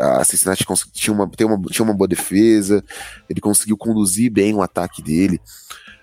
A 0.00 0.22
Cincinnati 0.22 0.66
tinha 0.92 1.14
uma, 1.14 1.26
tinha, 1.28 1.46
uma, 1.46 1.62
tinha 1.68 1.84
uma 1.84 1.94
boa 1.94 2.06
defesa, 2.06 2.84
ele 3.28 3.40
conseguiu 3.40 3.76
conduzir 3.76 4.30
bem 4.30 4.54
o 4.54 4.60
ataque 4.60 5.02
dele, 5.02 5.40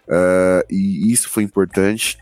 uh, 0.07 0.65
e 0.67 1.11
isso 1.11 1.29
foi 1.29 1.43
importante. 1.43 2.17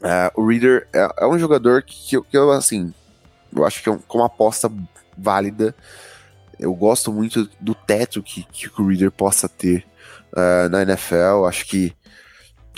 Uh, 0.00 0.40
o 0.40 0.46
Reader 0.46 0.88
é, 0.92 1.08
é, 1.18 1.26
um 1.26 1.38
jogador 1.38 1.82
que, 1.82 2.16
eu, 2.16 2.24
que 2.24 2.36
eu, 2.36 2.50
assim, 2.50 2.92
eu 3.54 3.66
acho 3.66 3.82
que 3.82 3.88
é 3.88 3.92
um, 3.92 4.00
uma 4.14 4.26
aposta 4.26 4.72
válida. 5.16 5.74
Eu 6.58 6.74
gosto 6.74 7.12
muito 7.12 7.48
do 7.60 7.74
teto 7.74 8.22
que, 8.22 8.44
que 8.44 8.68
o 8.80 8.86
Reader 8.86 9.10
possa 9.10 9.48
ter 9.48 9.86
uh, 10.32 10.68
na 10.70 10.82
NFL. 10.82 11.44
Acho 11.46 11.66
que, 11.66 11.94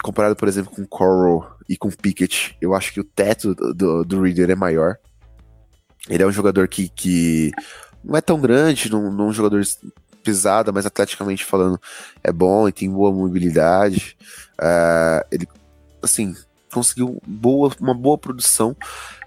comparado, 0.03 0.35
por 0.35 0.49
exemplo, 0.49 0.73
com 0.75 0.85
Coral 0.85 1.57
e 1.69 1.77
com 1.77 1.91
Pickett, 1.91 2.57
eu 2.61 2.75
acho 2.75 2.93
que 2.93 3.01
o 3.01 3.05
teto 3.05 3.55
do, 3.55 3.73
do, 3.73 4.05
do 4.05 4.23
Reader 4.23 4.51
é 4.51 4.55
maior. 4.57 4.97
Ele 6.09 6.23
é 6.23 6.27
um 6.27 6.33
jogador 6.33 6.67
que, 6.67 6.89
que 6.89 7.53
não 8.03 8.17
é 8.17 8.21
tão 8.21 8.41
grande, 8.41 8.91
não, 8.91 9.13
não 9.13 9.27
é 9.27 9.29
um 9.29 9.33
jogador 9.33 9.63
pesado, 10.25 10.73
mas 10.73 10.87
atleticamente 10.87 11.45
falando 11.45 11.81
é 12.23 12.33
bom 12.33 12.69
e 12.69 12.73
tem 12.73 12.91
boa 12.91 13.13
mobilidade. 13.13 14.17
Uh, 14.59 15.25
ele, 15.31 15.49
assim, 16.03 16.35
conseguiu 16.73 17.21
boa, 17.27 17.73
uma 17.81 17.95
boa 17.95 18.19
produção. 18.19 18.77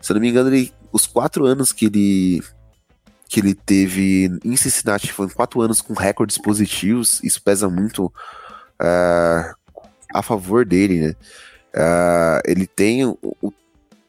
Se 0.01 0.11
eu 0.11 0.15
não 0.15 0.21
me 0.21 0.29
engano, 0.29 0.49
ele, 0.49 0.73
os 0.91 1.05
quatro 1.05 1.45
anos 1.45 1.71
que 1.71 1.85
ele 1.85 2.41
que 3.27 3.39
ele 3.39 3.55
teve 3.55 4.31
em 4.45 4.55
Cincinnati 4.55 5.11
foram 5.11 5.29
quatro 5.29 5.59
anos 5.59 5.81
com 5.81 5.93
recordes 5.93 6.37
positivos. 6.37 7.21
Isso 7.23 7.41
pesa 7.41 7.67
muito 7.67 8.05
uh, 8.05 9.55
a 10.13 10.21
favor 10.21 10.63
dele, 10.63 11.07
né? 11.07 11.15
Uh, 11.75 12.41
ele 12.45 12.67
tem 12.67 13.03
o, 13.03 13.17
o 13.41 13.51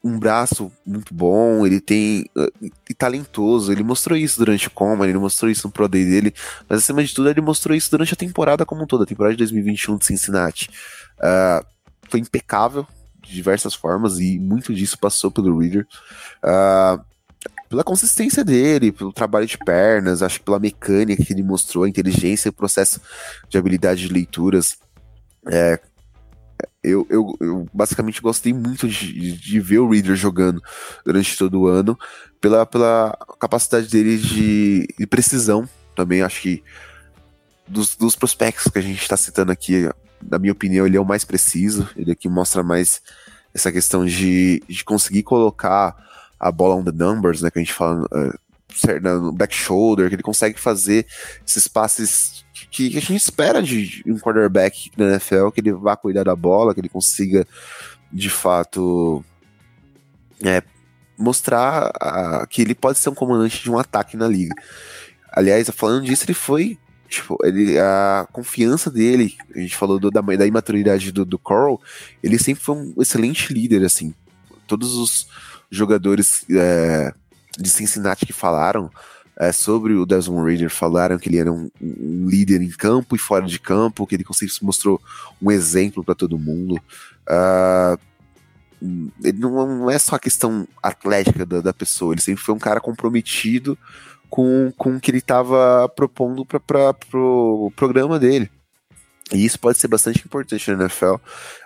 um 0.03 0.17
braço 0.17 0.71
muito 0.85 1.13
bom, 1.13 1.65
ele 1.65 1.81
tem. 1.81 2.29
Uh, 2.35 2.71
e 2.89 2.93
talentoso. 2.93 3.71
Ele 3.71 3.83
mostrou 3.83 4.17
isso 4.17 4.37
durante 4.37 4.67
o 4.67 4.71
Common, 4.71 5.03
ele 5.03 5.17
mostrou 5.17 5.51
isso 5.51 5.67
no 5.67 5.73
Pro 5.73 5.87
Day 5.87 6.05
dele, 6.05 6.33
mas 6.69 6.79
acima 6.79 7.03
de 7.03 7.13
tudo, 7.13 7.29
ele 7.29 7.41
mostrou 7.41 7.75
isso 7.75 7.91
durante 7.91 8.13
a 8.13 8.17
temporada 8.17 8.65
como 8.65 8.83
um 8.83 8.87
todo, 8.87 9.03
a 9.03 9.07
temporada 9.07 9.33
de 9.33 9.39
2021 9.39 9.97
de 9.97 10.05
Cincinnati. 10.05 10.69
Uh, 11.19 11.65
foi 12.09 12.19
impecável 12.19 12.87
de 13.27 13.33
diversas 13.33 13.73
formas 13.73 14.19
e 14.19 14.39
muito 14.39 14.73
disso 14.73 14.97
passou 14.97 15.29
pelo 15.29 15.59
Reader. 15.59 15.85
Uh, 16.43 17.03
pela 17.69 17.83
consistência 17.83 18.43
dele, 18.43 18.91
pelo 18.91 19.11
trabalho 19.11 19.45
de 19.45 19.57
pernas, 19.57 20.23
acho 20.23 20.39
que 20.39 20.45
pela 20.45 20.59
mecânica 20.59 21.23
que 21.23 21.33
ele 21.33 21.43
mostrou, 21.43 21.83
a 21.83 21.89
inteligência 21.89 22.47
e 22.47 22.51
o 22.51 22.53
processo 22.53 23.01
de 23.49 23.57
habilidade 23.57 24.07
de 24.07 24.13
leituras. 24.13 24.77
É, 25.49 25.79
eu, 26.83 27.05
eu, 27.09 27.37
eu, 27.41 27.67
basicamente 27.73 28.21
gostei 28.21 28.53
muito 28.53 28.87
de, 28.87 29.33
de, 29.33 29.59
ver 29.59 29.79
o 29.79 29.89
Reader 29.89 30.15
jogando 30.15 30.61
durante 31.05 31.37
todo 31.37 31.61
o 31.61 31.67
ano, 31.67 31.97
pela, 32.39 32.65
pela 32.65 33.17
capacidade 33.39 33.87
dele 33.87 34.17
de, 34.17 34.87
de 34.97 35.05
precisão 35.05 35.67
também. 35.95 36.21
Acho 36.21 36.41
que 36.41 36.63
dos, 37.67 37.95
dos 37.95 38.15
prospectos 38.15 38.71
que 38.71 38.79
a 38.79 38.81
gente 38.81 39.01
está 39.01 39.17
citando 39.17 39.51
aqui, 39.51 39.89
na 40.21 40.39
minha 40.39 40.53
opinião, 40.53 40.85
ele 40.85 40.97
é 40.97 40.99
o 40.99 41.05
mais 41.05 41.23
preciso. 41.23 41.89
Ele 41.95 42.11
aqui 42.11 42.29
mostra 42.29 42.63
mais 42.63 43.01
essa 43.53 43.71
questão 43.71 44.05
de, 44.05 44.61
de 44.67 44.83
conseguir 44.83 45.23
colocar 45.23 45.95
a 46.39 46.51
bola 46.51 46.75
on 46.75 46.83
the 46.83 46.91
numbers, 46.91 47.41
né? 47.41 47.49
Que 47.49 47.59
a 47.59 47.61
gente 47.61 47.73
fala 47.73 48.05
uh, 48.05 48.39
no 49.01 49.31
back 49.31 49.55
shoulder, 49.55 50.09
que 50.09 50.15
ele 50.15 50.23
consegue 50.23 50.59
fazer 50.59 51.05
esses 51.45 51.67
passes 51.67 52.45
que, 52.71 52.89
que 52.89 52.97
a 52.97 53.01
gente 53.01 53.15
espera 53.15 53.61
de 53.61 54.03
um 54.05 54.19
quarterback 54.19 54.91
na 54.97 55.11
NFL, 55.11 55.49
que 55.49 55.61
ele 55.61 55.73
vá 55.73 55.95
cuidar 55.95 56.23
da 56.23 56.35
bola, 56.35 56.73
que 56.73 56.79
ele 56.79 56.89
consiga 56.89 57.47
de 58.11 58.29
fato 58.29 59.23
é, 60.43 60.61
mostrar 61.17 61.91
a, 61.99 62.45
que 62.47 62.61
ele 62.61 62.75
pode 62.75 62.99
ser 62.99 63.09
um 63.09 63.15
comandante 63.15 63.61
de 63.61 63.71
um 63.71 63.77
ataque 63.77 64.15
na 64.15 64.27
liga. 64.27 64.53
Aliás, 65.31 65.69
falando 65.69 66.05
disso, 66.05 66.25
ele 66.25 66.33
foi. 66.33 66.77
Tipo, 67.07 67.37
ele, 67.43 67.79
a 67.79 68.27
confiança 68.31 68.91
dele, 68.91 69.35
a 69.55 69.59
gente 69.59 69.75
falou 69.75 69.99
do, 69.99 70.11
da, 70.11 70.21
da 70.21 70.45
imaturidade 70.45 71.11
do, 71.11 71.23
do 71.23 71.39
Coral, 71.39 71.81
ele 72.21 72.37
sempre 72.37 72.63
foi 72.63 72.75
um 72.75 72.93
excelente 72.99 73.53
líder, 73.53 73.83
assim. 73.85 74.13
Todos 74.67 74.95
os 74.95 75.27
jogadores 75.71 76.45
é, 76.49 77.13
de 77.57 77.69
Cincinnati 77.69 78.25
que 78.25 78.33
falaram 78.33 78.89
é, 79.39 79.51
sobre 79.51 79.93
o 79.93 80.05
Desmond 80.05 80.43
Raider 80.49 80.69
falaram 80.69 81.17
que 81.17 81.29
ele 81.29 81.37
era 81.37 81.51
um, 81.51 81.69
um, 81.79 82.27
líder 82.27 82.61
em 82.61 82.69
campo 82.69 83.15
e 83.15 83.19
fora 83.19 83.45
de 83.45 83.59
campo, 83.59 84.05
que 84.07 84.15
ele 84.15 84.23
conseguiu 84.23 84.53
se 84.53 84.65
mostrou 84.65 84.99
um 85.41 85.51
exemplo 85.51 86.03
para 86.03 86.15
todo 86.15 86.39
mundo. 86.39 86.75
Uh, 87.29 87.99
ele 89.23 89.39
não, 89.39 89.89
é 89.89 89.97
só 89.97 90.15
a 90.15 90.19
questão 90.19 90.67
atlética 90.81 91.45
da, 91.45 91.61
da, 91.61 91.73
pessoa, 91.73 92.13
ele 92.13 92.21
sempre 92.21 92.43
foi 92.43 92.53
um 92.53 92.59
cara 92.59 92.79
comprometido 92.79 93.77
com, 94.29 94.71
com 94.77 94.95
o 94.95 94.99
que 94.99 95.11
ele 95.11 95.19
estava 95.19 95.89
propondo 95.89 96.45
para 96.45 96.89
o 96.89 96.93
pro 96.93 97.73
programa 97.75 98.19
dele. 98.19 98.49
E 99.33 99.43
isso 99.43 99.59
pode 99.59 99.77
ser 99.77 99.89
bastante 99.89 100.23
importante 100.25 100.71
na 100.71 100.83
NFL. 100.83 101.15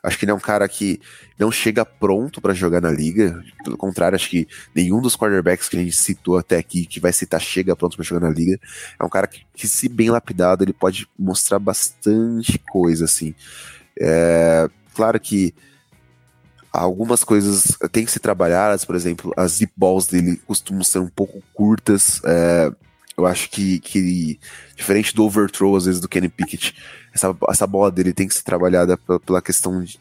Acho 0.02 0.18
que 0.18 0.26
ele 0.26 0.32
é 0.32 0.34
um 0.34 0.40
cara 0.40 0.68
que 0.68 1.00
não 1.38 1.52
chega 1.52 1.86
pronto 1.86 2.42
para 2.42 2.56
jogar 2.56 2.82
na 2.82 2.90
liga. 2.90 3.40
Pelo 3.64 3.78
contrário, 3.78 4.16
acho 4.16 4.30
que 4.30 4.48
nenhum 4.74 5.00
dos 5.00 5.16
quarterbacks 5.16 5.70
que 5.70 5.78
a 5.78 5.80
gente 5.80 5.96
citou 5.96 6.38
até 6.38 6.58
aqui, 6.58 6.86
que 6.88 7.00
vai 7.00 7.14
citar, 7.14 7.40
chega 7.40 7.76
pronto 7.76 7.96
para 7.96 8.06
jogar 8.06 8.28
na 8.28 8.34
liga. 8.34 8.60
É 9.00 9.06
um 9.06 9.10
cara 9.10 9.28
que, 9.28 9.46
que, 9.54 9.68
se 9.68 9.88
bem 9.88 10.10
lapidado, 10.10 10.64
ele 10.64 10.74
pode 10.74 11.08
mostrar 11.18 11.60
bastante 11.60 12.58
coisa, 12.58 13.06
assim. 13.06 13.36
É, 14.00 14.68
claro 14.96 15.20
que 15.20 15.54
algumas 16.72 17.24
coisas 17.24 17.78
têm 17.92 18.06
que 18.06 18.12
ser 18.12 18.20
trabalhadas, 18.20 18.86
por 18.86 18.96
exemplo, 18.96 19.34
as 19.36 19.54
zip 19.54 19.74
balls 19.76 20.08
dele 20.08 20.42
costumam 20.46 20.84
ser 20.84 21.00
um 21.00 21.08
pouco 21.08 21.42
curtas. 21.54 22.22
É, 22.24 22.72
eu 23.18 23.26
acho 23.26 23.50
que, 23.50 23.80
que 23.80 24.40
diferente 24.76 25.14
do 25.14 25.24
overthrow, 25.26 25.76
às 25.76 25.86
vezes, 25.86 26.00
do 26.00 26.08
Kenny 26.08 26.30
Pickett, 26.30 26.76
essa, 27.14 27.36
essa 27.50 27.68
bola 27.68 27.92
dele 27.92 28.14
tem 28.14 28.28
que 28.28 28.34
ser 28.34 28.44
trabalhada 28.44 28.98
pela, 28.98 29.20
pela 29.20 29.42
questão 29.42 29.84
de 29.84 30.00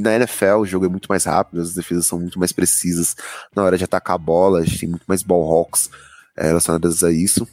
na 0.00 0.14
NFL 0.14 0.60
o 0.60 0.66
jogo 0.66 0.86
é 0.86 0.88
muito 0.88 1.08
mais 1.08 1.24
rápido, 1.24 1.60
as 1.60 1.74
defesas 1.74 2.06
são 2.06 2.18
muito 2.18 2.38
mais 2.38 2.52
precisas 2.52 3.14
na 3.54 3.62
hora 3.62 3.76
de 3.76 3.84
atacar 3.84 4.14
a 4.14 4.18
bola, 4.18 4.60
a 4.60 4.64
gente 4.64 4.80
tem 4.80 4.88
muito 4.88 5.04
mais 5.06 5.22
ball 5.22 5.46
hawks 5.46 5.90
é, 6.34 6.46
relacionadas 6.46 7.04
a 7.04 7.12
isso. 7.12 7.46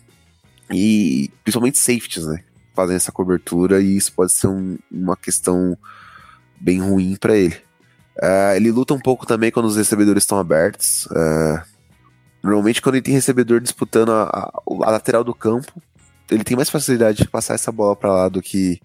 E 0.71 1.29
principalmente 1.43 1.77
safeties, 1.77 2.25
né? 2.25 2.41
Fazem 2.73 2.95
essa 2.95 3.11
cobertura 3.11 3.81
e 3.81 3.97
isso 3.97 4.13
pode 4.13 4.31
ser 4.31 4.47
um, 4.47 4.77
uma 4.89 5.17
questão 5.17 5.77
bem 6.59 6.79
ruim 6.79 7.15
para 7.15 7.37
ele. 7.37 7.57
Uh, 8.17 8.55
ele 8.55 8.71
luta 8.71 8.93
um 8.93 8.99
pouco 8.99 9.25
também 9.25 9.51
quando 9.51 9.65
os 9.65 9.75
recebedores 9.75 10.23
estão 10.23 10.37
abertos. 10.37 11.05
Uh, 11.07 11.61
normalmente, 12.43 12.81
quando 12.81 12.95
ele 12.95 13.03
tem 13.03 13.13
recebedor 13.13 13.59
disputando 13.59 14.11
a, 14.11 14.51
a, 14.85 14.89
lateral 14.91 15.23
do 15.23 15.33
campo, 15.33 15.81
ele 16.29 16.43
tem 16.43 16.55
mais 16.55 16.69
facilidade 16.69 17.19
de 17.19 17.29
passar 17.29 17.55
essa 17.55 17.71
bola 17.71 17.95
para 17.95 18.11
lá 18.11 18.29
do 18.29 18.41
que 18.41 18.79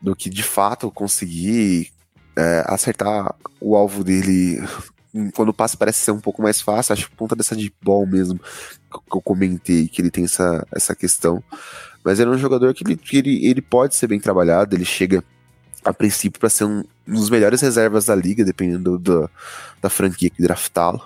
do 0.00 0.14
que 0.14 0.28
de 0.28 0.42
fato 0.42 0.90
conseguir 0.90 1.90
é, 2.36 2.62
acertar 2.66 3.34
o 3.60 3.74
alvo 3.74 4.04
dele 4.04 4.62
quando 5.34 5.48
o 5.48 5.54
passe 5.54 5.76
parece 5.76 6.00
ser 6.00 6.10
um 6.10 6.20
pouco 6.20 6.42
mais 6.42 6.60
fácil, 6.60 6.92
acho 6.92 7.08
que 7.08 7.16
ponta 7.16 7.34
dessa 7.34 7.56
de 7.56 7.72
ball 7.82 8.06
mesmo 8.06 8.38
que 8.38 9.16
eu 9.16 9.22
comentei, 9.22 9.88
que 9.88 10.02
ele 10.02 10.10
tem 10.10 10.24
essa, 10.24 10.66
essa 10.74 10.94
questão. 10.94 11.42
Mas 12.04 12.20
ele 12.20 12.30
é 12.30 12.34
um 12.34 12.38
jogador 12.38 12.74
que, 12.74 12.84
ele, 12.84 12.96
que 12.96 13.16
ele, 13.16 13.46
ele 13.46 13.62
pode 13.62 13.94
ser 13.94 14.06
bem 14.06 14.20
trabalhado, 14.20 14.76
ele 14.76 14.84
chega 14.84 15.24
a 15.86 15.94
princípio 15.94 16.40
para 16.40 16.48
ser 16.48 16.64
um, 16.64 16.82
um, 17.06 17.14
dos 17.14 17.30
melhores 17.30 17.60
reservas 17.60 18.06
da 18.06 18.14
liga, 18.14 18.44
dependendo 18.44 18.98
do, 18.98 19.30
da 19.80 19.88
franquia 19.88 20.28
que 20.28 20.42
draftá-lo. 20.42 21.00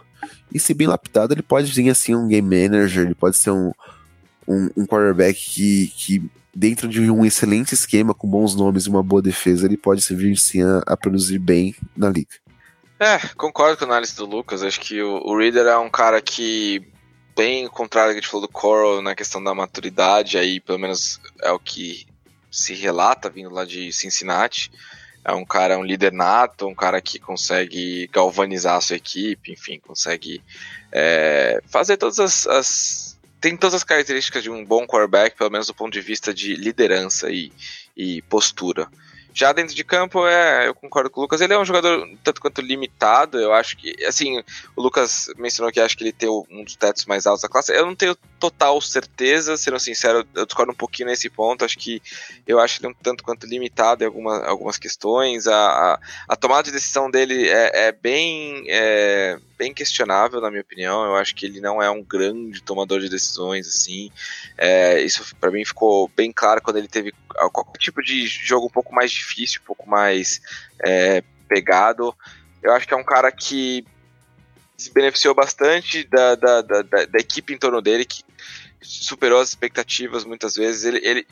E 0.52 0.58
se 0.58 0.72
bem 0.72 0.86
lapidado, 0.86 1.34
ele 1.34 1.42
pode 1.42 1.70
vir 1.70 1.90
assim 1.90 2.14
um 2.14 2.26
game 2.26 2.62
manager, 2.62 3.04
ele 3.04 3.14
pode 3.14 3.36
ser 3.36 3.50
um, 3.50 3.72
um, 4.48 4.70
um 4.78 4.86
quarterback 4.86 5.38
que, 5.38 5.92
que, 5.96 6.30
dentro 6.54 6.88
de 6.88 7.10
um 7.10 7.24
excelente 7.24 7.74
esquema, 7.74 8.14
com 8.14 8.26
bons 8.26 8.54
nomes 8.54 8.86
e 8.86 8.88
uma 8.88 9.02
boa 9.02 9.20
defesa, 9.20 9.66
ele 9.66 9.76
pode 9.76 10.00
servir 10.00 10.36
sim 10.36 10.62
a, 10.62 10.82
a 10.86 10.96
produzir 10.96 11.38
bem 11.38 11.74
na 11.96 12.08
liga. 12.08 12.34
É, 12.98 13.18
concordo 13.36 13.76
com 13.76 13.84
a 13.84 13.88
análise 13.88 14.16
do 14.16 14.26
Lucas. 14.26 14.62
Acho 14.62 14.80
que 14.80 15.00
o, 15.02 15.22
o 15.24 15.38
Reader 15.38 15.66
é 15.66 15.78
um 15.78 15.90
cara 15.90 16.20
que, 16.20 16.82
bem 17.36 17.68
contrário 17.68 18.10
ao 18.10 18.14
que 18.14 18.18
a 18.18 18.22
gente 18.22 18.30
falou 18.30 18.46
do 18.46 18.52
Coral 18.52 19.02
na 19.02 19.14
questão 19.14 19.42
da 19.42 19.54
maturidade, 19.54 20.38
aí 20.38 20.58
pelo 20.58 20.78
menos 20.78 21.20
é 21.42 21.50
o 21.52 21.58
que 21.58 22.06
se 22.50 22.74
relata 22.74 23.30
vindo 23.30 23.50
lá 23.50 23.64
de 23.64 23.92
Cincinnati. 23.92 24.70
É 25.24 25.32
um 25.32 25.44
cara, 25.44 25.78
um 25.78 25.84
líder 25.84 26.12
nato, 26.12 26.66
um 26.66 26.74
cara 26.74 27.00
que 27.00 27.18
consegue 27.18 28.08
galvanizar 28.10 28.76
a 28.76 28.80
sua 28.80 28.96
equipe, 28.96 29.52
enfim, 29.52 29.78
consegue 29.78 30.42
é, 30.90 31.62
fazer 31.66 31.98
todas 31.98 32.18
as, 32.18 32.46
as 32.46 33.10
tem 33.40 33.56
todas 33.56 33.74
as 33.74 33.84
características 33.84 34.42
de 34.42 34.50
um 34.50 34.64
bom 34.64 34.86
quarterback, 34.86 35.36
pelo 35.36 35.50
menos 35.50 35.66
do 35.66 35.74
ponto 35.74 35.92
de 35.92 36.00
vista 36.00 36.32
de 36.32 36.54
liderança 36.54 37.30
e, 37.30 37.50
e 37.96 38.20
postura. 38.22 38.88
Já 39.32 39.52
dentro 39.52 39.74
de 39.74 39.84
campo, 39.84 40.26
é, 40.26 40.68
eu 40.68 40.74
concordo 40.74 41.08
com 41.08 41.20
o 41.20 41.22
Lucas. 41.22 41.40
Ele 41.40 41.54
é 41.54 41.58
um 41.58 41.64
jogador 41.64 42.06
tanto 42.22 42.40
quanto 42.40 42.60
limitado. 42.60 43.38
Eu 43.38 43.52
acho 43.52 43.76
que, 43.76 44.04
assim, 44.04 44.42
o 44.76 44.82
Lucas 44.82 45.32
mencionou 45.38 45.72
que 45.72 45.80
acho 45.80 45.96
que 45.96 46.04
ele 46.04 46.12
tem 46.12 46.28
um 46.28 46.64
dos 46.64 46.76
tetos 46.76 47.06
mais 47.06 47.26
altos 47.26 47.42
da 47.42 47.48
classe. 47.48 47.72
Eu 47.72 47.86
não 47.86 47.94
tenho 47.94 48.16
total 48.40 48.80
certeza, 48.80 49.56
sendo 49.58 49.78
sincero, 49.78 50.26
eu 50.34 50.46
discordo 50.46 50.72
um 50.72 50.74
pouquinho 50.74 51.10
nesse 51.10 51.28
ponto. 51.28 51.62
Acho 51.62 51.78
que 51.78 52.02
eu 52.46 52.58
acho 52.58 52.80
ele 52.80 52.88
um 52.88 52.94
tanto 52.94 53.22
quanto 53.22 53.46
limitado 53.46 54.02
em 54.02 54.06
alguma, 54.06 54.42
algumas 54.46 54.78
questões. 54.78 55.46
A, 55.46 55.54
a, 55.54 56.00
a, 56.26 56.36
tomada 56.36 56.62
de 56.62 56.72
decisão 56.72 57.10
dele 57.10 57.46
é, 57.48 57.88
é 57.88 57.92
bem, 57.92 58.64
é, 58.68 59.38
bem 59.58 59.74
questionável, 59.74 60.40
na 60.40 60.50
minha 60.50 60.62
opinião. 60.62 61.04
Eu 61.04 61.16
acho 61.16 61.34
que 61.34 61.44
ele 61.44 61.60
não 61.60 61.82
é 61.82 61.90
um 61.90 62.02
grande 62.02 62.62
tomador 62.62 63.00
de 63.00 63.10
decisões, 63.10 63.68
assim. 63.68 64.10
É, 64.56 65.02
isso 65.02 65.36
para 65.36 65.50
mim 65.50 65.64
ficou 65.64 66.10
bem 66.16 66.32
claro 66.32 66.62
quando 66.62 66.78
ele 66.78 66.88
teve 66.88 67.12
qualquer 67.52 67.78
tipo 67.78 68.02
de 68.02 68.26
jogo 68.26 68.66
um 68.66 68.70
pouco 68.70 68.94
mais 68.94 69.12
difícil, 69.12 69.60
um 69.62 69.66
pouco 69.66 69.88
mais 69.88 70.40
é, 70.82 71.22
pegado. 71.46 72.16
Eu 72.62 72.72
acho 72.72 72.88
que 72.88 72.94
é 72.94 72.96
um 72.96 73.04
cara 73.04 73.30
que 73.30 73.84
se 74.80 74.90
beneficiou 74.92 75.34
bastante 75.34 76.04
da, 76.04 76.34
da, 76.34 76.62
da, 76.62 76.82
da, 76.82 77.18
equipe 77.18 77.52
em 77.52 77.58
torno 77.58 77.82
dele, 77.82 78.04
que 78.04 78.24
superou 78.82 79.40
as 79.40 79.48
expectativas 79.50 80.24
muitas 80.24 80.54
vezes. 80.54 80.84
Ele, 80.84 81.00
ele, 81.02 81.26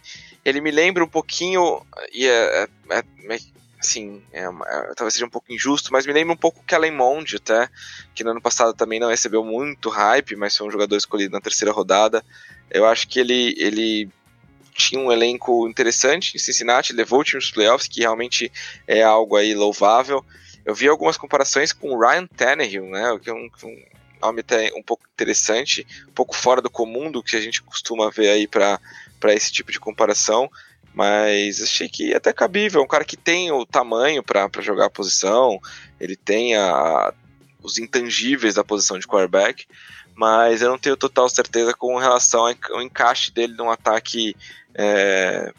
ele 0.45 0.61
me 0.61 0.70
lembra 0.70 1.05
um 1.05 1.09
pouquinho, 1.09 1.85
e 2.12 2.27
é, 2.27 2.69
é, 2.91 3.05
é, 3.31 3.39
assim, 3.81 4.23
é, 4.33 4.43
é, 4.43 4.95
talvez 4.95 5.15
seja 5.15 5.27
um 5.27 5.31
pouco 5.31 5.53
injusto, 5.53 5.93
mas 5.93 6.07
me 6.07 6.12
lembra 6.12 6.35
um 6.35 6.39
pouco 6.39 6.65
Kellen 6.65 6.93
Mond 6.93 7.37
até, 7.37 7.69
que 8.15 8.25
no 8.25 8.31
ano 8.31 8.41
passado 8.41 8.75
também 8.75 9.01
não 9.01 9.09
recebeu 9.09 9.45
muito 9.45 9.89
hype, 9.89 10.37
mas 10.37 10.57
foi 10.57 10.66
um 10.66 10.70
jogador 10.70 10.97
escolhido 10.97 11.33
na 11.33 11.41
terceira 11.41 11.73
rodada. 11.73 12.25
Eu 12.70 12.85
acho 12.87 13.09
que 13.09 13.20
ele, 13.20 13.55
ele 13.59 14.09
tinha 14.75 15.01
um 15.01 15.11
elenco 15.11 15.69
interessante 15.69 16.37
em 16.37 16.39
Cincinnati, 16.39 16.93
levou 16.93 17.20
o 17.20 17.25
time 17.25 17.39
aos 17.39 17.51
playoffs, 17.51 17.89
que 17.89 18.01
realmente 18.01 18.51
é 18.87 19.03
algo 19.03 19.37
aí 19.37 19.55
louvável. 19.55 20.25
Eu 20.65 20.75
vi 20.75 20.87
algumas 20.87 21.16
comparações 21.16 21.73
com 21.73 21.91
o 21.91 21.99
Ryan 21.99 22.27
Tannehill, 22.27 22.87
né, 22.87 23.11
o 23.11 23.19
que 23.19 23.31
é 23.31 23.33
um, 23.33 23.49
um 23.65 23.83
nome 24.20 24.40
até 24.40 24.73
um 24.74 24.82
pouco 24.82 25.05
interessante, 25.12 25.86
um 26.09 26.12
pouco 26.12 26.36
fora 26.36 26.61
do 26.61 26.70
comum 26.70 27.11
do 27.11 27.23
que 27.23 27.36
a 27.36 27.40
gente 27.40 27.62
costuma 27.62 28.11
ver 28.11 28.28
aí 28.31 28.47
para 28.47 28.81
esse 29.28 29.53
tipo 29.53 29.73
de 29.73 29.81
comparação, 29.81 30.51
mas 30.95 31.62
achei 31.62 31.89
que 31.89 32.15
até 32.15 32.32
cabível, 32.32 32.81
é 32.81 32.85
um 32.85 32.89
cara 32.89 33.05
que 33.05 33.16
tem 33.16 33.53
o 33.53 33.65
tamanho 33.65 34.23
para 34.23 34.51
jogar 34.61 34.86
a 34.86 34.90
posição, 34.90 35.61
ele 36.01 36.16
tem 36.16 36.57
a, 36.57 37.12
os 37.62 37.78
intangíveis 37.78 38.55
da 38.55 38.65
posição 38.65 38.99
de 38.99 39.07
quarterback, 39.07 39.66
mas 40.15 40.62
eu 40.62 40.70
não 40.70 40.78
tenho 40.78 40.97
total 40.97 41.28
certeza 41.28 41.73
com 41.73 41.97
relação 41.97 42.53
ao 42.73 42.82
encaixe 42.82 43.31
dele 43.31 43.55
num 43.55 43.70
ataque 43.70 44.35
é, 44.74 45.53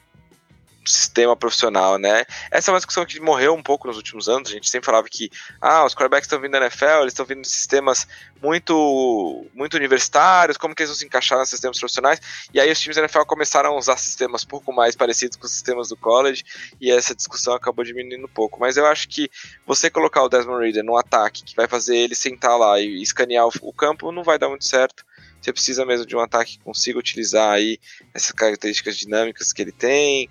sistema 0.89 1.35
profissional, 1.35 1.97
né? 1.97 2.25
Essa 2.51 2.69
é 2.69 2.73
uma 2.73 2.79
discussão 2.79 3.05
que 3.05 3.19
morreu 3.19 3.53
um 3.53 3.63
pouco 3.63 3.87
nos 3.87 3.97
últimos 3.97 4.27
anos. 4.27 4.49
A 4.49 4.53
gente 4.53 4.69
sempre 4.69 4.85
falava 4.85 5.07
que 5.09 5.29
ah, 5.61 5.85
os 5.85 5.93
quarterbacks 5.93 6.25
estão 6.25 6.39
vindo 6.39 6.51
da 6.51 6.59
NFL, 6.59 7.01
eles 7.01 7.13
estão 7.13 7.25
vindo 7.25 7.41
de 7.41 7.49
sistemas 7.49 8.07
muito 8.41 9.45
muito 9.53 9.75
universitários, 9.75 10.57
como 10.57 10.73
que 10.73 10.81
eles 10.81 10.89
vão 10.89 10.97
se 10.97 11.05
encaixar 11.05 11.37
nos 11.37 11.49
sistemas 11.49 11.77
profissionais? 11.77 12.21
E 12.53 12.59
aí 12.59 12.71
os 12.71 12.79
times 12.79 12.95
da 12.95 13.03
NFL 13.03 13.21
começaram 13.21 13.71
a 13.71 13.77
usar 13.77 13.97
sistemas 13.97 14.43
pouco 14.43 14.71
mais 14.71 14.95
parecidos 14.95 15.37
com 15.37 15.45
os 15.45 15.51
sistemas 15.51 15.89
do 15.89 15.97
college, 15.97 16.43
e 16.79 16.91
essa 16.91 17.15
discussão 17.15 17.53
acabou 17.53 17.83
diminuindo 17.83 18.25
um 18.25 18.29
pouco. 18.29 18.59
Mas 18.59 18.77
eu 18.77 18.85
acho 18.85 19.07
que 19.07 19.29
você 19.65 19.89
colocar 19.89 20.23
o 20.23 20.29
Desmond 20.29 20.63
Reader 20.63 20.83
num 20.83 20.97
ataque 20.97 21.43
que 21.43 21.55
vai 21.55 21.67
fazer 21.67 21.97
ele 21.97 22.15
sentar 22.15 22.57
lá 22.57 22.79
e 22.79 23.01
escanear 23.01 23.47
o 23.61 23.73
campo 23.73 24.11
não 24.11 24.23
vai 24.23 24.39
dar 24.39 24.49
muito 24.49 24.65
certo. 24.65 25.05
Você 25.41 25.53
precisa 25.53 25.85
mesmo 25.85 26.05
de 26.05 26.15
um 26.15 26.19
ataque 26.19 26.57
que 26.57 26.63
consiga 26.63 26.99
utilizar 26.99 27.53
aí 27.53 27.79
essas 28.13 28.31
características 28.31 28.97
dinâmicas 28.97 29.53
que 29.53 29.61
ele 29.61 29.71
tem, 29.71 30.29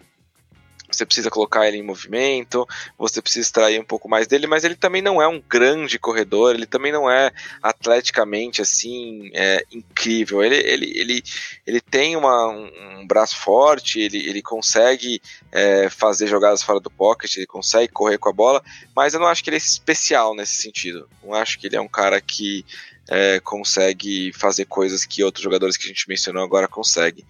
você 0.91 1.05
precisa 1.05 1.31
colocar 1.31 1.69
ele 1.69 1.77
em 1.77 1.83
movimento, 1.83 2.67
você 2.97 3.21
precisa 3.21 3.47
extrair 3.47 3.81
um 3.81 3.85
pouco 3.85 4.09
mais 4.09 4.27
dele, 4.27 4.47
mas 4.47 4.65
ele 4.65 4.75
também 4.75 5.03
não 5.03 5.21
é 5.21 5.29
um 5.29 5.41
grande 5.41 5.99
corredor, 5.99 6.55
ele 6.55 6.67
também 6.67 6.91
não 6.91 7.11
é 7.11 7.31
atleticamente 7.63 8.63
assim 8.63 9.31
é, 9.35 9.65
incrível. 9.71 10.43
Ele, 10.43 10.57
ele, 10.57 10.93
ele, 10.99 11.23
ele 11.67 11.81
tem 11.81 12.17
uma, 12.17 12.49
um, 12.49 13.07
braço 13.07 13.37
forte, 13.37 14.01
ele, 14.01 14.19
ele 14.27 14.43
consegue 14.43 15.21
é, 15.53 15.91
fazer 15.91 16.27
jogadas 16.27 16.63
fora 16.63 16.81
do 16.81 16.91
pocket, 16.91 17.37
ele 17.37 17.47
consegue 17.47 17.93
correr 17.93 18.19
com 18.19 18.29
a 18.29 18.33
bola, 18.33 18.63
mas 18.95 19.15
eu 19.15 19.21
não 19.21 19.27
acho 19.27 19.45
que 19.45 19.51
ele 19.51 19.57
é 19.57 19.59
especial 19.59 20.35
nesse 20.35 20.57
sentido. 20.57 21.09
Não 21.23 21.35
acho 21.35 21.59
que 21.59 21.67
ele 21.67 21.77
é 21.77 21.81
um 21.81 21.89
cara 21.89 22.21
que 22.21 22.65
é, 23.09 23.41
consegue 23.41 24.33
fazer 24.33 24.67
coisas 24.67 25.05
que 25.05 25.25
outros 25.25 25.43
jogadores 25.43 25.77
que 25.77 25.85
a 25.85 25.89
gente 25.89 26.09
mencionou 26.09 26.43
agora 26.43 26.69
conseguem. 26.69 27.25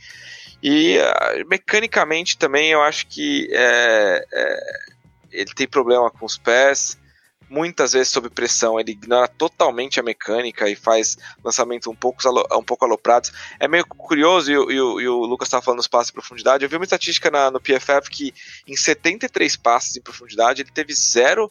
E 0.62 0.98
uh, 0.98 1.48
mecanicamente 1.48 2.36
também 2.36 2.70
eu 2.70 2.82
acho 2.82 3.06
que 3.06 3.48
é, 3.52 4.26
é, 4.32 4.60
ele 5.30 5.52
tem 5.54 5.68
problema 5.68 6.10
com 6.10 6.26
os 6.26 6.36
pés. 6.36 6.98
Muitas 7.50 7.94
vezes, 7.94 8.10
sob 8.10 8.28
pressão, 8.28 8.78
ele 8.78 8.92
ignora 8.92 9.26
totalmente 9.26 9.98
a 9.98 10.02
mecânica 10.02 10.68
e 10.68 10.76
faz 10.76 11.16
lançamentos 11.42 11.86
um 11.86 11.94
pouco, 11.94 12.20
um 12.52 12.62
pouco 12.62 12.84
aloprados. 12.84 13.32
É 13.58 13.66
meio 13.66 13.86
curioso, 13.86 14.50
e, 14.52 14.54
e, 14.54 14.76
e 14.76 15.08
o 15.08 15.24
Lucas 15.24 15.48
estava 15.48 15.62
falando 15.62 15.78
dos 15.78 15.86
passes 15.86 16.10
em 16.10 16.14
profundidade. 16.14 16.62
Eu 16.62 16.68
vi 16.68 16.76
uma 16.76 16.84
estatística 16.84 17.30
na, 17.30 17.50
no 17.50 17.58
PFF 17.58 18.10
que 18.10 18.34
em 18.66 18.76
73 18.76 19.56
passes 19.56 19.96
em 19.96 20.02
profundidade 20.02 20.60
ele 20.60 20.70
teve 20.70 20.92
zero 20.92 21.50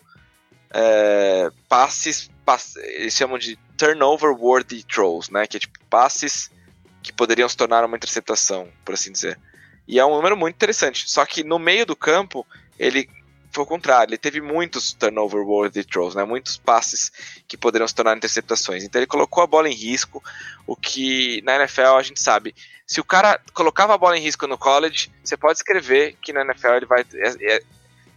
é, 0.72 1.50
passes, 1.68 2.30
passes, 2.46 2.76
eles 2.76 3.14
chamam 3.16 3.38
de 3.38 3.58
turnover 3.78 4.32
worthy 4.32 4.84
throws, 4.84 5.30
né? 5.30 5.48
Que 5.48 5.58
é 5.58 5.60
tipo 5.60 5.80
passes 5.90 6.52
que 7.02 7.14
poderiam 7.14 7.48
se 7.48 7.56
tornar 7.58 7.86
uma 7.86 7.98
interceptação, 7.98 8.70
por 8.84 8.94
assim 8.94 9.12
dizer. 9.12 9.40
E 9.88 10.00
é 10.00 10.06
um 10.06 10.16
número 10.16 10.36
muito 10.36 10.56
interessante. 10.56 11.10
Só 11.10 11.26
que 11.26 11.44
no 11.44 11.58
meio 11.58 11.86
do 11.86 11.96
campo, 11.96 12.46
ele 12.78 13.10
foi 13.52 13.64
o 13.64 13.68
contrário, 13.68 14.12
ele 14.12 14.18
teve 14.18 14.42
muitos 14.42 14.94
turnover 14.94 15.42
worthy 15.42 15.84
throws, 15.84 16.14
né? 16.14 16.24
Muitos 16.24 16.58
passes 16.58 17.12
que 17.48 17.58
poderiam 17.58 17.88
se 17.88 17.96
tornar 17.96 18.16
interceptações. 18.16 18.84
Então 18.84 19.00
ele 19.00 19.08
colocou 19.08 19.44
a 19.44 19.48
bola 19.48 19.70
em 19.70 19.74
risco, 19.74 20.22
o 20.66 20.76
que 20.76 21.42
na 21.44 21.56
NFL 21.56 21.96
a 21.98 22.04
gente 22.04 22.22
sabe. 22.22 22.54
Se 22.86 23.00
o 23.00 23.04
cara 23.04 23.40
colocava 23.54 23.94
a 23.94 23.98
bola 23.98 24.18
em 24.18 24.22
risco 24.22 24.46
no 24.48 24.58
college, 24.58 25.10
você 25.24 25.36
pode 25.36 25.58
escrever 25.58 26.16
que 26.22 26.32
na 26.32 26.42
NFL 26.42 26.74
ele 26.76 26.86
vai 26.86 27.02
é, 27.16 27.56
é, 27.56 27.64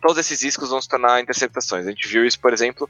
todos 0.00 0.18
esses 0.18 0.42
riscos 0.42 0.70
vão 0.70 0.80
se 0.80 0.88
tornar 0.88 1.20
interceptações. 1.20 1.86
A 1.86 1.90
gente 1.90 2.08
viu 2.08 2.24
isso, 2.24 2.40
por 2.40 2.52
exemplo, 2.52 2.88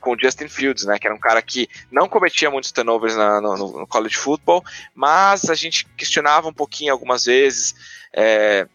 com 0.00 0.12
o 0.12 0.18
Justin 0.18 0.48
Fields, 0.48 0.84
né, 0.84 0.98
que 0.98 1.06
era 1.06 1.14
um 1.14 1.20
cara 1.20 1.40
que 1.40 1.68
não 1.90 2.08
cometia 2.08 2.50
muitos 2.50 2.72
turnovers 2.72 3.16
na, 3.16 3.40
no, 3.40 3.56
no, 3.56 3.86
college 3.86 4.16
football, 4.16 4.64
mas 4.94 5.48
a 5.48 5.54
gente 5.54 5.86
questionava 5.96 6.48
um 6.48 6.52
pouquinho 6.52 6.92
algumas 6.92 7.24
vezes. 7.24 7.74
É, 8.12 8.66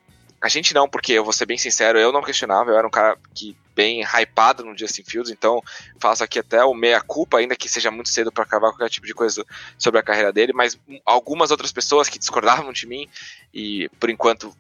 a 0.42 0.50
gente 0.50 0.74
não, 0.74 0.90
porque 0.90 1.14
eu 1.14 1.24
vou 1.24 1.34
ser 1.34 1.46
bem 1.46 1.58
sincero, 1.58 2.00
eu 2.00 2.12
não 2.12 2.24
questionava, 2.24 2.72
eu 2.72 2.78
era 2.78 2.88
um 2.88 2.92
cara 2.92 3.16
que 3.34 3.56
bem 3.76 4.04
hypado 4.04 4.66
no 4.66 4.78
Justin 4.78 5.04
Fields, 5.04 5.32
então 5.32 5.62
faço 6.00 6.24
aqui 6.24 6.40
até 6.40 6.64
o 6.64 6.74
meia-culpa, 6.74 7.38
ainda 7.38 7.56
que 7.56 7.70
seja 7.70 7.92
muito 7.92 8.10
cedo 8.10 8.32
para 8.32 8.44
acabar 8.44 8.70
qualquer 8.70 8.90
tipo 8.90 9.06
de 9.06 9.14
coisa 9.14 9.46
sobre 9.78 10.00
a 10.00 10.04
carreira 10.04 10.34
dele, 10.34 10.52
mas 10.52 10.80
algumas 11.06 11.52
outras 11.52 11.72
pessoas 11.72 12.10
que 12.10 12.20
discordavam 12.20 12.74
de 12.74 12.88
mim 12.88 13.08
e 13.54 13.88
por 14.00 14.10
enquanto 14.10 14.56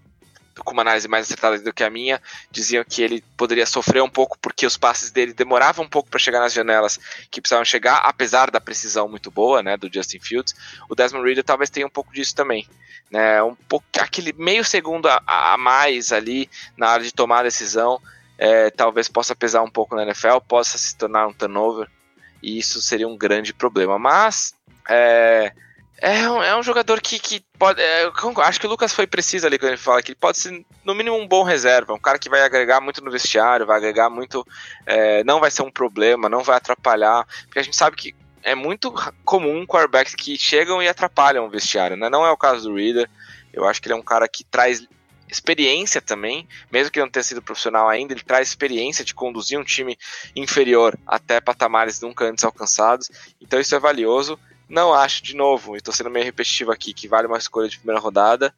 com 0.63 0.73
uma 0.73 0.81
análise 0.81 1.07
mais 1.07 1.25
acertada 1.25 1.57
do 1.59 1.73
que 1.73 1.83
a 1.83 1.89
minha, 1.89 2.21
diziam 2.49 2.83
que 2.83 3.01
ele 3.01 3.23
poderia 3.37 3.65
sofrer 3.65 4.01
um 4.01 4.09
pouco 4.09 4.37
porque 4.39 4.65
os 4.65 4.77
passes 4.77 5.11
dele 5.11 5.33
demoravam 5.33 5.85
um 5.85 5.89
pouco 5.89 6.09
para 6.09 6.19
chegar 6.19 6.39
nas 6.39 6.53
janelas 6.53 6.99
que 7.29 7.41
precisavam 7.41 7.65
chegar, 7.65 7.97
apesar 7.97 8.51
da 8.51 8.59
precisão 8.59 9.07
muito 9.07 9.31
boa, 9.31 9.63
né, 9.63 9.77
do 9.77 9.91
Justin 9.91 10.19
Fields. 10.19 10.55
O 10.89 10.95
Desmond 10.95 11.25
Reader 11.25 11.43
talvez 11.43 11.69
tenha 11.69 11.87
um 11.87 11.89
pouco 11.89 12.13
disso 12.13 12.35
também, 12.35 12.67
né, 13.09 13.41
um 13.43 13.55
pouco 13.55 13.85
aquele 13.99 14.33
meio 14.33 14.63
segundo 14.63 15.07
a, 15.07 15.21
a 15.25 15.57
mais 15.57 16.11
ali 16.11 16.49
na 16.77 16.91
hora 16.91 17.03
de 17.03 17.13
tomar 17.13 17.39
a 17.39 17.43
decisão, 17.43 18.01
é, 18.37 18.69
talvez 18.69 19.07
possa 19.07 19.35
pesar 19.35 19.61
um 19.61 19.69
pouco 19.69 19.95
na 19.95 20.03
NFL, 20.03 20.39
possa 20.47 20.77
se 20.77 20.97
tornar 20.97 21.27
um 21.27 21.33
turnover 21.33 21.87
e 22.41 22.57
isso 22.57 22.81
seria 22.81 23.07
um 23.07 23.17
grande 23.17 23.53
problema. 23.53 23.99
Mas 23.99 24.53
é, 24.89 25.53
é 26.01 26.29
um, 26.29 26.41
é 26.41 26.57
um 26.57 26.63
jogador 26.63 26.99
que, 26.99 27.19
que 27.19 27.39
pode. 27.59 27.79
É, 27.79 28.11
acho 28.37 28.59
que 28.59 28.65
o 28.65 28.69
Lucas 28.69 28.91
foi 28.91 29.05
preciso 29.05 29.45
ali 29.45 29.59
quando 29.59 29.69
ele 29.69 29.77
fala 29.77 30.01
que 30.01 30.11
ele 30.11 30.19
pode 30.19 30.39
ser, 30.39 30.65
no 30.83 30.95
mínimo, 30.95 31.15
um 31.15 31.27
bom 31.27 31.43
reserva. 31.43 31.93
Um 31.93 31.99
cara 31.99 32.17
que 32.17 32.27
vai 32.27 32.41
agregar 32.41 32.81
muito 32.81 33.03
no 33.03 33.11
vestiário, 33.11 33.67
vai 33.67 33.77
agregar 33.77 34.09
muito. 34.09 34.45
É, 34.85 35.23
não 35.23 35.39
vai 35.39 35.51
ser 35.51 35.61
um 35.61 35.71
problema, 35.71 36.27
não 36.27 36.43
vai 36.43 36.57
atrapalhar. 36.57 37.25
Porque 37.45 37.59
a 37.59 37.63
gente 37.63 37.77
sabe 37.77 37.95
que 37.95 38.15
é 38.41 38.55
muito 38.55 38.91
comum 39.23 39.63
quarterbacks 39.65 40.15
que 40.15 40.35
chegam 40.37 40.81
e 40.81 40.87
atrapalham 40.87 41.45
o 41.45 41.49
vestiário, 41.49 41.95
né? 41.95 42.09
Não 42.09 42.25
é 42.25 42.31
o 42.31 42.37
caso 42.37 42.67
do 42.67 42.75
Reader. 42.75 43.07
Eu 43.53 43.67
acho 43.67 43.79
que 43.79 43.87
ele 43.87 43.93
é 43.93 43.97
um 43.97 44.01
cara 44.01 44.27
que 44.27 44.43
traz 44.43 44.83
experiência 45.31 46.01
também, 46.01 46.47
mesmo 46.69 46.91
que 46.91 46.99
não 46.99 47.09
tenha 47.09 47.23
sido 47.23 47.41
profissional 47.41 47.87
ainda, 47.87 48.13
ele 48.13 48.23
traz 48.23 48.49
experiência 48.49 49.05
de 49.05 49.13
conduzir 49.13 49.57
um 49.57 49.63
time 49.63 49.97
inferior 50.35 50.99
até 51.07 51.39
patamares 51.39 52.01
nunca 52.01 52.25
antes 52.25 52.43
alcançados. 52.43 53.09
Então 53.39 53.59
isso 53.59 53.73
é 53.73 53.79
valioso. 53.79 54.37
Não 54.71 54.93
acho, 54.93 55.21
de 55.21 55.35
novo, 55.35 55.75
estou 55.75 55.93
sendo 55.93 56.09
meio 56.09 56.23
repetitivo 56.23 56.71
aqui, 56.71 56.93
que 56.93 57.05
vale 57.05 57.27
uma 57.27 57.37
escolha 57.37 57.67
de 57.67 57.77
primeira 57.77 57.99
rodada, 57.99 58.55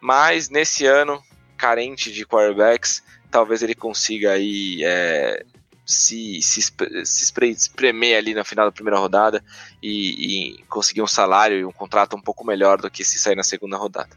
mas 0.00 0.48
nesse 0.48 0.86
ano, 0.86 1.20
carente 1.56 2.12
de 2.12 2.24
quarterbacks, 2.24 3.02
talvez 3.28 3.60
ele 3.60 3.74
consiga 3.74 4.34
aí 4.34 4.84
é, 4.84 5.44
se, 5.84 6.40
se, 6.42 6.62
se 7.04 7.44
espremer 7.50 8.16
ali 8.16 8.34
na 8.34 8.44
final 8.44 8.66
da 8.66 8.72
primeira 8.72 9.00
rodada 9.00 9.42
e, 9.82 10.58
e, 10.58 10.62
conseguir 10.68 11.02
um 11.02 11.08
salário 11.08 11.58
e 11.58 11.64
um 11.64 11.72
contrato 11.72 12.14
um 12.14 12.20
pouco 12.22 12.46
melhor 12.46 12.80
do 12.80 12.88
que 12.88 13.04
se 13.04 13.18
sair 13.18 13.34
na 13.34 13.42
segunda 13.42 13.76
rodada. 13.76 14.10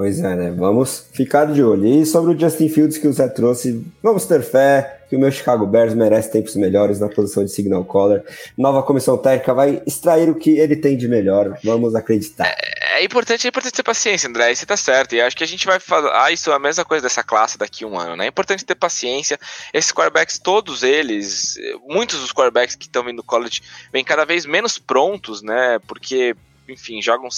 Pois 0.00 0.18
é, 0.18 0.34
né? 0.34 0.50
Vamos 0.56 1.10
ficar 1.12 1.44
de 1.44 1.62
olho. 1.62 1.84
E 1.84 2.06
sobre 2.06 2.34
o 2.34 2.40
Justin 2.40 2.70
Fields 2.70 2.96
que 2.96 3.06
o 3.06 3.12
Zé 3.12 3.28
trouxe, 3.28 3.86
vamos 4.02 4.24
ter 4.24 4.40
fé 4.42 5.02
que 5.10 5.14
o 5.14 5.18
meu 5.18 5.30
Chicago 5.30 5.66
Bears 5.66 5.92
merece 5.92 6.32
tempos 6.32 6.56
melhores 6.56 6.98
na 6.98 7.06
posição 7.06 7.44
de 7.44 7.50
signal 7.50 7.84
caller. 7.84 8.24
Nova 8.56 8.82
comissão 8.82 9.18
técnica 9.18 9.52
vai 9.52 9.82
extrair 9.86 10.30
o 10.30 10.34
que 10.34 10.52
ele 10.58 10.74
tem 10.74 10.96
de 10.96 11.06
melhor. 11.06 11.58
Vamos 11.62 11.94
acreditar. 11.94 12.46
É, 12.46 13.02
é 13.02 13.04
importante, 13.04 13.46
é 13.46 13.50
importante 13.50 13.74
ter 13.74 13.82
paciência, 13.82 14.26
André. 14.26 14.54
Você 14.54 14.64
tá 14.64 14.74
certo. 14.74 15.14
E 15.14 15.20
acho 15.20 15.36
que 15.36 15.44
a 15.44 15.46
gente 15.46 15.66
vai 15.66 15.78
falar 15.78 16.24
ah, 16.24 16.32
isso 16.32 16.50
é 16.50 16.54
a 16.54 16.58
mesma 16.58 16.82
coisa 16.82 17.02
dessa 17.02 17.22
classe 17.22 17.58
daqui 17.58 17.84
a 17.84 17.86
um 17.86 17.98
ano, 17.98 18.16
né? 18.16 18.24
É 18.24 18.28
importante 18.28 18.64
ter 18.64 18.76
paciência. 18.76 19.38
Esses 19.70 19.92
quarterbacks, 19.92 20.38
todos 20.38 20.82
eles, 20.82 21.58
muitos 21.86 22.20
dos 22.20 22.32
quarterbacks 22.32 22.74
que 22.74 22.86
estão 22.86 23.04
vindo 23.04 23.16
do 23.16 23.22
college, 23.22 23.60
vêm 23.92 24.02
cada 24.02 24.24
vez 24.24 24.46
menos 24.46 24.78
prontos, 24.78 25.42
né? 25.42 25.78
Porque 25.86 26.34
enfim, 26.72 27.02
jogam 27.02 27.28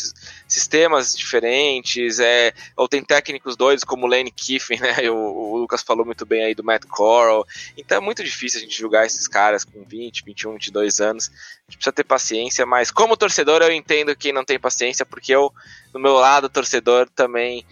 sistemas 0.46 1.14
diferentes, 1.16 2.18
é, 2.18 2.52
ou 2.76 2.88
tem 2.88 3.02
técnicos 3.02 3.56
doidos 3.56 3.84
como 3.84 4.06
o 4.06 4.09
Lane 4.09 4.30
Kiffin, 4.30 4.78
né? 4.80 5.10
O, 5.10 5.16
o, 5.16 5.56
Lucas 5.59 5.82
falou 5.82 6.04
muito 6.04 6.24
bem 6.24 6.44
aí 6.44 6.54
do 6.54 6.64
Matt 6.64 6.84
Corral. 6.86 7.46
Então 7.76 7.98
é 7.98 8.00
muito 8.00 8.22
difícil 8.22 8.60
a 8.60 8.62
gente 8.62 8.78
julgar 8.78 9.06
esses 9.06 9.26
caras 9.28 9.64
com 9.64 9.84
20, 9.84 10.24
21, 10.24 10.52
22 10.52 11.00
anos. 11.00 11.28
A 11.28 11.70
gente 11.70 11.78
precisa 11.78 11.92
ter 11.92 12.04
paciência, 12.04 12.66
mas 12.66 12.90
como 12.90 13.16
torcedor 13.16 13.62
eu 13.62 13.72
entendo 13.72 14.16
quem 14.16 14.32
não 14.32 14.44
tem 14.44 14.59
paciência, 14.59 15.06
porque 15.06 15.34
eu, 15.34 15.52
do 15.92 15.98
meu 15.98 16.14
lado, 16.14 16.48
torcedor, 16.48 17.09
também 17.14 17.64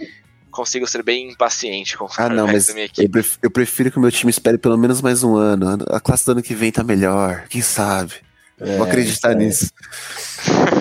consigo 0.51 0.87
ser 0.87 1.03
bem 1.03 1.31
impaciente 1.31 1.97
com 1.97 2.09
ah, 2.19 2.29
não, 2.29 2.47
mas 2.47 2.69
eu 2.69 3.09
prefiro, 3.09 3.39
eu 3.43 3.51
prefiro 3.51 3.91
que 3.91 3.99
o 3.99 4.01
meu 4.01 4.11
time 4.11 4.31
espere 4.31 4.59
pelo 4.59 4.77
menos 4.77 5.01
mais 5.01 5.23
um 5.23 5.37
ano. 5.37 5.85
A 5.89 6.01
classe 6.01 6.27
do 6.27 6.33
ano 6.33 6.43
que 6.43 6.55
vem 6.55 6.73
tá 6.73 6.83
melhor, 6.83 7.45
quem 7.49 7.63
sabe? 7.63 8.15
É, 8.59 8.77
Vou 8.77 8.87
acreditar 8.87 9.33
é. 9.33 9.35
nisso. 9.37 9.71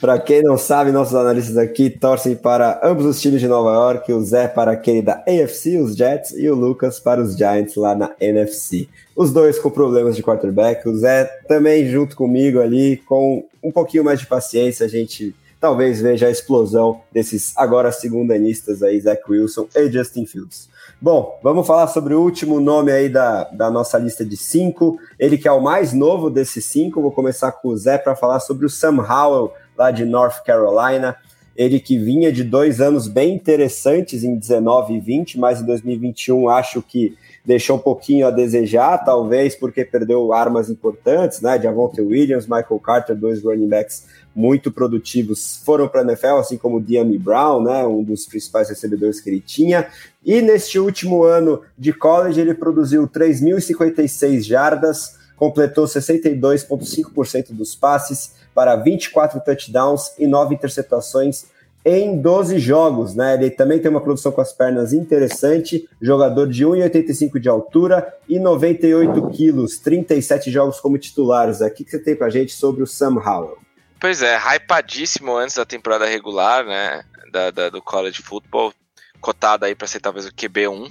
Para 0.00 0.16
quem 0.16 0.42
não 0.42 0.56
sabe, 0.56 0.92
nossos 0.92 1.16
analistas 1.16 1.56
aqui 1.56 1.90
torcem 1.90 2.36
para 2.36 2.80
ambos 2.84 3.04
os 3.04 3.20
times 3.20 3.40
de 3.40 3.48
Nova 3.48 3.72
York, 3.72 4.12
o 4.12 4.22
Zé 4.22 4.46
para 4.46 4.70
aquele 4.70 5.02
da 5.02 5.24
AFC, 5.26 5.76
os 5.76 5.96
Jets, 5.96 6.30
e 6.36 6.48
o 6.48 6.54
Lucas 6.54 7.00
para 7.00 7.20
os 7.20 7.36
Giants 7.36 7.74
lá 7.74 7.96
na 7.96 8.12
NFC. 8.20 8.88
Os 9.16 9.32
dois 9.32 9.58
com 9.58 9.70
problemas 9.70 10.14
de 10.14 10.22
quarterback, 10.22 10.88
o 10.88 10.96
Zé 10.96 11.24
também 11.48 11.84
junto 11.90 12.14
comigo 12.14 12.60
ali, 12.60 12.98
com 12.98 13.44
um 13.60 13.72
pouquinho 13.72 14.04
mais 14.04 14.20
de 14.20 14.26
paciência, 14.26 14.86
a 14.86 14.88
gente 14.88 15.34
talvez 15.60 16.00
veja 16.00 16.28
a 16.28 16.30
explosão 16.30 17.00
desses 17.12 17.52
agora 17.56 17.90
segundanistas 17.90 18.84
aí, 18.84 19.00
Zach 19.00 19.20
Wilson 19.28 19.66
e 19.74 19.90
Justin 19.90 20.26
Fields. 20.26 20.68
Bom, 21.00 21.38
vamos 21.42 21.66
falar 21.66 21.86
sobre 21.86 22.14
o 22.14 22.20
último 22.20 22.60
nome 22.60 22.90
aí 22.90 23.08
da, 23.08 23.44
da 23.44 23.70
nossa 23.70 23.98
lista 23.98 24.24
de 24.24 24.36
cinco. 24.36 24.98
Ele 25.18 25.38
que 25.38 25.46
é 25.46 25.52
o 25.52 25.60
mais 25.60 25.92
novo 25.92 26.28
desses 26.28 26.64
cinco. 26.64 27.00
Vou 27.00 27.12
começar 27.12 27.52
com 27.52 27.68
o 27.68 27.76
Zé 27.76 27.98
para 27.98 28.16
falar 28.16 28.40
sobre 28.40 28.66
o 28.66 28.70
Sam 28.70 28.96
Howell, 29.00 29.52
lá 29.78 29.90
de 29.90 30.04
North 30.04 30.42
Carolina. 30.44 31.16
Ele 31.56 31.80
que 31.80 31.98
vinha 31.98 32.30
de 32.30 32.44
dois 32.44 32.80
anos 32.80 33.08
bem 33.08 33.34
interessantes 33.34 34.22
em 34.22 34.36
19 34.36 34.94
e 34.94 35.00
20, 35.00 35.38
mas 35.38 35.60
em 35.60 35.66
2021 35.66 36.48
acho 36.48 36.80
que 36.82 37.16
deixou 37.44 37.76
um 37.76 37.80
pouquinho 37.80 38.26
a 38.26 38.30
desejar, 38.30 38.98
talvez 38.98 39.56
porque 39.56 39.84
perdeu 39.84 40.32
armas 40.32 40.68
importantes, 40.68 41.40
né? 41.40 41.60
Javonte 41.60 42.00
Williams, 42.00 42.46
Michael 42.46 42.78
Carter, 42.78 43.16
dois 43.16 43.42
running 43.42 43.66
backs 43.66 44.06
muito 44.36 44.70
produtivos, 44.70 45.60
foram 45.64 45.88
para 45.88 46.02
a 46.02 46.04
NFL, 46.04 46.36
assim 46.38 46.56
como 46.56 46.76
o 46.76 46.80
Diami 46.80 47.18
Brown, 47.18 47.64
né? 47.64 47.84
Um 47.84 48.04
dos 48.04 48.26
principais 48.26 48.68
recebedores 48.68 49.20
que 49.20 49.30
ele 49.30 49.40
tinha. 49.40 49.88
E 50.24 50.40
neste 50.40 50.78
último 50.78 51.24
ano 51.24 51.62
de 51.76 51.92
college, 51.92 52.40
ele 52.40 52.54
produziu 52.54 53.08
3.056 53.08 54.42
jardas, 54.42 55.16
completou 55.36 55.86
62,5% 55.86 57.52
dos 57.52 57.74
passes 57.74 58.34
para 58.58 58.74
24 58.74 59.40
touchdowns 59.40 60.14
e 60.18 60.26
9 60.26 60.56
interceptações 60.56 61.44
em 61.84 62.20
12 62.20 62.58
jogos, 62.58 63.14
né? 63.14 63.34
Ele 63.34 63.52
também 63.52 63.78
tem 63.78 63.88
uma 63.88 64.00
produção 64.00 64.32
com 64.32 64.40
as 64.40 64.52
pernas 64.52 64.92
interessante, 64.92 65.88
jogador 66.02 66.48
de 66.48 66.66
1,85 66.66 67.38
de 67.38 67.48
altura 67.48 68.12
e 68.28 68.36
98 68.40 69.28
quilos, 69.28 69.78
37 69.78 70.50
jogos 70.50 70.80
como 70.80 70.98
titulares. 70.98 71.60
O 71.60 71.70
que 71.70 71.88
você 71.88 72.00
tem 72.00 72.16
pra 72.16 72.30
gente 72.30 72.50
sobre 72.50 72.82
o 72.82 72.86
Sam 72.86 73.14
Howell? 73.24 73.58
Pois 74.00 74.22
é, 74.22 74.36
hypadíssimo 74.36 75.36
antes 75.36 75.54
da 75.54 75.64
temporada 75.64 76.04
regular, 76.04 76.66
né? 76.66 77.04
Da, 77.30 77.52
da 77.52 77.70
do 77.70 77.80
college 77.80 78.20
football, 78.20 78.74
cotado 79.20 79.66
aí 79.66 79.76
para 79.76 79.86
ser 79.86 80.00
talvez 80.00 80.26
o 80.26 80.32
QB1, 80.32 80.90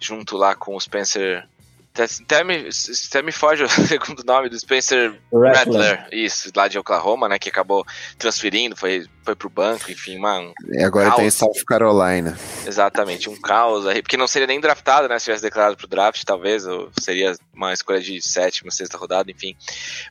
junto 0.00 0.36
lá 0.36 0.56
com 0.56 0.74
o 0.74 0.80
Spencer 0.80 1.46
até 2.02 2.42
me, 2.42 2.68
até 3.08 3.22
me 3.22 3.30
foge 3.30 3.62
o 3.62 3.68
segundo 3.86 4.24
nome 4.24 4.48
do 4.48 4.58
Spencer 4.58 5.16
Rattler. 5.32 6.08
Isso, 6.10 6.50
lá 6.54 6.66
de 6.66 6.78
Oklahoma, 6.78 7.28
né, 7.28 7.38
que 7.38 7.48
acabou 7.48 7.86
transferindo, 8.18 8.74
foi, 8.74 9.06
foi 9.22 9.36
pro 9.36 9.48
banco, 9.48 9.90
enfim, 9.90 10.18
mano. 10.18 10.52
E 10.72 10.82
agora 10.82 11.10
caos. 11.10 11.20
tem 11.20 11.30
South 11.30 11.64
Carolina. 11.66 12.36
Exatamente, 12.66 13.30
um 13.30 13.40
caos 13.40 13.86
aí, 13.86 14.02
porque 14.02 14.16
não 14.16 14.26
seria 14.26 14.48
nem 14.48 14.60
draftado, 14.60 15.08
né, 15.08 15.18
se 15.18 15.26
tivesse 15.26 15.42
declarado 15.42 15.76
pro 15.76 15.86
draft, 15.86 16.24
talvez, 16.24 16.66
ou 16.66 16.90
seria 17.00 17.34
uma 17.52 17.72
escolha 17.72 18.00
de 18.00 18.20
sétima, 18.20 18.72
sexta 18.72 18.98
rodada, 18.98 19.30
enfim. 19.30 19.56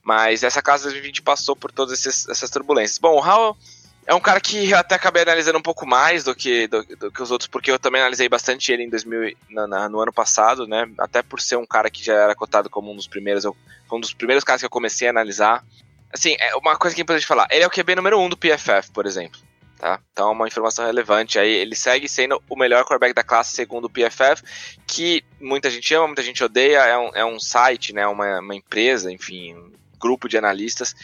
Mas 0.02 0.44
essa 0.44 0.62
casa 0.62 0.84
2020 0.84 1.22
passou 1.22 1.56
por 1.56 1.72
todas 1.72 2.00
esses, 2.00 2.30
essas 2.30 2.50
turbulências. 2.50 2.98
Bom, 2.98 3.18
o 3.18 3.20
Howell 3.20 3.58
é 4.06 4.14
um 4.14 4.20
cara 4.20 4.40
que 4.40 4.72
eu 4.72 4.78
até 4.78 4.96
acabei 4.96 5.24
analisando 5.24 5.58
um 5.58 5.62
pouco 5.62 5.86
mais 5.86 6.24
do 6.24 6.36
que, 6.36 6.68
do, 6.68 6.84
do 6.84 7.12
que 7.12 7.22
os 7.22 7.32
outros, 7.32 7.48
porque 7.48 7.72
eu 7.72 7.80
também 7.80 8.02
analisei 8.02 8.28
bastante 8.28 8.72
ele 8.72 8.84
em 8.84 8.90
2000, 8.90 9.36
na, 9.50 9.68
na, 9.68 9.90
no 9.90 10.00
ano 10.00 10.12
passado, 10.12 10.68
né? 10.68 10.90
Até 10.98 11.22
por 11.22 11.40
ser 11.40 11.56
um 11.56 11.66
cara 11.66 11.90
que 11.90 12.04
já 12.04 12.14
era 12.14 12.36
cotado 12.36 12.70
como 12.70 12.92
um 12.92 12.96
dos 12.96 13.08
primeiros, 13.08 13.44
eu, 13.44 13.56
um 13.92 14.00
dos 14.00 14.14
primeiros 14.14 14.44
caras 14.44 14.62
que 14.62 14.66
eu 14.66 14.70
comecei 14.70 15.08
a 15.08 15.12
analisar. 15.12 15.64
Assim, 16.12 16.36
é 16.40 16.56
uma 16.56 16.76
coisa 16.76 16.94
que 16.94 17.02
é 17.02 17.04
importante 17.04 17.26
falar, 17.26 17.48
ele 17.50 17.64
é 17.64 17.68
o 17.68 17.72
QB 17.72 17.96
número 17.96 18.20
1 18.20 18.24
um 18.24 18.30
do 18.30 18.38
PFF, 18.38 18.92
por 18.94 19.06
exemplo. 19.06 19.40
Tá? 19.80 20.00
Então 20.12 20.30
é 20.30 20.32
uma 20.32 20.48
informação 20.48 20.86
relevante 20.86 21.40
aí. 21.40 21.52
Ele 21.52 21.76
segue 21.76 22.08
sendo 22.08 22.42
o 22.50 22.56
melhor 22.56 22.84
quarterback 22.84 23.14
da 23.14 23.24
classe 23.24 23.54
segundo 23.54 23.86
o 23.86 23.90
PFF, 23.90 24.44
que 24.88 25.24
muita 25.42 25.70
gente 25.70 25.94
ama, 25.94 26.08
muita 26.08 26.24
gente 26.24 26.44
odeia. 26.44 26.80
É 26.80 26.98
um, 26.98 27.10
é 27.16 27.26
um 27.26 27.40
site, 27.40 27.94
né? 27.94 28.08
uma, 28.08 28.40
uma 28.40 28.56
empresa, 28.56 29.12
enfim, 29.12 29.54
um 29.56 29.72
grupo 30.00 30.30
de 30.30 30.38
analistas 30.38 30.96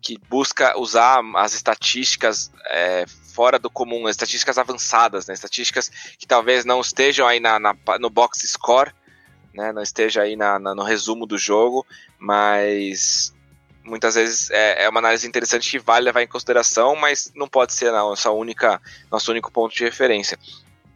que 0.00 0.18
busca 0.28 0.78
usar 0.78 1.20
as 1.36 1.54
estatísticas 1.54 2.50
é, 2.66 3.04
fora 3.06 3.58
do 3.58 3.68
comum, 3.68 4.06
as 4.06 4.12
estatísticas 4.12 4.56
avançadas, 4.56 5.26
né, 5.26 5.34
estatísticas 5.34 5.90
que 6.18 6.26
talvez 6.26 6.64
não 6.64 6.80
estejam 6.80 7.26
aí 7.26 7.40
na, 7.40 7.58
na 7.58 7.76
no 8.00 8.08
box 8.08 8.46
score, 8.46 8.92
né, 9.52 9.72
não 9.72 9.82
esteja 9.82 10.22
aí 10.22 10.36
na, 10.36 10.58
na, 10.58 10.74
no 10.74 10.82
resumo 10.82 11.26
do 11.26 11.36
jogo, 11.36 11.86
mas 12.18 13.34
muitas 13.84 14.14
vezes 14.14 14.50
é, 14.50 14.84
é, 14.84 14.88
uma 14.88 15.00
análise 15.00 15.26
interessante 15.26 15.70
que 15.70 15.78
vale 15.78 16.04
levar 16.04 16.22
em 16.22 16.26
consideração, 16.26 16.96
mas 16.96 17.32
não 17.34 17.48
pode 17.48 17.72
ser 17.72 17.88
a 17.88 17.92
nossa 17.92 18.30
única, 18.30 18.80
nosso 19.10 19.30
único 19.30 19.50
ponto 19.50 19.74
de 19.74 19.84
referência. 19.84 20.38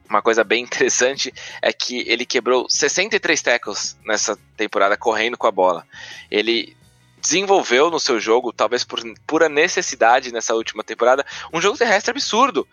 Uma 0.09 0.21
coisa 0.21 0.43
bem 0.43 0.65
interessante 0.65 1.33
é 1.63 1.73
que 1.73 2.01
ele 2.09 2.27
quebrou 2.27 2.69
63 2.69 3.41
tackles 3.41 3.97
nessa 4.05 4.37
temporada 4.57 4.97
correndo 4.97 5.39
com 5.39 5.47
a 5.47 5.53
bola. 5.53 5.87
Ele 6.31 6.77
desenvolveu 7.21 7.91
no 7.91 8.01
seu 8.01 8.19
jogo, 8.19 8.53
talvez 8.53 8.85
por 8.85 9.01
pura 9.27 9.49
necessidade 9.49 10.33
nessa 10.33 10.55
última 10.55 10.83
temporada, 10.83 11.25
um 11.53 11.61
jogo 11.61 11.79
terrestre 11.79 12.11
absurdo. 12.11 12.67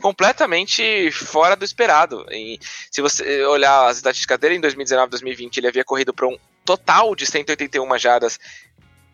Completamente 0.00 1.10
fora 1.10 1.56
do 1.56 1.64
esperado. 1.64 2.24
E 2.30 2.60
se 2.90 3.02
você 3.02 3.44
olhar 3.44 3.88
as 3.88 3.96
estatísticas 3.96 4.38
dele 4.38 4.54
em 4.54 4.60
2019 4.60 5.10
2020, 5.10 5.56
ele 5.58 5.66
havia 5.66 5.84
corrido 5.84 6.14
para 6.14 6.28
um 6.28 6.38
total 6.64 7.16
de 7.16 7.26
181 7.26 7.98
jardas 7.98 8.38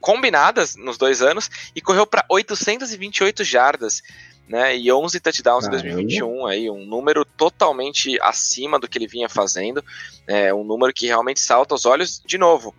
combinadas 0.00 0.76
nos 0.76 0.98
dois 0.98 1.22
anos 1.22 1.50
e 1.74 1.80
correu 1.80 2.06
para 2.06 2.24
828 2.28 3.42
jardas. 3.42 4.02
Né, 4.48 4.76
e 4.76 4.92
11 4.92 5.18
touchdowns 5.18 5.64
Caramba. 5.64 5.88
em 5.88 5.92
2021, 5.92 6.46
aí, 6.46 6.70
um 6.70 6.86
número 6.86 7.24
totalmente 7.24 8.16
acima 8.22 8.78
do 8.78 8.86
que 8.86 8.96
ele 8.96 9.08
vinha 9.08 9.28
fazendo, 9.28 9.84
é, 10.24 10.54
um 10.54 10.62
número 10.62 10.92
que 10.92 11.06
realmente 11.06 11.40
salta 11.40 11.74
aos 11.74 11.84
olhos, 11.84 12.22
de 12.24 12.38
novo, 12.38 12.72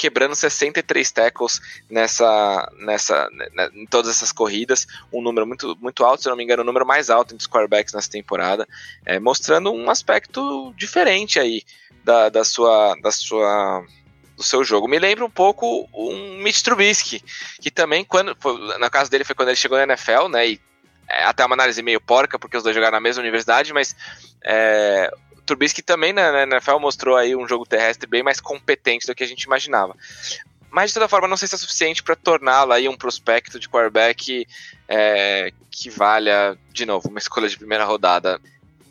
quebrando 0.00 0.34
63 0.34 1.10
tackles 1.10 1.60
nessa, 1.90 2.72
nessa, 2.78 3.28
né, 3.30 3.68
em 3.74 3.84
todas 3.84 4.10
essas 4.10 4.32
corridas, 4.32 4.86
um 5.12 5.20
número 5.20 5.46
muito, 5.46 5.76
muito 5.78 6.02
alto, 6.02 6.22
se 6.22 6.28
não 6.30 6.36
me 6.36 6.42
engano, 6.42 6.62
o 6.62 6.64
número 6.64 6.86
mais 6.86 7.10
alto 7.10 7.34
entre 7.34 7.42
os 7.42 7.46
quarterbacks 7.46 7.92
nessa 7.92 8.10
temporada, 8.10 8.66
é, 9.04 9.20
mostrando 9.20 9.70
um 9.70 9.90
aspecto 9.90 10.72
diferente 10.74 11.38
aí 11.38 11.62
da, 12.02 12.30
da 12.30 12.42
sua, 12.44 12.96
da 13.02 13.12
sua 13.12 13.84
do 14.38 14.42
seu 14.42 14.64
jogo. 14.64 14.88
Me 14.88 14.98
lembra 14.98 15.22
um 15.22 15.30
pouco 15.30 15.86
um 15.92 16.38
Mitch 16.38 16.62
Trubisky, 16.62 17.22
que 17.60 17.70
também, 17.70 18.02
quando, 18.02 18.34
na 18.78 18.88
casa 18.88 19.10
dele 19.10 19.22
foi 19.22 19.34
quando 19.34 19.48
ele 19.48 19.56
chegou 19.56 19.76
na 19.76 19.84
NFL, 19.84 20.28
né, 20.30 20.48
e 20.48 20.60
é 21.06 21.24
até 21.24 21.44
uma 21.44 21.56
análise 21.56 21.82
meio 21.82 22.00
porca, 22.00 22.38
porque 22.38 22.56
os 22.56 22.62
dois 22.62 22.74
jogaram 22.74 22.96
na 22.96 23.02
mesma 23.02 23.20
universidade, 23.20 23.70
mas 23.74 23.94
é, 24.42 25.12
Trubisky 25.50 25.82
também 25.82 26.12
na, 26.12 26.44
NFL 26.44 26.78
mostrou 26.78 27.16
aí 27.16 27.34
um 27.34 27.46
jogo 27.46 27.66
terrestre 27.66 28.08
bem 28.08 28.22
mais 28.22 28.40
competente 28.40 29.04
do 29.04 29.14
que 29.16 29.24
a 29.24 29.26
gente 29.26 29.42
imaginava. 29.42 29.96
Mas 30.70 30.90
de 30.90 30.94
toda 30.94 31.08
forma, 31.08 31.26
não 31.26 31.36
sei 31.36 31.48
se 31.48 31.56
é 31.56 31.58
suficiente 31.58 32.04
para 32.04 32.14
torná-lo 32.14 32.72
aí 32.72 32.88
um 32.88 32.96
prospecto 32.96 33.58
de 33.58 33.68
quarterback 33.68 34.46
é, 34.88 35.52
que 35.68 35.90
valha, 35.90 36.56
de 36.72 36.86
novo, 36.86 37.08
uma 37.08 37.18
escolha 37.18 37.48
de 37.48 37.58
primeira 37.58 37.84
rodada. 37.84 38.40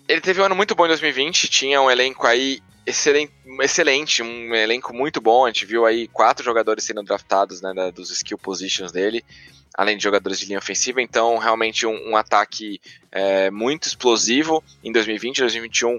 Ele 0.05 0.19
teve 0.19 0.41
um 0.41 0.43
ano 0.43 0.55
muito 0.55 0.75
bom 0.75 0.83
em 0.83 0.89
2020, 0.89 1.47
tinha 1.47 1.81
um 1.81 1.89
elenco 1.89 2.27
aí 2.27 2.61
excelente, 2.85 3.31
excelente, 3.61 4.21
um 4.21 4.53
elenco 4.53 4.93
muito 4.93 5.21
bom. 5.21 5.45
A 5.45 5.47
gente 5.47 5.65
viu 5.65 5.85
aí 5.85 6.09
quatro 6.09 6.43
jogadores 6.43 6.83
sendo 6.83 7.01
draftados 7.03 7.61
né, 7.61 7.73
dos 7.95 8.11
skill 8.11 8.37
positions 8.37 8.91
dele. 8.91 9.23
além 9.73 9.95
de 9.95 10.03
jogadores 10.03 10.37
de 10.37 10.47
linha 10.47 10.59
ofensiva. 10.59 11.01
Então, 11.01 11.37
realmente 11.37 11.85
um, 11.85 12.09
um 12.09 12.17
ataque 12.17 12.81
é, 13.09 13.49
muito 13.49 13.87
explosivo 13.87 14.61
em 14.83 14.91
2020, 14.91 15.39
2021 15.39 15.97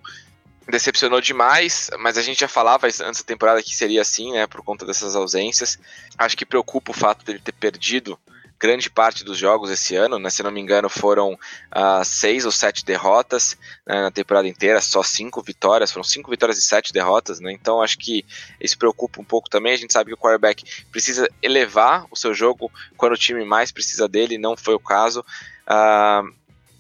decepcionou 0.70 1.20
demais, 1.20 1.90
mas 1.98 2.16
a 2.16 2.22
gente 2.22 2.40
já 2.40 2.48
falava 2.48 2.86
antes 2.86 3.20
da 3.20 3.26
temporada 3.26 3.62
que 3.62 3.74
seria 3.74 4.02
assim, 4.02 4.32
né, 4.32 4.46
por 4.46 4.62
conta 4.62 4.86
dessas 4.86 5.16
ausências. 5.16 5.78
Acho 6.16 6.36
que 6.36 6.46
preocupa 6.46 6.90
o 6.90 6.94
fato 6.94 7.24
dele 7.24 7.38
ter 7.38 7.52
perdido 7.52 8.18
grande 8.60 8.90
parte 8.90 9.24
dos 9.24 9.38
jogos 9.38 9.70
esse 9.70 9.96
ano, 9.96 10.18
né? 10.18 10.28
Se 10.28 10.42
não 10.42 10.50
me 10.50 10.60
engano, 10.60 10.90
foram 10.90 11.32
uh, 11.32 12.04
seis 12.04 12.44
ou 12.44 12.52
sete 12.52 12.84
derrotas 12.84 13.56
né, 13.86 14.02
na 14.02 14.10
temporada 14.10 14.46
inteira, 14.46 14.82
só 14.82 15.02
cinco 15.02 15.40
vitórias, 15.40 15.90
foram 15.90 16.04
cinco 16.04 16.30
vitórias 16.30 16.58
e 16.58 16.62
sete 16.62 16.92
derrotas, 16.92 17.40
né? 17.40 17.50
Então 17.52 17.80
acho 17.80 17.96
que 17.96 18.22
isso 18.60 18.76
preocupa 18.76 19.18
um 19.18 19.24
pouco 19.24 19.48
também. 19.48 19.72
A 19.72 19.78
gente 19.78 19.94
sabe 19.94 20.10
que 20.10 20.14
o 20.14 20.18
quarterback 20.18 20.62
precisa 20.92 21.26
elevar 21.40 22.06
o 22.10 22.16
seu 22.16 22.34
jogo 22.34 22.70
quando 22.98 23.14
o 23.14 23.18
time 23.18 23.42
mais 23.46 23.72
precisa 23.72 24.06
dele, 24.06 24.36
não 24.36 24.54
foi 24.54 24.74
o 24.74 24.78
caso. 24.78 25.24
Uh, 25.66 26.30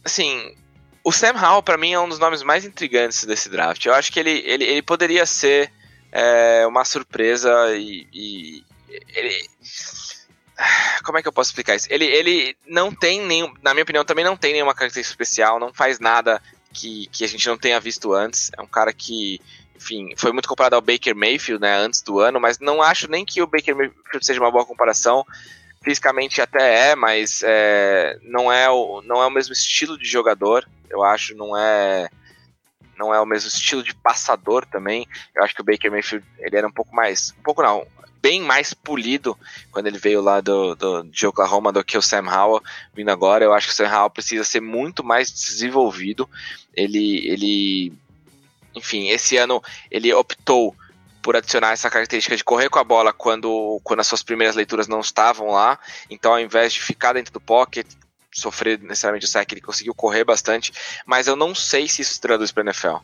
assim, 0.04 0.54
o 1.02 1.12
Sam 1.12 1.34
Howell, 1.34 1.62
para 1.62 1.78
mim, 1.78 1.92
é 1.92 2.00
um 2.00 2.08
dos 2.08 2.18
nomes 2.18 2.42
mais 2.42 2.64
intrigantes 2.64 3.24
desse 3.24 3.48
draft. 3.48 3.84
Eu 3.84 3.94
acho 3.94 4.12
que 4.12 4.20
ele, 4.20 4.42
ele, 4.44 4.64
ele 4.64 4.82
poderia 4.82 5.24
ser 5.24 5.72
é, 6.12 6.66
uma 6.66 6.84
surpresa 6.84 7.50
e, 7.76 8.06
e 8.12 8.64
ele 9.14 9.48
como 11.02 11.18
é 11.18 11.22
que 11.22 11.28
eu 11.28 11.32
posso 11.32 11.50
explicar 11.50 11.74
isso? 11.74 11.86
Ele, 11.90 12.04
ele 12.04 12.56
não 12.66 12.92
tem 12.92 13.20
nenhum, 13.24 13.52
na 13.62 13.72
minha 13.72 13.82
opinião, 13.82 14.04
também 14.04 14.24
não 14.24 14.36
tem 14.36 14.52
nenhuma 14.52 14.74
característica 14.74 15.12
especial, 15.12 15.58
não 15.58 15.72
faz 15.72 15.98
nada 15.98 16.42
que, 16.72 17.06
que 17.06 17.24
a 17.24 17.28
gente 17.28 17.48
não 17.48 17.56
tenha 17.56 17.80
visto 17.80 18.12
antes. 18.12 18.50
É 18.56 18.62
um 18.62 18.66
cara 18.66 18.92
que, 18.92 19.40
enfim, 19.74 20.12
foi 20.16 20.32
muito 20.32 20.48
comparado 20.48 20.76
ao 20.76 20.82
Baker 20.82 21.14
Mayfield, 21.14 21.62
né, 21.62 21.76
antes 21.76 22.02
do 22.02 22.18
ano, 22.18 22.38
mas 22.38 22.58
não 22.58 22.82
acho 22.82 23.10
nem 23.10 23.24
que 23.24 23.42
o 23.42 23.46
Baker 23.46 23.74
Mayfield 23.74 24.24
seja 24.24 24.40
uma 24.40 24.50
boa 24.50 24.66
comparação. 24.66 25.24
Fisicamente 25.82 26.42
até 26.42 26.90
é, 26.90 26.94
mas 26.94 27.42
é, 27.42 28.18
não, 28.22 28.52
é 28.52 28.68
o, 28.68 29.00
não 29.02 29.22
é 29.22 29.26
o 29.26 29.30
mesmo 29.30 29.52
estilo 29.52 29.96
de 29.96 30.06
jogador, 30.06 30.68
eu 30.90 31.02
acho, 31.02 31.34
não 31.34 31.56
é 31.56 32.08
não 32.98 33.14
é 33.14 33.20
o 33.20 33.24
mesmo 33.24 33.48
estilo 33.48 33.82
de 33.82 33.94
passador 33.94 34.66
também. 34.66 35.08
Eu 35.34 35.42
acho 35.42 35.54
que 35.54 35.62
o 35.62 35.64
Baker 35.64 35.90
Mayfield 35.90 36.22
ele 36.38 36.54
era 36.54 36.68
um 36.68 36.72
pouco 36.72 36.94
mais, 36.94 37.34
um 37.38 37.42
pouco 37.42 37.62
não, 37.62 37.86
bem 38.20 38.42
mais 38.42 38.74
polido 38.74 39.36
quando 39.70 39.86
ele 39.86 39.98
veio 39.98 40.20
lá 40.20 40.40
do, 40.40 40.74
do, 40.74 41.02
de 41.04 41.26
Oklahoma 41.26 41.72
do 41.72 41.82
que 41.82 41.96
o 41.96 42.02
Sam 42.02 42.28
Howell 42.30 42.62
vindo 42.94 43.10
agora. 43.10 43.44
Eu 43.44 43.54
acho 43.54 43.68
que 43.68 43.72
o 43.72 43.76
Sam 43.76 43.90
Howell 43.90 44.10
precisa 44.10 44.44
ser 44.44 44.60
muito 44.60 45.02
mais 45.02 45.32
desenvolvido. 45.32 46.28
Ele, 46.74 47.26
ele, 47.26 47.92
enfim, 48.74 49.08
esse 49.08 49.36
ano 49.36 49.62
ele 49.90 50.12
optou 50.12 50.76
por 51.22 51.36
adicionar 51.36 51.72
essa 51.72 51.90
característica 51.90 52.36
de 52.36 52.44
correr 52.44 52.68
com 52.68 52.78
a 52.78 52.84
bola 52.84 53.12
quando, 53.12 53.80
quando 53.84 54.00
as 54.00 54.06
suas 54.06 54.22
primeiras 54.22 54.56
leituras 54.56 54.88
não 54.88 55.00
estavam 55.00 55.50
lá. 55.50 55.78
Então, 56.08 56.32
ao 56.32 56.40
invés 56.40 56.72
de 56.72 56.82
ficar 56.82 57.12
dentro 57.12 57.32
do 57.32 57.40
pocket, 57.40 57.86
sofrer 58.32 58.78
necessariamente 58.78 59.26
o 59.26 59.28
sack, 59.28 59.52
ele 59.52 59.60
conseguiu 59.60 59.94
correr 59.94 60.24
bastante. 60.24 60.72
Mas 61.04 61.26
eu 61.26 61.36
não 61.36 61.54
sei 61.54 61.88
se 61.88 62.02
isso 62.02 62.20
traduz 62.20 62.52
para 62.52 62.62
NFL 62.62 62.96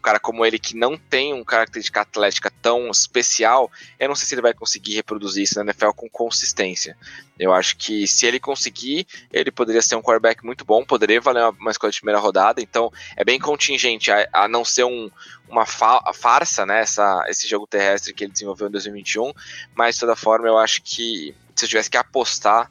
um 0.00 0.02
cara 0.02 0.18
como 0.18 0.46
ele 0.46 0.58
que 0.58 0.74
não 0.74 0.96
tem 0.96 1.34
uma 1.34 1.44
característica 1.44 2.00
atlética 2.00 2.50
tão 2.62 2.90
especial, 2.90 3.70
eu 3.98 4.08
não 4.08 4.16
sei 4.16 4.26
se 4.26 4.34
ele 4.34 4.40
vai 4.40 4.54
conseguir 4.54 4.94
reproduzir 4.94 5.44
isso 5.44 5.56
na 5.56 5.64
NFL 5.64 5.90
com 5.90 6.08
consistência. 6.08 6.96
Eu 7.38 7.52
acho 7.52 7.76
que 7.76 8.06
se 8.06 8.26
ele 8.26 8.40
conseguir, 8.40 9.06
ele 9.30 9.50
poderia 9.50 9.82
ser 9.82 9.96
um 9.96 10.02
quarterback 10.02 10.44
muito 10.44 10.64
bom, 10.64 10.84
poderia 10.84 11.20
valer 11.20 11.42
uma, 11.42 11.50
uma 11.50 11.70
escolha 11.70 11.92
de 11.92 12.00
primeira 12.00 12.18
rodada, 12.18 12.62
então 12.62 12.90
é 13.14 13.22
bem 13.22 13.38
contingente, 13.38 14.10
a, 14.10 14.26
a 14.32 14.48
não 14.48 14.64
ser 14.64 14.84
um, 14.84 15.10
uma 15.48 15.66
fa 15.66 16.02
farsa, 16.14 16.64
né, 16.64 16.80
essa, 16.80 17.24
esse 17.28 17.46
jogo 17.46 17.66
terrestre 17.66 18.14
que 18.14 18.24
ele 18.24 18.32
desenvolveu 18.32 18.68
em 18.68 18.72
2021, 18.72 19.32
mas 19.74 19.96
de 19.96 20.00
toda 20.00 20.16
forma 20.16 20.48
eu 20.48 20.56
acho 20.56 20.80
que 20.82 21.34
se 21.54 21.66
eu 21.66 21.68
tivesse 21.68 21.90
que 21.90 21.98
apostar 21.98 22.70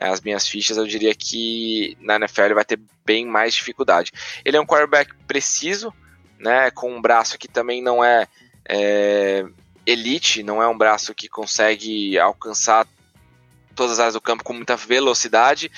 né, 0.00 0.10
as 0.10 0.20
minhas 0.20 0.46
fichas, 0.46 0.76
eu 0.76 0.86
diria 0.86 1.12
que 1.12 1.96
na 2.00 2.16
NFL 2.16 2.42
ele 2.42 2.54
vai 2.54 2.64
ter 2.64 2.78
bem 3.04 3.26
mais 3.26 3.54
dificuldade. 3.54 4.12
Ele 4.44 4.56
é 4.56 4.60
um 4.60 4.66
quarterback 4.66 5.12
preciso, 5.26 5.92
né, 6.38 6.70
com 6.70 6.94
um 6.94 7.00
braço 7.00 7.38
que 7.38 7.48
também 7.48 7.82
não 7.82 8.02
é, 8.04 8.26
é 8.68 9.44
elite, 9.84 10.42
não 10.42 10.62
é 10.62 10.68
um 10.68 10.76
braço 10.76 11.14
que 11.14 11.28
consegue 11.28 12.18
alcançar 12.18 12.86
todas 13.74 13.92
as 13.92 13.98
áreas 14.00 14.14
do 14.14 14.20
campo 14.20 14.44
com 14.44 14.52
muita 14.52 14.76
velocidade, 14.76 15.70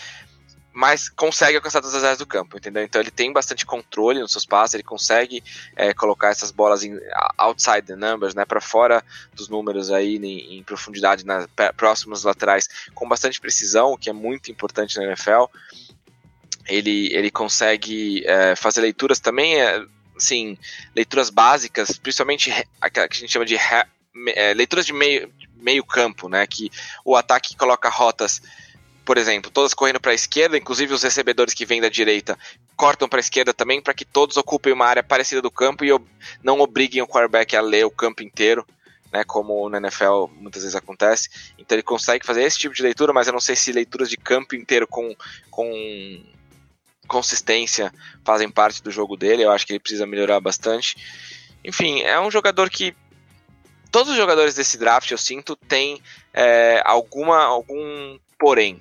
mas 0.73 1.09
consegue 1.09 1.57
alcançar 1.57 1.81
todas 1.81 1.97
as 1.97 2.05
áreas 2.05 2.19
do 2.19 2.27
campo, 2.27 2.57
entendeu? 2.57 2.82
Então 2.82 3.01
ele 3.01 3.11
tem 3.11 3.32
bastante 3.32 3.66
controle 3.66 4.20
nos 4.20 4.32
seus 4.32 4.47
passes, 4.47 4.74
ele 4.74 4.82
consegue 4.82 5.43
é, 5.77 5.93
colocar 5.93 6.28
essas 6.28 6.51
bolas 6.51 6.82
em, 6.82 6.99
outside 7.37 7.82
the 7.82 7.97
numbers, 7.97 8.35
né, 8.35 8.45
para 8.45 8.61
fora 8.61 9.05
dos 9.35 9.49
números 9.49 9.91
aí 9.91 10.16
em, 10.16 10.59
em 10.59 10.62
profundidade, 10.62 11.27
na, 11.27 11.49
próximos 11.77 12.24
laterais, 12.24 12.69
com 12.95 13.09
bastante 13.09 13.41
precisão, 13.41 13.93
o 13.93 13.99
que 13.99 14.09
é 14.09 14.12
muito 14.12 14.51
importante 14.51 14.97
na 14.97 15.05
NFL. 15.05 15.45
Ele, 16.69 17.12
ele 17.12 17.31
consegue 17.31 18.24
é, 18.27 18.55
fazer 18.55 18.81
leituras 18.81 19.19
também. 19.19 19.61
É, 19.61 19.85
assim, 20.20 20.56
leituras 20.94 21.30
básicas, 21.30 21.98
principalmente 21.98 22.52
aquela 22.80 23.09
que 23.09 23.16
a 23.16 23.20
gente 23.20 23.32
chama 23.32 23.44
de 23.44 23.56
é, 24.34 24.55
leituras 24.55 24.86
de 24.86 24.92
meio, 24.92 25.32
meio 25.56 25.84
campo, 25.84 26.28
né? 26.28 26.47
Que 26.47 26.70
o 27.05 27.16
ataque 27.16 27.56
coloca 27.56 27.88
rotas, 27.88 28.40
por 29.05 29.18
exemplo, 29.18 29.51
todas 29.51 29.74
correndo 29.74 30.01
para 30.01 30.12
a 30.12 30.14
esquerda, 30.14 30.56
inclusive 30.56 30.94
os 30.94 31.02
recebedores 31.02 31.55
que 31.55 31.66
vêm 31.66 31.80
da 31.80 31.88
direita 31.88 32.38
cortam 32.76 33.09
para 33.09 33.18
a 33.18 33.20
esquerda 33.20 33.52
também, 33.52 33.80
para 33.80 33.92
que 33.92 34.05
todos 34.05 34.36
ocupem 34.36 34.72
uma 34.72 34.86
área 34.86 35.02
parecida 35.02 35.42
do 35.42 35.51
campo 35.51 35.84
e 35.84 35.90
não 36.42 36.60
obriguem 36.60 37.02
o 37.02 37.06
quarterback 37.06 37.55
a 37.55 37.60
ler 37.60 37.84
o 37.84 37.90
campo 37.90 38.22
inteiro. 38.22 38.66
Né, 39.12 39.24
como 39.24 39.68
na 39.68 39.78
NFL 39.78 40.28
muitas 40.36 40.62
vezes 40.62 40.76
acontece. 40.76 41.28
Então 41.59 41.74
ele 41.74 41.82
consegue 41.82 42.24
fazer 42.24 42.44
esse 42.44 42.56
tipo 42.56 42.72
de 42.72 42.80
leitura, 42.80 43.12
mas 43.12 43.26
eu 43.26 43.32
não 43.32 43.40
sei 43.40 43.56
se 43.56 43.72
leituras 43.72 44.09
de 44.09 44.16
campo 44.16 44.55
inteiro 44.55 44.86
com, 44.86 45.16
com 45.51 45.68
consistência 47.11 47.93
fazem 48.24 48.49
parte 48.49 48.81
do 48.81 48.91
jogo 48.91 49.16
dele. 49.16 49.43
Eu 49.43 49.51
acho 49.51 49.66
que 49.66 49.73
ele 49.73 49.81
precisa 49.81 50.07
melhorar 50.07 50.39
bastante. 50.39 50.97
Enfim, 51.65 52.03
é 52.03 52.19
um 52.20 52.31
jogador 52.31 52.70
que 52.70 52.95
todos 53.91 54.12
os 54.12 54.16
jogadores 54.16 54.55
desse 54.55 54.78
draft 54.78 55.11
eu 55.11 55.19
sinto 55.19 55.57
tem 55.57 56.01
é, 56.32 56.81
alguma 56.85 57.43
algum 57.43 58.16
porém. 58.39 58.81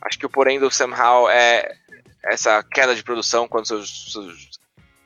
Acho 0.00 0.18
que 0.18 0.24
o 0.24 0.30
porém 0.30 0.58
do 0.58 0.70
Sam 0.70 0.94
Howell 0.96 1.28
é 1.28 1.76
essa 2.24 2.62
queda 2.62 2.94
de 2.94 3.02
produção 3.02 3.46
quando 3.46 3.66
seus, 3.66 4.12
seus 4.12 4.58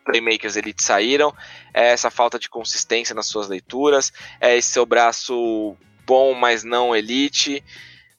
playmakers 0.04 0.56
elite 0.56 0.82
saíram, 0.82 1.34
é 1.74 1.88
essa 1.88 2.10
falta 2.10 2.38
de 2.38 2.48
consistência 2.48 3.14
nas 3.14 3.26
suas 3.26 3.48
leituras, 3.48 4.12
é 4.40 4.56
esse 4.56 4.70
seu 4.70 4.86
braço 4.86 5.76
bom, 6.06 6.32
mas 6.34 6.62
não 6.62 6.94
elite. 6.94 7.62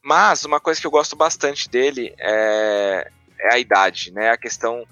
Mas 0.01 0.43
uma 0.43 0.59
coisa 0.59 0.81
que 0.81 0.87
eu 0.87 0.91
gosto 0.91 1.15
bastante 1.15 1.69
dele 1.69 2.13
é 2.19 3.09
é 3.43 3.53
a 3.53 3.59
idade, 3.59 4.11
né? 4.11 4.31
A 4.31 4.37
questão 4.37 4.87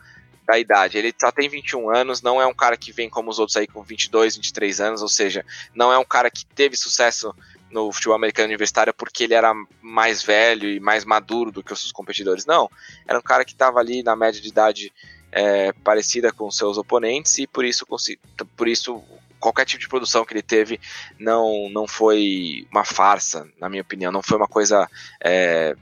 da 0.48 0.60
idade. 0.60 0.98
Ele 0.98 1.14
só 1.18 1.32
tem 1.32 1.48
21 1.48 1.90
anos, 1.90 2.22
não 2.22 2.42
é 2.42 2.46
um 2.46 2.54
cara 2.54 2.76
que 2.76 2.92
vem 2.92 3.10
como 3.10 3.30
os 3.30 3.40
outros 3.40 3.56
aí 3.58 3.68
com 3.68 3.82
22, 3.82 4.36
23 4.36 4.82
anos, 4.82 5.02
ou 5.02 5.08
seja, 5.08 5.46
não 5.74 5.92
é 5.92 5.98
um 5.98 6.06
cara 6.06 6.30
que 6.30 6.46
teve 6.46 6.76
sucesso 6.76 7.34
no 7.72 7.90
futebol 7.92 8.16
americano 8.16 8.48
universitário 8.48 8.94
porque 8.94 9.24
ele 9.24 9.34
era 9.34 9.54
mais 9.82 10.22
velho 10.22 10.70
e 10.70 10.80
mais 10.80 11.06
maduro 11.06 11.52
do 11.52 11.64
que 11.64 11.72
os 11.72 11.80
seus 11.80 11.92
competidores. 11.92 12.46
Não, 12.46 12.70
era 13.08 13.18
um 13.18 13.22
cara 13.22 13.46
que 13.46 13.54
estava 13.54 13.80
ali 13.80 14.04
na 14.04 14.16
média 14.16 14.42
de 14.42 14.50
idade 14.50 14.94
é, 15.32 15.72
parecida 15.72 16.34
com 16.34 16.52
seus 16.52 16.78
oponentes 16.78 17.38
e 17.38 17.48
por 17.48 17.64
isso, 17.64 17.86
por 18.58 18.68
isso 18.68 19.02
qualquer 19.40 19.66
tipo 19.66 19.80
de 19.80 19.88
produção 19.88 20.26
que 20.26 20.34
ele 20.34 20.42
teve 20.42 20.80
não, 21.18 21.70
não 21.70 21.88
foi 21.88 22.68
uma 22.70 22.84
farsa, 22.84 23.48
na 23.60 23.70
minha 23.70 23.82
opinião, 23.82 24.12
não 24.12 24.22
foi 24.22 24.38
uma 24.38 24.48
coisa 24.48 24.90
é, 25.24 25.76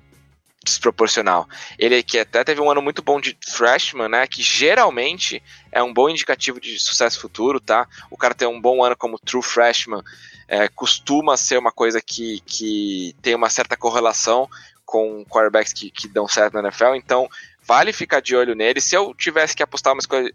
desproporcional. 0.63 1.47
Ele 1.77 2.03
que 2.03 2.19
até 2.19 2.43
teve 2.43 2.59
um 2.61 2.69
ano 2.69 2.81
muito 2.81 3.01
bom 3.01 3.19
de 3.19 3.37
freshman, 3.47 4.09
né? 4.09 4.27
Que 4.27 4.41
geralmente 4.41 5.41
é 5.71 5.81
um 5.81 5.93
bom 5.93 6.09
indicativo 6.09 6.59
de 6.59 6.77
sucesso 6.77 7.19
futuro, 7.19 7.59
tá? 7.59 7.87
O 8.09 8.17
cara 8.17 8.35
ter 8.35 8.45
um 8.45 8.59
bom 8.59 8.83
ano 8.83 8.95
como 8.95 9.19
true 9.19 9.41
freshman 9.41 10.03
é, 10.47 10.67
costuma 10.67 11.37
ser 11.37 11.57
uma 11.57 11.71
coisa 11.71 12.01
que, 12.01 12.41
que 12.41 13.15
tem 13.21 13.35
uma 13.35 13.49
certa 13.49 13.77
correlação 13.77 14.49
com 14.85 15.23
quarterbacks 15.25 15.71
que, 15.71 15.91
que 15.91 16.07
dão 16.07 16.27
certo 16.27 16.55
na 16.55 16.61
NFL, 16.61 16.95
então 16.95 17.29
vale 17.61 17.93
ficar 17.93 18.19
de 18.19 18.35
olho 18.35 18.55
nele. 18.55 18.81
Se 18.81 18.95
eu 18.95 19.13
tivesse 19.13 19.55
que 19.55 19.61
apostar 19.61 19.93
umas 19.93 20.07
coisas 20.07 20.31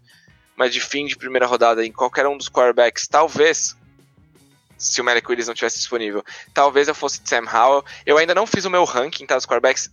mais 0.55 0.71
de 0.73 0.79
fim 0.79 1.05
de 1.05 1.17
primeira 1.17 1.45
rodada 1.45 1.85
em 1.85 1.91
qualquer 1.91 2.25
um 2.25 2.37
dos 2.37 2.47
quarterbacks, 2.47 3.05
talvez 3.07 3.75
se 4.77 5.01
o 5.01 5.03
Malik 5.03 5.29
Willis 5.29 5.47
não 5.47 5.53
tivesse 5.53 5.77
disponível. 5.77 6.23
Talvez 6.53 6.87
eu 6.87 6.95
fosse 6.95 7.21
de 7.21 7.29
Sam 7.29 7.45
Howell. 7.51 7.83
Eu 8.05 8.17
ainda 8.17 8.35
não 8.35 8.45
fiz 8.45 8.65
o 8.65 8.69
meu 8.69 8.83
ranking, 8.83 9.25
tá, 9.25 9.35
dos 9.35 9.45
quarterbacks. 9.45 9.89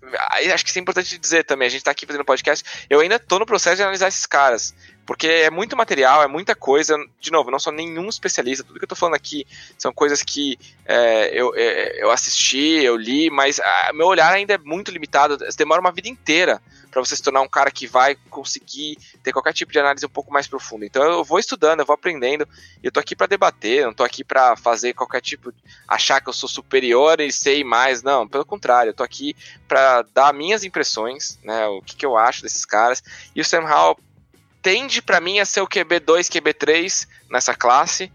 Acho 0.53 0.65
que 0.65 0.71
isso 0.71 0.79
é 0.79 0.83
importante 0.83 1.19
dizer 1.19 1.45
também. 1.45 1.67
A 1.67 1.71
gente 1.71 1.85
tá 1.85 1.91
aqui 1.91 2.07
fazendo 2.07 2.25
podcast. 2.25 2.65
Eu 2.89 3.01
ainda 3.01 3.19
tô 3.19 3.39
no 3.39 3.47
processo 3.47 3.77
de 3.77 3.83
analisar 3.83 4.09
esses 4.09 4.27
caras. 4.27 4.75
Porque 5.05 5.27
é 5.27 5.51
muito 5.51 5.77
material, 5.77 6.23
é 6.23 6.29
muita 6.29 6.55
coisa. 6.55 6.97
De 7.21 7.31
novo, 7.31 7.51
não 7.51 7.59
sou 7.59 7.73
nenhum 7.73 8.09
especialista. 8.09 8.65
Tudo 8.65 8.79
que 8.79 8.85
eu 8.85 8.89
tô 8.89 8.95
falando 8.95 9.15
aqui 9.15 9.47
são 9.77 9.93
coisas 9.93 10.23
que 10.23 10.59
é, 10.85 11.31
eu, 11.33 11.53
é, 11.57 12.03
eu 12.03 12.11
assisti, 12.11 12.83
eu 12.83 12.97
li, 12.97 13.29
mas 13.29 13.59
a, 13.59 13.91
meu 13.93 14.07
olhar 14.07 14.33
ainda 14.33 14.55
é 14.55 14.59
muito 14.59 14.91
limitado. 14.91 15.37
Demora 15.57 15.81
uma 15.81 15.93
vida 15.93 16.09
inteira 16.09 16.63
para 16.93 17.01
você 17.01 17.17
se 17.17 17.23
tornar 17.23 17.41
um 17.41 17.49
cara 17.49 17.71
que 17.71 17.87
vai 17.87 18.15
conseguir 18.29 18.99
ter 19.23 19.33
qualquer 19.33 19.55
tipo 19.55 19.73
de 19.73 19.79
análise 19.79 20.05
um 20.05 20.11
pouco 20.11 20.31
mais 20.31 20.47
profunda. 20.47 20.85
Então 20.85 21.03
eu 21.03 21.25
vou 21.25 21.39
estudando, 21.39 21.81
eu 21.81 21.87
vou 21.87 21.95
aprendendo, 21.95 22.47
e 22.83 22.87
eu 22.87 22.93
tô 22.93 23.01
aqui 23.01 23.17
para 23.17 23.27
debater, 23.27 23.87
não 23.87 23.95
tô 23.95 24.05
aqui 24.05 24.23
para 24.23 24.55
fazer 24.57 24.93
qualquer 24.93 25.23
tipo 25.23 25.53
achar 25.89 26.21
que 26.21 26.29
eu 26.29 26.35
sou 26.35 26.49
superior 26.49 27.19
e 27.19 27.33
sei 27.33 27.65
mais, 27.65 28.03
não, 28.03 28.29
pelo 28.29 28.45
contrário, 28.45 28.91
eu 28.91 28.95
tô 28.95 29.03
aqui 29.03 29.35
para 29.67 30.03
dar 30.13 30.35
minhas 30.35 30.65
impressões, 30.65 31.39
né, 31.43 31.67
o 31.67 31.81
que, 31.81 31.97
que 31.97 32.05
eu 32.05 32.17
acho 32.17 32.43
desses 32.43 32.67
caras. 32.67 33.03
E 33.35 33.41
o 33.41 33.45
Sam 33.45 33.65
Howell 33.65 33.97
tende 34.63 35.03
para 35.03 35.21
mim 35.21 35.41
a 35.41 35.45
ser 35.45 35.61
o 35.61 35.69
QB2, 35.69 36.31
QB3 36.31 37.09
nessa 37.29 37.55
classe 37.55 38.13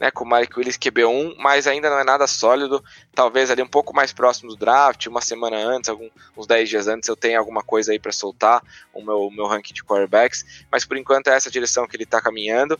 né, 0.00 0.10
com 0.10 0.24
o 0.24 0.28
Mike 0.28 0.58
Willis 0.58 0.78
QB1, 0.78 1.34
mas 1.38 1.66
ainda 1.66 1.90
não 1.90 1.98
é 1.98 2.04
nada 2.04 2.26
sólido. 2.26 2.82
Talvez 3.14 3.50
ali 3.50 3.60
um 3.60 3.68
pouco 3.68 3.94
mais 3.94 4.12
próximo 4.14 4.48
do 4.48 4.56
draft, 4.56 5.06
uma 5.06 5.20
semana 5.20 5.58
antes, 5.58 5.90
algum, 5.90 6.08
uns 6.34 6.46
10 6.46 6.68
dias 6.70 6.88
antes, 6.88 7.06
eu 7.06 7.14
tenha 7.14 7.38
alguma 7.38 7.62
coisa 7.62 7.92
aí 7.92 7.98
para 7.98 8.10
soltar, 8.10 8.62
o 8.94 9.02
meu, 9.02 9.30
meu 9.30 9.46
ranking 9.46 9.74
de 9.74 9.84
quarterbacks. 9.84 10.64
Mas 10.72 10.86
por 10.86 10.96
enquanto 10.96 11.28
é 11.28 11.34
essa 11.34 11.50
direção 11.50 11.86
que 11.86 11.94
ele 11.94 12.04
está 12.04 12.20
caminhando. 12.20 12.78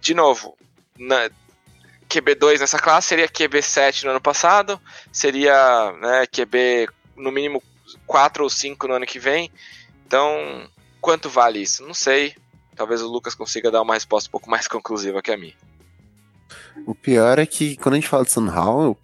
De 0.00 0.14
novo, 0.14 0.58
na, 0.98 1.30
QB2 2.08 2.58
nessa 2.58 2.78
classe 2.78 3.06
seria 3.06 3.28
QB7 3.28 4.02
no 4.02 4.10
ano 4.10 4.20
passado, 4.20 4.80
seria 5.12 5.92
né, 6.00 6.26
QB 6.26 6.88
no 7.16 7.30
mínimo 7.30 7.62
4 8.04 8.42
ou 8.42 8.50
5 8.50 8.88
no 8.88 8.94
ano 8.94 9.06
que 9.06 9.20
vem. 9.20 9.52
Então, 10.04 10.68
quanto 11.06 11.30
vale 11.30 11.60
isso? 11.60 11.86
Não 11.86 11.94
sei. 11.94 12.34
Talvez 12.74 13.00
o 13.00 13.06
Lucas 13.06 13.32
consiga 13.32 13.70
dar 13.70 13.80
uma 13.80 13.94
resposta 13.94 14.28
um 14.28 14.32
pouco 14.32 14.50
mais 14.50 14.66
conclusiva 14.66 15.22
que 15.22 15.30
a 15.30 15.36
minha. 15.36 15.54
O 16.84 16.96
pior 16.96 17.38
é 17.38 17.46
que 17.46 17.76
quando 17.76 17.94
a 17.94 17.96
gente 17.98 18.08
fala 18.08 18.24
de 18.24 18.32
Sam 18.32 18.52
Howell, 18.52 18.98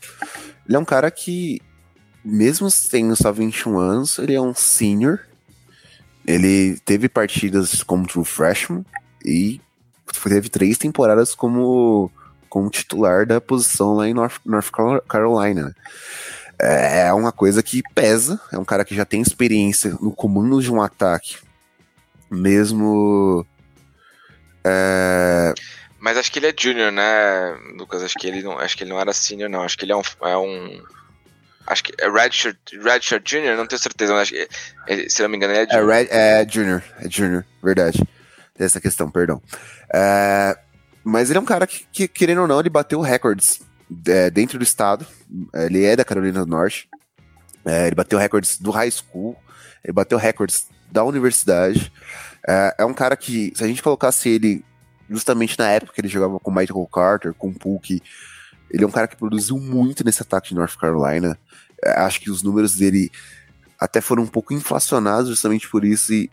ele 0.67 0.77
é 0.77 0.79
um 0.81 0.85
cara 0.85 1.13
que, 1.13 1.63
mesmo 2.25 2.69
tendo 2.91 3.15
só 3.15 3.31
21 3.31 3.79
anos, 3.79 4.19
ele 4.19 4.35
é 4.35 4.41
um 4.41 4.53
senior. 4.53 5.21
Ele 6.27 6.77
teve 6.81 7.09
partidas 7.09 7.85
como 7.85 8.07
true 8.07 8.25
freshman 8.25 8.85
e 9.25 9.61
teve 10.25 10.49
três 10.49 10.77
temporadas 10.77 11.37
como, 11.37 12.11
como 12.49 12.69
titular 12.69 13.25
da 13.25 13.41
posição 13.41 13.95
lá 13.95 14.09
em 14.09 14.15
North, 14.15 14.41
North 14.45 14.71
Carolina. 15.09 15.75
É 16.59 17.13
uma 17.13 17.31
coisa 17.31 17.63
que 17.63 17.81
pesa. 17.95 18.41
É 18.53 18.59
um 18.59 18.65
cara 18.65 18.85
que 18.85 18.95
já 18.95 19.05
tem 19.05 19.23
experiência 19.23 19.97
no 20.01 20.13
comando 20.13 20.61
de 20.61 20.71
um 20.71 20.83
ataque, 20.83 21.37
mesmo. 22.33 23.47
É, 24.65 25.55
mas 26.03 26.17
acho 26.17 26.33
que 26.33 26.41
ele 26.41 26.49
é 26.49 26.55
junior, 26.59 26.91
né, 26.91 27.57
Lucas? 27.79 28.03
Acho 28.03 28.19
que 28.19 28.27
ele 28.27 28.43
não, 28.43 28.59
acho 28.59 28.77
que 28.77 28.83
ele 28.83 28.91
não 28.91 28.99
era 28.99 29.13
senior, 29.13 29.49
não. 29.49 29.63
Acho 29.63 29.79
que 29.79 29.85
ele 29.85 29.93
é 29.93 29.97
um, 29.97 30.03
é 30.23 30.37
um 30.37 30.83
acho 31.65 31.85
que 31.85 31.95
é 31.97 32.11
redshirt, 32.11 32.59
redshirt 32.83 33.31
junior, 33.31 33.57
não 33.57 33.69
tenho 33.69 33.81
certeza, 33.81 34.13
mas 34.13 34.23
acho 34.23 34.33
que, 34.33 34.49
ele, 34.89 35.09
se 35.09 35.23
não 35.23 35.29
me 35.29 35.37
engano, 35.37 35.53
ele 35.53 35.63
é 35.63 35.67
junior. 35.67 35.91
É, 35.91 35.97
red, 35.97 36.09
é 36.11 36.49
junior, 36.49 36.83
é 36.99 37.09
junior, 37.09 37.47
verdade. 37.63 38.03
Essa 38.59 38.81
questão, 38.81 39.09
perdão. 39.11 39.41
É, 39.95 40.59
mas 41.05 41.31
ele 41.31 41.39
é 41.39 41.41
um 41.41 41.45
cara 41.45 41.69
que, 41.69 41.87
que, 41.93 42.09
querendo 42.09 42.43
ou 42.43 42.49
não, 42.49 42.59
ele 42.59 42.69
bateu 42.69 43.01
recordes 43.01 43.61
é, 44.09 44.29
dentro 44.29 44.59
do 44.59 44.65
estado. 44.65 45.07
Ele 45.55 45.85
é 45.85 45.95
da 45.95 46.05
Carolina 46.05 46.45
do 46.45 46.51
Norte. 46.51 46.89
É, 47.65 47.87
ele 47.87 47.95
bateu 47.95 48.19
recordes 48.19 48.59
do 48.59 48.73
high 48.73 48.91
school. 48.91 49.37
Ele 49.85 49.93
bateu 49.93 50.19
recordes 50.19 50.67
da 50.93 51.03
universidade. 51.03 51.91
É, 52.47 52.77
é 52.79 52.85
um 52.85 52.95
cara 52.95 53.17
que, 53.17 53.53
se 53.57 53.65
a 53.65 53.67
gente 53.67 53.83
colocasse 53.83 54.29
ele 54.29 54.65
justamente 55.13 55.59
na 55.59 55.69
época 55.69 55.93
que 55.93 56.01
ele 56.01 56.09
jogava 56.09 56.39
com 56.39 56.51
Michael 56.51 56.89
Carter, 56.93 57.35
com 57.35 57.53
Puck. 57.53 58.03
Ele 58.71 58.85
é 58.85 58.87
um 58.87 58.91
cara 58.91 59.07
que 59.07 59.17
produziu 59.17 59.59
muito 59.59 60.05
nesse 60.05 60.23
ataque 60.23 60.51
de 60.51 60.55
North 60.55 60.77
Carolina. 60.77 61.39
É, 61.83 62.01
acho 62.01 62.21
que 62.21 62.31
os 62.31 62.43
números 62.43 62.77
dele 62.77 63.11
até 63.79 64.01
foram 64.01 64.23
um 64.23 64.29
pouco 64.29 64.55
inflacionados 64.55 65.29
justamente 65.29 65.69
por 65.69 65.85
isso 65.85 66.13
e 66.13 66.31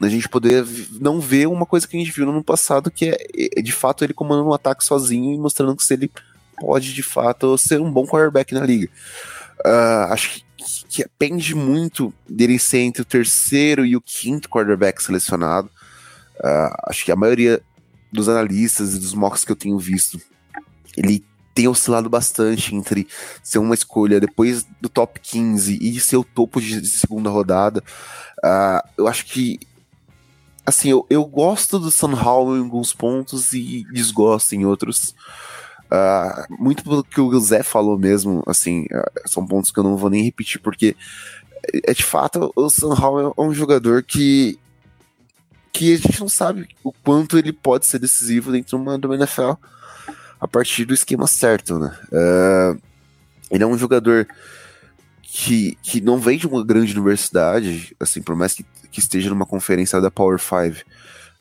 a 0.00 0.08
gente 0.08 0.28
poder 0.28 0.66
não 1.00 1.20
ver 1.20 1.46
uma 1.46 1.64
coisa 1.64 1.86
que 1.86 1.96
a 1.96 2.00
gente 2.00 2.10
viu 2.10 2.26
no 2.26 2.32
ano 2.32 2.44
passado, 2.44 2.90
que 2.90 3.10
é, 3.10 3.16
é 3.56 3.62
de 3.62 3.72
fato 3.72 4.04
ele 4.04 4.12
comandando 4.12 4.48
um 4.48 4.52
ataque 4.52 4.84
sozinho 4.84 5.32
e 5.32 5.38
mostrando 5.38 5.76
que 5.76 5.84
se 5.84 5.94
ele 5.94 6.10
pode 6.58 6.92
de 6.92 7.02
fato 7.02 7.56
ser 7.56 7.80
um 7.80 7.90
bom 7.90 8.06
quarterback 8.06 8.52
na 8.52 8.66
liga. 8.66 8.88
Uh, 9.60 10.12
acho 10.12 10.30
que, 10.30 10.44
que 10.88 11.02
depende 11.02 11.54
muito 11.54 12.12
dele 12.28 12.58
ser 12.58 12.78
entre 12.78 13.02
o 13.02 13.04
terceiro 13.04 13.84
e 13.84 13.96
o 13.96 14.00
quinto 14.00 14.48
quarterback 14.48 15.02
selecionado. 15.02 15.68
Uh, 16.36 16.74
acho 16.88 17.04
que 17.04 17.12
a 17.12 17.16
maioria 17.16 17.62
dos 18.12 18.28
analistas 18.28 18.94
e 18.94 18.98
dos 18.98 19.14
mocks 19.14 19.44
que 19.44 19.52
eu 19.52 19.56
tenho 19.56 19.78
visto, 19.78 20.20
ele 20.96 21.24
tem 21.54 21.68
oscilado 21.68 22.10
bastante 22.10 22.74
entre 22.74 23.06
ser 23.42 23.58
uma 23.58 23.74
escolha 23.74 24.20
depois 24.20 24.66
do 24.80 24.88
top 24.88 25.20
15 25.20 25.78
e 25.80 26.00
ser 26.00 26.16
o 26.16 26.24
topo 26.24 26.60
de 26.60 26.84
segunda 26.86 27.30
rodada. 27.30 27.82
Uh, 28.38 28.88
eu 28.98 29.08
acho 29.08 29.24
que. 29.26 29.58
Assim, 30.66 30.88
eu, 30.88 31.06
eu 31.10 31.24
gosto 31.26 31.78
do 31.78 31.90
Sam 31.90 32.14
Howell 32.14 32.56
em 32.56 32.64
alguns 32.64 32.92
pontos 32.92 33.52
e 33.52 33.84
desgosto 33.92 34.54
em 34.54 34.64
outros. 34.64 35.14
Uh, 35.90 36.62
muito 36.62 36.82
pelo 36.82 37.04
que 37.04 37.20
o 37.20 37.40
Zé 37.40 37.62
falou 37.62 37.98
mesmo, 37.98 38.42
assim, 38.46 38.84
uh, 38.84 39.28
são 39.28 39.46
pontos 39.46 39.70
que 39.70 39.78
eu 39.78 39.84
não 39.84 39.96
vou 39.96 40.10
nem 40.10 40.24
repetir, 40.24 40.60
porque 40.60 40.96
é 41.84 41.92
de 41.94 42.02
fato 42.02 42.52
o 42.56 42.68
Sam 42.68 42.94
Howell 42.94 43.34
é 43.36 43.40
um 43.40 43.54
jogador 43.54 44.02
que 44.02 44.58
que 45.72 45.92
a 45.92 45.96
gente 45.96 46.20
não 46.20 46.28
sabe 46.28 46.68
o 46.84 46.92
quanto 46.92 47.36
ele 47.36 47.52
pode 47.52 47.84
ser 47.86 47.98
decisivo 47.98 48.52
dentro 48.52 48.76
de 48.76 48.82
uma, 48.82 48.94
uma 48.96 49.14
NFL 49.16 49.54
a 50.40 50.46
partir 50.46 50.84
do 50.84 50.94
esquema 50.94 51.26
certo, 51.26 51.80
né? 51.80 51.96
Uh, 52.12 52.80
ele 53.50 53.64
é 53.64 53.66
um 53.66 53.76
jogador 53.76 54.26
que, 55.20 55.76
que 55.82 56.00
não 56.00 56.16
vem 56.16 56.38
de 56.38 56.46
uma 56.46 56.64
grande 56.64 56.92
universidade, 56.92 57.94
assim, 57.98 58.22
por 58.22 58.36
mais 58.36 58.54
que, 58.54 58.64
que 58.90 59.00
esteja 59.00 59.30
numa 59.30 59.44
conferência 59.44 60.00
da 60.00 60.12
Power 60.12 60.38
5. 60.38 60.84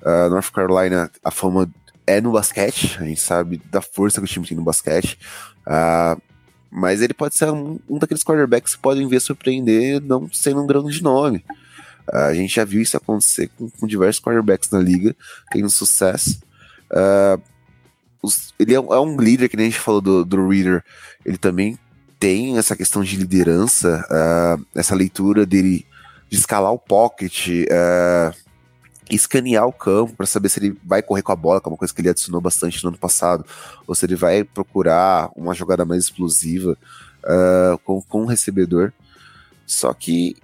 Uh, 0.02 0.30
North 0.32 0.52
Carolina, 0.52 1.12
a 1.24 1.30
fama 1.30 1.70
é 2.06 2.20
no 2.22 2.32
basquete, 2.32 2.98
a 3.00 3.06
gente 3.06 3.22
sabe 3.22 3.62
da 3.72 3.82
força 3.82 4.20
que 4.20 4.26
o 4.26 4.30
time 4.30 4.46
tem 4.46 4.58
no 4.58 4.64
basquete. 4.64 5.18
Uh, 5.66 6.22
mas 6.70 7.02
ele 7.02 7.14
pode 7.14 7.36
ser 7.36 7.52
um, 7.52 7.80
um, 7.88 8.00
daqueles 8.00 8.24
quarterbacks 8.24 8.76
que 8.76 8.82
podem 8.82 9.08
ver 9.08 9.20
surpreender 9.20 10.02
não 10.02 10.28
sendo 10.32 10.62
um 10.62 10.68
grande 10.68 11.04
nome. 11.04 11.46
A 12.12 12.34
gente 12.34 12.56
já 12.56 12.66
viu 12.66 12.82
isso 12.82 12.98
acontecer 12.98 13.50
com, 13.58 13.70
com 13.70 13.88
diversos 13.88 14.22
quarterbacks 14.22 14.70
na 14.72 14.80
liga, 14.80 15.16
tendo 15.52 15.70
sucesso. 15.70 16.42
Uh, 16.92 17.42
os, 18.22 18.54
ele 18.58 18.74
é, 18.74 18.78
é, 18.78 18.80
um 18.80 19.18
líder, 19.18 19.50
que 19.50 19.56
nem 19.56 19.68
a 19.68 19.70
gente 19.70 19.80
falou 19.80 20.02
do, 20.02 20.26
do 20.26 20.48
Reader, 20.48 20.84
ele 21.26 21.38
também 21.38 21.78
tem 22.20 22.58
essa 22.58 22.76
questão 22.76 23.04
de 23.04 23.18
liderança, 23.18 24.04
uh, 24.10 24.66
essa 24.74 24.96
leitura 24.96 25.46
dele 25.46 25.86
de 26.30 26.38
escalar 26.38 26.72
o 26.72 26.80
pocket, 26.80 27.50
uh, 27.50 28.43
escanear 29.16 29.68
o 29.68 29.74
campo 29.74 30.14
para 30.14 30.26
saber 30.26 30.50
se 30.50 30.60
ele 30.60 30.78
vai 30.84 31.02
correr 31.02 31.22
com 31.22 31.32
a 31.32 31.36
bola, 31.36 31.60
que 31.60 31.68
é 31.68 31.72
uma 31.72 31.78
coisa 31.78 31.94
que 31.94 32.02
ele 32.02 32.10
adicionou 32.10 32.42
bastante 32.42 32.84
no 32.84 32.90
ano 32.90 32.98
passado, 32.98 33.46
ou 33.88 33.96
se 33.96 34.06
ele 34.06 34.16
vai 34.16 34.44
procurar 34.44 35.30
uma 35.36 35.54
jogada 35.54 35.86
mais 35.86 36.04
explosiva 36.04 36.78
uh, 37.24 37.78
com, 37.80 38.02
com 38.02 38.24
o 38.24 38.26
recebedor. 38.26 38.92
Só 39.66 39.94
que 39.94 40.36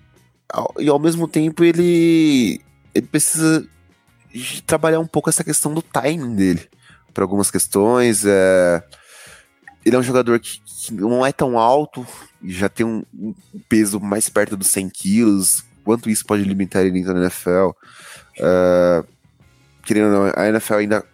e 0.80 0.90
ao 0.90 0.98
mesmo 0.98 1.28
tempo 1.28 1.64
ele 1.64 2.60
ele 2.94 3.08
precisa 3.08 3.68
trabalhar 4.66 5.00
um 5.00 5.08
pouco 5.08 5.30
essa 5.30 5.44
questão 5.44 5.74
do 5.74 5.82
timing 5.82 6.36
dele 6.36 6.68
para 7.14 7.24
algumas 7.24 7.52
questões. 7.52 8.26
É, 8.26 8.84
ele 9.86 9.96
é 9.96 10.00
um 10.00 10.04
jogador 10.04 10.40
que, 10.40 10.60
que, 10.62 10.94
não 10.94 11.26
é 11.26 11.32
tão 11.32 11.58
alto 11.58 12.06
já 12.44 12.70
tem 12.70 12.86
um, 12.86 13.04
um, 13.14 13.34
peso 13.68 14.00
mais 14.00 14.30
perto 14.30 14.56
dos 14.56 14.68
100 14.70 14.90
quilos. 14.90 15.64
Quanto 15.84 16.10
isso 16.10 16.26
pode 16.26 16.44
limitar 16.44 16.82
ele 16.84 16.92
dentro 16.92 17.14
da 17.14 17.22
NFL? 17.22 17.72
É, 18.40 19.04
querendo 19.84 20.06
ou 20.06 20.12
não, 20.12 20.34
a 20.36 20.48
NFL 20.48 20.76
ainda 20.76 21.06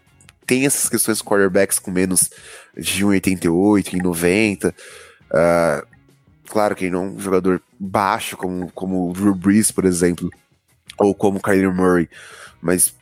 tem 0.46 0.66
essas 0.66 0.90
questões 0.90 1.18
de 1.18 1.24
quarterbacks 1.24 1.80
com 1.80 1.92
menos 1.92 2.30
de 2.78 3.06
1,88 3.06 3.94
e 3.94 3.98
90. 3.98 4.76
Uh, 5.32 5.96
Claro 6.50 6.76
que 6.76 6.90
não 6.90 7.08
um 7.08 7.20
jogador 7.20 7.62
baixo, 7.80 8.38
como, 8.38 8.72
como 8.72 9.10
o 9.10 9.14
Drew 9.14 9.36
Brees, 9.36 9.72
por 9.72 9.86
exemplo, 9.86 10.30
ou 10.98 11.14
como 11.14 11.40
o 11.40 11.42
Kyler 11.42 11.74
Murray, 11.74 12.10
mas 12.62 12.94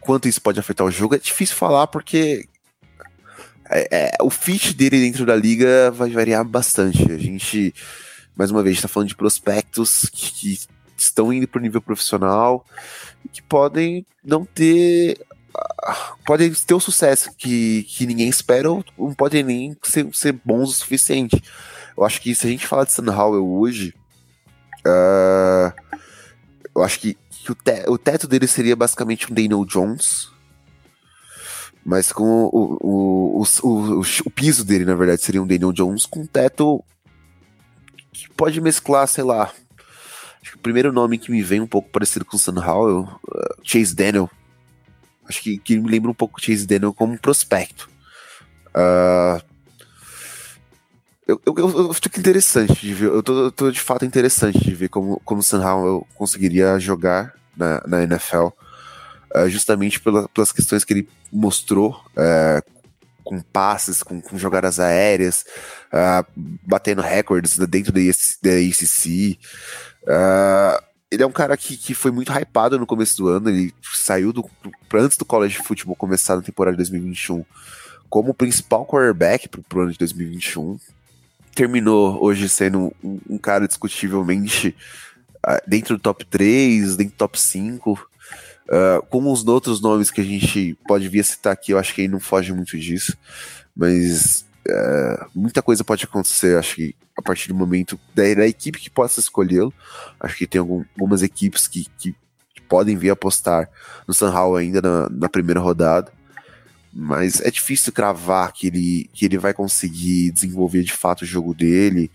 quanto 0.00 0.28
isso 0.28 0.40
pode 0.40 0.58
afetar 0.58 0.86
o 0.86 0.90
jogo 0.90 1.14
é 1.14 1.18
difícil 1.18 1.56
falar 1.56 1.86
porque 1.86 2.48
é, 3.70 3.88
é, 3.90 4.22
o 4.22 4.30
fit 4.30 4.74
dele 4.74 5.00
dentro 5.00 5.26
da 5.26 5.36
liga 5.36 5.90
vai 5.90 6.10
variar 6.10 6.44
bastante. 6.44 7.10
A 7.10 7.18
gente, 7.18 7.74
mais 8.34 8.50
uma 8.50 8.62
vez, 8.62 8.76
está 8.76 8.88
falando 8.88 9.08
de 9.08 9.16
prospectos 9.16 10.08
que, 10.10 10.32
que 10.32 10.60
estão 11.04 11.32
indo 11.32 11.48
para 11.48 11.58
o 11.58 11.62
nível 11.62 11.80
profissional 11.80 12.64
que 13.32 13.42
podem 13.42 14.06
não 14.24 14.44
ter. 14.44 15.20
Podem 16.24 16.50
ter 16.52 16.74
o 16.74 16.80
sucesso 16.80 17.30
que, 17.36 17.82
que 17.84 18.06
ninguém 18.06 18.28
espera 18.28 18.70
ou 18.70 18.84
não 18.96 19.12
podem 19.12 19.42
nem 19.42 19.76
ser, 19.82 20.08
ser 20.14 20.32
bons 20.44 20.70
o 20.70 20.72
suficiente. 20.72 21.42
Eu 21.96 22.04
acho 22.04 22.20
que 22.20 22.34
se 22.34 22.46
a 22.46 22.50
gente 22.50 22.66
falar 22.66 22.84
de 22.84 22.92
Sam 22.92 23.14
Howell 23.14 23.46
hoje, 23.46 23.94
uh, 24.86 25.72
eu 26.74 26.82
acho 26.82 26.98
que, 26.98 27.18
que 27.30 27.52
o, 27.52 27.54
te 27.54 27.84
o 27.88 27.98
teto 27.98 28.26
dele 28.26 28.46
seria 28.46 28.74
basicamente 28.74 29.30
um 29.30 29.34
Daniel 29.34 29.64
Jones, 29.66 30.30
mas 31.84 32.12
com 32.12 32.24
o, 32.24 32.78
o, 32.80 33.44
o, 33.62 34.00
o, 34.00 34.30
piso 34.30 34.64
dele, 34.64 34.84
na 34.84 34.94
verdade, 34.94 35.20
seria 35.20 35.42
um 35.42 35.46
Daniel 35.46 35.72
Jones 35.72 36.06
com 36.06 36.20
um 36.20 36.26
teto 36.26 36.82
que 38.12 38.30
pode 38.30 38.60
mesclar, 38.60 39.06
sei 39.08 39.24
lá. 39.24 39.52
Acho 40.42 40.52
que 40.52 40.56
o 40.56 40.60
primeiro 40.60 40.92
nome 40.92 41.18
que 41.18 41.30
me 41.30 41.42
vem 41.42 41.60
um 41.60 41.66
pouco 41.66 41.88
parecido 41.88 42.24
com 42.24 42.36
o 42.36 42.38
Sam 42.40 42.60
Howell, 42.60 43.00
uh, 43.00 43.54
Chase 43.62 43.94
Daniel. 43.94 44.28
Acho 45.28 45.40
que, 45.40 45.58
que 45.58 45.78
me 45.78 45.88
lembra 45.88 46.10
um 46.10 46.14
pouco 46.14 46.38
o 46.38 46.42
Chase 46.42 46.66
Daniel 46.66 46.92
como 46.92 47.18
prospecto. 47.18 47.88
Uh, 48.74 49.40
eu, 51.26 51.40
eu, 51.46 51.56
eu, 51.56 51.94
fico 51.94 52.18
interessante 52.18 52.74
de 52.74 52.92
ver. 52.92 53.06
Eu 53.06 53.22
tô, 53.22 53.44
eu 53.44 53.52
tô, 53.52 53.70
de 53.70 53.80
fato 53.80 54.04
interessante 54.04 54.58
de 54.58 54.74
ver 54.74 54.88
como, 54.88 55.20
como 55.24 55.40
o 55.40 55.44
Sam 55.44 55.64
Howell 55.64 56.06
conseguiria 56.14 56.78
jogar 56.78 57.34
na, 57.56 57.80
na 57.86 58.02
NFL. 58.02 58.48
Uh, 59.34 59.48
justamente 59.48 60.00
pela, 60.00 60.28
pelas 60.28 60.52
questões 60.52 60.84
que 60.84 60.92
ele 60.92 61.08
mostrou 61.32 62.04
uh, 62.10 62.72
com 63.24 63.40
passes, 63.40 64.02
com, 64.02 64.20
com 64.20 64.36
jogadas 64.36 64.78
aéreas, 64.78 65.44
uh, 65.88 66.26
batendo 66.66 67.00
recordes 67.00 67.56
dentro 67.56 67.92
da, 67.92 68.00
da 68.42 68.50
ACC. 68.50 69.38
Ele 71.10 71.22
é 71.22 71.26
um 71.26 71.32
cara 71.32 71.56
que, 71.56 71.76
que 71.76 71.94
foi 71.94 72.10
muito 72.10 72.32
hypado 72.32 72.78
no 72.78 72.86
começo 72.86 73.16
do 73.16 73.28
ano. 73.28 73.50
Ele 73.50 73.74
saiu 73.94 74.32
do, 74.32 74.48
do 74.62 74.72
antes 74.94 75.16
do 75.16 75.24
college 75.24 75.58
de 75.58 75.64
futebol 75.64 75.94
começar 75.94 76.36
na 76.36 76.42
temporada 76.42 76.76
de 76.76 76.78
2021 76.78 77.44
como 78.08 78.34
principal 78.34 78.84
quarterback 78.84 79.48
para 79.48 79.78
o 79.78 79.82
ano 79.82 79.92
de 79.92 79.98
2021 79.98 80.78
terminou 81.54 82.22
hoje 82.22 82.48
sendo 82.48 82.94
um, 83.02 83.20
um 83.28 83.38
cara 83.38 83.66
discutivelmente 83.66 84.74
uh, 85.46 85.60
dentro 85.66 85.96
do 85.96 86.02
top 86.02 86.24
3, 86.24 86.96
dentro 86.96 87.14
do 87.14 87.18
top 87.18 87.38
5. 87.38 87.92
Uh, 87.92 87.98
ah, 88.70 89.02
como 89.10 89.32
os 89.32 89.46
outros 89.46 89.80
nomes 89.80 90.10
que 90.10 90.20
a 90.20 90.24
gente 90.24 90.76
pode 90.86 91.08
vir 91.08 91.20
a 91.20 91.24
citar 91.24 91.52
aqui, 91.52 91.72
eu 91.72 91.78
acho 91.78 91.94
que 91.94 92.02
ele 92.02 92.12
não 92.12 92.20
foge 92.20 92.52
muito 92.52 92.78
disso. 92.78 93.16
Mas 93.76 94.46
uh, 94.68 95.26
muita 95.34 95.62
coisa 95.62 95.84
pode 95.84 96.04
acontecer, 96.04 96.58
acho 96.58 96.76
que 96.76 96.94
a 97.16 97.22
partir 97.22 97.48
do 97.48 97.54
momento 97.54 97.98
da, 98.14 98.22
da 98.34 98.46
equipe 98.46 98.80
que 98.80 98.90
possa 98.90 99.20
escolhê-lo. 99.20 99.72
Acho 100.18 100.36
que 100.36 100.46
tem 100.46 100.58
algum, 100.58 100.84
algumas 100.98 101.22
equipes 101.22 101.66
que, 101.66 101.86
que, 101.98 102.14
podem 102.68 102.96
vir 102.96 103.10
apostar 103.10 103.68
no 104.08 104.14
San 104.14 104.30
Hall 104.30 104.56
ainda 104.56 104.80
na, 104.80 105.06
na 105.10 105.28
primeira 105.28 105.60
rodada 105.60 106.10
mas 106.92 107.40
é 107.40 107.50
difícil 107.50 107.92
cravar 107.92 108.52
que 108.52 108.66
ele, 108.66 109.10
que 109.14 109.24
ele 109.24 109.38
vai 109.38 109.54
conseguir 109.54 110.30
desenvolver 110.30 110.82
de 110.82 110.92
fato 110.92 111.22
o 111.22 111.26
jogo 111.26 111.54
dele, 111.54 112.10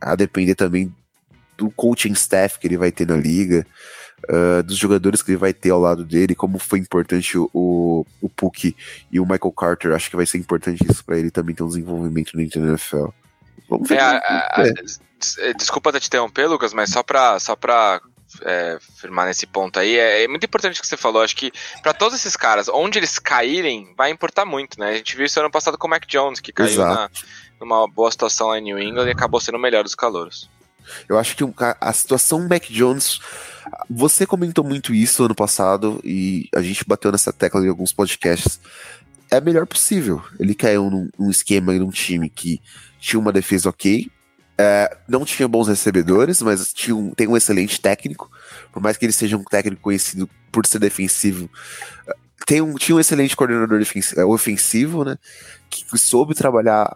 a 0.00 0.14
depender 0.14 0.54
também 0.54 0.94
do 1.56 1.70
coaching 1.70 2.12
staff 2.12 2.58
que 2.58 2.66
ele 2.66 2.76
vai 2.76 2.92
ter 2.92 3.06
na 3.06 3.16
liga, 3.16 3.66
uh, 4.28 4.62
dos 4.62 4.76
jogadores 4.76 5.22
que 5.22 5.30
ele 5.30 5.38
vai 5.38 5.52
ter 5.52 5.70
ao 5.70 5.80
lado 5.80 6.04
dele, 6.04 6.34
como 6.34 6.58
foi 6.58 6.78
importante 6.78 7.36
o, 7.38 7.50
o, 7.52 8.06
o 8.20 8.28
Puck 8.28 8.74
e 9.10 9.20
o 9.20 9.24
Michael 9.24 9.52
Carter, 9.52 9.92
acho 9.92 10.10
que 10.10 10.16
vai 10.16 10.26
ser 10.26 10.38
importante 10.38 10.84
isso 10.88 11.04
para 11.04 11.18
ele 11.18 11.30
também 11.30 11.54
ter 11.54 11.62
um 11.62 11.68
desenvolvimento 11.68 12.36
dentro 12.36 12.60
da 12.60 12.68
NFL. 12.68 13.06
Vamos 13.68 13.88
ver. 13.88 13.98
É, 13.98 14.00
a, 14.00 14.16
a, 14.16 14.64
é. 14.66 15.52
Desculpa 15.54 15.92
te 15.98 16.06
interromper, 16.06 16.46
Lucas, 16.46 16.74
mas 16.74 16.90
só 16.90 17.02
para 17.02 17.38
só 17.38 17.54
pra 17.54 18.00
é, 18.42 18.78
firmar 18.96 19.26
nesse 19.26 19.46
ponto 19.46 19.78
aí. 19.78 19.96
É, 19.96 20.24
é, 20.24 20.28
muito 20.28 20.44
importante 20.44 20.78
o 20.78 20.82
que 20.82 20.86
você 20.86 20.96
falou. 20.96 21.22
Acho 21.22 21.36
que 21.36 21.52
para 21.82 21.92
todos 21.92 22.18
esses 22.18 22.36
caras, 22.36 22.68
onde 22.68 22.98
eles 22.98 23.18
caírem, 23.18 23.92
vai 23.96 24.10
importar 24.10 24.44
muito, 24.44 24.78
né? 24.78 24.90
A 24.90 24.94
gente 24.94 25.16
viu 25.16 25.26
isso 25.26 25.38
ano 25.38 25.50
passado 25.50 25.78
com 25.78 25.86
o 25.86 25.90
Mac 25.90 26.06
Jones, 26.06 26.40
que 26.40 26.52
caiu 26.52 26.78
na, 26.78 27.10
numa 27.60 27.86
boa 27.86 28.10
situação 28.10 28.48
lá 28.48 28.58
em 28.58 28.62
New 28.62 28.78
England 28.78 29.06
e 29.06 29.12
acabou 29.12 29.40
sendo 29.40 29.56
o 29.56 29.60
melhor 29.60 29.84
dos 29.84 29.94
calouros. 29.94 30.48
Eu 31.08 31.18
acho 31.18 31.36
que 31.36 31.44
a 31.80 31.92
situação 31.92 32.46
Mac 32.48 32.64
Jones. 32.68 33.20
Você 33.88 34.26
comentou 34.26 34.64
muito 34.64 34.94
isso 34.94 35.24
ano 35.24 35.34
passado 35.34 36.00
e 36.04 36.48
a 36.54 36.60
gente 36.60 36.84
bateu 36.84 37.12
nessa 37.12 37.32
tecla 37.32 37.64
em 37.64 37.68
alguns 37.68 37.92
podcasts. 37.92 38.60
É 39.30 39.36
a 39.36 39.40
melhor 39.40 39.66
possível. 39.66 40.22
Ele 40.38 40.54
caiu 40.54 40.90
num, 40.90 41.08
num 41.18 41.30
esquema, 41.30 41.72
num 41.72 41.90
time 41.90 42.28
que 42.28 42.60
tinha 42.98 43.18
uma 43.18 43.32
defesa 43.32 43.68
ok, 43.68 44.10
é, 44.58 44.96
não 45.08 45.24
tinha 45.24 45.48
bons 45.48 45.66
recebedores, 45.68 46.40
mas 46.42 46.72
tinha 46.72 46.94
um, 46.94 47.10
tem 47.10 47.26
um 47.26 47.36
excelente 47.36 47.80
técnico. 47.80 48.30
Por 48.72 48.82
mais 48.82 48.96
que 48.96 49.04
ele 49.04 49.12
seja 49.12 49.36
um 49.36 49.44
técnico 49.44 49.82
conhecido 49.82 50.28
por 50.50 50.66
ser 50.66 50.78
defensivo, 50.78 51.50
é, 52.06 52.12
tem 52.46 52.60
um, 52.60 52.74
tinha 52.74 52.94
um 52.94 53.00
excelente 53.00 53.36
coordenador 53.36 53.80
é, 54.16 54.24
ofensivo, 54.24 55.04
né? 55.04 55.16
Que, 55.70 55.84
que, 55.84 55.98
soube 55.98 56.34
trabalhar 56.34 56.94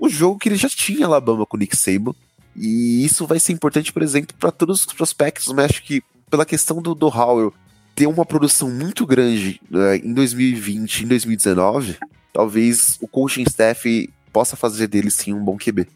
o 0.00 0.08
jogo 0.08 0.38
que 0.38 0.48
ele 0.48 0.56
já 0.56 0.68
tinha 0.68 1.06
Alabama 1.06 1.46
com 1.46 1.56
o 1.56 1.60
Nick 1.60 1.76
Saban. 1.76 2.14
E 2.56 3.04
isso 3.04 3.26
vai 3.26 3.38
ser 3.38 3.52
importante, 3.52 3.92
por 3.92 4.02
exemplo, 4.02 4.34
para 4.38 4.50
todos 4.50 4.80
os 4.80 4.92
prospectos. 4.92 5.52
Mas 5.52 5.66
acho 5.66 5.82
que 5.82 6.02
pela 6.30 6.44
questão 6.44 6.80
do, 6.80 6.94
do 6.94 7.08
Howell 7.08 7.52
ter 7.94 8.06
uma 8.06 8.26
produção 8.26 8.70
muito 8.70 9.06
grande 9.06 9.60
né, 9.70 9.98
em 9.98 10.12
2020 10.12 11.04
em 11.04 11.08
2019, 11.08 11.96
talvez 12.32 12.98
o 13.00 13.06
coaching 13.06 13.42
staff 13.42 14.10
possa 14.32 14.56
fazer 14.56 14.88
dele 14.88 15.10
sim 15.10 15.32
um 15.32 15.44
bom 15.44 15.56
QB. 15.56 15.86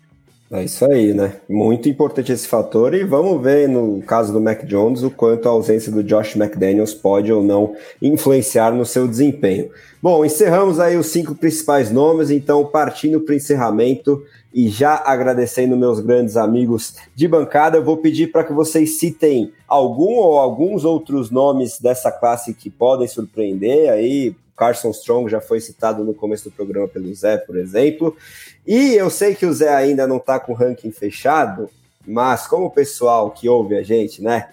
É 0.50 0.64
isso 0.64 0.82
aí, 0.86 1.12
né? 1.12 1.34
Muito 1.46 1.90
importante 1.90 2.32
esse 2.32 2.48
fator 2.48 2.94
e 2.94 3.04
vamos 3.04 3.42
ver 3.42 3.68
no 3.68 4.00
caso 4.00 4.32
do 4.32 4.40
Mac 4.40 4.64
Jones 4.64 5.02
o 5.02 5.10
quanto 5.10 5.46
a 5.46 5.52
ausência 5.52 5.92
do 5.92 6.02
Josh 6.02 6.36
McDaniels 6.36 6.94
pode 6.94 7.30
ou 7.30 7.42
não 7.42 7.74
influenciar 8.00 8.72
no 8.72 8.86
seu 8.86 9.06
desempenho. 9.06 9.68
Bom, 10.00 10.24
encerramos 10.24 10.80
aí 10.80 10.96
os 10.96 11.08
cinco 11.08 11.34
principais 11.34 11.90
nomes, 11.90 12.30
então 12.30 12.64
partindo 12.64 13.20
para 13.20 13.34
o 13.34 13.36
encerramento 13.36 14.22
e 14.52 14.68
já 14.68 15.02
agradecendo 15.04 15.76
meus 15.76 16.00
grandes 16.00 16.36
amigos 16.36 16.96
de 17.14 17.28
bancada, 17.28 17.76
eu 17.76 17.84
vou 17.84 17.98
pedir 17.98 18.32
para 18.32 18.44
que 18.44 18.52
vocês 18.52 18.98
citem 18.98 19.52
algum 19.66 20.14
ou 20.14 20.38
alguns 20.38 20.84
outros 20.84 21.30
nomes 21.30 21.78
dessa 21.78 22.10
classe 22.10 22.54
que 22.54 22.70
podem 22.70 23.06
surpreender 23.06 23.90
aí, 23.90 24.34
Carson 24.56 24.90
Strong 24.90 25.30
já 25.30 25.40
foi 25.40 25.60
citado 25.60 26.02
no 26.02 26.12
começo 26.12 26.50
do 26.50 26.54
programa 26.54 26.88
pelo 26.88 27.14
Zé, 27.14 27.36
por 27.36 27.56
exemplo. 27.56 28.16
E 28.66 28.94
eu 28.94 29.08
sei 29.08 29.34
que 29.34 29.46
o 29.46 29.52
Zé 29.52 29.72
ainda 29.72 30.06
não 30.06 30.16
está 30.16 30.40
com 30.40 30.52
o 30.52 30.54
ranking 30.54 30.90
fechado, 30.90 31.70
mas 32.04 32.46
como 32.46 32.66
o 32.66 32.70
pessoal 32.70 33.30
que 33.30 33.48
ouve 33.48 33.76
a 33.76 33.82
gente, 33.82 34.20
né? 34.20 34.48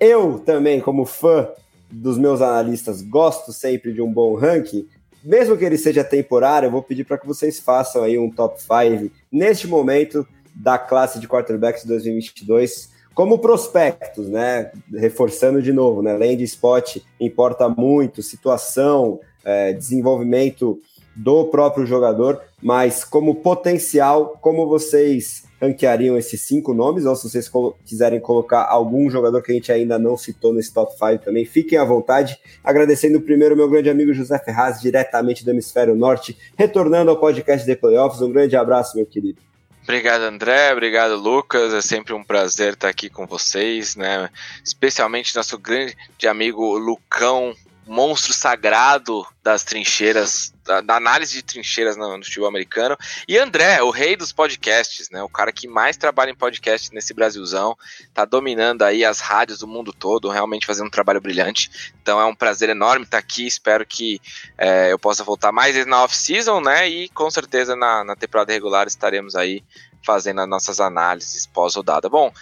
Eu 0.00 0.40
também, 0.40 0.80
como 0.80 1.06
fã 1.06 1.48
dos 1.88 2.18
meus 2.18 2.42
analistas, 2.42 3.00
gosto 3.00 3.52
sempre 3.52 3.92
de 3.92 4.02
um 4.02 4.12
bom 4.12 4.34
ranking. 4.34 4.88
Mesmo 5.24 5.56
que 5.56 5.64
ele 5.64 5.78
seja 5.78 6.04
temporário, 6.04 6.66
eu 6.66 6.70
vou 6.70 6.82
pedir 6.82 7.04
para 7.04 7.16
que 7.16 7.26
vocês 7.26 7.58
façam 7.58 8.02
aí 8.02 8.18
um 8.18 8.30
top 8.30 8.60
5 8.60 9.10
neste 9.32 9.66
momento 9.66 10.26
da 10.54 10.78
classe 10.78 11.18
de 11.18 11.26
quarterbacks 11.26 11.84
2022 11.84 12.92
como 13.14 13.38
prospectos, 13.38 14.28
né? 14.28 14.72
Reforçando 14.92 15.62
de 15.62 15.72
novo, 15.72 16.02
né? 16.02 16.18
De 16.36 16.44
spot 16.44 16.98
importa 17.18 17.68
muito, 17.68 18.22
situação, 18.22 19.20
é, 19.44 19.72
desenvolvimento 19.72 20.80
do 21.14 21.44
próprio 21.44 21.86
jogador, 21.86 22.42
mas 22.60 23.04
como 23.04 23.36
potencial, 23.36 24.36
como 24.40 24.66
vocês 24.66 25.43
ranqueariam 25.66 26.16
esses 26.16 26.40
cinco 26.40 26.72
nomes, 26.72 27.04
ou 27.04 27.16
se 27.16 27.28
vocês 27.28 27.50
quiserem 27.84 28.20
colocar 28.20 28.64
algum 28.64 29.10
jogador 29.10 29.42
que 29.42 29.52
a 29.52 29.54
gente 29.54 29.72
ainda 29.72 29.98
não 29.98 30.16
citou 30.16 30.52
nesse 30.52 30.72
top 30.72 30.92
5 30.92 31.24
também, 31.24 31.44
fiquem 31.44 31.78
à 31.78 31.84
vontade. 31.84 32.38
Agradecendo 32.62 33.20
primeiro 33.20 33.56
meu 33.56 33.68
grande 33.68 33.90
amigo 33.90 34.12
José 34.12 34.38
Ferraz, 34.38 34.80
diretamente 34.80 35.44
do 35.44 35.50
Hemisfério 35.50 35.94
Norte, 35.94 36.36
retornando 36.56 37.10
ao 37.10 37.18
podcast 37.18 37.66
de 37.66 37.76
Playoffs. 37.76 38.20
Um 38.22 38.32
grande 38.32 38.56
abraço, 38.56 38.96
meu 38.96 39.06
querido. 39.06 39.38
Obrigado, 39.82 40.22
André. 40.22 40.72
Obrigado, 40.72 41.14
Lucas. 41.14 41.74
É 41.74 41.82
sempre 41.82 42.14
um 42.14 42.24
prazer 42.24 42.72
estar 42.72 42.88
aqui 42.88 43.10
com 43.10 43.26
vocês, 43.26 43.96
né? 43.96 44.30
Especialmente 44.64 45.36
nosso 45.36 45.58
grande 45.58 45.94
amigo 46.26 46.78
Lucão, 46.78 47.54
monstro 47.86 48.32
sagrado 48.32 49.26
das 49.42 49.62
trincheiras, 49.62 50.52
da, 50.64 50.80
da 50.80 50.96
análise 50.96 51.34
de 51.34 51.42
trincheiras 51.42 51.96
no, 51.96 52.16
no 52.16 52.24
futebol 52.24 52.48
americano. 52.48 52.96
E 53.28 53.36
André, 53.36 53.82
o 53.82 53.90
rei 53.90 54.16
dos 54.16 54.32
podcasts, 54.32 55.10
né? 55.10 55.22
O 55.22 55.28
cara 55.28 55.52
que 55.52 55.68
mais 55.68 55.96
trabalha 55.96 56.30
em 56.30 56.34
podcast 56.34 56.92
nesse 56.94 57.12
Brasilzão, 57.12 57.76
tá 58.14 58.24
dominando 58.24 58.82
aí 58.82 59.04
as 59.04 59.20
rádios 59.20 59.58
do 59.58 59.66
mundo 59.66 59.92
todo, 59.92 60.30
realmente 60.30 60.66
fazendo 60.66 60.86
um 60.86 60.90
trabalho 60.90 61.20
brilhante. 61.20 61.92
Então 62.02 62.20
é 62.20 62.24
um 62.24 62.34
prazer 62.34 62.70
enorme 62.70 63.04
estar 63.04 63.18
aqui. 63.18 63.46
Espero 63.46 63.84
que 63.84 64.20
é, 64.56 64.92
eu 64.92 64.98
possa 64.98 65.22
voltar 65.22 65.52
mais 65.52 65.74
vezes 65.74 65.88
na 65.88 66.02
off-season, 66.02 66.60
né? 66.60 66.88
E 66.88 67.08
com 67.10 67.30
certeza 67.30 67.76
na, 67.76 68.02
na 68.02 68.16
temporada 68.16 68.52
regular 68.52 68.86
estaremos 68.86 69.36
aí 69.36 69.62
fazendo 70.04 70.40
as 70.40 70.48
nossas 70.48 70.80
análises 70.80 71.46
pós-rodada. 71.46 72.08
Bom, 72.08 72.32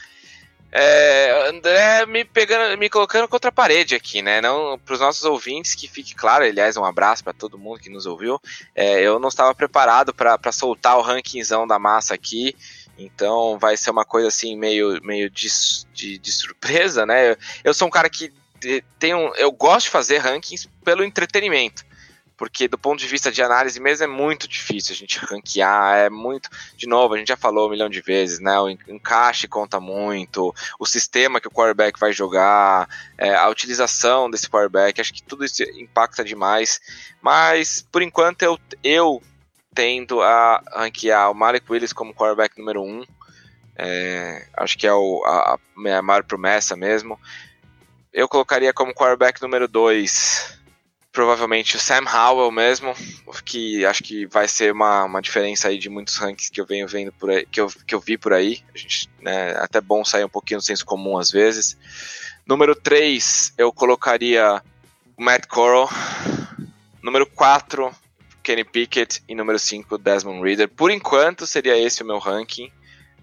é, 0.75 1.51
André 1.51 2.07
me 2.07 2.25
pegando, 2.25 2.79
me 2.79 2.89
colocando 2.89 3.29
contra 3.29 3.51
a 3.51 3.53
parede 3.53 3.95
aqui, 3.95 4.23
né? 4.23 4.41
Não 4.41 4.79
para 4.79 4.95
os 4.95 5.01
nossos 5.01 5.23
ouvintes 5.25 5.75
que 5.75 5.87
fique 5.87 6.15
claro, 6.15 6.45
aliás, 6.45 6.79
um 6.79 6.85
abraço 6.85 7.23
para 7.23 7.35
todo 7.35 7.59
mundo 7.59 7.79
que 7.79 7.91
nos 7.91 8.07
ouviu. 8.07 8.41
É, 8.75 9.03
eu 9.03 9.19
não 9.19 9.29
estava 9.29 9.55
preparado 9.55 10.15
para 10.15 10.51
soltar 10.51 10.97
o 10.97 11.03
rankingzão 11.03 11.67
da 11.67 11.79
massa 11.79 12.15
aqui, 12.15 12.57
então 12.97 13.59
vai 13.59 13.77
ser 13.77 13.91
uma 13.91 14.05
coisa 14.05 14.29
assim 14.29 14.57
meio, 14.57 14.99
meio 15.03 15.29
de, 15.29 15.49
de, 15.93 16.17
de 16.17 16.33
surpresa, 16.33 17.05
né? 17.05 17.33
Eu, 17.33 17.37
eu, 17.65 17.75
sou 17.75 17.87
um 17.87 17.91
cara 17.91 18.09
que 18.09 18.33
tem 18.99 19.15
um, 19.15 19.35
eu 19.35 19.53
gosto 19.53 19.87
de 19.87 19.91
fazer 19.91 20.19
rankings 20.19 20.71
pelo 20.83 21.05
entretenimento. 21.05 21.85
Porque 22.43 22.67
do 22.67 22.77
ponto 22.77 22.99
de 22.99 23.07
vista 23.07 23.31
de 23.31 23.41
análise 23.41 23.79
mesmo 23.79 24.03
é 24.03 24.09
muito 24.09 24.49
difícil 24.49 24.93
a 24.93 24.97
gente 24.97 25.17
ranquear, 25.17 25.97
é 25.97 26.11
muito, 26.11 26.51
de 26.77 26.89
novo, 26.89 27.15
a 27.15 27.17
gente 27.17 27.29
já 27.29 27.37
falou 27.37 27.69
um 27.69 27.71
milhão 27.71 27.89
de 27.89 28.01
vezes, 28.01 28.41
né, 28.41 28.59
o 28.59 28.69
encaixe 28.69 29.47
conta 29.47 29.79
muito, 29.79 30.53
o 30.77 30.85
sistema 30.85 31.41
que 31.41 31.47
o 31.47 31.53
quarterback 31.53 32.01
vai 32.01 32.13
jogar, 32.13 32.89
é, 33.17 33.33
a 33.33 33.49
utilização 33.49 34.29
desse 34.29 34.51
quarterback, 34.51 35.01
acho 35.01 35.15
que 35.15 35.23
tudo 35.23 35.45
isso 35.45 35.63
impacta 35.79 36.25
demais, 36.25 36.81
mas 37.21 37.87
por 37.93 38.03
enquanto 38.03 38.43
eu, 38.43 38.59
eu 38.83 39.23
tendo 39.73 40.21
a 40.21 40.61
ranquear 40.75 41.31
o 41.31 41.35
Malik 41.37 41.71
Willis 41.71 41.93
como 41.93 42.13
quarterback 42.13 42.59
número 42.59 42.83
um, 42.83 43.05
é, 43.77 44.49
acho 44.57 44.77
que 44.77 44.89
é 44.89 44.93
o, 44.93 45.23
a, 45.25 45.61
a 45.97 46.03
maior 46.03 46.25
promessa 46.25 46.75
mesmo, 46.75 47.21
eu 48.13 48.29
colocaria 48.29 48.73
como 48.73 48.93
quarterback 48.93 49.41
número 49.41 49.69
2 49.69 50.61
provavelmente 51.13 51.77
o 51.77 51.79
Sam 51.79 52.05
Howell 52.11 52.51
mesmo, 52.51 52.95
que 53.45 53.85
acho 53.85 54.03
que 54.03 54.27
vai 54.27 54.49
ser 54.49 54.73
uma, 54.73 55.05
uma 55.05 55.21
diferença 55.21 55.69
aí 55.69 55.79
de 55.79 55.91
muitos 55.91 56.17
rankings 56.17 56.51
que 56.51 56.61
eu 56.61 56.67
venho 56.67 56.89
vendo 56.89 57.13
por 57.13 57.31
aí, 57.31 57.47
que 57.47 57.61
eu, 57.61 57.69
que 57.87 57.95
eu 57.95 58.01
vi 58.01 58.17
por 58.17 58.33
aí. 58.33 58.63
A 58.75 58.79
gente, 58.79 59.11
né, 59.21 59.51
até 59.59 59.81
bom 59.81 60.03
sair 60.05 60.25
um 60.25 60.29
pouquinho 60.29 60.59
do 60.59 60.65
senso 60.65 60.87
comum 60.87 61.19
às 61.19 61.31
vezes. 61.31 61.77
Número 62.47 62.75
3, 62.75 63.53
eu 63.59 63.71
colocaria 63.73 64.63
o 65.17 65.23
Matt 65.23 65.47
Corral. 65.47 65.91
Número 67.03 67.27
4, 67.27 67.95
Kenny 68.43 68.65
Pickett. 68.65 69.23
E 69.29 69.35
número 69.35 69.59
5, 69.59 69.99
Desmond 69.99 70.43
Reader. 70.43 70.69
Por 70.69 70.91
enquanto, 70.91 71.47
seria 71.47 71.77
esse 71.77 72.03
o 72.03 72.07
meu 72.07 72.19
ranking. 72.19 72.73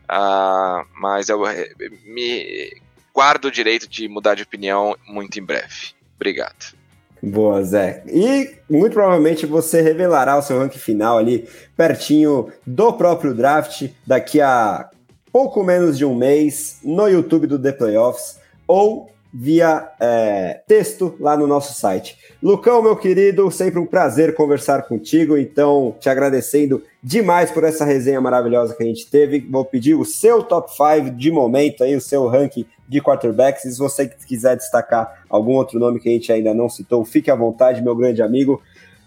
Uh, 0.04 0.86
mas 0.94 1.30
eu 1.30 1.46
eh, 1.46 1.70
me 2.06 2.82
guardo 3.14 3.46
o 3.46 3.52
direito 3.52 3.88
de 3.88 4.08
mudar 4.08 4.36
de 4.36 4.44
opinião 4.44 4.98
muito 5.08 5.40
em 5.40 5.44
breve. 5.44 5.94
Obrigado. 6.16 6.79
Boa, 7.22 7.64
Zé. 7.64 8.04
E 8.08 8.56
muito 8.70 8.94
provavelmente 8.94 9.46
você 9.46 9.82
revelará 9.82 10.38
o 10.38 10.42
seu 10.42 10.58
ranking 10.58 10.80
final 10.80 11.18
ali 11.18 11.48
pertinho 11.76 12.48
do 12.66 12.94
próprio 12.94 13.34
draft 13.34 13.90
daqui 14.08 14.40
a 14.40 14.90
pouco 15.32 15.64
menos 15.64 15.98
de 15.98 16.06
um 16.06 16.16
mês 16.16 16.80
no 16.84 17.08
YouTube 17.08 17.48
do 17.48 17.60
The 17.60 17.72
Playoffs 17.72 18.40
ou 18.68 19.10
via 19.32 19.88
é, 20.00 20.62
texto 20.68 21.16
lá 21.20 21.38
no 21.38 21.46
nosso 21.46 21.74
site. 21.80 22.18
Lucão, 22.42 22.82
meu 22.82 22.96
querido, 22.96 23.50
sempre 23.52 23.80
um 23.80 23.86
prazer 23.86 24.34
conversar 24.34 24.84
contigo, 24.84 25.38
então 25.38 25.96
te 26.00 26.10
agradecendo 26.10 26.84
demais 27.02 27.52
por 27.52 27.64
essa 27.64 27.86
resenha 27.86 28.20
maravilhosa 28.20 28.76
que 28.76 28.84
a 28.84 28.86
gente 28.86 29.06
teve. 29.08 29.40
Vou 29.40 29.64
pedir 29.64 29.94
o 29.94 30.04
seu 30.04 30.42
top 30.42 30.72
5 30.76 31.12
de 31.12 31.32
momento 31.32 31.84
aí, 31.84 31.96
o 31.96 32.02
seu 32.02 32.28
ranking 32.28 32.66
de 32.88 33.00
quarterbacks. 33.00 33.66
E 33.66 33.72
se 33.72 33.78
você 33.78 34.08
quiser 34.08 34.58
destacar 34.58 35.24
algum 35.30 35.54
outro 35.54 35.80
nome 35.80 36.00
que 36.00 36.10
a 36.10 36.12
gente 36.12 36.32
ainda 36.32 36.54
não 36.54 36.68
citou, 36.68 37.06
fique 37.06 37.30
à 37.30 37.36
vontade, 37.36 37.84
meu 37.84 37.96
grande 37.96 38.22
amigo. 38.22 38.62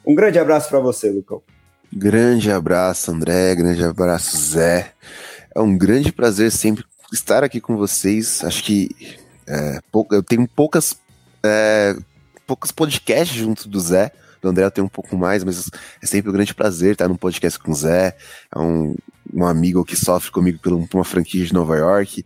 Um 0.07 0.15
grande 0.15 0.39
abraço 0.39 0.69
para 0.69 0.79
você, 0.79 1.11
Lucão. 1.11 1.43
Grande 1.93 2.51
abraço, 2.51 3.11
André. 3.11 3.55
Grande 3.55 3.85
abraço, 3.85 4.37
Zé. 4.37 4.93
É 5.55 5.61
um 5.61 5.77
grande 5.77 6.13
prazer 6.13 6.51
sempre 6.51 6.85
estar 7.13 7.45
aqui 7.45 7.61
com 7.61 7.77
vocês. 7.77 8.43
Acho 8.45 8.65
que 8.65 8.89
é, 9.47 9.81
eu 10.11 10.23
tenho 10.23 10.47
poucas, 10.49 10.97
é, 11.43 11.97
poucos 12.47 12.71
podcasts 12.71 13.37
junto 13.37 13.69
do 13.69 13.81
Zé. 13.81 14.13
Do 14.41 14.49
André 14.49 14.65
eu 14.65 14.71
tenho 14.71 14.87
um 14.87 14.91
pouco 14.91 15.17
mais, 15.17 15.45
mas 15.45 15.71
é 16.03 16.07
sempre 16.07 16.31
um 16.31 16.33
grande 16.33 16.53
prazer 16.53 16.93
estar 16.93 17.09
num 17.09 17.17
podcast 17.17 17.59
com 17.59 17.71
o 17.71 17.75
Zé. 17.75 18.17
É 18.55 18.59
um, 18.59 18.97
um 19.33 19.47
amigo 19.47 19.85
que 19.85 19.97
sofre 19.97 20.31
comigo 20.31 20.59
por 20.59 20.73
uma 20.73 21.05
franquia 21.05 21.45
de 21.45 21.53
Nova 21.53 21.77
York. 21.77 22.25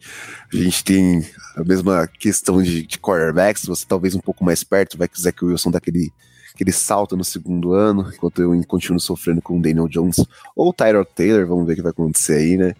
A 0.52 0.56
gente 0.56 0.82
tem 0.82 1.26
a 1.56 1.62
mesma 1.62 2.06
questão 2.06 2.62
de, 2.62 2.86
de 2.86 2.98
quarterbacks, 2.98 3.66
você 3.66 3.84
talvez 3.86 4.14
um 4.14 4.20
pouco 4.20 4.44
mais 4.44 4.64
perto, 4.64 4.98
vai 4.98 5.08
que 5.08 5.44
o 5.44 5.48
Wilson 5.48 5.70
dá 5.70 5.78
aquele, 5.78 6.12
aquele 6.54 6.72
salto 6.72 7.16
no 7.16 7.24
segundo 7.24 7.72
ano, 7.72 8.10
enquanto 8.14 8.40
eu 8.40 8.64
continuo 8.66 9.00
sofrendo 9.00 9.42
com 9.42 9.58
o 9.58 9.62
Daniel 9.62 9.88
Jones 9.88 10.16
ou 10.54 10.70
o 10.70 10.72
Tyrod 10.72 11.08
Taylor, 11.14 11.46
vamos 11.46 11.66
ver 11.66 11.74
o 11.74 11.76
que 11.76 11.82
vai 11.82 11.92
acontecer 11.92 12.34
aí, 12.34 12.56
né? 12.56 12.74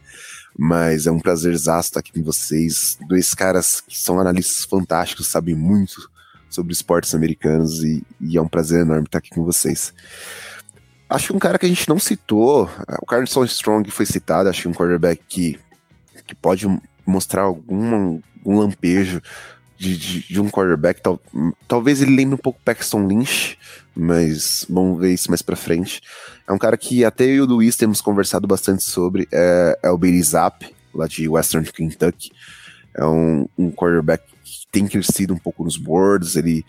Mas 0.59 1.07
é 1.07 1.11
um 1.11 1.21
prazer 1.21 1.53
estar 1.53 2.01
aqui 2.01 2.13
com 2.13 2.23
vocês. 2.23 2.99
Dois 3.07 3.35
caras 3.35 3.81
que 3.81 3.99
são 3.99 4.19
analistas 4.19 4.65
fantásticos, 4.65 5.27
sabem 5.27 5.55
muito 5.55 6.11
sobre 6.49 6.73
esportes 6.73 7.15
americanos 7.15 7.83
e, 7.85 8.03
e, 8.21 8.37
é 8.39 8.41
um 8.41 8.49
prazer 8.49 8.81
enorme 8.81 9.05
estar 9.05 9.19
aqui 9.19 9.31
com 9.31 9.45
vocês. 9.45 9.93
Acho 11.09 11.29
que 11.29 11.37
um 11.37 11.39
cara 11.39 11.59
que 11.59 11.67
a 11.67 11.69
gente 11.69 11.89
não 11.89 11.99
citou, 11.99 12.71
o 13.01 13.07
Carlson 13.07 13.45
Strong 13.45 13.91
foi 13.91 14.07
citado, 14.07 14.49
acho 14.49 14.63
que 14.63 14.69
um 14.69 14.73
quarterback 14.73 15.23
que, 15.29 15.59
que 16.27 16.35
pode 16.35 16.67
mostrar 17.07 17.43
algum 17.43 18.21
um 18.47 18.59
lampejo 18.59 19.21
de, 19.79 19.97
de, 19.97 20.29
de, 20.29 20.41
um 20.41 20.49
quarterback. 20.49 21.01
Tal, 21.01 21.21
talvez 21.67 22.03
ele 22.03 22.17
lembre 22.17 22.35
um 22.35 22.39
pouco 22.39 22.61
Paxton 22.65 23.07
Lynch, 23.07 23.59
mas 23.95 24.67
vamos 24.69 24.99
ver 25.01 25.13
isso 25.13 25.31
mais 25.31 25.43
pra 25.43 25.57
frente. 25.57 26.01
É 26.47 26.53
um 26.53 26.59
cara 26.59 26.77
que 26.77 27.05
até 27.05 27.25
eu 27.25 27.35
e 27.35 27.41
o 27.41 27.47
Luiz 27.47 27.77
temos 27.77 28.01
conversado 28.01 28.47
bastante 28.47 28.83
sobre, 28.85 29.29
é, 29.33 29.79
é 29.83 29.91
o 29.91 29.99
Bailey 29.99 30.23
Zapp, 30.23 30.75
lá 30.95 31.07
de 31.07 31.29
Western 31.29 31.71
Kentucky. 31.71 32.31
É 32.95 33.05
um, 33.05 33.47
um 33.59 33.71
quarterback 33.71 34.25
que 34.43 34.67
tem 34.71 34.87
crescido 34.87 35.35
um 35.35 35.39
pouco 35.39 35.65
nos 35.65 35.77
boards, 35.77 36.37
ele, 36.37 36.65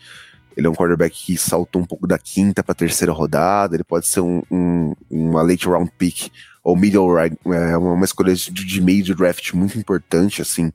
ele 0.55 0.67
é 0.67 0.69
um 0.69 0.75
quarterback 0.75 1.15
que 1.15 1.37
saltou 1.37 1.81
um 1.81 1.85
pouco 1.85 2.07
da 2.07 2.17
quinta 2.17 2.63
para 2.63 2.75
terceira 2.75 3.13
rodada, 3.13 3.75
ele 3.75 3.83
pode 3.83 4.07
ser 4.07 4.21
um, 4.21 4.41
um, 4.51 4.93
uma 5.09 5.41
late 5.41 5.67
round 5.67 5.91
pick 5.97 6.31
ou 6.63 6.75
middle 6.75 7.13
round, 7.13 7.37
é 7.45 7.77
uma, 7.77 8.03
escolha 8.03 8.33
de, 8.33 8.51
de 8.51 8.81
meio 8.81 9.01
de 9.01 9.13
draft 9.13 9.53
muito 9.53 9.77
importante, 9.77 10.41
assim, 10.41 10.69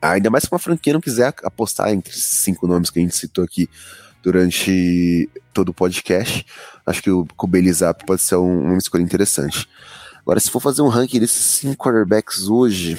Ainda 0.00 0.30
mais 0.30 0.44
se 0.44 0.52
uma 0.52 0.58
franquia 0.58 0.92
não 0.92 1.00
quiser 1.00 1.34
apostar 1.42 1.90
entre 1.90 2.12
esses 2.12 2.24
cinco 2.24 2.66
nomes 2.66 2.90
que 2.90 2.98
a 2.98 3.02
gente 3.02 3.16
citou 3.16 3.44
aqui 3.44 3.68
durante 4.22 5.28
todo 5.52 5.70
o 5.70 5.74
podcast, 5.74 6.44
acho 6.86 7.02
que 7.02 7.10
o, 7.10 7.26
o 7.38 7.46
Belizap 7.46 8.04
pode 8.04 8.22
ser 8.22 8.36
um, 8.36 8.64
uma 8.66 8.78
escolha 8.78 9.02
interessante. 9.02 9.68
Agora, 10.20 10.38
se 10.38 10.50
for 10.50 10.60
fazer 10.60 10.82
um 10.82 10.88
ranking 10.88 11.20
desses 11.20 11.44
cinco 11.44 11.82
quarterbacks 11.82 12.48
hoje, 12.48 12.98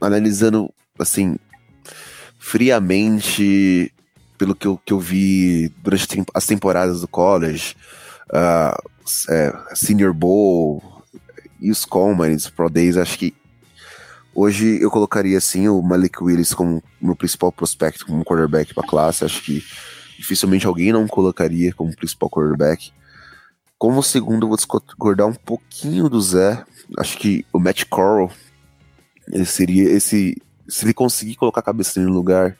analisando 0.00 0.72
assim, 0.98 1.36
friamente, 2.38 3.92
pelo 4.38 4.54
que 4.54 4.66
eu, 4.66 4.80
que 4.84 4.92
eu 4.92 5.00
vi 5.00 5.68
durante 5.82 6.24
as 6.32 6.46
temporadas 6.46 7.00
do 7.00 7.08
college, 7.08 7.76
uh, 8.30 8.90
é, 9.30 9.54
Senior 9.74 10.14
Bowl 10.14 10.82
e 11.60 11.70
os 11.70 11.84
Commons, 11.84 12.48
Pro 12.48 12.70
Days, 12.70 12.96
acho 12.96 13.18
que 13.18 13.34
Hoje 14.34 14.82
eu 14.82 14.90
colocaria 14.90 15.38
assim 15.38 15.68
o 15.68 15.80
Malik 15.80 16.22
Willis 16.22 16.52
como 16.52 16.82
meu 17.00 17.14
principal 17.14 17.52
prospecto 17.52 18.04
como 18.04 18.24
quarterback 18.24 18.74
para 18.74 18.86
classe. 18.86 19.24
Acho 19.24 19.42
que 19.42 19.62
dificilmente 20.18 20.66
alguém 20.66 20.92
não 20.92 21.06
colocaria 21.06 21.72
como 21.72 21.94
principal 21.94 22.28
quarterback. 22.28 22.92
Como 23.78 24.02
segundo, 24.02 24.48
vou 24.48 24.56
discordar 24.56 25.26
um 25.26 25.34
pouquinho 25.34 26.08
do 26.08 26.20
Zé. 26.20 26.64
Acho 26.98 27.16
que 27.18 27.46
o 27.52 27.60
Matt 27.60 27.84
Corral 27.84 28.30
ele 29.30 29.44
seria 29.44 29.90
esse. 29.90 30.36
Se 30.68 30.84
ele 30.84 30.94
conseguir 30.94 31.36
colocar 31.36 31.60
a 31.60 31.64
cabeça 31.64 32.00
no 32.00 32.12
lugar 32.12 32.56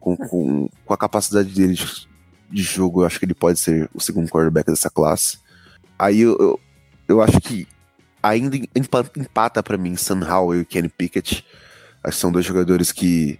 com, 0.00 0.16
com, 0.16 0.68
com 0.84 0.94
a 0.94 0.96
capacidade 0.96 1.52
dele 1.52 1.74
de, 1.74 2.08
de, 2.50 2.62
jogo, 2.62 3.02
eu 3.02 3.06
acho 3.06 3.18
que 3.18 3.24
ele 3.24 3.34
pode 3.34 3.58
ser 3.58 3.90
o 3.92 4.00
segundo 4.00 4.28
quarterback 4.28 4.66
dessa 4.66 4.88
classe. 4.88 5.38
Aí 5.98 6.20
eu, 6.20 6.36
eu, 6.38 6.60
eu 7.08 7.20
acho 7.20 7.40
que 7.40 7.66
ainda 8.22 8.56
empata 9.16 9.62
para 9.62 9.76
mim 9.76 9.96
Sam 9.96 10.20
Howell 10.26 10.60
e 10.60 10.64
Kenny 10.64 10.88
Pickett. 10.88 11.44
Acho 12.02 12.16
que 12.16 12.20
são 12.20 12.32
dois 12.32 12.44
jogadores 12.44 12.92
que 12.92 13.38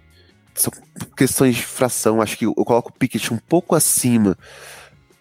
são 0.53 0.71
questões 1.15 1.55
de 1.55 1.63
fração. 1.63 2.21
Acho 2.21 2.37
que 2.37 2.45
eu 2.45 2.53
coloco 2.53 2.89
o 2.89 2.93
Pickett 2.93 3.33
um 3.33 3.37
pouco 3.37 3.75
acima 3.75 4.37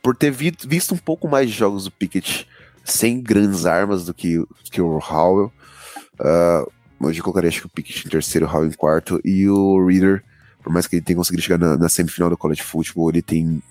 por 0.03 0.17
ter 0.17 0.31
vi 0.31 0.53
visto 0.67 0.95
um 0.95 0.99
pouco 0.99 1.29
mais 1.29 1.49
de 1.49 1.57
jogos 1.57 1.85
do 1.85 1.91
Pickett 1.91 2.49
sem 2.85 3.21
grandes 3.21 3.65
armas 3.65 4.05
do 4.05 4.13
que, 4.13 4.45
que 4.65 4.81
o 4.81 4.99
Howell. 4.99 5.53
Uh, 6.21 6.71
hoje 7.07 7.21
eu 7.21 7.25
colocaria 7.25 7.49
acho 7.49 7.61
que 7.61 7.67
o 7.67 7.71
Pickett 7.71 8.07
em 8.07 8.11
terceiro, 8.11 8.47
o 8.47 8.51
Howell 8.51 8.69
em 8.69 8.73
quarto 8.73 9.21
e 9.25 9.49
o 9.49 9.87
Reader, 9.87 10.23
por 10.63 10.73
mais 10.73 10.87
que 10.87 10.97
ele 10.97 11.05
tenha 11.05 11.17
conseguido 11.17 11.43
chegar 11.43 11.59
na, 11.59 11.77
na 11.77 11.89
semifinal 11.89 12.29
do 12.29 12.37
college 12.37 12.63
football, 12.63 13.11
ele 13.11 13.23
tem 13.23 13.63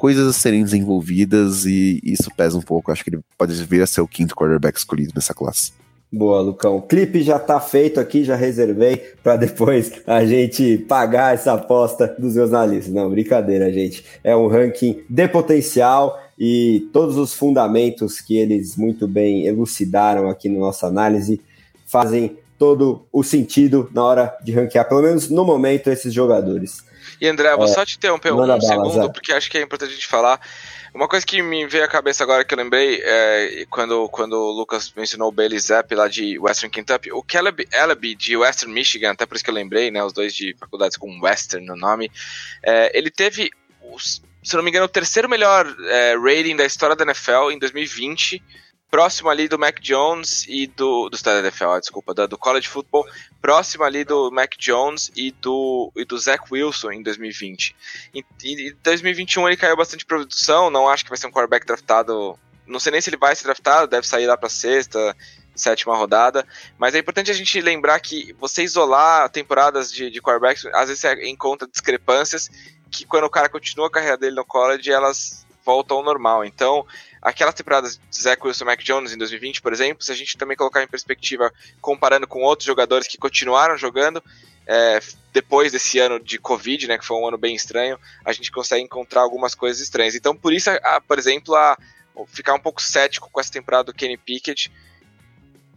coisas 0.00 0.26
a 0.26 0.32
serem 0.32 0.64
desenvolvidas 0.64 1.66
e 1.66 2.00
isso 2.02 2.30
pesa 2.34 2.56
um 2.56 2.62
pouco. 2.62 2.90
Acho 2.90 3.04
que 3.04 3.10
ele 3.10 3.20
pode 3.36 3.52
vir 3.64 3.82
a 3.82 3.86
ser 3.86 4.00
o 4.00 4.08
quinto 4.08 4.34
quarterback 4.34 4.78
escolhido 4.78 5.12
nessa 5.14 5.34
classe. 5.34 5.72
Boa, 6.10 6.40
Lucão. 6.40 6.78
O 6.78 6.82
clipe 6.82 7.22
já 7.22 7.38
tá 7.38 7.60
feito 7.60 8.00
aqui, 8.00 8.24
já 8.24 8.34
reservei 8.34 8.96
para 9.22 9.36
depois 9.36 9.92
a 10.06 10.24
gente 10.24 10.78
pagar 10.88 11.34
essa 11.34 11.52
aposta 11.52 12.16
dos 12.18 12.34
meus 12.34 12.50
analistas. 12.50 12.94
Não, 12.94 13.10
brincadeira, 13.10 13.70
gente. 13.70 14.02
É 14.24 14.34
um 14.34 14.48
ranking 14.48 15.02
de 15.06 15.28
potencial 15.28 16.18
e 16.38 16.88
todos 16.94 17.18
os 17.18 17.34
fundamentos 17.34 18.22
que 18.22 18.38
eles 18.38 18.78
muito 18.78 19.06
bem 19.06 19.44
elucidaram 19.44 20.30
aqui 20.30 20.48
na 20.48 20.58
nossa 20.58 20.86
análise 20.86 21.42
fazem 21.86 22.38
todo 22.58 23.02
o 23.12 23.22
sentido 23.22 23.90
na 23.92 24.02
hora 24.02 24.38
de 24.42 24.52
ranquear, 24.52 24.88
pelo 24.88 25.02
menos 25.02 25.28
no 25.28 25.44
momento, 25.44 25.90
esses 25.90 26.12
jogadores. 26.12 26.88
E 27.20 27.28
André, 27.28 27.54
vou 27.54 27.66
é, 27.66 27.68
só 27.68 27.84
te 27.84 27.96
interromper 27.96 28.32
um 28.32 28.60
segundo, 28.60 29.12
porque 29.12 29.32
acho 29.32 29.50
que 29.50 29.58
é 29.58 29.62
importante 29.62 29.90
a 29.90 29.94
gente 29.94 30.06
falar. 30.06 30.40
Uma 30.92 31.06
coisa 31.06 31.24
que 31.24 31.40
me 31.42 31.66
veio 31.66 31.84
à 31.84 31.88
cabeça 31.88 32.24
agora 32.24 32.44
que 32.44 32.52
eu 32.52 32.58
lembrei, 32.58 33.00
é, 33.02 33.66
quando, 33.70 34.08
quando 34.08 34.32
o 34.32 34.50
Lucas 34.50 34.92
mencionou 34.96 35.28
o 35.28 35.32
Bailey 35.32 35.58
Zapp 35.58 35.94
lá 35.94 36.08
de 36.08 36.38
Western 36.38 36.70
Kentucky, 36.70 37.12
o 37.12 37.22
Caleb 37.22 37.68
Ellaby 37.72 38.14
de 38.14 38.36
Western 38.36 38.72
Michigan, 38.72 39.12
até 39.12 39.26
por 39.26 39.36
isso 39.36 39.44
que 39.44 39.50
eu 39.50 39.54
lembrei, 39.54 39.90
né, 39.90 40.02
os 40.02 40.12
dois 40.12 40.34
de 40.34 40.56
faculdades 40.58 40.96
com 40.96 41.20
Western 41.20 41.64
no 41.64 41.76
nome, 41.76 42.10
é, 42.62 42.96
ele 42.96 43.10
teve 43.10 43.50
os 43.92 44.22
se 44.42 44.56
não 44.56 44.62
me 44.62 44.70
engano, 44.70 44.86
o 44.86 44.88
terceiro 44.88 45.28
melhor 45.28 45.66
é, 45.86 46.16
rating 46.16 46.56
da 46.56 46.64
história 46.64 46.96
da 46.96 47.04
NFL 47.04 47.50
em 47.52 47.58
2020 47.58 48.42
próximo 48.90 49.28
ali 49.28 49.48
do 49.48 49.58
Mac 49.58 49.78
Jones 49.80 50.44
e 50.48 50.66
do. 50.66 51.08
Do 51.08 51.22
da 51.22 51.38
NFL, 51.38 51.78
desculpa, 51.78 52.12
do, 52.12 52.26
do 52.26 52.38
College 52.38 52.68
Football, 52.68 53.06
próximo 53.40 53.84
ali 53.84 54.04
do 54.04 54.30
Mac 54.30 54.54
Jones 54.58 55.10
e 55.14 55.30
do, 55.30 55.92
e 55.96 56.04
do 56.04 56.18
Zach 56.18 56.44
Wilson 56.50 56.92
em 56.92 57.02
2020. 57.02 57.76
Em, 58.14 58.24
em 58.44 58.74
2021 58.82 59.48
ele 59.48 59.56
caiu 59.56 59.76
bastante 59.76 60.04
produção, 60.04 60.70
não 60.70 60.88
acho 60.88 61.04
que 61.04 61.10
vai 61.10 61.18
ser 61.18 61.26
um 61.26 61.30
quarterback 61.30 61.66
draftado. 61.66 62.38
Não 62.66 62.80
sei 62.80 62.92
nem 62.92 63.00
se 63.00 63.10
ele 63.10 63.16
vai 63.16 63.34
ser 63.34 63.44
draftado, 63.44 63.86
deve 63.86 64.06
sair 64.06 64.26
lá 64.26 64.36
para 64.36 64.48
sexta, 64.48 65.16
sétima 65.54 65.96
rodada. 65.96 66.46
Mas 66.78 66.94
é 66.94 66.98
importante 66.98 67.30
a 67.30 67.34
gente 67.34 67.60
lembrar 67.60 68.00
que 68.00 68.34
você 68.38 68.62
isolar 68.62 69.28
temporadas 69.30 69.92
de, 69.92 70.10
de 70.10 70.20
quarterbacks, 70.20 70.66
às 70.66 70.88
vezes 70.88 71.00
você 71.00 71.28
encontra 71.28 71.68
discrepâncias 71.68 72.50
que 72.90 73.04
quando 73.04 73.24
o 73.24 73.30
cara 73.30 73.48
continua 73.48 73.86
a 73.86 73.90
carreira 73.90 74.16
dele 74.16 74.36
no 74.36 74.44
college, 74.44 74.90
elas 74.90 75.46
voltam 75.64 75.98
ao 75.98 76.02
normal. 76.02 76.44
Então, 76.44 76.86
aquelas 77.22 77.54
temporadas 77.54 78.00
de 78.10 78.22
Zach 78.22 78.40
Wilson 78.44 78.64
e 78.64 78.66
Mac 78.66 78.80
Jones 78.80 79.12
em 79.12 79.18
2020, 79.18 79.60
por 79.60 79.72
exemplo, 79.72 80.02
se 80.02 80.10
a 80.10 80.14
gente 80.14 80.36
também 80.38 80.56
colocar 80.56 80.82
em 80.82 80.86
perspectiva, 80.86 81.52
comparando 81.80 82.26
com 82.26 82.42
outros 82.42 82.66
jogadores 82.66 83.06
que 83.06 83.18
continuaram 83.18 83.76
jogando, 83.76 84.22
é, 84.66 85.00
depois 85.32 85.72
desse 85.72 85.98
ano 85.98 86.18
de 86.18 86.38
Covid, 86.38 86.86
né, 86.86 86.98
que 86.98 87.04
foi 87.04 87.16
um 87.16 87.26
ano 87.26 87.36
bem 87.36 87.54
estranho, 87.54 87.98
a 88.24 88.32
gente 88.32 88.50
consegue 88.50 88.84
encontrar 88.84 89.22
algumas 89.22 89.54
coisas 89.54 89.82
estranhas. 89.82 90.14
Então, 90.14 90.34
por 90.34 90.52
isso, 90.52 90.70
a, 90.70 91.00
por 91.00 91.18
exemplo, 91.18 91.54
a, 91.54 91.76
ficar 92.26 92.54
um 92.54 92.60
pouco 92.60 92.82
cético 92.82 93.28
com 93.30 93.40
essa 93.40 93.52
temporada 93.52 93.84
do 93.84 93.94
Kenny 93.94 94.16
Pickett, 94.16 94.70